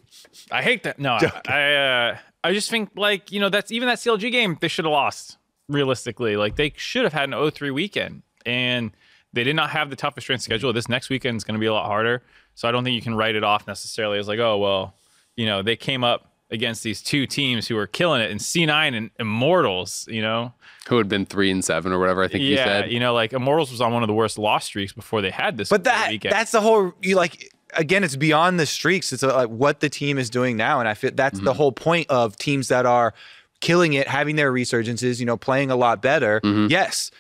I 0.50 0.62
hate 0.62 0.82
that. 0.84 0.98
No, 0.98 1.12
I 1.12 1.40
I, 1.48 1.74
uh, 1.74 2.18
I 2.44 2.52
just 2.52 2.70
think 2.70 2.90
like 2.96 3.30
you 3.32 3.40
know 3.40 3.48
that's 3.48 3.70
even 3.70 3.88
that 3.88 3.98
CLG 3.98 4.30
game 4.32 4.58
they 4.60 4.68
should 4.68 4.84
have 4.84 4.92
lost 4.92 5.38
realistically. 5.68 6.36
Like 6.36 6.56
they 6.56 6.72
should 6.76 7.04
have 7.04 7.12
had 7.12 7.28
an 7.28 7.34
0-3 7.34 7.72
weekend, 7.72 8.22
and 8.44 8.90
they 9.32 9.44
did 9.44 9.56
not 9.56 9.70
have 9.70 9.90
the 9.90 9.96
toughest 9.96 10.26
strength 10.26 10.42
schedule. 10.42 10.72
This 10.72 10.88
next 10.88 11.08
weekend 11.08 11.36
is 11.36 11.44
going 11.44 11.54
to 11.54 11.60
be 11.60 11.66
a 11.66 11.72
lot 11.72 11.86
harder, 11.86 12.22
so 12.54 12.68
I 12.68 12.72
don't 12.72 12.84
think 12.84 12.94
you 12.94 13.02
can 13.02 13.14
write 13.14 13.36
it 13.36 13.44
off 13.44 13.66
necessarily 13.66 14.18
as 14.18 14.28
like 14.28 14.40
oh 14.40 14.58
well, 14.58 14.94
you 15.36 15.46
know 15.46 15.62
they 15.62 15.76
came 15.76 16.02
up 16.04 16.32
against 16.53 16.82
these 16.82 17.03
two 17.03 17.26
teams 17.26 17.66
who 17.66 17.74
were 17.74 17.86
killing 17.86 18.20
it 18.20 18.30
in 18.30 18.38
C9 18.38 18.96
and 18.96 19.11
Immortals. 19.18 20.07
You 20.11 20.22
know, 20.22 20.53
Who 20.88 20.98
had 20.98 21.09
been 21.09 21.26
three 21.26 21.50
and 21.50 21.64
seven 21.64 21.92
or 21.92 21.98
whatever 21.98 22.22
I 22.22 22.28
think 22.28 22.44
you 22.44 22.55
yeah, 22.55 22.64
said. 22.82 22.92
you 22.92 23.00
know 23.00 23.14
like 23.14 23.32
Immortals 23.32 23.70
was 23.70 23.80
on 23.80 23.92
one 23.92 24.03
of 24.03 24.07
the 24.07 24.14
worst 24.14 24.38
loss 24.38 24.64
streaks 24.66 24.92
before 24.92 25.20
they 25.22 25.30
had 25.30 25.57
this. 25.57 25.68
But 25.68 25.84
that 25.84 26.11
weekend. 26.11 26.32
that's 26.32 26.53
the 26.53 26.61
whole 26.61 26.92
you 27.03 27.16
like 27.16 27.53
again 27.74 28.05
it's 28.05 28.16
beyond 28.16 28.61
the 28.61 28.66
streaks 28.66 29.12
it's 29.14 29.22
uh, 29.22 29.34
like 29.34 29.48
what 29.48 29.80
the 29.80 29.88
team 29.88 30.18
is 30.18 30.28
doing 30.28 30.57
now 30.59 30.78
and 30.78 30.86
I 30.88 30.94
feel 30.94 31.11
that's 31.14 31.38
Mm-hmm. 31.38 31.46
the 31.46 31.55
whole 31.55 31.72
point 31.72 32.07
of 32.11 32.36
teams 32.36 32.68
that 32.68 32.84
are 32.84 33.14
killing 33.61 33.94
it 33.94 34.07
having 34.09 34.36
their 34.36 34.53
resurgences 34.53 35.18
you 35.20 35.24
know 35.26 35.36
playing 35.38 35.70
a 35.70 35.76
lot 35.76 36.03
better 36.03 36.40
Mm-hmm. 36.44 36.66
yes 36.70 37.11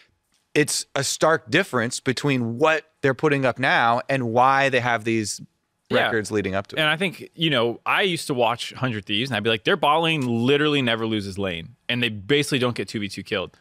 it's 0.54 0.84
a 0.94 1.02
stark 1.02 1.48
difference 1.50 1.98
between 2.00 2.58
what 2.58 2.84
they're 3.00 3.14
putting 3.14 3.46
up 3.46 3.58
now 3.58 4.02
and 4.10 4.24
why 4.28 4.68
they 4.68 4.80
have 4.80 5.04
these 5.04 5.40
Yeah. 5.92 6.06
records 6.06 6.30
leading 6.30 6.54
up 6.54 6.66
to 6.68 6.76
it. 6.76 6.80
And 6.80 6.88
I 6.88 6.96
think, 6.96 7.30
you 7.34 7.50
know, 7.50 7.80
I 7.86 8.02
used 8.02 8.26
to 8.28 8.34
watch 8.34 8.72
100 8.72 9.04
Thieves 9.04 9.30
and 9.30 9.36
I'd 9.36 9.42
be 9.42 9.50
like, 9.50 9.64
their 9.64 9.76
bot 9.76 10.02
lane 10.02 10.22
literally 10.22 10.82
never 10.82 11.06
loses 11.06 11.38
lane 11.38 11.76
and 11.88 12.02
they 12.02 12.08
basically 12.08 12.58
don't 12.58 12.74
get 12.74 12.88
2v2 12.88 13.24
killed. 13.24 13.58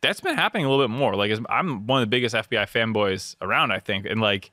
That's 0.00 0.20
been 0.20 0.36
happening 0.36 0.64
a 0.64 0.70
little 0.70 0.86
bit 0.86 0.92
more. 0.92 1.16
Like, 1.16 1.32
I'm 1.48 1.86
one 1.86 2.02
of 2.02 2.06
the 2.06 2.10
biggest 2.10 2.34
FBI 2.34 2.64
fanboys 2.70 3.34
around, 3.40 3.72
I 3.72 3.80
think. 3.80 4.06
And 4.06 4.20
like, 4.20 4.52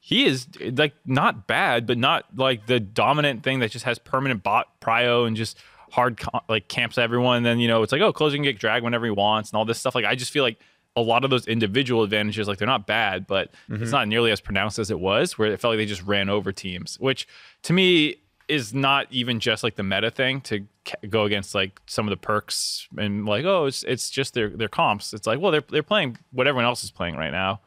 he 0.00 0.26
is 0.26 0.48
like 0.60 0.94
not 1.06 1.46
bad, 1.46 1.86
but 1.86 1.96
not 1.96 2.26
like 2.36 2.66
the 2.66 2.80
dominant 2.80 3.42
thing 3.42 3.60
that 3.60 3.70
just 3.70 3.84
has 3.84 3.98
permanent 3.98 4.42
bot 4.42 4.68
prio 4.80 5.26
and 5.26 5.36
just 5.36 5.56
hard 5.92 6.20
like 6.48 6.68
camps 6.68 6.98
everyone. 6.98 7.38
And 7.38 7.46
then, 7.46 7.58
you 7.60 7.68
know, 7.68 7.82
it's 7.82 7.92
like, 7.92 8.02
oh, 8.02 8.12
can 8.12 8.42
get 8.42 8.58
dragged 8.58 8.84
whenever 8.84 9.04
he 9.04 9.12
wants 9.12 9.50
and 9.50 9.56
all 9.56 9.64
this 9.64 9.78
stuff. 9.78 9.94
Like, 9.94 10.04
I 10.04 10.14
just 10.14 10.32
feel 10.32 10.42
like 10.42 10.58
a 10.94 11.00
lot 11.00 11.24
of 11.24 11.30
those 11.30 11.46
individual 11.46 12.02
advantages, 12.02 12.46
like 12.46 12.58
they're 12.58 12.66
not 12.66 12.86
bad, 12.86 13.26
but 13.26 13.50
it's 13.68 13.82
mm-hmm. 13.82 13.90
not 13.90 14.08
nearly 14.08 14.30
as 14.30 14.40
pronounced 14.40 14.78
as 14.78 14.90
it 14.90 15.00
was, 15.00 15.38
where 15.38 15.50
it 15.50 15.58
felt 15.60 15.72
like 15.72 15.78
they 15.78 15.86
just 15.86 16.02
ran 16.02 16.28
over 16.28 16.52
teams, 16.52 16.98
which 17.00 17.26
to 17.62 17.72
me 17.72 18.16
is 18.48 18.74
not 18.74 19.06
even 19.10 19.40
just 19.40 19.62
like 19.62 19.76
the 19.76 19.82
meta 19.82 20.10
thing 20.10 20.40
to 20.42 20.66
go 21.08 21.24
against 21.24 21.54
like 21.54 21.80
some 21.86 22.06
of 22.06 22.10
the 22.10 22.26
Perkz 22.26 22.86
and 22.98 23.24
like, 23.24 23.44
oh, 23.44 23.66
it's 23.66 23.82
it's 23.84 24.10
just 24.10 24.34
their 24.34 24.50
their 24.50 24.68
comps. 24.68 25.14
It's 25.14 25.26
like, 25.26 25.40
well, 25.40 25.50
they're 25.50 25.64
they're 25.70 25.82
playing 25.82 26.18
what 26.32 26.46
everyone 26.46 26.66
else 26.66 26.84
is 26.84 26.90
playing 26.90 27.16
right 27.16 27.32
now 27.32 27.60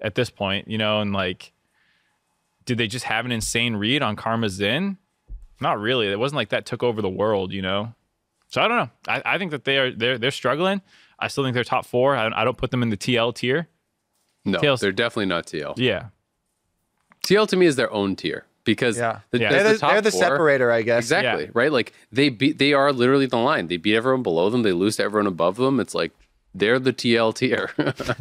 at 0.00 0.14
this 0.14 0.30
point, 0.30 0.66
you 0.66 0.78
know, 0.78 1.00
and 1.00 1.12
like, 1.12 1.52
did 2.64 2.78
they 2.78 2.86
just 2.86 3.04
have 3.04 3.24
an 3.24 3.32
insane 3.32 3.76
read 3.76 4.02
on 4.02 4.16
Karma 4.16 4.48
Zin? 4.48 4.98
Not 5.60 5.78
really. 5.78 6.08
It 6.08 6.18
wasn't 6.18 6.38
like 6.38 6.48
that 6.48 6.66
took 6.66 6.82
over 6.82 7.02
the 7.02 7.10
world, 7.10 7.52
you 7.52 7.62
know. 7.62 7.94
So 8.48 8.60
I 8.62 8.68
don't 8.68 8.76
know. 8.78 8.90
I, 9.06 9.22
I 9.34 9.38
think 9.38 9.52
that 9.52 9.64
they 9.64 9.78
are 9.78 9.92
they're 9.92 10.18
they're 10.18 10.30
struggling. 10.30 10.82
I 11.20 11.28
still 11.28 11.44
think 11.44 11.54
they're 11.54 11.64
top 11.64 11.84
four. 11.86 12.16
I, 12.16 12.30
I 12.34 12.44
don't 12.44 12.56
put 12.56 12.70
them 12.70 12.82
in 12.82 12.88
the 12.90 12.96
TL 12.96 13.34
tier. 13.34 13.68
No, 14.44 14.58
TL's 14.58 14.80
they're 14.80 14.92
definitely 14.92 15.26
not 15.26 15.46
TL. 15.46 15.74
Yeah, 15.76 16.06
TL 17.26 17.46
to 17.48 17.56
me 17.56 17.66
is 17.66 17.76
their 17.76 17.92
own 17.92 18.16
tier 18.16 18.46
because 18.64 18.96
Yeah. 18.98 19.20
the, 19.30 19.38
Yeah. 19.40 19.50
They're 19.50 19.72
the, 19.72 19.78
top 19.78 19.90
they're 19.92 20.00
the 20.00 20.10
four- 20.10 20.20
separator, 20.20 20.70
I 20.70 20.82
guess. 20.82 21.04
Exactly 21.04 21.44
Yeah. 21.44 21.50
right. 21.54 21.70
Like 21.72 21.92
they 22.10 22.28
beat, 22.30 22.58
they 22.58 22.72
are 22.72 22.92
literally 22.92 23.26
the 23.26 23.36
line. 23.38 23.66
They 23.68 23.76
beat 23.76 23.94
everyone 23.96 24.22
below 24.22 24.48
them. 24.50 24.62
They 24.62 24.72
lose 24.72 24.96
to 24.96 25.02
everyone 25.04 25.26
above 25.26 25.56
them. 25.56 25.78
It's 25.80 25.94
like 25.94 26.12
they're 26.54 26.78
the 26.78 26.92
TL 26.92 27.34
tier. 27.34 27.70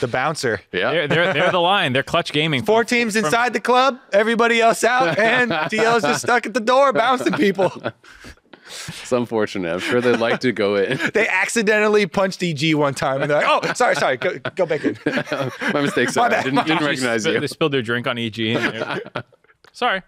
The 0.00 0.06
bouncer. 0.06 0.60
yeah, 0.70 0.92
they're, 0.92 1.08
they're 1.08 1.32
they're 1.34 1.50
the 1.50 1.58
line. 1.60 1.92
They're 1.92 2.04
clutch 2.04 2.30
gaming. 2.32 2.62
Four 2.62 2.84
teams 2.84 3.16
inside 3.16 3.52
the 3.52 3.58
club, 3.58 3.98
everybody 4.12 4.60
else 4.60 4.84
out, 4.84 5.18
and 5.18 5.50
TL's 5.50 6.04
just 6.04 6.22
stuck 6.22 6.46
at 6.46 6.54
the 6.54 6.60
door 6.60 6.92
bouncing 6.92 7.32
people. 7.32 7.72
it's 8.68 9.12
unfortunate. 9.12 9.72
I'm 9.72 9.80
sure 9.80 10.00
they'd 10.00 10.18
like 10.18 10.40
to 10.40 10.52
go 10.52 10.76
in. 10.76 10.98
They 11.14 11.26
accidentally 11.26 12.06
punched 12.06 12.42
EG 12.42 12.74
one 12.74 12.94
time, 12.94 13.22
and 13.22 13.30
they're 13.30 13.40
like, 13.40 13.64
"Oh, 13.64 13.72
sorry, 13.74 13.96
sorry, 13.96 14.16
go, 14.18 14.38
go 14.54 14.66
back 14.66 14.84
in." 14.84 14.96
My 15.72 15.80
mistake. 15.80 16.10
Sorry, 16.10 16.26
I 16.26 16.30
bad, 16.30 16.44
didn't, 16.44 16.66
didn't 16.66 16.80
They 16.80 16.86
recognize 16.86 17.22
sp- 17.24 17.28
you. 17.34 17.40
They 17.40 17.46
spilled 17.46 17.72
their 17.72 17.82
drink 17.82 18.06
on 18.06 18.18
EG. 18.18 18.38
and 18.38 19.02
Sorry. 19.72 20.02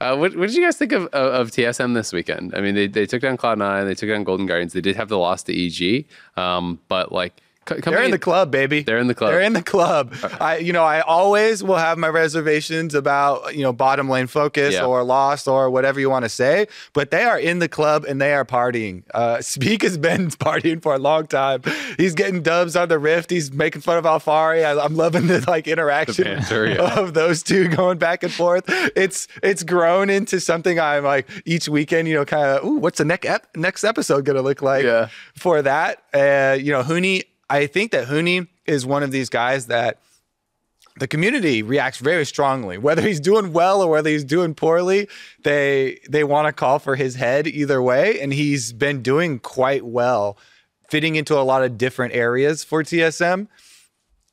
Uh, 0.00 0.16
what, 0.16 0.36
what 0.36 0.48
did 0.48 0.54
you 0.54 0.62
guys 0.62 0.76
think 0.76 0.92
of, 0.92 1.06
of, 1.06 1.32
of 1.34 1.50
TSM 1.52 1.94
this 1.94 2.12
weekend? 2.12 2.54
I 2.54 2.60
mean, 2.60 2.74
they, 2.74 2.88
they 2.88 3.06
took 3.06 3.22
down 3.22 3.36
Cloud9, 3.36 3.86
they 3.86 3.94
took 3.94 4.08
down 4.08 4.24
Golden 4.24 4.46
Guardians. 4.46 4.72
They 4.72 4.80
did 4.80 4.96
have 4.96 5.08
the 5.08 5.18
loss 5.18 5.42
to 5.44 5.52
EG, 5.54 6.06
um, 6.36 6.80
but 6.88 7.12
like, 7.12 7.40
co- 7.64 7.74
They're 7.74 7.82
coming 7.82 8.04
in 8.04 8.10
the 8.10 8.18
club, 8.18 8.50
baby. 8.50 8.82
They're 8.82 8.98
in 8.98 9.06
the 9.08 9.14
club. 9.14 9.30
They're 9.32 9.40
in 9.40 9.52
the 9.52 9.62
club. 9.62 10.14
I, 10.40 10.58
you 10.58 10.72
know, 10.72 10.84
I 10.84 11.00
always 11.00 11.62
will 11.62 11.76
have 11.76 11.98
my 11.98 12.08
reservations 12.08 12.94
about 12.94 13.54
you 13.54 13.62
know 13.62 13.72
bottom 13.72 14.08
lane 14.08 14.26
focus 14.26 14.74
Yeah. 14.74 14.84
or 14.86 15.02
Lost 15.04 15.48
or 15.48 15.70
whatever 15.70 16.00
you 16.00 16.10
want 16.10 16.24
to 16.24 16.28
say, 16.28 16.66
but 16.92 17.10
they 17.10 17.22
are 17.24 17.38
in 17.38 17.58
the 17.58 17.68
club 17.68 18.04
and 18.04 18.20
they 18.20 18.34
are 18.34 18.44
partying. 18.44 19.02
Uh, 19.12 19.40
Spica 19.40 19.86
has 19.86 19.98
been 19.98 20.28
partying 20.30 20.82
for 20.82 20.94
a 20.94 20.98
long 20.98 21.26
time. 21.26 21.62
He's 21.96 22.14
getting 22.14 22.42
dubs 22.42 22.76
on 22.76 22.88
the 22.88 22.98
Rift. 22.98 23.30
He's 23.30 23.52
making 23.52 23.82
fun 23.82 23.98
of 23.98 24.04
Alphari. 24.04 24.64
I, 24.64 24.82
I'm 24.82 24.96
loving 24.96 25.26
the 25.26 25.44
like 25.46 25.66
interaction 25.68 26.24
banter, 26.24 26.66
yeah. 26.66 26.98
of 26.98 27.14
those 27.14 27.42
two 27.42 27.68
going 27.68 27.98
back 27.98 28.22
and 28.22 28.32
forth. 28.32 28.64
It's 28.96 29.28
it's 29.42 29.62
grown 29.62 30.10
into 30.10 30.40
something 30.40 30.78
I'm 30.80 31.04
like 31.04 31.28
each 31.44 31.68
weekend. 31.68 32.08
You 32.08 32.14
know, 32.14 32.24
kind 32.24 32.44
of. 32.46 32.64
Ooh, 32.64 32.76
what's 32.78 32.98
the 32.98 33.04
next 33.04 33.26
ep- 33.26 33.56
next 33.56 33.84
episode 33.84 34.24
gonna 34.24 34.42
look 34.42 34.62
like? 34.62 34.84
Yeah. 34.84 35.08
For 35.36 35.62
that, 35.62 36.02
uh, 36.12 36.56
you 36.58 36.72
know, 36.72 36.82
Huni. 36.82 37.22
I 37.48 37.66
think 37.66 37.92
that 37.92 38.08
Huni 38.08 38.48
is 38.66 38.86
one 38.86 39.02
of 39.02 39.10
these 39.10 39.28
guys 39.28 39.66
that 39.66 40.00
the 40.96 41.08
community 41.08 41.62
reacts 41.62 41.98
very 41.98 42.24
strongly. 42.24 42.78
Whether 42.78 43.02
he's 43.02 43.20
doing 43.20 43.52
well 43.52 43.82
or 43.82 43.90
whether 43.90 44.10
he's 44.10 44.24
doing 44.24 44.54
poorly, 44.54 45.08
they 45.42 45.98
they 46.08 46.24
want 46.24 46.46
to 46.46 46.52
call 46.52 46.78
for 46.78 46.96
his 46.96 47.16
head 47.16 47.46
either 47.46 47.82
way, 47.82 48.20
and 48.20 48.32
he's 48.32 48.72
been 48.72 49.02
doing 49.02 49.38
quite 49.40 49.84
well, 49.84 50.38
fitting 50.88 51.16
into 51.16 51.38
a 51.38 51.42
lot 51.42 51.64
of 51.64 51.76
different 51.76 52.14
areas 52.14 52.62
for 52.62 52.82
TSM, 52.82 53.48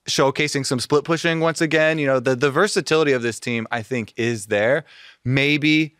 showcasing 0.08 0.66
some 0.66 0.80
split 0.80 1.04
pushing 1.04 1.40
once 1.40 1.62
again. 1.62 1.98
You 1.98 2.08
know, 2.08 2.20
the 2.20 2.36
the 2.36 2.52
versatility 2.52 3.12
of 3.14 3.24
this 3.24 3.40
team, 3.40 3.68
I 3.72 3.82
think, 3.82 4.14
is 4.16 4.48
there. 4.48 4.86
Maybe 5.26 5.96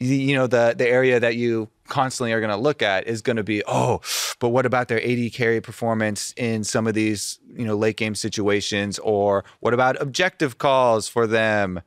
you 0.00 0.34
know 0.34 0.48
the 0.48 0.74
the 0.76 0.88
area 0.88 1.20
that 1.20 1.36
you 1.36 1.68
constantly 1.92 2.32
are 2.32 2.40
going 2.40 2.50
to 2.50 2.56
look 2.56 2.82
at 2.82 3.06
is 3.06 3.22
going 3.22 3.36
to 3.36 3.44
be 3.44 3.62
oh 3.68 4.00
but 4.40 4.48
what 4.48 4.66
about 4.66 4.88
their 4.88 5.00
AD 5.00 5.32
carry 5.32 5.60
performance 5.60 6.32
in 6.36 6.64
some 6.64 6.86
of 6.86 6.94
these 6.94 7.38
you 7.54 7.64
know 7.64 7.76
late 7.76 7.96
game 7.96 8.14
situations 8.14 8.98
or 9.00 9.44
what 9.60 9.74
about 9.74 10.00
objective 10.00 10.58
calls 10.58 11.06
for 11.06 11.26
them 11.26 11.82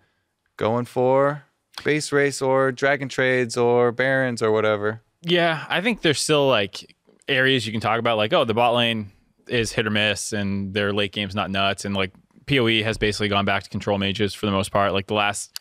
going 0.57 0.85
for 0.85 1.43
base 1.83 2.11
race 2.11 2.41
or 2.41 2.71
dragon 2.71 3.09
trades 3.09 3.57
or 3.57 3.91
barons 3.91 4.41
or 4.41 4.51
whatever 4.51 5.01
Yeah, 5.27 5.65
I 5.69 5.81
think 5.81 6.01
there's 6.01 6.21
still 6.21 6.47
like 6.47 6.95
areas 7.27 7.65
you 7.65 7.71
can 7.71 7.81
talk 7.81 7.99
about, 7.99 8.17
like 8.17 8.31
oh, 8.31 8.45
the 8.45 8.53
bot 8.53 8.75
lane 8.75 9.11
is 9.47 9.71
hit 9.71 9.87
or 9.87 9.89
miss, 9.89 10.33
and 10.33 10.73
their 10.73 10.93
late 10.93 11.11
game's 11.11 11.33
not 11.33 11.49
nuts, 11.49 11.83
and 11.83 11.95
like 11.95 12.13
Poe 12.45 12.83
has 12.83 12.97
basically 12.97 13.27
gone 13.27 13.45
back 13.45 13.63
to 13.63 13.69
control 13.69 13.97
mages 13.97 14.35
for 14.35 14.45
the 14.45 14.51
most 14.51 14.71
part. 14.71 14.93
Like 14.93 15.07
the 15.07 15.15
last. 15.15 15.59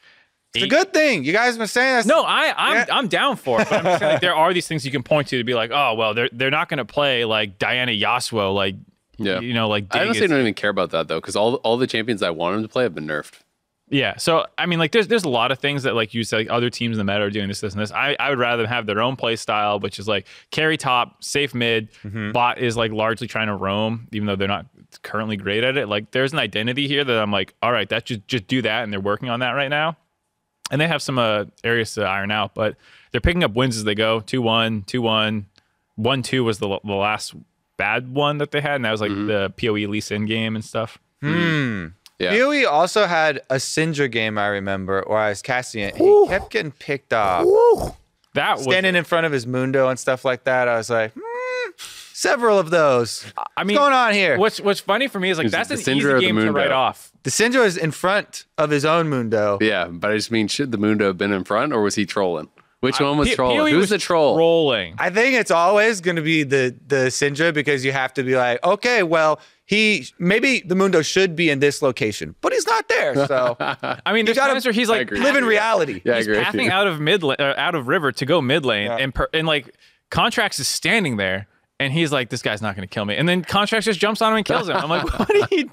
It's 0.54 0.64
a 0.64 0.68
good 0.68 0.92
thing 0.92 1.24
you 1.24 1.32
guys 1.32 1.56
been 1.58 1.66
saying 1.66 1.94
that's 1.96 2.06
No, 2.06 2.22
I 2.22 2.54
I'm 2.56 2.74
Yeah. 2.76 2.86
I'm 2.90 3.08
down 3.08 3.36
for 3.36 3.60
it, 3.60 3.68
but 3.68 3.78
I'm 3.80 3.84
just 3.84 3.98
saying 3.98 4.12
like 4.12 4.20
there 4.20 4.34
are 4.42 4.52
these 4.54 4.68
things 4.68 4.84
you 4.84 4.92
can 4.92 5.02
point 5.02 5.28
to 5.28 5.38
to 5.38 5.44
be 5.44 5.54
like, 5.54 5.70
oh 5.72 5.94
well, 5.94 6.14
they're 6.14 6.30
they're 6.32 6.50
not 6.50 6.68
going 6.68 6.78
to 6.78 6.84
play 6.84 7.24
like 7.24 7.58
Diana 7.58 7.92
Yasuo, 7.92 8.54
like 8.54 8.76
Yeah. 9.18 9.40
you 9.40 9.54
know, 9.54 9.68
like 9.68 9.86
I 9.94 10.02
honestly 10.02 10.26
don't 10.26 10.40
even 10.40 10.54
care 10.54 10.70
about 10.70 10.90
that 10.90 11.08
though, 11.08 11.20
because 11.20 11.36
all 11.36 11.56
all 11.56 11.76
the 11.76 11.86
champions 11.86 12.22
I 12.22 12.30
want 12.30 12.54
them 12.56 12.62
to 12.62 12.68
play 12.68 12.84
have 12.84 12.94
been 12.94 13.06
nerfed. 13.06 13.40
Yeah. 13.90 14.16
So 14.16 14.46
I 14.56 14.66
mean, 14.66 14.78
like, 14.78 14.92
there's 14.92 15.08
there's 15.08 15.24
a 15.24 15.28
lot 15.28 15.52
of 15.52 15.58
things 15.58 15.82
that 15.82 15.94
like 15.94 16.14
you 16.14 16.24
said, 16.24 16.38
like 16.38 16.50
other 16.50 16.70
teams 16.70 16.98
in 16.98 17.06
the 17.06 17.12
meta 17.12 17.24
are 17.24 17.30
doing 17.30 17.48
this, 17.48 17.60
this, 17.60 17.74
and 17.74 17.82
this. 17.82 17.92
I, 17.92 18.16
I 18.18 18.30
would 18.30 18.38
rather 18.38 18.62
them 18.62 18.70
have 18.70 18.86
their 18.86 19.00
own 19.00 19.14
play 19.14 19.36
style, 19.36 19.78
which 19.78 19.98
is 19.98 20.08
like 20.08 20.26
carry 20.50 20.76
top, 20.78 21.22
safe 21.22 21.54
mid. 21.54 21.92
Mm-hmm. 22.02 22.32
Bot 22.32 22.58
is 22.58 22.76
like 22.78 22.92
largely 22.92 23.26
trying 23.26 23.48
to 23.48 23.54
roam, 23.54 24.08
even 24.12 24.26
though 24.26 24.36
they're 24.36 24.48
not 24.48 24.66
currently 25.02 25.36
great 25.36 25.64
at 25.64 25.76
it. 25.76 25.86
Like, 25.88 26.12
there's 26.12 26.32
an 26.32 26.38
identity 26.38 26.88
here 26.88 27.04
that 27.04 27.18
I'm 27.18 27.30
like, 27.30 27.54
all 27.62 27.72
right, 27.72 27.88
that 27.90 28.06
just 28.06 28.26
just 28.26 28.46
do 28.46 28.62
that, 28.62 28.84
and 28.84 28.92
they're 28.92 29.00
working 29.00 29.28
on 29.28 29.40
that 29.40 29.50
right 29.52 29.68
now. 29.68 29.96
And 30.70 30.80
they 30.80 30.88
have 30.88 31.02
some 31.02 31.18
uh, 31.18 31.44
areas 31.62 31.94
to 31.94 32.04
iron 32.04 32.30
out, 32.30 32.54
but 32.54 32.76
they're 33.12 33.20
picking 33.20 33.44
up 33.44 33.52
wins 33.52 33.76
as 33.76 33.84
they 33.84 33.94
go. 33.94 34.20
2-1, 34.20 34.86
2-1, 34.86 35.44
1-2 35.98 36.44
was 36.44 36.58
the 36.58 36.80
the 36.82 36.94
last 36.94 37.34
bad 37.76 38.12
one 38.12 38.38
that 38.38 38.50
they 38.50 38.60
had, 38.60 38.76
and 38.76 38.84
that 38.84 38.90
was 38.90 39.00
like 39.00 39.10
the 39.10 39.52
PoE 39.56 39.88
Lee 39.88 40.00
Sin 40.00 40.26
game 40.26 40.56
and 40.56 40.64
stuff. 40.64 40.98
Hmm. 41.20 41.88
Yeah. 42.18 42.32
Huey 42.32 42.64
also 42.64 43.06
had 43.06 43.42
a 43.50 43.56
Syndra 43.56 44.10
game, 44.10 44.38
I 44.38 44.46
remember, 44.46 45.02
or 45.02 45.18
I 45.18 45.30
was 45.30 45.42
casting 45.42 45.82
it. 45.82 45.96
He 45.96 46.26
kept 46.28 46.50
getting 46.50 46.70
picked 46.72 47.12
off. 47.12 47.44
That 48.34 48.56
was 48.56 48.64
Standing 48.64 48.94
in 48.96 49.04
front 49.04 49.26
of 49.26 49.32
his 49.32 49.46
Mundo 49.46 49.88
and 49.88 49.98
stuff 49.98 50.24
like 50.24 50.44
that. 50.44 50.68
I 50.68 50.76
was 50.76 50.90
like, 50.90 51.12
hmm, 51.14 51.70
several 52.24 52.58
of 52.58 52.70
those. 52.70 53.24
I 53.56 53.62
mean, 53.64 53.76
What's 53.76 53.84
going 53.84 53.92
on 53.94 54.12
here? 54.14 54.36
What's 54.38 54.60
What's 54.60 54.80
funny 54.80 55.06
for 55.08 55.20
me 55.20 55.30
is 55.30 55.38
like 55.38 55.46
Is 55.46 55.52
that's 55.52 55.68
the 55.68 55.74
an 55.74 55.80
Syndra 55.80 56.16
easy 56.18 56.26
game 56.26 56.36
to 56.36 56.50
write 56.52 56.72
off. 56.72 57.12
The 57.22 57.30
Syndra 57.30 57.64
is 57.64 57.76
in 57.76 57.90
front 57.92 58.46
of 58.58 58.70
his 58.70 58.84
own 58.84 59.08
Mundo. 59.08 59.58
Yeah, 59.60 59.86
but 59.88 60.10
I 60.10 60.16
just 60.16 60.30
mean, 60.30 60.48
should 60.48 60.72
the 60.72 60.78
Mundo 60.78 61.06
have 61.06 61.16
been 61.18 61.32
in 61.32 61.44
front 61.44 61.72
or 61.72 61.80
was 61.82 61.94
he 61.94 62.04
trolling? 62.06 62.48
Which 62.80 63.00
one 63.00 63.16
was 63.16 63.30
P- 63.30 63.34
trolling? 63.34 63.56
PoE 63.58 63.70
Who's 63.70 63.80
was 63.80 63.90
the 63.90 63.98
troll? 63.98 64.34
Trolling. 64.36 64.94
I 64.98 65.08
think 65.08 65.36
it's 65.36 65.50
always 65.50 66.02
going 66.02 66.16
to 66.16 66.22
be 66.22 66.42
the 66.42 66.76
the 66.86 67.06
Syndra 67.06 67.54
because 67.54 67.82
you 67.84 67.92
have 67.92 68.12
to 68.14 68.22
be 68.22 68.36
like, 68.36 68.62
okay, 68.62 69.02
well, 69.02 69.40
he 69.64 70.06
maybe 70.18 70.60
the 70.66 70.74
Mundo 70.74 71.00
should 71.00 71.34
be 71.34 71.48
in 71.48 71.60
this 71.60 71.80
location, 71.80 72.34
but 72.42 72.52
he's 72.52 72.66
not 72.66 72.86
there. 72.88 73.26
So 73.26 73.56
I 74.04 74.12
mean, 74.12 74.26
there's 74.26 74.36
gotta- 74.36 74.52
times 74.52 74.66
where 74.66 74.74
he's 74.74 74.90
like 74.90 75.02
agree. 75.02 75.20
live 75.20 75.36
in 75.36 75.44
reality. 75.46 76.02
Yeah, 76.04 76.12
I 76.12 76.16
he's 76.16 76.26
agree 76.26 76.42
pathing 76.44 76.68
out 76.68 76.86
of 76.86 77.00
mid 77.00 77.22
la- 77.22 77.36
uh, 77.38 77.54
out 77.56 77.74
of 77.74 77.88
river 77.88 78.12
to 78.12 78.26
go 78.26 78.42
mid 78.42 78.66
lane, 78.66 78.86
Yeah. 78.86 78.96
and 78.98 79.14
per- 79.14 79.30
and 79.32 79.46
like 79.46 79.74
Contractz 80.10 80.60
is 80.60 80.68
standing 80.68 81.16
there. 81.16 81.46
And 81.80 81.92
he's 81.92 82.12
like, 82.12 82.30
"This 82.30 82.40
guy's 82.40 82.62
not 82.62 82.76
going 82.76 82.86
to 82.86 82.92
kill 82.92 83.04
me." 83.04 83.16
And 83.16 83.28
then 83.28 83.42
Contractz 83.42 83.82
just 83.82 83.98
jumps 83.98 84.22
on 84.22 84.30
him 84.32 84.36
and 84.36 84.46
kills 84.46 84.68
him. 84.68 84.76
I'm 84.76 84.88
like, 84.88 85.02
"What 85.18 85.28
are 85.28 85.48
you, 85.56 85.68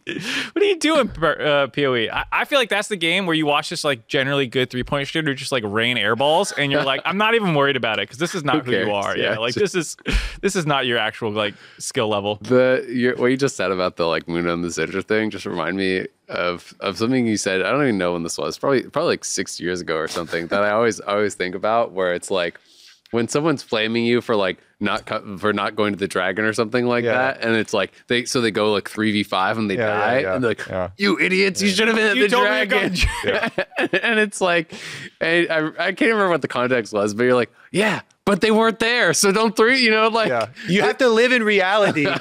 what 0.52 0.64
are 0.64 0.66
you 0.66 0.80
doing, 0.80 1.10
uh, 1.22 1.68
Poe?" 1.68 1.94
I, 1.94 2.26
I 2.32 2.46
feel 2.46 2.58
like 2.58 2.70
that's 2.70 2.88
the 2.88 2.96
game 2.98 3.28
where 3.28 3.36
you 3.36 3.46
watch 3.46 3.70
this 3.70 3.84
like 3.84 4.08
generally 4.08 4.48
good 4.48 4.72
three 4.72 4.84
point 4.84 5.08
shooter 5.08 5.36
just 5.36 5.52
like 5.52 5.64
rain 5.64 6.00
air 6.00 6.16
balls, 6.16 6.54
and 6.54 6.72
you're 6.72 6.84
like, 6.84 7.02
"I'm 7.06 7.18
not 7.18 7.36
even 7.36 7.54
worried 7.54 7.76
about 7.76 8.00
it 8.00 8.04
because 8.10 8.18
this 8.18 8.34
is 8.34 8.44
not 8.44 8.66
who, 8.66 8.72
cares? 8.72 8.88
you 8.88 8.94
are." 8.94 9.16
Yeah, 9.16 9.34
Yeah, 9.34 9.38
like 9.38 9.54
just- 9.54 9.76
this 9.76 9.76
is 9.76 9.98
this 10.42 10.56
is 10.56 10.66
not 10.66 10.88
your 10.88 10.98
actual 10.98 11.32
like 11.32 11.54
skill 11.78 12.08
level. 12.08 12.40
The 12.42 12.84
your, 12.90 13.16
what 13.18 13.28
you 13.28 13.38
just 13.38 13.56
said 13.56 13.72
about 13.72 13.98
the 13.98 14.08
like 14.08 14.28
moon 14.28 14.48
and 14.48 14.64
the 14.64 14.70
Syndra 14.70 15.04
thing 15.06 15.30
just 15.30 15.46
remind 15.46 15.78
me 15.78 16.08
of 16.30 16.74
of 16.80 16.98
something 16.98 17.28
you 17.28 17.38
said. 17.38 17.62
I 17.62 17.70
don't 17.70 17.84
even 17.84 18.00
know 18.00 18.14
when 18.14 18.24
this 18.24 18.40
was. 18.40 18.58
Probably 18.58 18.82
probably 18.84 19.10
like 19.12 19.24
six 19.24 19.60
years 19.60 19.82
ago 19.82 19.98
or 19.98 20.08
something. 20.08 20.48
that 20.48 20.64
I 20.64 20.72
always 20.72 21.00
always 21.00 21.36
think 21.36 21.54
about 21.54 21.92
where 21.92 22.16
it's 22.16 22.32
like 22.32 22.60
when 23.12 23.28
someone's 23.28 23.62
flaming 23.64 24.06
you 24.06 24.22
for 24.22 24.36
like 24.36 24.58
not 24.80 25.06
co- 25.06 25.38
for 25.38 25.54
not 25.54 25.76
going 25.76 25.94
to 25.94 26.00
the 26.00 26.08
dragon 26.08 26.44
or 26.44 26.54
something 26.54 26.86
like 26.88 27.04
Yeah. 27.04 27.14
that, 27.14 27.42
and 27.42 27.56
it's 27.56 27.74
like 27.74 27.92
they 28.08 28.26
so 28.26 28.42
they 28.42 28.52
go 28.52 28.72
like 28.72 28.90
three 28.90 29.12
v 29.12 29.24
five 29.24 29.58
and 29.58 29.70
they 29.70 29.76
Yeah, 29.78 29.88
yeah, 29.88 29.98
die, 30.00 30.20
yeah, 30.20 30.34
and 30.36 30.44
they're 30.44 30.52
like, 30.52 30.68
yeah. 30.68 30.90
"You 30.98 31.20
idiots! 31.20 31.62
You 31.62 31.70
should 31.70 31.88
have 31.88 31.96
been 31.98 32.08
at 32.12 32.16
You 32.18 32.24
the 32.24 32.30
told 32.30 32.50
me 32.50 32.60
to 32.62 32.66
go 32.66 32.80
dragon." 32.80 32.96
to 32.96 34.04
and 34.06 34.20
it's 34.20 34.42
like, 34.42 34.74
and 35.20 35.48
I 35.52 35.58
I 35.78 35.92
can't 35.92 36.02
remember 36.12 36.30
what 36.30 36.42
the 36.42 36.48
context 36.48 36.94
was, 36.94 37.14
but 37.14 37.24
you're 37.24 37.36
like, 37.36 37.52
"Yeah, 37.72 38.02
but 38.26 38.42
they 38.42 38.50
weren't 38.52 38.80
there, 38.80 39.14
so 39.14 39.32
don't 39.32 39.56
three, 39.56 39.80
you 39.82 39.92
know, 39.92 40.08
like." 40.08 40.30
yeah, 40.30 40.48
you 40.68 40.82
have 40.82 40.98
to 40.98 41.08
live 41.10 41.32
in 41.32 41.44
reality. 41.44 42.08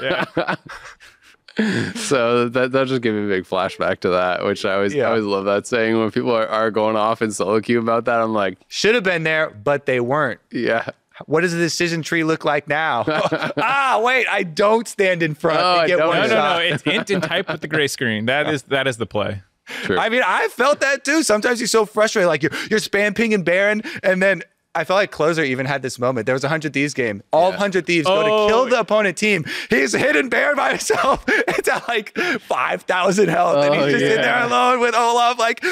So 1.95 2.49
that 2.49 2.73
that 2.73 2.87
just 2.89 3.03
gave 3.03 3.15
me 3.15 3.25
a 3.25 3.29
big 3.29 3.45
flashback 3.45 4.01
to 4.01 4.11
that, 4.11 4.45
which 4.45 4.65
I 4.65 4.75
always 4.75 4.95
Yeah. 4.95 5.05
I 5.07 5.11
always 5.11 5.25
love 5.25 5.45
that 5.45 5.67
saying 5.67 5.99
when 5.99 6.11
people 6.11 6.33
are, 6.35 6.47
are 6.47 6.71
going 6.71 6.97
off 6.97 7.23
in 7.23 7.31
solo 7.33 7.61
queue 7.61 7.79
about 7.79 8.05
that. 8.07 8.21
I'm 8.21 8.33
like, 8.33 8.59
Should 8.69 8.95
have 8.95 9.05
been 9.05 9.23
there, 9.23 9.51
but 9.51 9.87
they 9.87 10.01
weren't. 10.01 10.41
yeah, 10.51 10.89
What 11.27 11.43
does 11.43 11.53
the 11.53 11.59
decision 11.59 12.03
tree 12.03 12.25
look 12.25 12.45
like 12.45 12.67
now? 12.69 13.05
ah, 13.57 14.01
wait, 14.03 14.27
I 14.29 14.43
don't 14.43 14.89
stand 14.89 15.23
in 15.23 15.35
front 15.35 15.61
Oh, 15.61 15.81
I 15.81 15.87
get 15.87 15.99
don't. 15.99 16.09
one 16.09 16.17
No, 16.17 16.23
no, 16.23 16.29
shot. 16.29 16.57
no. 16.59 16.63
It's 16.63 16.83
int 16.85 17.11
and 17.11 17.23
type 17.23 17.49
with 17.49 17.61
the 17.61 17.69
gray 17.69 17.87
screen. 17.89 18.27
That 18.27 18.49
is 18.49 18.63
that 18.65 18.87
is 18.87 18.97
the 18.97 19.07
play. 19.07 19.43
true. 19.83 19.99
I 19.99 20.09
mean, 20.09 20.23
I 20.27 20.49
felt 20.49 20.81
that 20.81 21.05
too. 21.05 21.23
Sometimes 21.23 21.61
you're 21.61 21.69
so 21.69 21.85
frustrated, 21.87 22.27
like 22.29 22.43
you're 22.43 22.53
you're 22.71 22.81
spam 22.81 23.15
pinging 23.15 23.45
Baron, 23.45 23.83
and 24.03 24.21
then 24.23 24.43
I 24.75 24.85
felt 24.85 24.99
like 24.99 25.11
Closer 25.11 25.43
even 25.43 25.67
had 25.67 25.83
this 25.83 25.99
moment. 25.99 26.27
There 26.27 26.35
was 26.35 26.45
a 26.45 26.49
hundred 26.49 26.73
thieves 26.73 26.95
game. 26.95 27.23
All 27.33 27.51
Yeah. 27.51 27.57
hundred 27.57 27.87
thieves 27.87 28.07
go 28.07 28.15
Oh. 28.21 28.23
to 28.47 28.53
kill 28.53 28.59
oh. 28.61 28.69
the 28.69 28.79
opponent 28.81 29.17
team. 29.17 29.45
He's 29.69 29.93
hidden 29.93 30.29
Baron 30.29 30.57
by 30.57 30.71
himself. 30.77 31.25
It's 31.27 31.69
at 31.69 31.89
like 31.89 32.17
five 32.41 32.83
thousand 32.83 33.31
health, 33.31 33.65
and 33.65 33.75
Oh, 33.75 33.85
he's 33.87 33.99
just 33.99 34.05
in 34.17 34.23
there 34.23 34.45
alone 34.45 34.79
with 34.81 34.95
Olaf. 34.95 35.39
Like, 35.41 35.65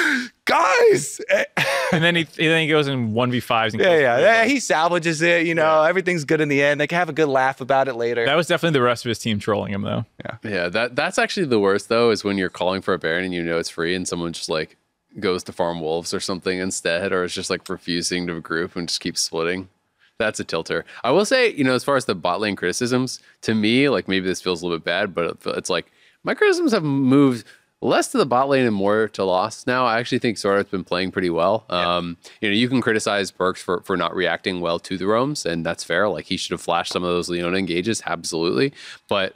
guys, 0.45 1.21
And 1.91 2.03
then 2.03 2.15
he 2.15 2.21
and 2.21 2.29
then 2.37 2.61
he 2.61 2.67
goes 2.67 2.87
in 2.87 3.13
one 3.13 3.31
v 3.31 3.39
fives 3.39 3.73
and 3.73 3.81
yeah, 3.81 3.97
yeah, 3.97 4.19
yeah. 4.19 4.45
He 4.45 4.59
salvages 4.59 5.21
it. 5.21 5.47
You 5.47 5.55
know, 5.55 5.83
everything's 5.83 6.25
good 6.25 6.41
in 6.41 6.49
the 6.49 6.61
end. 6.61 6.79
They 6.79 6.87
can 6.87 6.97
have 6.99 7.09
a 7.09 7.13
good 7.13 7.29
laugh 7.29 7.61
about 7.61 7.87
it 7.87 7.95
later. 7.95 8.25
That 8.25 8.35
was 8.35 8.47
definitely 8.47 8.77
the 8.77 8.83
rest 8.83 9.05
of 9.05 9.09
his 9.09 9.19
team 9.19 9.39
trolling 9.39 9.73
him 9.73 9.81
though. 9.81 10.05
Yeah, 10.25 10.37
yeah, 10.43 10.69
that 10.69 10.95
that's 10.95 11.17
actually 11.17 11.47
the 11.47 11.59
worst 11.59 11.89
though, 11.89 12.11
is 12.11 12.23
when 12.23 12.37
you're 12.37 12.49
calling 12.49 12.81
for 12.81 12.93
a 12.93 12.99
Baron 12.99 13.25
and 13.25 13.33
you 13.33 13.43
know 13.43 13.57
it's 13.59 13.69
free, 13.69 13.95
and 13.95 14.07
someone 14.07 14.33
just 14.33 14.49
like 14.49 14.75
goes 15.19 15.43
to 15.45 15.51
farm 15.51 15.81
wolves 15.81 16.13
or 16.13 16.19
something 16.19 16.59
instead, 16.59 17.11
or 17.11 17.23
is 17.23 17.33
just 17.33 17.49
like 17.49 17.67
refusing 17.69 18.27
to 18.27 18.39
group 18.41 18.75
and 18.75 18.87
just 18.87 19.01
keeps 19.01 19.21
splitting. 19.21 19.69
That's 20.17 20.39
a 20.39 20.43
tilter. 20.43 20.85
I 21.03 21.11
will 21.11 21.25
say, 21.25 21.53
you 21.53 21.63
know, 21.63 21.73
as 21.73 21.83
far 21.85 21.95
as 21.95 22.05
the 22.05 22.13
bot 22.13 22.41
lane 22.41 22.57
criticisms, 22.57 23.21
to 23.41 23.55
me, 23.55 23.87
like 23.87 24.07
maybe 24.07 24.27
this 24.27 24.41
feels 24.41 24.61
a 24.61 24.65
little 24.65 24.77
bit 24.77 24.85
bad, 24.85 25.15
but 25.15 25.37
it's 25.45 25.69
like 25.69 25.91
my 26.23 26.33
criticisms 26.33 26.73
have 26.73 26.83
moved 26.83 27.45
less 27.81 28.09
to 28.09 28.17
the 28.17 28.25
bot 28.25 28.49
lane 28.49 28.65
and 28.65 28.75
more 28.75 29.07
to 29.07 29.23
Lost 29.23 29.65
now. 29.65 29.85
I 29.85 29.99
actually 29.99 30.19
think 30.19 30.37
Sora 30.37 30.57
has 30.57 30.65
been 30.65 30.83
playing 30.83 31.11
pretty 31.11 31.29
well. 31.29 31.63
Um, 31.69 32.17
you 32.41 32.49
know, 32.49 32.55
you 32.55 32.67
can 32.67 32.81
criticize 32.81 33.31
Perkz 33.31 33.59
for, 33.59 33.81
for 33.81 33.95
not 33.95 34.13
reacting 34.13 34.59
well 34.59 34.79
to 34.79 34.97
the 34.97 35.07
roams, 35.07 35.45
and 35.45 35.65
that's 35.65 35.85
fair. 35.85 36.09
Like 36.09 36.25
he 36.25 36.35
should 36.35 36.51
have 36.51 36.61
flashed 36.61 36.91
some 36.91 37.03
of 37.03 37.09
those 37.09 37.29
Leona 37.29 37.57
engages, 37.57 38.03
absolutely. 38.05 38.73
But 39.07 39.35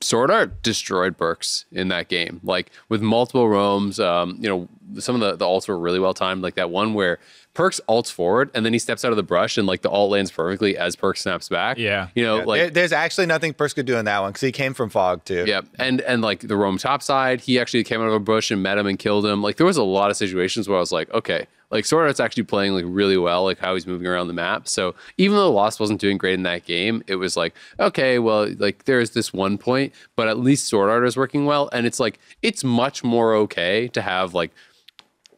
SwordArt 0.00 0.62
destroyed 0.62 1.18
Perkz 1.18 1.64
in 1.70 1.88
that 1.88 2.08
game, 2.08 2.40
like 2.42 2.70
with 2.88 3.02
multiple 3.02 3.48
roams. 3.48 4.00
Um, 4.00 4.38
you 4.40 4.48
know, 4.48 4.68
some 4.98 5.14
of 5.14 5.20
the, 5.20 5.36
the 5.36 5.44
ults 5.44 5.68
were 5.68 5.78
really 5.78 5.98
well 5.98 6.14
timed, 6.14 6.42
like 6.42 6.54
that 6.54 6.70
one 6.70 6.94
where 6.94 7.18
Perkz 7.54 7.80
ults 7.88 8.12
forward 8.12 8.50
and 8.54 8.64
then 8.66 8.72
he 8.72 8.78
steps 8.78 9.04
out 9.04 9.10
of 9.12 9.16
the 9.16 9.22
brush 9.22 9.56
and 9.56 9.66
like 9.66 9.82
the 9.82 9.88
alt 9.90 10.10
lands 10.10 10.30
perfectly 10.30 10.76
as 10.76 10.94
Perkz 10.94 11.18
snaps 11.18 11.48
back. 11.48 11.78
Yeah. 11.78 12.08
you 12.14 12.22
know, 12.24 12.38
Yeah, 12.38 12.44
like 12.44 12.60
there- 12.60 12.70
there's 12.70 12.92
actually 12.92 13.26
nothing 13.26 13.54
Perkz 13.54 13.74
could 13.74 13.86
do 13.86 13.96
in 13.96 14.04
that 14.04 14.20
one 14.20 14.30
because 14.30 14.42
he 14.42 14.52
came 14.52 14.74
from 14.74 14.90
Fog 14.90 15.24
too. 15.24 15.44
yeah, 15.46 15.62
and 15.78 16.00
and 16.02 16.22
like 16.22 16.40
the 16.40 16.56
roam 16.56 16.76
top 16.78 17.02
side, 17.02 17.40
he 17.40 17.58
actually 17.58 17.84
came 17.84 18.00
out 18.00 18.08
of 18.08 18.14
a 18.14 18.20
bush 18.20 18.50
and 18.50 18.62
met 18.62 18.76
him 18.78 18.86
and 18.86 18.98
killed 18.98 19.24
him. 19.26 19.42
Like 19.42 19.56
there 19.56 19.66
was 19.66 19.76
a 19.78 19.82
lot 19.84 20.10
of 20.10 20.16
situations 20.16 20.68
where 20.68 20.76
I 20.76 20.80
was 20.80 20.92
like, 20.92 21.10
okay, 21.14 21.46
like 21.70 21.84
SwordArt's 21.84 22.20
actually 22.20 22.44
playing 22.44 22.74
like 22.74 22.84
really 22.86 23.16
well, 23.16 23.42
like 23.42 23.58
how 23.58 23.74
he's 23.74 23.86
moving 23.88 24.06
around 24.06 24.28
the 24.28 24.34
map. 24.34 24.68
So 24.68 24.94
even 25.18 25.36
though 25.36 25.50
Lost 25.50 25.80
wasn't 25.80 26.00
doing 26.00 26.16
great 26.18 26.34
in 26.34 26.44
that 26.44 26.64
game, 26.64 27.02
it 27.08 27.16
was 27.16 27.36
like, 27.36 27.54
okay, 27.80 28.18
well, 28.20 28.48
like 28.58 28.84
there's 28.84 29.10
this 29.10 29.32
one 29.32 29.58
point, 29.58 29.92
but 30.14 30.28
at 30.28 30.38
least 30.38 30.70
SwordArt 30.70 31.04
is 31.06 31.16
working 31.16 31.44
well, 31.46 31.68
and 31.72 31.84
it's 31.86 31.98
like 31.98 32.18
it's 32.42 32.62
much 32.62 33.02
more 33.02 33.34
okay 33.34 33.88
to 33.88 34.02
have 34.02 34.32
like 34.34 34.52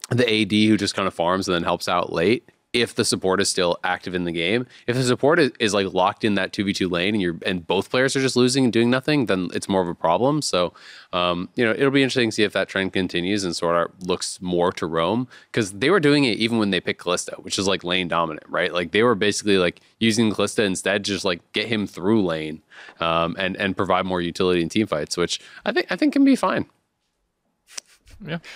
the 0.09 0.42
AD 0.42 0.52
who 0.52 0.76
just 0.76 0.94
kind 0.94 1.09
of 1.09 1.14
farms 1.14 1.48
and 1.48 1.54
then 1.54 1.62
helps 1.62 1.88
out 1.88 2.12
late 2.12 2.48
if 2.74 2.94
the 2.94 3.04
support 3.04 3.40
is 3.40 3.48
still 3.48 3.78
active 3.82 4.14
in 4.14 4.24
the 4.24 4.32
game. 4.32 4.66
If 4.86 4.94
the 4.94 5.02
support 5.02 5.38
is, 5.38 5.52
is 5.59 5.72
like 5.72 5.92
locked 5.94 6.22
in 6.22 6.34
that 6.34 6.52
2v2 6.52 6.90
lane 6.90 7.14
and 7.14 7.22
you're 7.22 7.36
and 7.46 7.66
both 7.66 7.90
players 7.90 8.14
are 8.14 8.20
just 8.20 8.36
losing 8.36 8.64
and 8.64 8.72
doing 8.72 8.90
nothing, 8.90 9.26
then 9.26 9.48
it's 9.54 9.68
more 9.68 9.80
of 9.80 9.88
a 9.88 9.94
problem. 9.94 10.42
So 10.42 10.74
um, 11.12 11.48
you 11.54 11.64
know, 11.64 11.70
it'll 11.70 11.90
be 11.90 12.02
interesting 12.02 12.28
to 12.30 12.34
see 12.34 12.42
if 12.42 12.52
that 12.52 12.68
trend 12.68 12.92
continues 12.92 13.44
and 13.44 13.54
SwordArt 13.54 14.06
looks 14.06 14.40
more 14.42 14.70
to 14.72 14.86
roam 14.86 15.28
because 15.50 15.72
they 15.72 15.88
were 15.88 16.00
doing 16.00 16.24
it 16.24 16.36
even 16.38 16.59
when 16.59 16.70
they 16.70 16.80
picked 16.80 17.02
Kalista, 17.02 17.42
which 17.42 17.59
is 17.59 17.66
like 17.66 17.84
lane 17.84 18.09
dominant, 18.09 18.46
right? 18.48 18.72
Like 18.72 18.92
they 18.92 19.02
were 19.02 19.14
basically 19.14 19.56
like 19.56 19.80
using 19.98 20.30
Kalista 20.30 20.64
instead, 20.64 21.04
just 21.04 21.24
like 21.24 21.40
get 21.52 21.68
him 21.68 21.86
through 21.86 22.24
lane 22.24 22.61
um, 23.00 23.34
and 23.38 23.56
and 23.56 23.76
provide 23.76 24.04
more 24.04 24.20
utility 24.20 24.62
in 24.62 24.68
team 24.68 24.86
fights, 24.86 25.16
which 25.16 25.40
I 25.64 25.72
think 25.72 25.86
I 25.90 25.96
think 25.96 26.12
can 26.12 26.24
be 26.24 26.36
fine. 26.36 26.66
Yeah. 28.24 28.38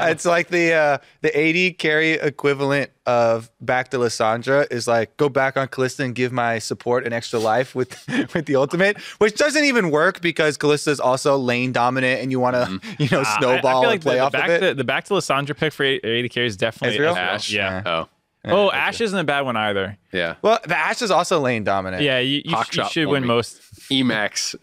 It's 0.00 0.24
like 0.24 0.48
the 0.48 0.72
uh, 0.72 0.98
the 1.20 1.30
AD 1.36 1.78
carry 1.78 2.12
equivalent 2.12 2.90
of 3.06 3.50
back 3.60 3.90
to 3.90 3.98
Lissandra 3.98 4.66
is 4.70 4.88
like 4.88 5.16
go 5.16 5.28
back 5.28 5.56
on 5.56 5.68
Kalista 5.68 6.04
and 6.04 6.14
give 6.14 6.32
my 6.32 6.58
support 6.58 7.06
an 7.06 7.12
extra 7.12 7.38
life 7.38 7.74
with 7.74 8.02
with 8.34 8.46
the 8.46 8.56
ultimate, 8.56 8.98
which 9.18 9.36
doesn't 9.36 9.64
even 9.64 9.90
work 9.90 10.20
because 10.20 10.56
Kalista 10.58 10.88
is 10.88 11.00
also 11.00 11.36
lane 11.36 11.72
dominant 11.72 12.20
and 12.22 12.30
you 12.32 12.40
want 12.40 12.56
to 12.56 12.80
you 12.98 13.08
know 13.10 13.20
Uh, 13.20 13.24
I- 13.26 13.38
snowball 13.38 13.78
I, 13.78 13.80
feel 13.82 13.90
like 13.90 13.92
and 13.94 14.02
play 14.02 14.14
the, 14.14 14.18
the 14.18 14.24
off 14.24 14.32
back 14.32 14.44
of 14.48 14.50
it. 14.50 14.60
To, 14.68 14.74
the 14.74 14.84
back 14.84 15.04
to 15.04 15.14
Lissandra 15.14 15.56
pick 15.56 15.72
for 15.72 15.84
AD 15.84 16.30
carry 16.30 16.46
is 16.46 16.56
definitely 16.56 16.98
Ezreal? 16.98 17.16
Ashe. 17.16 17.52
Yeah. 17.52 17.82
Oh, 17.86 18.08
Oh, 18.42 18.70
Ashe 18.70 19.02
isn't 19.02 19.18
a 19.18 19.22
bad 19.24 19.42
one 19.42 19.54
either. 19.58 19.98
yeah. 20.14 20.36
well, 20.40 20.58
the 20.66 20.74
Ashe 20.76 21.02
is 21.02 21.10
also 21.10 21.40
lane 21.40 21.62
dominant. 21.62 22.02
Yeah, 22.02 22.20
you, 22.20 22.40
you, 22.42 22.54
Hawk 22.56 22.74
you 22.74 22.84
should 22.88 23.06
win 23.08 23.20
me. 23.22 23.28
most. 23.28 23.60
Emax. 23.90 24.54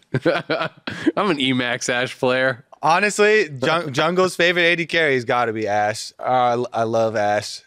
I'm 1.16 1.30
an 1.30 1.38
Emax 1.38 1.88
Ashe 1.88 2.18
player. 2.18 2.64
Honestly, 2.82 3.48
jung- 3.62 3.92
Jungle's 3.92 4.36
favorite 4.36 4.78
AD 4.80 4.88
carry's 4.88 5.24
got 5.24 5.46
to 5.46 5.52
be 5.52 5.66
Ashe. 5.66 6.12
Uh, 6.18 6.64
I 6.72 6.80
I 6.80 6.82
love 6.84 7.16
Ashe. 7.16 7.62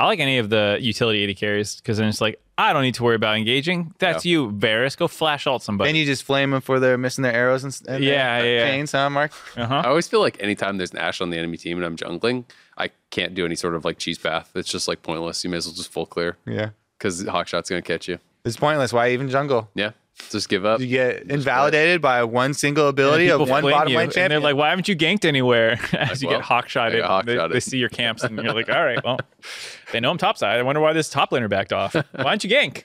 I 0.00 0.06
like 0.06 0.20
any 0.20 0.38
of 0.38 0.48
the 0.48 0.78
utility 0.80 1.28
AD 1.28 1.36
carries 1.36 1.76
because 1.76 1.98
then 1.98 2.08
it's 2.08 2.20
like, 2.20 2.40
I 2.56 2.72
don't 2.72 2.82
need 2.82 2.94
to 2.94 3.02
worry 3.02 3.16
about 3.16 3.36
engaging. 3.36 3.94
That's 3.98 4.24
you, 4.24 4.50
Varus. 4.52 4.94
Go 4.94 5.08
flash 5.08 5.46
alt 5.46 5.62
somebody. 5.62 5.88
Then 5.88 5.96
you 5.96 6.04
just 6.04 6.22
flame 6.22 6.52
them 6.52 6.60
for 6.60 6.78
their 6.78 6.96
missing 6.96 7.22
their 7.22 7.32
arrows 7.32 7.64
and, 7.64 7.76
and 7.88 8.04
Yeah, 8.04 8.40
their 8.40 8.54
yeah, 8.68 8.76
yeah. 8.76 8.86
huh, 8.90 9.10
Mark? 9.10 9.32
uh-huh. 9.56 9.74
I 9.84 9.88
always 9.88 10.06
feel 10.06 10.20
like 10.20 10.40
anytime 10.40 10.76
there's 10.78 10.92
an 10.92 10.98
Ashe 10.98 11.20
on 11.20 11.30
the 11.30 11.36
enemy 11.36 11.56
team 11.56 11.78
and 11.78 11.84
I'm 11.86 11.96
jungling, 11.96 12.44
I 12.76 12.90
can't 13.10 13.34
do 13.34 13.44
any 13.44 13.56
sort 13.56 13.74
of 13.74 13.84
like 13.84 13.98
cheese 13.98 14.18
path. 14.18 14.52
It's 14.54 14.68
just 14.70 14.86
like 14.86 15.02
pointless. 15.02 15.42
You 15.42 15.50
may 15.50 15.56
as 15.56 15.66
well 15.66 15.74
just 15.74 15.90
full 15.90 16.06
clear 16.06 16.36
Yeah. 16.46 16.70
because 16.96 17.24
Hawkshot's 17.26 17.68
going 17.68 17.82
to 17.82 17.86
catch 17.86 18.06
you. 18.08 18.18
It's 18.44 18.56
pointless. 18.56 18.92
Why 18.92 19.10
even 19.10 19.28
jungle? 19.28 19.68
Yeah. 19.74 19.90
Just 20.30 20.48
give 20.48 20.64
up. 20.64 20.80
You 20.80 20.86
get 20.88 21.30
invalidated 21.30 22.02
by 22.02 22.22
one 22.24 22.52
single 22.52 22.88
ability 22.88 23.26
People 23.28 23.42
of 23.44 23.48
one 23.50 23.62
flame 23.62 23.72
bottom 23.74 23.90
you, 23.92 23.96
lane 23.96 24.04
and 24.04 24.12
champion. 24.12 24.30
they're 24.42 24.52
like, 24.52 24.56
why 24.58 24.70
haven't 24.70 24.86
you 24.88 24.94
ganked 24.96 25.24
anywhere? 25.24 25.78
As 25.92 26.22
you 26.22 26.28
well, 26.28 26.38
get 26.38 26.44
hawk 26.44 26.68
shotted, 26.68 26.96
I 27.00 27.00
they, 27.00 27.06
hawk-shotted. 27.36 27.54
they 27.56 27.60
see 27.60 27.78
your 27.78 27.88
camps, 27.88 28.22
and 28.24 28.36
you're 28.38 28.52
like, 28.52 28.68
all 28.68 28.84
right, 28.84 29.02
well, 29.02 29.18
they 29.92 30.00
know 30.00 30.10
I'm 30.10 30.18
topside. 30.18 30.58
I 30.58 30.62
wonder 30.62 30.80
why 30.82 30.92
this 30.92 31.08
top 31.08 31.30
laner 31.30 31.48
backed 31.48 31.72
off. 31.72 31.94
Why 32.12 32.22
don't 32.24 32.44
you 32.44 32.50
gank? 32.50 32.84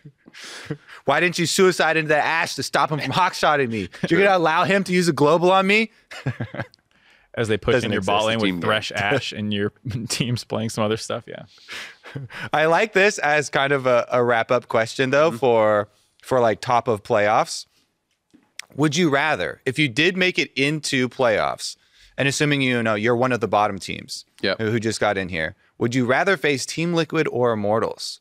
Why 1.06 1.20
didn't 1.20 1.38
you 1.38 1.46
suicide 1.46 1.98
into 1.98 2.10
that 2.10 2.24
Ashe 2.26 2.56
to 2.56 2.64
stop 2.64 2.92
him 2.92 3.00
from 3.00 3.12
hawkshotting 3.12 3.70
me? 3.70 3.90
You're 4.10 4.22
gonna 4.24 4.38
allow 4.38 4.64
him 4.64 4.84
to 4.86 4.94
use 4.94 5.08
a 5.10 5.14
global 5.14 5.52
on 5.52 5.68
me? 5.68 5.92
As 7.36 7.48
they 7.48 7.58
push 7.58 7.74
Doesn't 7.74 7.88
in 7.90 7.94
your 7.94 8.02
bot 8.04 8.24
exist. 8.30 8.42
lane 8.44 8.54
with 8.56 8.62
Thresh 8.64 8.92
Ashe 8.92 9.32
and 9.32 9.52
your 9.52 9.72
team's 10.08 10.44
playing 10.44 10.70
some 10.70 10.84
other 10.84 10.98
stuff. 10.98 11.24
Yeah. 11.28 11.46
I 12.54 12.66
like 12.66 12.94
this 12.94 13.18
as 13.18 13.50
kind 13.50 13.74
of 13.74 13.88
a, 13.88 14.08
a 14.12 14.24
wrap 14.24 14.52
up 14.52 14.68
question 14.68 15.10
though 15.10 15.30
Mm-hmm. 15.32 15.38
for 15.40 15.88
for 16.24 16.40
like 16.40 16.62
top 16.62 16.88
of 16.88 17.04
playoffs. 17.04 17.66
Would 18.76 18.96
you 18.96 19.10
rather, 19.10 19.62
if 19.66 19.78
you 19.78 19.88
did 19.88 20.18
make 20.18 20.40
it 20.40 20.52
into 20.56 21.08
playoffs, 21.08 21.76
and 22.18 22.28
assuming 22.28 22.62
you 22.62 22.82
know 22.82 22.96
you're 22.96 23.16
one 23.16 23.32
of 23.32 23.40
the 23.40 23.48
bottom 23.48 23.78
teams 23.78 24.26
Yep. 24.42 24.58
who 24.60 24.72
who 24.72 24.80
just 24.80 25.00
got 25.00 25.18
in 25.18 25.30
here, 25.30 25.56
would 25.78 25.94
you 25.94 26.06
rather 26.06 26.38
face 26.38 26.66
Team 26.66 26.94
Liquid 26.94 27.28
or 27.32 27.52
Immortals? 27.54 28.20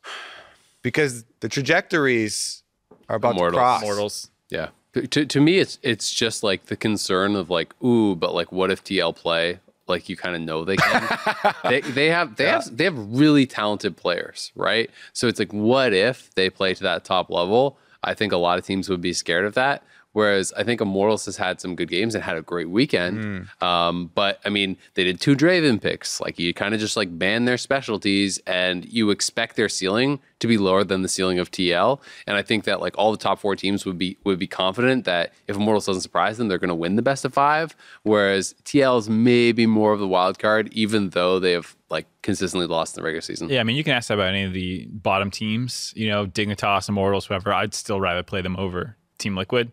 Because 0.83 1.25
the 1.41 1.49
trajectories 1.49 2.63
are 3.09 3.17
about 3.17 3.33
Immortals. 3.37 3.53
to 3.55 3.59
cross. 3.59 3.83
Immortals, 3.83 4.31
Yeah. 4.51 4.69
To, 5.11 5.25
to 5.25 5.41
me, 5.41 5.59
it's 5.59 5.79
it's 5.83 6.13
just 6.13 6.43
like 6.43 6.67
the 6.67 6.77
concern 6.77 7.35
of 7.35 7.49
like, 7.49 7.73
ooh, 7.83 8.15
but 8.15 8.35
like, 8.35 8.53
what 8.53 8.71
if 8.71 8.85
TL 8.85 9.17
play? 9.17 9.59
Like 9.89 10.09
you 10.11 10.17
kind 10.17 10.37
of 10.37 10.43
know 10.43 10.65
they 10.67 10.77
can. 10.77 11.09
they 11.65 11.81
they 11.81 12.09
have 12.09 12.37
they 12.37 12.47
have 12.47 12.77
they 12.77 12.85
have 12.85 12.97
really 12.99 13.47
talented 13.47 13.97
players, 13.97 14.53
right? 14.55 14.91
So 15.15 15.29
it's 15.29 15.39
like, 15.39 15.53
what 15.53 15.95
if 15.95 16.35
they 16.35 16.51
play 16.51 16.75
to 16.75 16.83
that 16.83 17.05
top 17.05 17.31
level? 17.31 17.79
I 18.03 18.15
think 18.15 18.33
a 18.33 18.37
lot 18.37 18.59
of 18.59 18.65
teams 18.65 18.89
would 18.89 19.01
be 19.01 19.13
scared 19.13 19.45
of 19.45 19.55
that. 19.55 19.83
Whereas 20.15 20.53
I 20.53 20.63
think 20.63 20.83
Immortals 20.83 21.25
has 21.25 21.39
had 21.39 21.59
some 21.59 21.75
good 21.75 21.89
games 21.89 22.15
and 22.15 22.23
had 22.23 22.37
a 22.37 22.43
great 22.43 22.69
weekend. 22.69 23.49
Um, 23.63 24.11
but 24.15 24.41
I 24.45 24.51
mean, 24.51 24.77
they 24.93 25.05
did 25.05 25.21
two 25.23 25.35
Draven 25.35 25.81
picks. 25.81 26.21
Like 26.21 26.39
you 26.39 26.53
kind 26.53 26.75
of 26.75 26.81
just 26.81 26.99
like 26.99 27.19
ban 27.19 27.47
their 27.47 27.57
specialties 27.57 28.39
and 28.47 28.85
you 28.85 29.09
expect 29.11 29.57
their 29.57 29.71
ceiling 29.71 30.21
to 30.41 30.47
be 30.47 30.59
lower 30.59 30.85
than 30.85 31.01
the 31.01 31.09
ceiling 31.09 31.39
of 31.39 31.51
TL. 31.51 31.99
And 32.27 32.37
I 32.37 32.43
think 32.43 32.65
that 32.65 32.81
like 32.81 32.95
all 32.99 33.11
the 33.11 33.17
top 33.17 33.39
four 33.39 33.57
teams 33.57 33.87
would 33.87 33.97
be 33.97 34.19
would 34.25 34.39
be 34.39 34.47
confident 34.47 35.07
that 35.07 35.33
if 35.49 35.57
Immortals 35.57 35.87
doesn't 35.87 36.03
surprise 36.03 36.37
them, 36.37 36.49
they're 36.49 36.59
going 36.59 36.69
to 36.69 36.75
win 36.75 36.97
the 36.97 37.03
best 37.03 37.25
of 37.25 37.33
five. 37.33 37.75
Whereas 38.03 38.55
TL 38.65 38.99
is 38.99 39.09
maybe 39.09 39.65
more 39.65 39.95
of 39.95 40.01
the 40.01 40.09
wild 40.09 40.39
card, 40.39 40.69
even 40.75 41.11
though 41.11 41.39
they 41.39 41.53
have 41.53 41.75
like 41.93 42.07
consistently 42.23 42.67
lost 42.67 42.97
in 42.97 43.03
the 43.03 43.05
regular 43.05 43.21
season. 43.21 43.49
Yeah, 43.49 43.61
I 43.61 43.63
mean, 43.63 43.77
you 43.77 43.85
can 43.85 43.93
ask 43.93 44.09
that 44.09 44.15
about 44.15 44.31
any 44.31 44.43
of 44.43 44.53
the 44.53 44.87
bottom 44.91 45.31
teams, 45.31 45.93
you 45.95 46.09
know, 46.09 46.27
Dignitas, 46.27 46.89
Immortals, 46.89 47.27
whoever. 47.27 47.53
I'd 47.53 47.75
still 47.75 48.01
rather 48.01 48.25
play 48.25 48.41
them 48.43 48.57
over 48.57 48.97
Team 49.19 49.37
Liquid. 49.37 49.71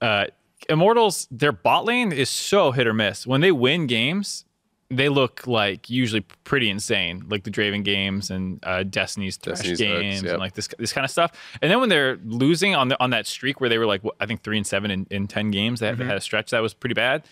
Uh, 0.00 0.26
Immortals, 0.68 1.28
their 1.30 1.52
bot 1.52 1.84
lane 1.84 2.12
is 2.12 2.28
so 2.28 2.72
hit 2.72 2.86
or 2.86 2.92
miss. 2.92 3.26
When 3.26 3.40
they 3.40 3.52
win 3.52 3.86
games, 3.86 4.44
they 4.90 5.08
look 5.08 5.46
like 5.46 5.88
usually 5.88 6.20
pretty 6.44 6.68
insane, 6.68 7.24
like 7.28 7.44
the 7.44 7.50
Draven 7.50 7.82
games 7.82 8.30
and 8.30 8.58
uh, 8.62 8.82
Destiny's 8.82 9.36
Thresh 9.36 9.58
Destiny's 9.58 9.78
games 9.78 10.22
yep. 10.22 10.32
and 10.32 10.40
like 10.40 10.52
this 10.54 10.68
this 10.78 10.92
kind 10.92 11.04
of 11.04 11.10
stuff. 11.10 11.32
And 11.62 11.70
then 11.70 11.80
when 11.80 11.88
they're 11.88 12.18
losing 12.24 12.74
on 12.74 12.88
the, 12.88 13.02
on 13.02 13.10
that 13.10 13.26
streak 13.26 13.60
where 13.60 13.70
they 13.70 13.78
were 13.78 13.86
like, 13.86 14.02
I 14.20 14.26
think 14.26 14.42
three 14.42 14.58
and 14.58 14.66
seven 14.66 14.90
in, 14.90 15.06
in 15.10 15.28
ten 15.28 15.50
games, 15.50 15.80
they 15.80 15.86
had, 15.86 15.98
had 15.98 16.16
a 16.16 16.20
stretch 16.20 16.50
that 16.50 16.60
was 16.60 16.74
pretty 16.74 16.94
bad. 16.94 17.22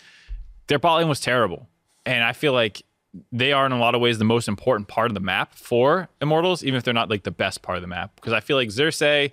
Their 0.67 0.79
bot 0.79 0.97
lane 0.97 1.09
was 1.09 1.19
terrible, 1.19 1.67
and 2.05 2.23
I 2.23 2.33
feel 2.33 2.53
like 2.53 2.81
they 3.31 3.51
are 3.51 3.65
in 3.65 3.71
a 3.71 3.79
lot 3.79 3.95
of 3.95 4.01
ways 4.01 4.17
the 4.17 4.23
most 4.25 4.47
important 4.47 4.87
part 4.87 5.11
of 5.11 5.15
the 5.15 5.19
map 5.19 5.53
for 5.53 6.07
Immortals, 6.21 6.63
even 6.63 6.77
if 6.77 6.83
they're 6.83 6.93
not 6.93 7.09
like 7.09 7.23
the 7.23 7.31
best 7.31 7.61
part 7.61 7.77
of 7.77 7.81
the 7.81 7.87
map. 7.87 8.15
Because 8.15 8.33
I 8.33 8.39
feel 8.39 8.57
like 8.57 8.71
Xerxes, 8.71 9.31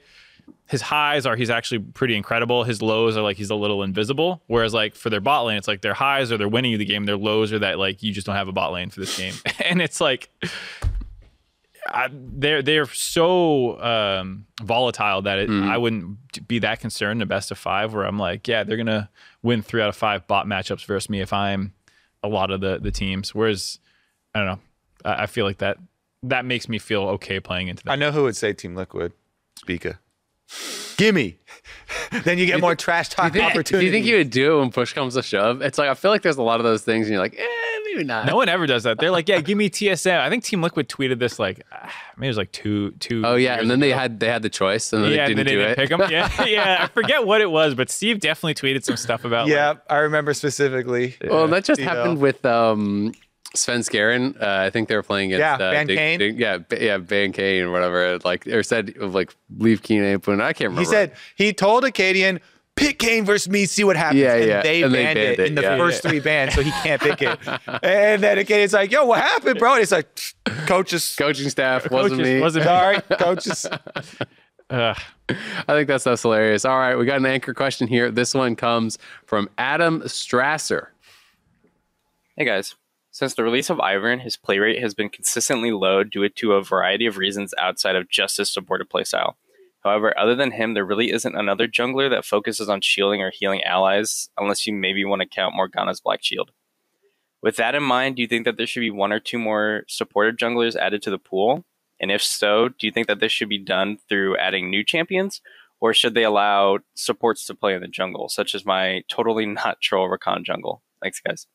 his 0.66 0.82
highs 0.82 1.26
are 1.26 1.36
he's 1.36 1.50
actually 1.50 1.78
pretty 1.78 2.16
incredible. 2.16 2.64
His 2.64 2.82
lows 2.82 3.16
are 3.16 3.22
like 3.22 3.36
he's 3.36 3.50
a 3.50 3.54
little 3.54 3.82
invisible. 3.82 4.42
Whereas 4.46 4.74
like 4.74 4.94
for 4.94 5.10
their 5.10 5.20
bot 5.20 5.44
lane, 5.46 5.58
it's 5.58 5.68
like 5.68 5.82
their 5.82 5.94
highs 5.94 6.32
are 6.32 6.36
they're 6.38 6.48
winning 6.48 6.72
you 6.72 6.78
the 6.78 6.84
game. 6.84 7.04
Their 7.04 7.16
lows 7.16 7.52
are 7.52 7.58
that 7.60 7.78
like 7.78 8.02
you 8.02 8.12
just 8.12 8.26
don't 8.26 8.36
have 8.36 8.48
a 8.48 8.52
bot 8.52 8.72
lane 8.72 8.90
for 8.90 9.00
this 9.00 9.16
game, 9.16 9.34
and 9.64 9.80
it's 9.80 10.00
like. 10.00 10.30
I, 11.90 12.10
they're 12.12 12.60
they're 12.60 12.84
so 12.84 13.80
um, 13.80 14.44
volatile 14.62 15.22
that 15.22 15.38
it, 15.38 15.48
I 15.48 15.78
wouldn't 15.78 16.46
be 16.46 16.58
that 16.58 16.80
concerned 16.80 17.12
in 17.12 17.18
the 17.20 17.24
best 17.24 17.50
of 17.50 17.56
five. 17.56 17.94
Where 17.94 18.04
I'm 18.04 18.18
like, 18.18 18.46
yeah, 18.46 18.62
they're 18.62 18.76
gonna 18.76 19.08
win 19.42 19.62
three 19.62 19.80
out 19.80 19.88
of 19.88 19.96
five 19.96 20.26
bot 20.26 20.46
matchups 20.46 20.84
versus 20.84 21.08
me 21.08 21.22
if 21.22 21.32
I'm 21.32 21.72
a 22.22 22.28
lot 22.28 22.50
of 22.50 22.60
the 22.60 22.78
the 22.78 22.90
teams. 22.90 23.34
Whereas 23.34 23.78
I 24.34 24.40
don't 24.40 24.48
know, 24.48 24.60
I, 25.04 25.22
I 25.24 25.26
feel 25.26 25.44
like 25.44 25.58
that 25.58 25.78
that 26.22 26.44
makes 26.44 26.68
me 26.68 26.78
feel 26.78 27.02
okay 27.02 27.40
playing 27.40 27.68
into 27.68 27.84
that. 27.84 27.92
I 27.92 27.96
know 27.96 28.10
who 28.10 28.24
would 28.24 28.36
say 28.36 28.52
Team 28.52 28.74
Liquid. 28.74 29.12
Speaker. 29.58 29.98
Gimme. 30.96 31.38
then 32.24 32.38
you 32.38 32.46
get 32.46 32.60
more 32.60 32.74
trash 32.74 33.08
talk 33.08 33.32
Do 33.32 33.40
you, 33.40 33.50
think, 33.50 33.66
do 33.66 33.84
you 33.84 33.90
think 33.90 34.06
you 34.06 34.16
would 34.16 34.30
do 34.30 34.56
it 34.56 34.60
when 34.60 34.70
push 34.70 34.92
comes 34.92 35.14
to 35.14 35.22
shove? 35.22 35.62
It's 35.62 35.78
like 35.78 35.88
I 35.88 35.94
feel 35.94 36.10
like 36.10 36.22
there's 36.22 36.38
a 36.38 36.42
lot 36.42 36.58
of 36.60 36.64
those 36.64 36.82
things, 36.82 37.06
and 37.06 37.12
you're 37.12 37.22
like, 37.22 37.38
eh, 37.38 37.42
maybe 37.92 38.04
not. 38.04 38.26
No 38.26 38.36
one 38.36 38.48
ever 38.48 38.66
does 38.66 38.82
that. 38.84 38.98
They're 38.98 39.10
like, 39.10 39.28
yeah, 39.28 39.40
give 39.40 39.56
me 39.58 39.68
TSM. 39.70 40.18
I 40.18 40.28
think 40.30 40.44
Team 40.44 40.62
Liquid 40.62 40.88
tweeted 40.88 41.18
this 41.18 41.38
like 41.38 41.62
ah, 41.72 41.92
maybe 42.16 42.26
it 42.26 42.30
was 42.30 42.36
like 42.36 42.52
two 42.52 42.92
two. 42.92 43.22
Oh 43.24 43.34
yeah, 43.36 43.54
years 43.54 43.62
and 43.62 43.70
then 43.70 43.80
they 43.80 43.90
had 43.92 44.20
they 44.20 44.28
had 44.28 44.42
the 44.42 44.48
choice, 44.50 44.92
and 44.92 45.04
then 45.04 45.12
yeah, 45.12 45.26
they 45.26 45.34
didn't 45.34 45.46
then 45.46 45.54
do 45.54 45.58
they 45.58 45.64
it. 45.72 45.76
didn't 45.76 46.00
pick 46.00 46.06
'em. 46.06 46.10
Yeah, 46.10 46.44
yeah. 46.46 46.78
I 46.84 46.86
forget 46.88 47.26
what 47.26 47.40
it 47.40 47.50
was, 47.50 47.74
but 47.74 47.90
Steve 47.90 48.20
definitely 48.20 48.54
tweeted 48.54 48.84
some 48.84 48.96
stuff 48.96 49.24
about. 49.24 49.46
like, 49.46 49.52
Yeah, 49.54 49.74
I 49.88 49.96
remember 49.98 50.34
specifically. 50.34 51.16
Well, 51.24 51.48
that 51.48 51.64
just 51.64 51.80
You 51.80 51.86
know. 51.86 51.92
happened 51.94 52.20
with 52.20 52.44
um, 52.46 53.12
Svenskeren. 53.54 54.40
Uh, 54.40 54.64
I 54.66 54.70
think 54.70 54.88
they 54.88 54.94
were 54.96 55.02
playing 55.02 55.32
against 55.32 55.60
Yeah, 55.60 55.66
uh, 55.66 55.70
Van 55.70 55.86
Dig- 55.86 55.98
Kayn. 55.98 56.18
Dig- 56.18 56.38
yeah, 56.38 56.58
Ba- 56.58 56.82
yeah, 56.84 56.98
Van 56.98 57.32
Kayn 57.32 57.62
or 57.64 57.70
whatever. 57.70 58.18
Like 58.24 58.46
or 58.46 58.62
said 58.62 58.96
like 58.98 59.34
leave 59.56 59.82
Keen 59.82 60.04
open. 60.04 60.40
I 60.40 60.52
can't 60.52 60.70
remember. 60.70 60.80
He 60.80 60.84
said 60.86 61.12
he 61.36 61.52
told 61.52 61.84
Acadian, 61.84 62.40
pick 62.78 62.98
Kayn 62.98 63.24
versus 63.24 63.48
me, 63.48 63.66
see 63.66 63.84
what 63.84 63.96
happens. 63.96 64.20
Yeah, 64.20 64.34
and 64.36 64.46
yeah. 64.46 64.62
they 64.62 64.82
And 64.82 64.94
they 64.94 65.02
banned 65.04 65.16
banned 65.16 65.18
it, 65.18 65.38
it, 65.40 65.46
in 65.48 65.54
the 65.54 65.62
yeah. 65.62 65.76
first 65.76 66.02
three 66.02 66.20
bans, 66.20 66.54
so 66.54 66.62
he 66.62 66.70
can't 66.70 67.00
pick 67.02 67.20
it. 67.22 67.38
and 67.82 68.22
then 68.22 68.38
again, 68.38 68.60
it's 68.60 68.72
like, 68.72 68.90
yo, 68.90 69.04
what 69.04 69.20
happened, 69.20 69.58
bro? 69.58 69.72
And 69.72 69.80
he's 69.80 69.92
like, 69.92 70.08
coaches. 70.66 71.14
coaching 71.18 71.50
staff 71.50 71.90
wasn't 71.90 72.20
Coaches 72.20 72.34
me. 72.34 72.40
wasn't- 72.40 72.64
Sorry, 72.64 73.00
coaches. 73.18 73.66
Ugh. 74.70 74.98
I 75.30 75.64
think 75.66 75.88
that 75.88 76.00
stuff's 76.02 76.22
hilarious. 76.22 76.64
All 76.64 76.78
right, 76.78 76.94
we 76.96 77.04
got 77.06 77.16
an 77.18 77.26
anchor 77.26 77.54
question 77.54 77.88
here. 77.88 78.10
This 78.10 78.34
one 78.34 78.54
comes 78.56 78.98
from 79.26 79.48
Adam 79.58 80.00
Strasser. 80.02 80.88
Hey 82.36 82.44
guys. 82.44 82.74
Since 83.10 83.34
the 83.34 83.42
release 83.42 83.68
of 83.68 83.78
Ivern, 83.78 84.20
his 84.20 84.36
play 84.36 84.58
rate 84.58 84.80
has 84.80 84.94
been 84.94 85.08
consistently 85.08 85.72
low 85.72 86.04
due 86.04 86.28
to 86.28 86.52
a 86.52 86.62
variety 86.62 87.04
of 87.06 87.16
reasons 87.16 87.52
outside 87.58 87.96
of 87.96 88.08
just 88.08 88.36
his 88.36 88.48
supported 88.52 88.88
playstyle. 88.88 89.34
However, 89.84 90.16
other 90.18 90.34
than 90.34 90.50
him, 90.52 90.74
there 90.74 90.84
really 90.84 91.12
isn't 91.12 91.36
another 91.36 91.68
jungler 91.68 92.10
that 92.10 92.24
focuses 92.24 92.68
on 92.68 92.80
shielding 92.80 93.22
or 93.22 93.30
healing 93.32 93.62
allies, 93.62 94.28
unless 94.36 94.66
you 94.66 94.72
maybe 94.72 95.04
want 95.04 95.22
to 95.22 95.28
count 95.28 95.54
Morgana's 95.54 96.00
Black 96.00 96.20
Shield. 96.22 96.50
With 97.42 97.56
that 97.56 97.76
in 97.76 97.84
mind, 97.84 98.16
do 98.16 98.22
you 98.22 98.28
think 98.28 98.44
that 98.44 98.56
there 98.56 98.66
should 98.66 98.80
be 98.80 98.90
one 98.90 99.12
or 99.12 99.20
two 99.20 99.38
more 99.38 99.84
supported 99.86 100.38
junglers 100.38 100.74
added 100.74 101.02
to 101.02 101.10
the 101.10 101.18
pool? 101.18 101.64
And 102.00 102.10
if 102.10 102.22
so, 102.22 102.68
do 102.68 102.86
you 102.86 102.92
think 102.92 103.06
that 103.06 103.20
this 103.20 103.32
should 103.32 103.48
be 103.48 103.58
done 103.58 103.98
through 104.08 104.36
adding 104.36 104.70
new 104.70 104.84
champions, 104.84 105.40
or 105.80 105.94
should 105.94 106.14
they 106.14 106.24
allow 106.24 106.78
supports 106.94 107.46
to 107.46 107.54
play 107.54 107.74
in 107.74 107.80
the 107.80 107.88
jungle, 107.88 108.28
such 108.28 108.54
as 108.54 108.66
my 108.66 109.02
totally 109.08 109.46
not 109.64 109.80
troll 109.80 110.08
Rakan 110.08 110.44
jungle? 110.44 110.82
Thanks, 111.00 111.20
guys. 111.20 111.46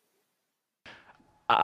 Uh, 1.50 1.64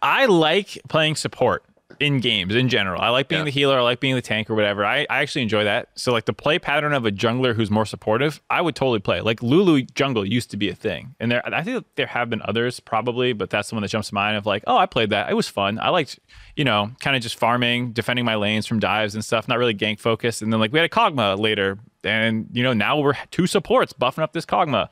I 0.00 0.26
like 0.26 0.78
playing 0.88 1.16
support 1.16 1.64
in 2.00 2.20
games 2.20 2.54
in 2.54 2.68
general. 2.68 3.00
I 3.00 3.08
like 3.08 3.28
being 3.28 3.40
Yeah. 3.40 3.44
the 3.46 3.50
healer. 3.50 3.78
I 3.78 3.82
like 3.82 3.98
being 3.98 4.14
the 4.14 4.22
tank 4.22 4.50
or 4.50 4.54
whatever. 4.54 4.84
I, 4.84 5.06
I 5.08 5.20
actually 5.22 5.42
enjoy 5.42 5.64
that. 5.64 5.88
So 5.94 6.12
like 6.12 6.26
the 6.26 6.32
play 6.32 6.58
pattern 6.58 6.92
of 6.92 7.06
a 7.06 7.10
jungler 7.10 7.54
who's 7.56 7.70
more 7.70 7.86
supportive, 7.86 8.40
I 8.50 8.60
would 8.60 8.76
totally 8.76 8.98
play. 9.00 9.20
Like 9.20 9.42
Lulu 9.42 9.82
jungle 9.82 10.24
used 10.26 10.50
to 10.50 10.56
be 10.56 10.68
a 10.68 10.74
thing, 10.74 11.14
and 11.18 11.32
there 11.32 11.42
I 11.54 11.62
think 11.62 11.84
there 11.96 12.06
have 12.06 12.28
been 12.30 12.42
others 12.44 12.78
probably, 12.78 13.32
but 13.32 13.50
that's 13.50 13.70
the 13.70 13.74
one 13.74 13.82
that 13.82 13.88
jumps 13.88 14.08
to 14.08 14.14
mind. 14.14 14.36
Of 14.36 14.44
like, 14.46 14.64
oh, 14.66 14.76
I 14.76 14.86
played 14.86 15.10
that. 15.10 15.30
It 15.30 15.34
was 15.34 15.48
fun. 15.48 15.78
I 15.80 15.88
liked 15.88 16.18
you 16.56 16.64
know 16.64 16.90
kind 17.00 17.16
of 17.16 17.22
just 17.22 17.38
farming, 17.38 17.92
defending 17.92 18.24
my 18.24 18.34
lanes 18.36 18.66
from 18.66 18.80
dives 18.80 19.14
and 19.14 19.24
stuff. 19.24 19.48
Not 19.48 19.58
really 19.58 19.74
gank 19.74 19.98
focused. 19.98 20.42
And 20.42 20.52
then 20.52 20.60
like 20.60 20.72
we 20.72 20.78
had 20.78 20.86
a 20.86 20.94
Kog'Maw 20.94 21.38
later, 21.38 21.78
and 22.04 22.48
you 22.52 22.62
know 22.62 22.74
now 22.74 23.00
we're 23.00 23.14
two 23.30 23.46
supports 23.46 23.92
buffing 23.92 24.22
up 24.22 24.32
this 24.34 24.44
Kog'Maw. 24.46 24.88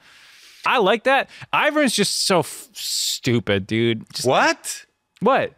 I 0.64 0.78
like 0.78 1.04
that. 1.04 1.28
Ivern's 1.52 1.94
just 1.94 2.24
so 2.24 2.40
f- 2.40 2.68
stupid, 2.72 3.68
dude. 3.68 4.04
Just, 4.12 4.26
what? 4.26 4.86
what? 5.20 5.52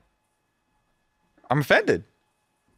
I'm 1.50 1.60
offended. 1.60 2.04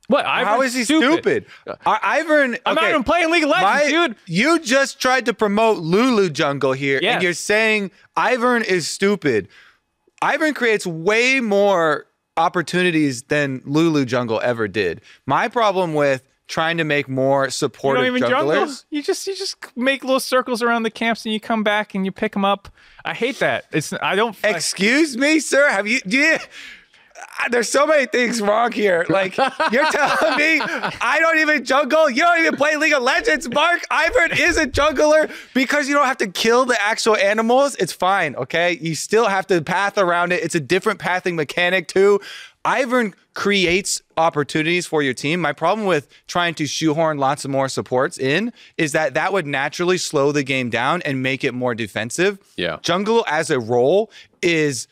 What? 0.08 0.26
How 0.26 0.58
Ivern's 0.58 0.74
is 0.74 0.88
he 0.88 0.96
stupid? 0.96 1.46
I- 1.86 2.20
Ivern. 2.22 2.58
I'm 2.66 2.74
not 2.74 2.88
even 2.90 3.04
playing 3.04 3.30
League 3.30 3.44
of 3.44 3.50
Legends, 3.50 3.84
my- 3.84 3.88
dude. 4.08 4.16
You 4.26 4.58
just 4.58 5.00
tried 5.00 5.26
to 5.26 5.34
promote 5.34 5.78
Lulu 5.78 6.30
Jungle 6.30 6.72
here, 6.72 6.98
Yes. 7.00 7.14
and 7.14 7.22
you're 7.22 7.32
saying 7.32 7.92
Ivern 8.16 8.64
is 8.64 8.88
stupid. 8.90 9.46
Ivern 10.20 10.54
creates 10.54 10.84
way 10.86 11.38
more 11.40 12.06
opportunities 12.36 13.22
than 13.24 13.62
Lulu 13.64 14.04
Jungle 14.04 14.40
ever 14.42 14.66
did. 14.66 15.00
My 15.26 15.46
problem 15.48 15.94
with 15.94 16.22
trying 16.48 16.76
to 16.78 16.84
make 16.84 17.08
more 17.08 17.44
You 17.44 17.50
supportive 17.50 18.04
don't 18.04 18.16
even 18.16 18.28
junglers. 18.28 18.54
jungle. 18.56 18.74
You 18.90 19.02
just 19.04 19.24
you 19.28 19.36
just 19.36 19.56
make 19.76 20.02
little 20.02 20.18
circles 20.18 20.60
around 20.62 20.82
the 20.82 20.90
camps 20.90 21.24
and 21.24 21.32
you 21.32 21.38
come 21.38 21.62
back 21.62 21.94
and 21.94 22.04
you 22.04 22.10
pick 22.10 22.32
them 22.32 22.44
up. 22.44 22.68
I 23.04 23.14
hate 23.14 23.38
that. 23.38 23.66
It's 23.72 23.92
I 24.02 24.16
don't. 24.16 24.36
Excuse 24.42 25.16
me, 25.16 25.38
sir. 25.38 25.68
Have 25.70 25.86
you? 25.86 26.00
Do 26.00 26.16
you 26.16 26.38
there's 27.50 27.68
so 27.68 27.86
many 27.86 28.06
things 28.06 28.40
wrong 28.40 28.72
here. 28.72 29.06
Like 29.08 29.36
you're 29.36 29.90
telling 29.90 30.36
me 30.36 30.60
I 30.60 31.18
don't 31.20 31.38
even 31.38 31.64
jungle. 31.64 32.10
You 32.10 32.22
don't 32.22 32.40
even 32.40 32.56
play 32.56 32.76
League 32.76 32.92
of 32.92 33.02
Legends, 33.02 33.48
Mark. 33.48 33.82
Ivern 33.90 34.38
is 34.38 34.56
a 34.56 34.66
jungler 34.66 35.30
because 35.54 35.88
you 35.88 35.94
don't 35.94 36.06
have 36.06 36.18
to 36.18 36.28
kill 36.28 36.64
the 36.64 36.80
actual 36.80 37.16
animals. 37.16 37.76
It's 37.76 37.92
fine, 37.92 38.34
okay? 38.36 38.78
You 38.80 38.94
still 38.94 39.26
have 39.26 39.46
to 39.48 39.62
path 39.62 39.98
around 39.98 40.32
it. 40.32 40.42
It's 40.42 40.54
a 40.54 40.60
different 40.60 40.98
pathing 40.98 41.36
mechanic 41.36 41.88
too. 41.88 42.20
Ivern 42.64 43.14
creates 43.34 44.02
opportunities 44.16 44.86
for 44.86 45.02
your 45.02 45.14
team. 45.14 45.40
My 45.40 45.52
problem 45.52 45.86
with 45.86 46.08
trying 46.26 46.54
to 46.56 46.66
shoehorn 46.66 47.16
lots 47.16 47.44
of 47.44 47.50
more 47.50 47.68
supports 47.68 48.18
in 48.18 48.52
is 48.76 48.92
that 48.92 49.14
that 49.14 49.32
would 49.32 49.46
naturally 49.46 49.96
slow 49.96 50.30
the 50.32 50.42
game 50.42 50.68
down 50.68 51.00
and 51.02 51.22
make 51.22 51.42
it 51.42 51.54
more 51.54 51.74
defensive. 51.74 52.38
Yeah. 52.56 52.78
Jungle 52.82 53.24
as 53.28 53.50
a 53.50 53.58
role 53.58 54.10
is 54.42 54.88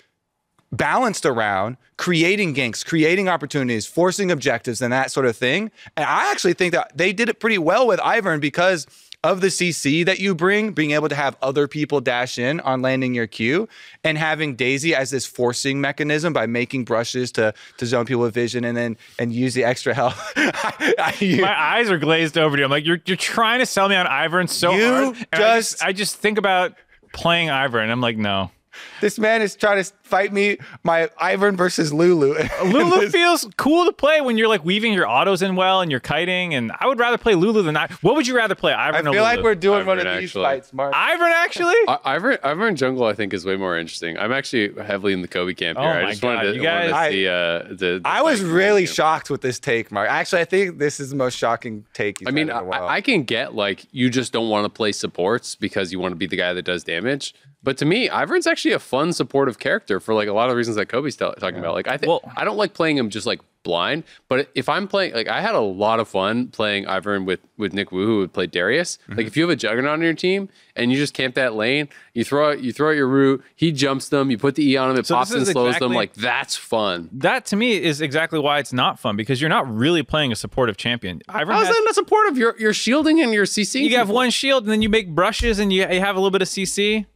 balanced 0.72 1.24
around 1.26 1.76
creating 1.96 2.54
ganks, 2.54 2.84
creating 2.84 3.28
opportunities, 3.28 3.86
forcing 3.86 4.30
objectives, 4.30 4.80
and 4.82 4.92
that 4.92 5.10
sort 5.10 5.26
of 5.26 5.36
thing. 5.36 5.70
And 5.96 6.04
I 6.06 6.30
actually 6.30 6.52
think 6.54 6.72
that 6.72 6.96
they 6.96 7.12
did 7.12 7.28
it 7.28 7.40
pretty 7.40 7.58
well 7.58 7.86
with 7.86 7.98
Ivern 8.00 8.40
because 8.40 8.86
of 9.24 9.40
the 9.40 9.48
CC 9.48 10.06
that 10.06 10.20
you 10.20 10.32
bring, 10.32 10.70
being 10.70 10.92
able 10.92 11.08
to 11.08 11.14
have 11.16 11.36
other 11.42 11.66
people 11.66 12.00
dash 12.00 12.38
in 12.38 12.60
on 12.60 12.82
landing 12.82 13.14
your 13.14 13.26
Q, 13.26 13.68
and 14.04 14.16
having 14.16 14.54
Daisy 14.54 14.94
as 14.94 15.10
this 15.10 15.26
forcing 15.26 15.80
mechanism 15.80 16.32
by 16.32 16.46
making 16.46 16.84
brushes 16.84 17.32
to 17.32 17.52
to 17.78 17.86
zone 17.86 18.04
people 18.06 18.22
with 18.22 18.32
vision, 18.34 18.64
and 18.64 18.76
then 18.76 18.96
and 19.18 19.32
use 19.32 19.54
the 19.54 19.64
extra 19.64 19.92
health. 19.92 20.16
I- 20.36 20.94
I- 21.20 21.38
My 21.40 21.60
eyes 21.60 21.90
are 21.90 21.98
glazed 21.98 22.38
over 22.38 22.56
to 22.56 22.60
you. 22.60 22.64
I'm 22.64 22.70
like, 22.70 22.86
you're 22.86 23.00
you're 23.06 23.16
trying 23.16 23.58
to 23.58 23.66
sell 23.66 23.88
me 23.88 23.96
on 23.96 24.06
Ivern 24.06 24.48
so 24.48 24.72
You 24.72 24.86
hard. 24.88 25.16
and 25.32 25.42
I 25.42 25.56
just- 25.56 25.82
I 25.84 25.92
just 25.92 26.16
think 26.16 26.38
about 26.38 26.74
playing 27.12 27.48
Ivern, 27.48 27.82
and 27.82 27.90
I'm 27.90 28.00
like, 28.00 28.16
no. 28.16 28.52
this 29.00 29.18
man 29.18 29.42
is 29.42 29.56
trying 29.56 29.82
to 29.82 29.92
fight 30.08 30.32
me, 30.32 30.58
my 30.82 31.08
Ivern 31.20 31.56
versus 31.56 31.92
Lulu. 31.92 32.34
Lulu 32.64 33.08
feels 33.10 33.46
cool 33.56 33.84
to 33.84 33.92
play 33.92 34.20
when 34.20 34.36
you're 34.38 34.48
like 34.48 34.64
weaving 34.64 34.92
your 34.92 35.08
autos 35.08 35.42
in 35.42 35.54
well 35.56 35.80
and 35.80 35.90
you're 35.90 36.00
kiting. 36.00 36.54
And 36.54 36.72
I 36.80 36.86
would 36.86 36.98
rather 36.98 37.18
play 37.18 37.34
Lulu 37.34 37.62
than 37.62 37.76
I. 37.76 37.88
What 38.00 38.16
would 38.16 38.26
you 38.26 38.36
rather 38.36 38.54
play, 38.54 38.72
Ivern 38.72 38.76
I 38.94 38.98
or 39.00 39.02
feel 39.02 39.12
Lulu? 39.12 39.22
like 39.22 39.42
we're 39.42 39.54
doing 39.54 39.86
one 39.86 39.98
of 39.98 40.06
Ivern, 40.06 40.20
these 40.20 40.32
fights, 40.32 40.72
Mark. 40.72 40.94
Ivern 40.94 41.30
actually. 41.32 41.74
I- 41.86 42.18
Ivern, 42.18 42.38
Ivern 42.40 42.74
Jungle, 42.74 43.04
I 43.04 43.12
think, 43.12 43.32
is 43.34 43.44
way 43.44 43.56
more 43.56 43.76
interesting. 43.78 44.18
I'm 44.18 44.32
actually 44.32 44.72
heavily 44.82 45.12
in 45.12 45.22
the 45.22 45.28
Kobe 45.28 45.54
camp 45.54 45.78
Oh 45.78 45.82
here. 45.82 45.94
my 45.94 46.06
I 46.06 46.10
just 46.10 46.22
God, 46.22 46.34
wanted 46.36 46.50
to, 46.52 46.56
you 46.56 46.62
wanted 46.64 46.82
to 46.84 46.90
guys- 46.90 47.12
see 47.12 47.28
uh, 47.28 47.32
the, 47.68 47.74
the 47.76 48.02
I 48.04 48.22
was 48.22 48.40
really 48.42 48.84
camp. 48.86 48.94
shocked 48.96 49.30
with 49.30 49.42
this 49.42 49.58
take, 49.58 49.92
Mark. 49.92 50.08
Actually, 50.08 50.42
I 50.42 50.44
think 50.46 50.78
this 50.78 51.00
is 51.00 51.10
the 51.10 51.16
most 51.16 51.36
shocking 51.36 51.84
take. 51.92 52.20
You've 52.20 52.28
I 52.28 52.30
mean, 52.30 52.48
had 52.48 52.56
I, 52.56 52.60
in 52.60 52.64
a 52.64 52.68
while. 52.68 52.88
I 52.88 53.00
can 53.00 53.24
get 53.24 53.54
like 53.54 53.84
you 53.92 54.08
just 54.10 54.32
don't 54.32 54.48
want 54.48 54.64
to 54.64 54.70
play 54.70 54.92
supports 54.92 55.54
because 55.54 55.92
you 55.92 55.98
want 56.00 56.12
to 56.12 56.16
be 56.16 56.26
the 56.26 56.36
guy 56.36 56.52
that 56.52 56.62
does 56.62 56.84
damage. 56.84 57.34
But 57.62 57.76
to 57.78 57.84
me, 57.84 58.08
Ivern's 58.08 58.46
actually 58.46 58.72
a 58.72 58.78
fun 58.78 59.12
supportive 59.12 59.58
character 59.58 59.97
for 60.00 60.14
like 60.14 60.28
a 60.28 60.32
lot 60.32 60.50
of 60.50 60.56
reasons 60.56 60.76
that 60.76 60.86
Kobe's 60.86 61.16
tell 61.16 61.32
talking 61.34 61.58
about. 61.58 61.74
Like 61.74 61.88
I 61.88 61.96
think 61.96 62.08
Well- 62.08 62.32
I 62.36 62.44
don't 62.44 62.56
like 62.56 62.74
playing 62.74 62.96
him 62.96 63.10
just 63.10 63.26
like 63.26 63.40
blind, 63.64 64.04
but 64.28 64.48
if 64.54 64.68
I'm 64.68 64.86
playing 64.88 65.12
like 65.12 65.28
I 65.28 65.40
had 65.42 65.54
a 65.54 65.60
lot 65.60 65.98
of 66.00 66.08
fun 66.08 66.46
playing 66.48 66.84
Ivern 66.86 67.26
with 67.26 67.40
with 67.58 67.72
Nick 67.74 67.90
Wu 67.92 68.06
who 68.06 68.18
would 68.20 68.32
play 68.32 68.46
Darius. 68.46 68.96
Mm-hmm. 69.02 69.16
Like 69.18 69.26
if 69.26 69.36
you 69.36 69.42
have 69.42 69.50
a 69.50 69.56
Juggernaut 69.56 69.92
on 69.94 70.00
your 70.02 70.14
team 70.14 70.48
and 70.76 70.90
you 70.92 70.96
just 70.96 71.12
camp 71.12 71.34
that 71.34 71.54
lane, 71.54 71.88
you 72.14 72.24
throw 72.24 72.50
out 72.52 72.60
you 72.62 72.72
throw 72.72 72.90
out 72.90 72.96
your 72.96 73.08
root, 73.08 73.42
he 73.56 73.72
jumps 73.72 74.08
them, 74.08 74.30
you 74.30 74.38
put 74.38 74.54
the 74.54 74.66
E 74.70 74.76
on 74.76 74.90
him, 74.92 74.96
it 74.96 75.06
So 75.06 75.16
pops 75.16 75.32
and 75.32 75.46
slows 75.46 75.68
exactly- 75.70 75.88
them. 75.88 75.94
Like 75.94 76.14
that's 76.14 76.56
fun. 76.56 77.10
that 77.14 77.44
to 77.46 77.56
me 77.56 77.82
is 77.82 78.00
exactly 78.00 78.38
why 78.38 78.58
it's 78.60 78.72
not 78.72 78.98
fun 78.98 79.16
because 79.16 79.40
you're 79.40 79.50
not 79.50 79.68
really 79.72 80.02
playing 80.02 80.32
a 80.32 80.36
supportive 80.36 80.76
champion. 80.76 81.20
Ivern 81.28 81.48
How 81.52 81.60
is 81.60 81.66
has- 81.68 81.76
that 81.76 81.82
not 81.84 81.94
supportive? 81.96 82.38
You're 82.38 82.54
you're 82.58 82.72
shielding 82.72 83.20
and 83.20 83.34
you're 83.34 83.44
CC. 83.44 83.80
you 83.82 83.96
have 83.96 84.08
one 84.08 84.30
shield 84.30 84.62
and 84.64 84.72
then 84.72 84.82
you 84.82 84.88
make 84.88 85.14
brushes 85.14 85.58
and 85.58 85.72
you, 85.72 85.80
you 85.90 86.00
have 86.00 86.14
a 86.16 86.20
little 86.20 86.30
bit 86.30 86.42
of 86.42 86.48
CC. 86.48 87.06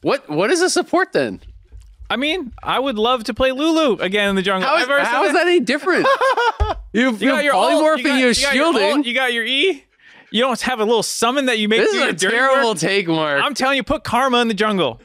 What 0.00 0.28
what 0.28 0.50
is 0.50 0.62
a 0.62 0.70
support 0.70 1.12
then? 1.12 1.40
I 2.08 2.16
mean, 2.16 2.52
I 2.62 2.78
would 2.78 2.96
love 2.98 3.24
to 3.24 3.34
play 3.34 3.52
Lulu 3.52 4.00
again 4.00 4.28
in 4.30 4.36
the 4.36 4.42
jungle. 4.42 4.68
How 4.68 4.76
is, 4.76 4.88
I've 4.88 5.06
how 5.06 5.24
said 5.26 5.34
that 5.34 5.46
any 5.46 5.60
different? 5.60 6.06
You've, 6.92 7.20
You 7.22 7.28
you 7.28 7.32
got 7.34 7.44
your 7.44 7.54
polymorph 7.54 7.96
ult, 7.96 8.06
and 8.06 8.06
you 8.06 8.12
got- 8.12 8.18
you're 8.20 8.28
you 8.30 8.34
got 8.42 8.54
your 8.54 8.72
shielding. 8.74 9.04
You 9.04 9.14
got 9.14 9.32
your 9.32 9.44
E. 9.44 9.84
You 10.30 10.42
don't 10.42 10.60
have 10.62 10.80
a 10.80 10.84
little 10.84 11.02
summon 11.02 11.46
that 11.46 11.58
you 11.58 11.68
make. 11.68 11.80
this 11.80 11.92
do 11.92 11.98
is 11.98 12.02
your 12.02 12.10
a 12.10 12.12
dirty 12.12 12.36
terrible 12.36 12.70
work? 12.70 12.78
take, 12.78 13.06
Mark. 13.08 13.42
I'm 13.42 13.54
telling 13.54 13.76
you, 13.76 13.82
put 13.84 14.02
Karma 14.04 14.38
in 14.40 14.48
the 14.48 14.54
jungle. 14.54 15.00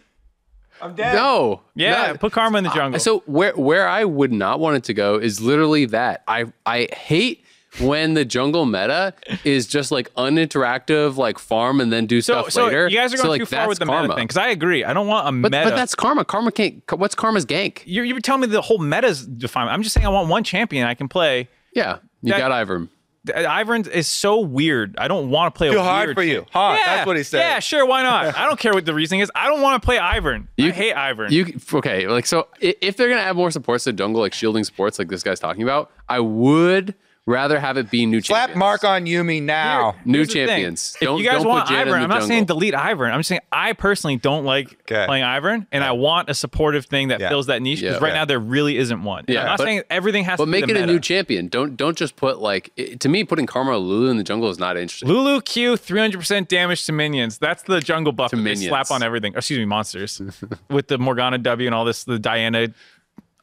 I'm 0.81 0.95
dead. 0.95 1.13
no. 1.13 1.61
Yeah, 1.75 2.07
No. 2.13 2.17
put 2.17 2.31
Karma 2.33 2.57
in 2.57 2.63
the 2.63 2.71
uh, 2.71 2.75
jungle. 2.75 2.99
So 2.99 3.19
where 3.27 3.53
where 3.55 3.87
I 3.87 4.03
would 4.03 4.31
not 4.31 4.59
want 4.59 4.77
it 4.77 4.83
to 4.85 4.93
go 4.95 5.15
is 5.17 5.39
literally 5.39 5.85
that. 5.87 6.23
I 6.27 6.45
I 6.65 6.87
hate 6.91 7.40
when 7.79 8.13
the 8.15 8.25
jungle 8.25 8.65
meta 8.65 9.13
is 9.43 9.65
just 9.67 9.91
like 9.91 10.13
uninteractive, 10.15 11.15
like 11.17 11.39
farm 11.39 11.79
and 11.81 11.91
then 11.91 12.05
do 12.05 12.21
so, 12.21 12.33
stuff 12.41 12.51
so 12.51 12.65
later. 12.65 12.87
you 12.89 12.97
guys 12.97 13.13
are 13.13 13.17
So, 13.17 13.23
going 13.23 13.39
like, 13.39 13.49
too 13.49 13.55
far 13.55 13.67
with 13.67 13.79
the 13.79 13.85
karma. 13.85 14.03
meta 14.09 14.15
thing 14.15 14.27
because 14.27 14.37
I 14.37 14.49
agree. 14.49 14.83
I 14.83 14.93
don't 14.93 15.07
want 15.07 15.27
a 15.27 15.31
But, 15.41 15.51
meta. 15.51 15.69
but 15.69 15.75
that's 15.75 15.95
karma. 15.95 16.25
Karma 16.25 16.51
can't. 16.51 16.83
What's 16.91 17.15
karma's 17.15 17.45
gank? 17.45 17.81
you're, 17.85 18.03
you're 18.05 18.19
telling 18.19 18.41
me 18.41 18.47
the 18.47 18.61
whole 18.61 18.77
meta's 18.79 19.25
defined. 19.25 19.69
I'm 19.69 19.83
just 19.83 19.93
saying 19.93 20.05
I 20.05 20.09
want 20.09 20.29
one 20.29 20.43
champion 20.43 20.85
I 20.87 20.93
can 20.93 21.07
play. 21.07 21.49
Yeah, 21.73 21.99
you 22.21 22.31
That- 22.33 22.39
got 22.39 22.51
Ivern. 22.51 22.89
Uh, 23.29 23.33
Ivern 23.33 23.87
is 23.87 24.07
so 24.07 24.39
weird. 24.39 24.95
I 24.97 25.07
don't 25.07 25.29
want 25.29 25.53
to 25.53 25.57
play 25.57 25.67
a 25.67 25.73
Too 25.73 25.79
hard 25.79 26.07
weird 26.07 26.17
for 26.17 26.23
you. 26.23 26.47
Hard. 26.49 26.79
That's 26.83 27.05
what 27.05 27.17
he 27.17 27.21
said. 27.21 27.37
Yeah, 27.37 27.59
sure. 27.59 27.85
Why 27.85 28.01
not? 28.01 28.35
I 28.35 28.47
don't 28.47 28.59
care 28.59 28.73
what 28.73 28.83
the 28.83 28.95
reasoning 28.95 29.19
is. 29.21 29.31
I 29.35 29.45
don't 29.47 29.61
want 29.61 29.79
to 29.79 29.85
play 29.85 29.97
Ivern. 29.97 30.45
I 30.45 30.63
You- 30.63 30.71
hate 30.71 30.95
Ivern. 30.95 31.29
You 31.29 31.45
okay? 31.75 32.07
Like 32.07 32.25
so, 32.25 32.47
if 32.59 32.97
they're 32.97 33.09
gonna 33.09 33.21
add 33.21 33.35
more 33.35 33.51
supports 33.51 33.83
to 33.83 33.93
jungle, 33.93 34.21
like 34.21 34.33
shielding 34.33 34.63
supports, 34.63 34.97
like 34.97 35.07
this 35.09 35.21
guy's 35.21 35.39
talking 35.39 35.61
about, 35.61 35.91
I 36.09 36.19
would 36.19 36.95
rather 37.27 37.59
have 37.59 37.77
it 37.77 37.91
be 37.91 38.05
new 38.05 38.19
champions. 38.19 38.25
Slap 38.27 38.39
champions. 38.49 38.59
Mark 38.59 38.83
on 38.83 39.05
Yuumi 39.05 39.41
now. 39.43 39.95
New 40.05 40.19
Here's 40.19 40.33
thing. 40.33 40.47
champions. 40.47 40.97
Don't- 40.99 41.19
you 41.19 41.23
guys 41.23 41.33
don't 41.35 41.43
put 41.43 41.49
want 41.49 41.67
Jan 41.69 41.87
in 41.87 41.93
Ivern, 41.93 41.97
the 41.97 42.03
I'm 42.03 42.09
not 42.09 42.23
saying 42.23 42.45
delete 42.45 42.73
Ivern. 42.73 43.11
I'm 43.11 43.19
just 43.19 43.29
saying 43.29 43.41
I 43.51 43.73
personally 43.73 44.17
don't 44.17 44.43
like 44.43 44.71
Okay. 44.91 45.05
playing 45.05 45.23
Ivern, 45.23 45.67
and 45.71 45.83
I 45.83 45.91
want 45.91 46.29
a 46.29 46.33
supportive 46.33 46.85
thing 46.87 47.09
that 47.09 47.19
Yeah. 47.19 47.29
fills 47.29 47.45
that 47.45 47.61
niche 47.61 47.81
because 47.81 47.97
Yeah. 47.97 48.03
right 48.03 48.13
Yeah. 48.13 48.19
now 48.19 48.25
there 48.25 48.39
really 48.39 48.77
isn't 48.77 49.03
one. 49.03 49.19
And 49.27 49.35
Yeah, 49.35 49.41
I'm 49.41 49.45
not 49.47 49.57
but- 49.59 49.63
saying 49.65 49.83
everything 49.91 50.23
has 50.25 50.37
But 50.37 50.45
to 50.45 50.47
But 50.47 50.51
make 50.51 50.65
be 50.65 50.71
it 50.71 50.75
the 50.75 50.83
a 50.83 50.87
new 50.87 50.99
champion. 50.99 51.47
Don't 51.47 51.77
don't 51.77 51.95
just 51.97 52.15
put 52.15 52.39
like 52.39 52.71
it, 52.75 52.99
to 53.01 53.09
me 53.09 53.23
putting 53.23 53.45
Karma 53.45 53.77
Lulu 53.77 54.09
in 54.09 54.17
the 54.17 54.23
jungle 54.23 54.49
is 54.49 54.57
not 54.59 54.75
interesting. 54.75 55.07
Lulu 55.07 55.41
Q 55.41 55.77
300% 55.77 56.47
damage 56.49 56.85
to 56.85 56.91
minions. 56.91 57.37
That's 57.37 57.61
the 57.63 57.79
jungle 57.81 58.13
buff 58.13 58.31
To 58.31 58.35
that 58.35 58.41
they 58.41 58.49
minions. 58.51 58.67
slap 58.69 58.89
on 58.91 59.03
everything. 59.03 59.35
Or, 59.35 59.37
excuse 59.37 59.59
me, 59.59 59.65
monsters. 59.65 60.21
With 60.69 60.87
the 60.87 60.97
Morgana 60.97 61.37
W 61.37 61.67
and 61.67 61.75
all 61.75 61.85
this, 61.85 62.03
the 62.03 62.17
Diana 62.19 62.67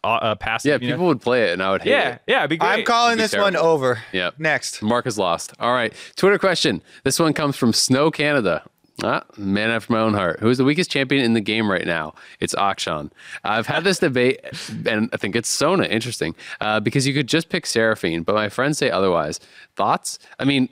uh, 0.04 0.06
uh, 0.08 0.34
passive. 0.34 0.68
yeah, 0.68 0.86
you 0.86 0.90
know? 0.90 0.96
people 0.96 1.06
would 1.06 1.20
play 1.20 1.44
it 1.44 1.52
and 1.52 1.62
I 1.62 1.70
would 1.70 1.82
hate 1.82 1.90
Yeah, 1.90 2.08
it. 2.14 2.22
yeah, 2.26 2.38
it'd 2.38 2.50
be 2.50 2.56
great. 2.56 2.68
I'm 2.68 2.84
calling 2.84 3.12
It'd 3.18 3.30
be 3.30 3.36
this 3.36 3.40
one 3.40 3.56
over. 3.56 4.02
Yeah. 4.12 4.30
Next. 4.38 4.82
Mark 4.82 5.06
is 5.06 5.18
lost. 5.18 5.52
All 5.58 5.72
right. 5.72 5.92
Twitter 6.16 6.38
question. 6.38 6.82
This 7.04 7.18
one 7.18 7.32
comes 7.32 7.56
from 7.56 7.72
Snow 7.72 8.10
Canada. 8.10 8.62
Ah, 9.04 9.22
man 9.36 9.70
after 9.70 9.92
my 9.92 10.00
own 10.00 10.14
heart. 10.14 10.40
Who 10.40 10.50
is 10.50 10.58
the 10.58 10.64
weakest 10.64 10.90
champion 10.90 11.24
in 11.24 11.32
the 11.34 11.40
game 11.40 11.70
right 11.70 11.86
now? 11.86 12.14
It's 12.40 12.52
Akshan. 12.56 13.12
I've 13.44 13.68
had 13.68 13.84
this 13.84 14.00
debate, 14.00 14.40
and 14.86 15.08
I 15.12 15.16
think 15.16 15.36
it's 15.36 15.48
Sona. 15.48 15.84
Interesting, 15.84 16.34
uh, 16.60 16.80
because 16.80 17.06
you 17.06 17.14
could 17.14 17.28
just 17.28 17.48
pick 17.48 17.64
Seraphine, 17.64 18.24
but 18.24 18.34
my 18.34 18.48
friends 18.48 18.76
say 18.78 18.90
otherwise. 18.90 19.38
Thoughts? 19.76 20.18
I 20.40 20.44
mean, 20.44 20.68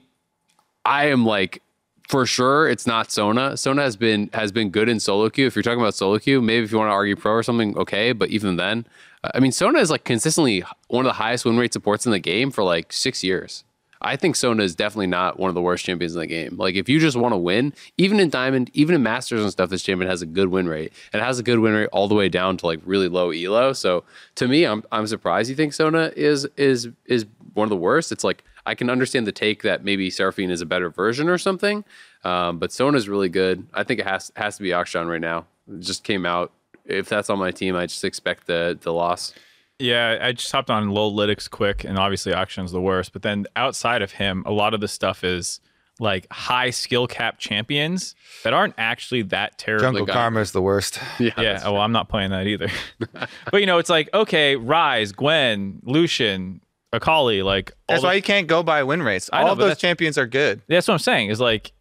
I 0.85 1.07
am 1.07 1.25
like 1.25 1.63
for 2.09 2.27
sure 2.27 2.69
it's 2.69 2.85
not 2.85 3.13
Sona. 3.13 3.57
Sona 3.57 3.83
has 3.83 3.97
been 3.97 4.29
has 4.33 4.51
been 4.51 4.71
good 4.71 4.89
in 4.89 4.99
solo 4.99 5.31
queue. 5.31 5.47
If 5.47 5.55
you're 5.55 5.63
talking 5.63 5.81
about 5.81 5.95
solo 5.95 6.19
queue, 6.19 6.43
maybe 6.43 6.65
if 6.65 6.73
you 6.73 6.79
want 6.79 6.89
to 6.89 6.95
argue 6.95 7.15
pro 7.15 7.31
or 7.33 7.43
something, 7.45 7.79
okay. 7.79 8.11
But 8.11 8.31
even 8.31 8.57
then, 8.57 8.87
I 9.35 9.41
mean, 9.41 9.53
Sona 9.53 9.79
is 9.79 9.91
like 9.91 10.05
consistently 10.05 10.65
one 10.89 11.05
of 11.05 11.11
the 11.11 11.15
highest 11.15 11.45
win 11.45 11.57
rate 11.57 11.73
supports 11.73 12.07
in 12.07 12.13
the 12.13 12.19
game 12.19 12.51
for 12.51 12.63
like 12.65 12.93
six 12.93 13.23
years. 13.23 13.65
I 14.01 14.17
think 14.17 14.37
Sona 14.37 14.63
is 14.63 14.75
definitely 14.75 15.07
not 15.07 15.39
one 15.39 15.49
of 15.49 15.55
the 15.55 15.63
worst 15.63 15.85
champions 15.85 16.15
in 16.15 16.21
the 16.21 16.27
game. 16.27 16.57
Like 16.57 16.75
if 16.75 16.89
you 16.89 17.01
just 17.01 17.17
want 17.17 17.33
to 17.33 17.39
win, 17.39 17.73
even 17.97 18.21
in 18.21 18.29
Diamond, 18.29 18.71
even 18.75 18.95
in 18.95 19.03
Masters 19.03 19.43
and 19.43 19.51
stuff, 19.51 19.71
this 19.71 19.83
champion 19.83 20.11
has 20.11 20.23
a 20.23 20.27
good 20.27 20.49
win 20.49 20.69
rate. 20.69 20.93
and 21.13 21.23
has 21.23 21.39
a 21.39 21.43
good 21.43 21.59
win 21.59 21.73
rate 21.73 21.89
all 21.93 22.09
the 22.09 22.15
way 22.15 22.29
down 22.29 22.57
to 22.59 22.67
like 22.67 22.81
really 22.85 23.09
low 23.09 23.31
elo. 23.31 23.73
So 23.73 24.05
to 24.37 24.49
me, 24.49 24.65
I'm 24.65 24.85
I'm 24.93 25.07
surprised 25.07 25.49
you 25.51 25.57
think 25.57 25.73
Sona 25.73 26.13
is 26.17 26.47
is 26.57 26.89
is 27.07 27.27
one 27.55 27.65
of 27.65 27.71
the 27.71 27.77
worst. 27.77 28.13
It's 28.13 28.25
like 28.25 28.45
I 28.67 28.75
can 28.75 28.91
understand 28.91 29.27
the 29.27 29.33
take 29.33 29.63
that 29.63 29.85
maybe 29.85 30.11
Seraphine 30.11 30.51
is 30.51 30.61
a 30.61 30.67
better 30.67 30.91
version 30.91 31.29
or 31.29 31.39
something, 31.39 31.85
um, 32.25 32.59
but 32.59 32.73
Sona 32.73 32.99
is 32.99 33.09
really 33.09 33.29
good. 33.29 33.67
I 33.73 33.85
think 33.85 34.01
it 34.01 34.07
has 34.07 34.31
has 34.37 34.57
to 34.59 34.63
be 34.63 34.71
Akshan 34.71 35.09
right 35.09 35.21
now. 35.21 35.47
It 35.73 35.81
just 35.81 36.05
came 36.05 36.27
out. 36.27 36.53
If 36.87 37.09
that's 37.09 37.29
on 37.31 37.39
my 37.39 37.51
team, 37.51 37.77
I 37.77 37.87
just 37.87 38.05
expect 38.05 38.47
the 38.47 38.79
the 38.81 38.93
loss. 38.93 39.35
Yeah, 39.79 40.19
I 40.23 40.33
just 40.33 40.51
hopped 40.53 40.71
on 40.71 40.89
LoLalytics 40.89 41.51
quick, 41.51 41.85
and 41.85 41.99
obviously 41.99 42.33
Akshan's 42.33 42.73
the 42.73 42.81
worst. 42.81 43.13
But 43.13 43.23
then 43.23 43.47
outside 43.57 44.01
of 44.01 44.13
him, 44.13 44.43
a 44.47 44.53
lot 44.53 44.73
of 44.73 44.81
the 44.81 44.89
stuff 44.89 45.23
is 45.23 45.61
like 45.99 46.27
high 46.33 46.71
skill 46.71 47.07
cap 47.07 47.39
champions 47.39 48.15
that 48.45 48.53
aren't 48.53 48.75
actually 48.79 49.23
that 49.23 49.59
terrible. 49.59 49.83
Jungle. 49.99 50.07
Karma 50.07 50.41
is 50.41 50.53
the 50.53 50.63
worst. 50.63 50.99
Yeah, 51.19 51.31
yeah, 51.39 51.65
well, 51.65 51.81
I'm 51.81 51.93
not 51.93 52.09
playing 52.09 52.31
that 52.31 52.47
either. 52.47 52.69
but 53.51 53.61
you 53.61 53.67
know, 53.67 53.79
it's 53.79 53.91
like 53.91 54.09
okay, 54.15 54.57
Ryze, 54.57 55.15
Gwen, 55.15 55.81
Lucian, 55.85 56.61
Akali, 56.93 57.43
like 57.43 57.71
all 57.89 57.95
That's 57.95 58.03
the- 58.03 58.07
why 58.09 58.15
you 58.15 58.23
can't 58.23 58.47
go 58.47 58.63
by 58.63 58.83
win 58.83 59.03
rates. 59.03 59.29
All 59.33 59.47
know, 59.47 59.53
of 59.53 59.59
those 59.59 59.77
champions 59.79 60.17
are 60.19 60.27
good. 60.27 60.63
that's 60.69 60.89
what 60.89 60.95
I'm 60.95 61.01
saying. 61.01 61.31
Is 61.31 61.41
like 61.41 61.73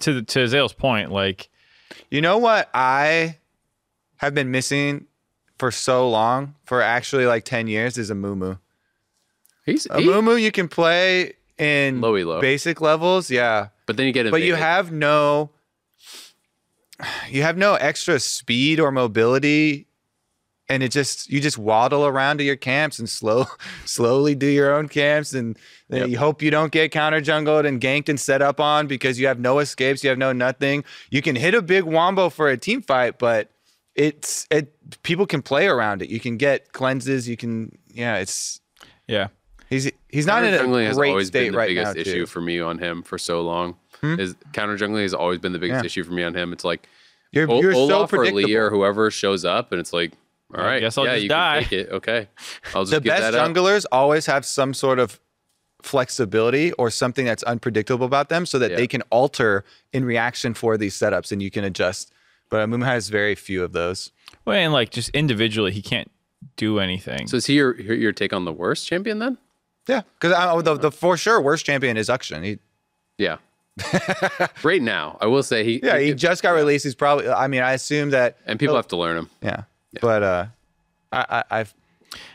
to 0.00 0.22
to 0.22 0.40
Azael's 0.42 0.72
point, 0.72 1.10
like 1.10 1.48
You 2.10 2.20
know 2.22 2.38
what 2.38 2.70
I 2.72 3.38
have 4.22 4.34
been 4.34 4.50
missing 4.50 5.06
for 5.58 5.70
so 5.70 6.08
long, 6.08 6.54
for 6.64 6.80
actually 6.80 7.26
like 7.26 7.44
10 7.44 7.66
years, 7.68 7.98
is 7.98 8.10
a 8.10 8.14
Mumu. 8.14 8.58
he's 9.66 9.86
A 9.90 10.00
he- 10.00 10.06
Mumu 10.06 10.40
you 10.40 10.50
can 10.50 10.68
play 10.68 11.34
in 11.58 12.00
Low 12.00 12.14
elo. 12.14 12.40
basic 12.40 12.80
levels, 12.80 13.30
yeah. 13.30 13.68
but 13.86 13.96
then 13.96 14.06
you 14.06 14.12
get 14.12 14.30
But 14.30 14.42
you 14.42 14.54
have 14.54 14.90
no 14.92 15.50
you 17.28 17.42
have 17.42 17.56
no 17.56 17.74
extra 17.74 18.20
speed 18.20 18.78
or 18.78 18.92
mobility 18.92 19.86
and 20.68 20.84
it 20.84 20.92
just 20.92 21.28
you 21.28 21.40
just 21.40 21.58
waddle 21.58 22.06
around 22.06 22.38
to 22.38 22.44
your 22.44 22.54
camps 22.54 23.00
and 23.00 23.08
slow 23.08 23.44
slowly 23.84 24.34
do 24.36 24.46
your 24.46 24.72
own 24.74 24.88
camps 24.88 25.32
and 25.34 25.58
Yep. 25.90 26.08
you 26.08 26.16
hope 26.18 26.40
you 26.40 26.50
don't 26.50 26.72
get 26.72 26.90
counter 26.92 27.20
jungled 27.20 27.66
and 27.66 27.78
ganked 27.80 28.08
and 28.08 28.18
set 28.18 28.40
up 28.40 28.60
on 28.60 28.86
because 28.86 29.18
you 29.20 29.26
have 29.26 29.38
no 29.40 29.58
escapes 29.58 30.02
you 30.04 30.08
have 30.08 30.16
no 30.18 30.32
nothing 30.32 30.84
you 31.10 31.20
can 31.22 31.36
hit 31.36 31.54
a 31.54 31.60
big 31.60 31.82
wombo 31.84 32.30
for 32.30 32.48
a 32.48 32.56
team 32.56 32.80
fight 32.80 33.18
but 33.18 33.50
it's 33.94 34.46
it. 34.50 34.72
People 35.02 35.26
can 35.26 35.42
play 35.42 35.66
around 35.66 36.02
it. 36.02 36.08
You 36.10 36.20
can 36.20 36.36
get 36.36 36.72
cleanses. 36.72 37.28
You 37.28 37.36
can 37.36 37.76
yeah. 37.88 38.16
It's 38.18 38.60
Yeah. 39.06 39.28
he's 39.68 39.90
he's 40.08 40.26
not 40.26 40.44
in 40.44 40.50
Counter 40.52 40.66
jungling 40.68 40.84
a 40.84 40.86
has 40.88 40.96
great 40.96 41.10
always 41.10 41.26
state 41.28 41.44
been 41.46 41.52
the 41.52 41.58
right 41.58 41.68
biggest 41.68 41.94
now. 41.96 42.00
issue 42.00 42.12
too. 42.20 42.26
for 42.26 42.40
me 42.40 42.60
on 42.60 42.78
him 42.78 43.02
for 43.02 43.18
so 43.18 43.42
long. 43.42 43.76
Hmm? 44.00 44.18
Is 44.18 44.34
counter 44.52 44.76
jungling 44.76 45.02
has 45.02 45.14
always 45.14 45.38
been 45.38 45.52
the 45.52 45.58
biggest 45.58 45.82
Yeah. 45.82 45.86
issue 45.86 46.02
for 46.04 46.12
me 46.12 46.22
on 46.22 46.34
him. 46.34 46.52
It's 46.52 46.64
like 46.64 46.88
You're 47.32 47.50
O- 47.50 47.60
you're 47.60 47.72
so 47.74 48.02
or 48.02 48.08
predictable. 48.08 48.42
Lee 48.48 48.54
or 48.56 48.70
whoever 48.70 49.10
shows 49.10 49.44
up, 49.44 49.72
and 49.72 49.80
it's 49.80 49.92
like, 49.92 50.12
all 50.54 50.62
right, 50.64 50.80
guess 50.80 50.98
I'll 50.98 51.04
yeah, 51.06 51.12
just 51.14 51.22
you 51.22 51.28
die. 51.28 51.60
can 51.60 51.68
take 51.70 51.78
it. 51.86 51.88
Okay, 51.92 52.28
I'll 52.74 52.82
just 52.82 52.90
the 52.92 53.00
give 53.00 53.10
best 53.10 53.22
that 53.22 53.34
up. 53.34 53.50
junglers 53.50 53.84
always 53.92 54.26
have 54.26 54.44
some 54.44 54.74
sort 54.74 54.98
of 54.98 55.18
flexibility 55.82 56.72
or 56.72 56.90
something 56.90 57.24
that's 57.24 57.42
unpredictable 57.44 58.06
about 58.06 58.28
them 58.28 58.46
so 58.46 58.58
that 58.58 58.70
Yeah. 58.72 58.76
they 58.76 58.86
can 58.86 59.02
alter 59.10 59.64
in 59.92 60.04
reaction 60.04 60.54
for 60.54 60.76
these 60.76 60.96
setups 60.98 61.32
and 61.32 61.42
you 61.42 61.50
can 61.50 61.64
adjust. 61.64 62.12
But 62.52 62.68
Mumu 62.68 62.84
has 62.84 63.08
very 63.08 63.34
few 63.34 63.64
of 63.64 63.72
those. 63.72 64.12
Well, 64.44 64.54
and 64.56 64.74
like 64.74 64.90
just 64.90 65.08
individually, 65.10 65.72
he 65.72 65.80
can't 65.80 66.10
do 66.58 66.78
anything. 66.80 67.26
So 67.26 67.38
is 67.38 67.46
he 67.46 67.54
your 67.54 67.80
your 67.80 67.96
your 67.96 68.12
take 68.12 68.34
on 68.34 68.44
the 68.44 68.52
worst 68.52 68.86
champion 68.86 69.18
then? 69.20 69.38
Yeah, 69.88 70.02
because 70.20 70.62
the, 70.62 70.74
the 70.76 70.90
for 70.92 71.16
sure 71.16 71.40
worst 71.40 71.64
champion 71.64 71.96
is 71.96 72.08
Akshan. 72.10 72.44
He, 72.44 72.58
Yeah. 73.16 73.38
right 74.62 74.82
now, 74.82 75.16
I 75.22 75.26
will 75.28 75.42
say 75.42 75.64
he. 75.64 75.80
yeah, 75.82 75.98
he 75.98 76.08
he- 76.08 76.14
just 76.14 76.42
got 76.42 76.50
released. 76.50 76.84
He's 76.84 76.94
probably. 76.94 77.26
I 77.28 77.46
mean, 77.46 77.62
I 77.62 77.72
assume 77.72 78.10
that. 78.10 78.36
and 78.46 78.60
people 78.60 78.76
have 78.76 78.88
to 78.88 78.96
learn 78.98 79.16
him. 79.16 79.30
Yeah, 79.40 79.62
but 80.02 80.22
uh, 80.22 80.46
I, 81.10 81.24
I 81.50 81.60
I've 81.60 81.74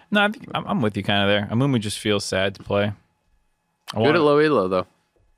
no, 0.10 0.24
I 0.24 0.30
think 0.32 0.48
I'm, 0.56 0.66
I'm 0.66 0.82
with 0.82 0.98
you 0.98 1.04
kind 1.04 1.22
of 1.22 1.28
there. 1.30 1.48
Amumu 1.56 1.80
just 1.80 2.00
feels 2.00 2.26
sad 2.26 2.56
to 2.56 2.64
play. 2.64 2.86
I 2.86 2.92
Good 3.98 4.00
want- 4.02 4.16
at 4.16 4.22
low 4.24 4.40
elo 4.40 4.68
though, 4.68 4.88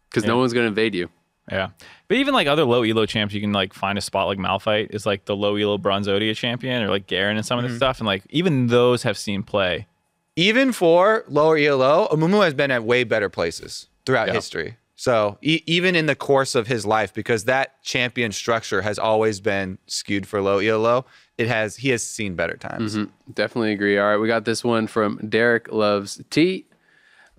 because 0.10 0.24
no 0.24 0.38
one's 0.38 0.54
gonna 0.54 0.68
invade 0.68 0.96
you. 0.96 1.10
Yeah, 1.52 1.70
but 2.10 2.18
even 2.18 2.34
like 2.34 2.48
other 2.48 2.66
low 2.66 2.84
elo 2.84 3.06
champs, 3.06 3.34
you 3.34 3.40
can 3.40 3.54
like 3.54 3.74
find 3.74 3.98
a 3.98 4.02
spot 4.02 4.28
like 4.28 4.38
Malphite 4.38 4.90
is 4.94 5.06
like 5.06 5.24
the 5.26 5.36
low 5.36 5.56
elo 5.56 5.78
Bronzodia 5.78 6.36
champion, 6.36 6.84
or 6.84 6.90
like 6.90 7.08
Garen 7.08 7.38
and 7.38 7.46
some 7.46 7.58
of 7.60 7.64
Mm-hmm. 7.64 7.72
this 7.74 7.78
stuff, 7.80 8.00
and 8.00 8.08
like 8.08 8.24
even 8.30 8.68
those 8.68 9.04
have 9.04 9.18
seen 9.18 9.44
play. 9.44 9.88
even 10.36 10.72
for 10.74 11.24
lower 11.28 11.58
ELO, 11.58 12.08
Amumu 12.12 12.44
has 12.44 12.54
been 12.54 12.72
at 12.72 12.84
way 12.84 13.04
better 13.04 13.30
places 13.30 13.88
throughout 14.06 14.28
Yeah. 14.28 14.34
history. 14.34 14.78
So 14.96 15.38
e- 15.42 15.62
even 15.66 15.96
in 15.96 16.06
the 16.08 16.16
course 16.16 16.56
of 16.56 16.68
his 16.68 16.86
life, 16.86 17.14
because 17.14 17.46
that 17.46 17.82
champion 17.84 18.32
structure 18.34 18.82
has 18.82 18.98
always 19.00 19.40
been 19.42 19.78
skewed 19.88 20.26
for 20.28 20.42
low 20.42 20.60
ELO, 20.60 21.06
it 21.38 21.48
has 21.48 21.78
he 21.78 21.90
has 21.90 22.04
seen 22.06 22.36
better 22.36 22.56
times. 22.58 22.98
Definitely 23.34 23.72
agree. 23.74 23.98
All 23.98 24.10
right, 24.10 24.18
we 24.18 24.28
got 24.28 24.44
this 24.46 24.64
one 24.64 24.88
from 24.88 25.18
Derek 25.28 25.72
Loves 25.72 26.22
T. 26.30 26.66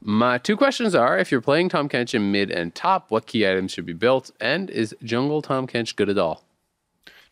My 0.03 0.39
two 0.39 0.57
questions 0.57 0.95
are: 0.95 1.19
If 1.19 1.31
you're 1.31 1.41
playing 1.41 1.69
Tahm 1.69 1.89
Kench 1.89 2.15
in 2.15 2.33
mid 2.33 2.51
and 2.51 2.75
top, 2.75 3.11
what 3.11 3.27
key 3.27 3.47
items 3.47 3.73
should 3.73 3.87
be 3.87 3.93
built? 3.93 4.31
And 4.41 4.71
is 4.71 4.95
Jungle 5.03 5.43
Tahm 5.43 5.67
Kench 5.67 5.95
good 5.97 6.09
at 6.09 6.19
all? 6.19 6.45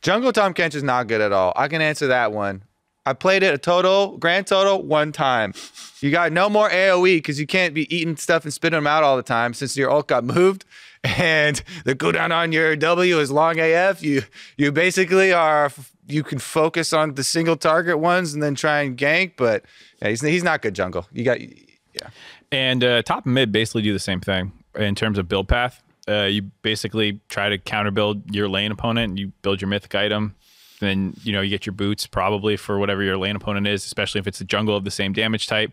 Jungle 0.03 0.33
Tahm 0.33 0.55
Kench 0.55 0.75
is 0.75 0.83
not 0.83 1.07
good 1.07 1.21
at 1.21 1.33
all. 1.33 1.53
I 1.57 1.69
can 1.69 1.81
answer 1.81 2.07
that 2.09 2.33
one. 2.33 2.63
I 3.09 3.15
played 3.15 3.43
it 3.43 3.55
a 3.55 3.59
total, 3.59 4.19
grand 4.19 4.47
total, 4.47 4.83
one 4.83 5.13
time. 5.13 5.55
You 6.01 6.11
got 6.11 6.31
no 6.31 6.51
more 6.51 6.69
AoE 6.69 7.17
because 7.17 7.41
you 7.41 7.47
can't 7.47 7.73
be 7.73 7.93
eating 7.95 8.17
stuff 8.17 8.45
and 8.45 8.53
spitting 8.53 8.77
them 8.77 8.87
out 8.87 9.03
all 9.03 9.17
the 9.17 9.23
time 9.23 9.55
since 9.55 9.77
your 9.77 9.91
ult 9.91 10.09
got 10.09 10.25
moved. 10.25 10.65
And 11.05 11.63
the 11.85 11.95
cooldown 11.95 12.35
on 12.35 12.51
your 12.51 12.75
W 12.75 13.21
is 13.21 13.31
long 13.31 13.61
AF. 13.61 14.03
You 14.03 14.23
you 14.57 14.73
basically 14.73 15.33
are 15.33 15.71
you 16.09 16.25
can 16.25 16.41
focus 16.41 16.93
on 16.93 17.15
the 17.15 17.23
single 17.23 17.57
target 17.57 18.01
ones 18.01 18.35
and 18.35 18.43
then 18.43 18.57
try 18.57 18.81
and 18.81 18.99
gank. 18.99 19.35
But 19.37 19.65
yeah, 20.03 20.09
he's 20.09 20.23
he's 20.23 20.43
not 20.43 20.61
good 20.61 20.75
jungle. 20.75 21.07
You 21.13 21.23
got 21.23 21.41
yeah. 21.41 22.09
And 22.51 22.83
uh, 22.83 23.03
top 23.03 23.25
and 23.27 23.35
mid 23.35 23.53
basically 23.53 23.83
do 23.83 23.93
the 23.93 23.99
same 23.99 24.21
thing 24.21 24.53
in 24.75 24.95
terms 24.95 25.19
of 25.19 25.29
build 25.29 25.49
path. 25.49 25.83
Uh, 26.09 26.25
you 26.25 26.43
basically 26.63 27.21
try 27.29 27.51
to 27.51 27.59
counter 27.59 27.91
build 27.91 28.35
your 28.35 28.49
lane 28.49 28.73
opponent. 28.73 29.19
You 29.19 29.33
build 29.43 29.61
your 29.61 29.69
mythic 29.69 29.95
item. 29.95 30.35
Then 30.81 31.15
you 31.23 31.33
know 31.33 31.41
you 31.41 31.51
get 31.51 31.67
your 31.67 31.73
boots 31.75 32.07
probably 32.07 32.57
for 32.57 32.79
whatever 32.79 33.03
your 33.03 33.19
lane 33.19 33.37
opponent 33.37 33.67
is, 33.67 33.85
especially 33.85 34.21
if 34.21 34.27
it's 34.27 34.41
a 34.41 34.45
jungle 34.45 34.77
of 34.77 34.85
the 34.85 34.91
same 34.91 35.13
damage 35.13 35.47
type. 35.47 35.73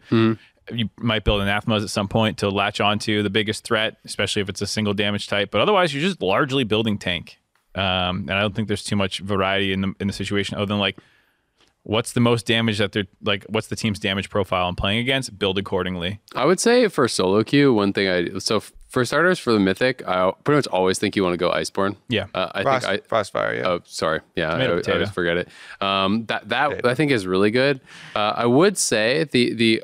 You 0.72 0.90
might 0.98 1.24
build 1.24 1.42
anathemas 1.42 1.84
at 1.84 1.92
some 1.92 2.08
point 2.08 2.40
to 2.40 2.50
latch 2.50 2.82
onto 2.82 3.22
the 3.22 3.30
biggest 3.30 3.64
threat, 3.64 3.98
especially 4.04 4.42
if 4.42 4.50
it's 4.50 4.62
a 4.62 4.68
single 4.68 4.96
damage 4.96 5.28
type. 5.28 5.52
But 5.52 5.62
otherwise, 5.62 5.94
you're 5.94 6.02
just 6.02 6.22
largely 6.24 6.64
building 6.64 6.98
tank. 6.98 7.38
Um, 7.76 8.22
and 8.22 8.32
I 8.32 8.42
don't 8.42 8.56
think 8.56 8.68
there's 8.68 8.84
too 8.84 8.96
much 8.96 9.20
variety 9.20 9.74
in 9.74 9.82
the 9.82 9.94
in 10.00 10.08
the 10.08 10.14
situation 10.14 10.58
other 10.58 10.66
than 10.66 10.80
like 10.80 10.98
what's 11.88 12.12
the 12.14 12.20
most 12.20 12.46
damage 12.48 12.78
that 12.80 12.92
they're 12.92 13.06
like 13.24 13.46
what's 13.48 13.68
the 13.68 13.76
team's 13.76 14.00
damage 14.00 14.30
profile 14.30 14.68
I'm 14.68 14.76
playing 14.76 15.00
against 15.00 15.38
build 15.40 15.58
accordingly 15.58 16.20
I 16.36 16.44
would 16.46 16.60
say 16.60 16.88
for 16.90 17.08
solo 17.08 17.44
queue, 17.44 17.74
one 17.74 17.94
thing 17.94 18.08
I 18.36 18.40
so 18.40 18.58
f- 18.58 18.74
for 18.90 19.04
starters 19.06 19.40
for 19.40 19.52
the 19.54 19.60
mythic, 19.60 20.08
I 20.08 20.32
pretty 20.44 20.58
much 20.58 20.68
always 20.68 20.98
think 21.00 21.16
you 21.16 21.24
want 21.24 21.34
to 21.34 21.38
go 21.38 21.52
Iceborn. 21.52 21.98
Yeah. 22.08 22.28
uh, 22.34 22.50
I 22.56 22.64
Frost, 22.64 22.88
think 22.88 23.04
I. 23.12 23.16
Frostfire, 23.16 23.58
yeah. 23.58 23.68
Oh, 23.68 23.82
sorry. 23.84 24.22
Yeah, 24.38 24.48
I, 24.48 24.52
Tomato, 24.66 24.82
I 24.90 24.94
always 24.94 25.10
forget 25.10 25.38
it. 25.38 25.50
Um, 25.82 26.26
that 26.28 26.48
that 26.50 26.70
Potato. 26.70 26.90
I 26.90 26.96
think 26.96 27.12
is 27.12 27.28
really 27.28 27.52
good. 27.52 27.82
Uh, 28.16 28.34
I 28.38 28.46
would 28.46 28.78
say 28.78 29.26
the 29.26 29.54
the 29.54 29.84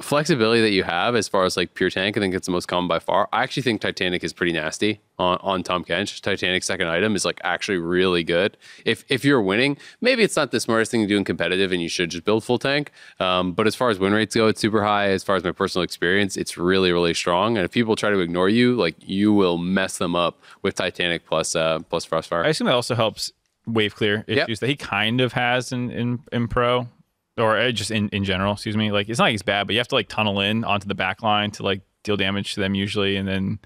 flexibility 0.00 0.60
that 0.62 0.70
you 0.70 0.82
have 0.84 1.14
as 1.14 1.28
far 1.28 1.44
as 1.44 1.56
like 1.56 1.74
pure 1.74 1.90
tank, 1.90 2.16
I 2.16 2.20
think 2.20 2.34
it's 2.34 2.46
the 2.46 2.52
most 2.52 2.66
common 2.66 2.88
by 2.88 2.98
far. 2.98 3.28
I 3.32 3.42
actually 3.42 3.62
think 3.64 3.80
Titanic 3.80 4.24
is 4.24 4.32
pretty 4.32 4.52
nasty 4.52 5.00
on, 5.18 5.38
on 5.42 5.62
Tahm 5.62 5.84
Kench. 5.84 6.20
Titanic 6.20 6.62
second 6.62 6.88
item 6.88 7.14
is 7.14 7.24
like 7.24 7.40
actually 7.44 7.78
really 7.78 8.24
good. 8.24 8.56
If 8.84 9.04
if 9.08 9.24
you're 9.24 9.42
winning, 9.42 9.76
maybe 10.00 10.22
it's 10.22 10.36
not 10.36 10.50
the 10.52 10.60
smartest 10.60 10.90
thing 10.90 11.02
to 11.02 11.06
do 11.06 11.16
in 11.16 11.24
competitive, 11.24 11.72
and 11.72 11.82
you 11.82 11.88
should 11.88 12.10
just 12.10 12.24
build 12.24 12.44
full 12.44 12.58
tank. 12.58 12.90
Um, 13.18 13.52
but 13.52 13.66
as 13.66 13.74
far 13.74 13.90
as 13.90 13.98
win 13.98 14.12
rates 14.12 14.34
go, 14.34 14.46
it's 14.48 14.60
super 14.60 14.82
high. 14.82 15.08
As 15.10 15.22
far 15.22 15.36
as 15.36 15.44
my 15.44 15.52
personal 15.52 15.82
experience, 15.84 16.36
it's 16.36 16.56
really 16.56 16.92
really 16.92 17.14
strong. 17.14 17.56
And 17.56 17.64
if 17.64 17.70
people 17.70 17.96
try 17.96 18.10
to 18.10 18.18
ignore 18.20 18.48
you, 18.48 18.76
like 18.76 18.96
you 19.00 19.32
will 19.32 19.58
mess 19.58 19.98
them 19.98 20.16
up 20.16 20.40
with 20.62 20.74
Titanic 20.76 21.26
plus 21.26 21.54
uh, 21.54 21.80
plus 21.90 22.06
Frostfire. 22.06 22.44
I 22.44 22.48
assume 22.48 22.66
that 22.66 22.74
also 22.74 22.94
helps 22.94 23.32
wave 23.66 23.94
clear 23.94 24.24
Yep. 24.26 24.48
issues 24.48 24.60
that 24.60 24.68
he 24.68 24.76
kind 24.76 25.20
of 25.20 25.34
has 25.34 25.72
in 25.72 25.90
in, 25.90 26.20
in 26.32 26.48
pro 26.48 26.88
or 27.38 27.56
uh, 27.58 27.70
just 27.72 27.90
in, 27.90 28.08
in 28.10 28.24
general 28.24 28.54
excuse 28.54 28.76
me 28.76 28.90
like 28.90 29.08
it's 29.08 29.18
not 29.18 29.26
like 29.26 29.34
it's 29.34 29.42
bad 29.42 29.66
but 29.66 29.72
you 29.72 29.78
have 29.78 29.88
to 29.88 29.94
like 29.94 30.08
tunnel 30.08 30.40
in 30.40 30.64
onto 30.64 30.86
the 30.88 30.94
back 30.94 31.22
line 31.22 31.50
to 31.50 31.62
like 31.62 31.80
deal 32.02 32.16
damage 32.16 32.54
to 32.54 32.60
them 32.60 32.74
usually 32.74 33.16
and 33.16 33.28
then 33.28 33.58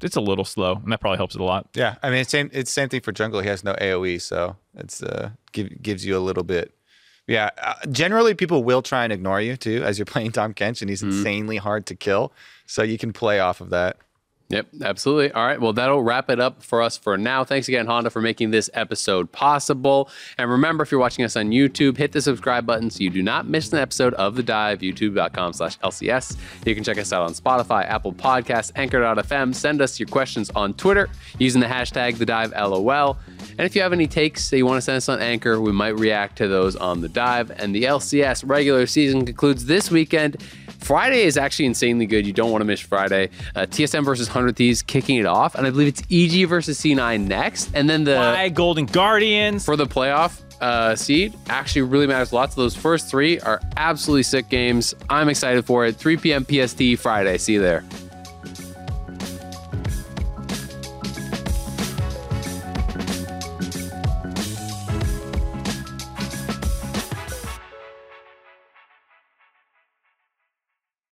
it's 0.00 0.16
a 0.16 0.20
little 0.20 0.44
slow 0.44 0.74
and 0.76 0.92
that 0.92 1.00
probably 1.00 1.16
helps 1.16 1.34
it 1.34 1.40
a 1.40 1.44
lot 1.44 1.68
Yeah, 1.74 1.96
I 2.02 2.10
mean 2.10 2.20
it's 2.20 2.30
same 2.30 2.50
it's 2.52 2.70
same 2.72 2.88
thing 2.88 3.00
for 3.00 3.12
jungle. 3.12 3.40
He 3.40 3.48
has 3.48 3.64
no 3.64 3.74
AOE, 3.74 4.20
so 4.20 4.56
it's 4.76 5.02
uh 5.02 5.30
give, 5.52 5.82
gives 5.82 6.06
you 6.06 6.16
a 6.16 6.20
little 6.20 6.44
bit. 6.44 6.72
Yeah, 7.26 7.50
uh, 7.62 7.74
generally 7.90 8.32
people 8.34 8.64
will 8.64 8.80
try 8.80 9.04
and 9.04 9.12
ignore 9.12 9.40
you 9.40 9.56
too 9.56 9.82
as 9.84 9.98
you're 9.98 10.06
playing 10.14 10.32
Tahm 10.32 10.54
Kench, 10.54 10.80
and 10.80 10.88
he's 10.88 11.02
insanely 11.02 11.56
hard 11.56 11.84
to 11.86 11.94
kill. 11.94 12.32
So 12.66 12.82
you 12.82 12.96
can 12.96 13.12
play 13.12 13.40
off 13.40 13.60
of 13.60 13.70
that. 13.70 13.96
Yep, 14.50 14.68
absolutely. 14.82 15.30
All 15.32 15.44
right. 15.44 15.60
Well, 15.60 15.74
that'll 15.74 16.02
wrap 16.02 16.30
it 16.30 16.40
up 16.40 16.62
for 16.62 16.80
us 16.80 16.96
for 16.96 17.18
now. 17.18 17.44
Thanks 17.44 17.68
again, 17.68 17.86
Honda, 17.86 18.08
for 18.08 18.22
making 18.22 18.50
this 18.50 18.70
episode 18.72 19.30
possible. 19.30 20.08
And 20.38 20.50
remember, 20.50 20.82
if 20.82 20.90
you're 20.90 21.00
watching 21.00 21.22
us 21.26 21.36
on 21.36 21.50
YouTube, 21.50 21.98
hit 21.98 22.12
the 22.12 22.22
subscribe 22.22 22.64
button 22.64 22.88
so 22.88 23.00
you 23.00 23.10
do 23.10 23.22
not 23.22 23.46
miss 23.46 23.70
an 23.74 23.78
episode 23.78 24.14
of 24.14 24.36
The 24.36 24.42
Dive, 24.42 24.78
youtube.com 24.78 25.52
slash 25.52 25.78
LCS. 25.80 26.38
You 26.64 26.74
can 26.74 26.82
check 26.82 26.96
us 26.96 27.12
out 27.12 27.24
on 27.24 27.34
Spotify, 27.34 27.86
Apple 27.86 28.14
Podcasts, 28.14 28.72
Anchor.fm. 28.74 29.54
Send 29.54 29.82
us 29.82 30.00
your 30.00 30.08
questions 30.08 30.48
on 30.54 30.72
Twitter 30.72 31.10
using 31.38 31.60
the 31.60 31.66
hashtag 31.66 32.16
The 32.16 32.24
Dive 32.24 32.52
LOL. 32.52 33.18
And 33.58 33.66
if 33.66 33.76
you 33.76 33.82
have 33.82 33.92
any 33.92 34.06
takes 34.06 34.48
that 34.48 34.56
you 34.56 34.64
want 34.64 34.78
to 34.78 34.82
send 34.82 34.96
us 34.96 35.10
on 35.10 35.20
Anchor, 35.20 35.60
we 35.60 35.72
might 35.72 35.98
react 35.98 36.38
to 36.38 36.48
those 36.48 36.74
on 36.74 37.02
The 37.02 37.08
Dive. 37.10 37.50
And 37.50 37.74
the 37.74 37.82
LCS 37.82 38.48
regular 38.48 38.86
season 38.86 39.26
concludes 39.26 39.66
this 39.66 39.90
weekend. 39.90 40.38
Friday 40.78 41.22
is 41.22 41.36
actually 41.36 41.66
insanely 41.66 42.06
good. 42.06 42.26
You 42.26 42.32
don't 42.32 42.50
want 42.50 42.62
to 42.62 42.64
miss 42.64 42.80
Friday. 42.80 43.30
Uh, 43.54 43.62
TSM 43.62 44.04
versus 44.04 44.28
100 44.28 44.56
Thieves 44.56 44.82
kicking 44.82 45.16
it 45.16 45.26
off. 45.26 45.54
And 45.54 45.66
I 45.66 45.70
believe 45.70 45.88
it's 45.88 46.02
EG 46.10 46.48
versus 46.48 46.80
C9 46.80 47.26
next. 47.26 47.70
And 47.74 47.88
then 47.88 48.04
the 48.04 48.16
Why 48.16 48.48
golden 48.48 48.86
guardians 48.86 49.64
for 49.64 49.76
the 49.76 49.86
playoff 49.86 50.40
uh, 50.60 50.96
seed 50.96 51.34
actually 51.48 51.82
really 51.82 52.06
matters. 52.06 52.32
Lots 52.32 52.52
of 52.52 52.56
those 52.56 52.74
first 52.74 53.08
three 53.08 53.38
are 53.40 53.60
absolutely 53.76 54.22
sick 54.22 54.48
games. 54.48 54.94
I'm 55.08 55.28
excited 55.28 55.64
for 55.64 55.86
it. 55.86 55.96
3 55.96 56.16
p.m. 56.16 56.44
PST 56.44 56.98
Friday. 56.98 57.38
See 57.38 57.54
you 57.54 57.60
there. 57.60 57.84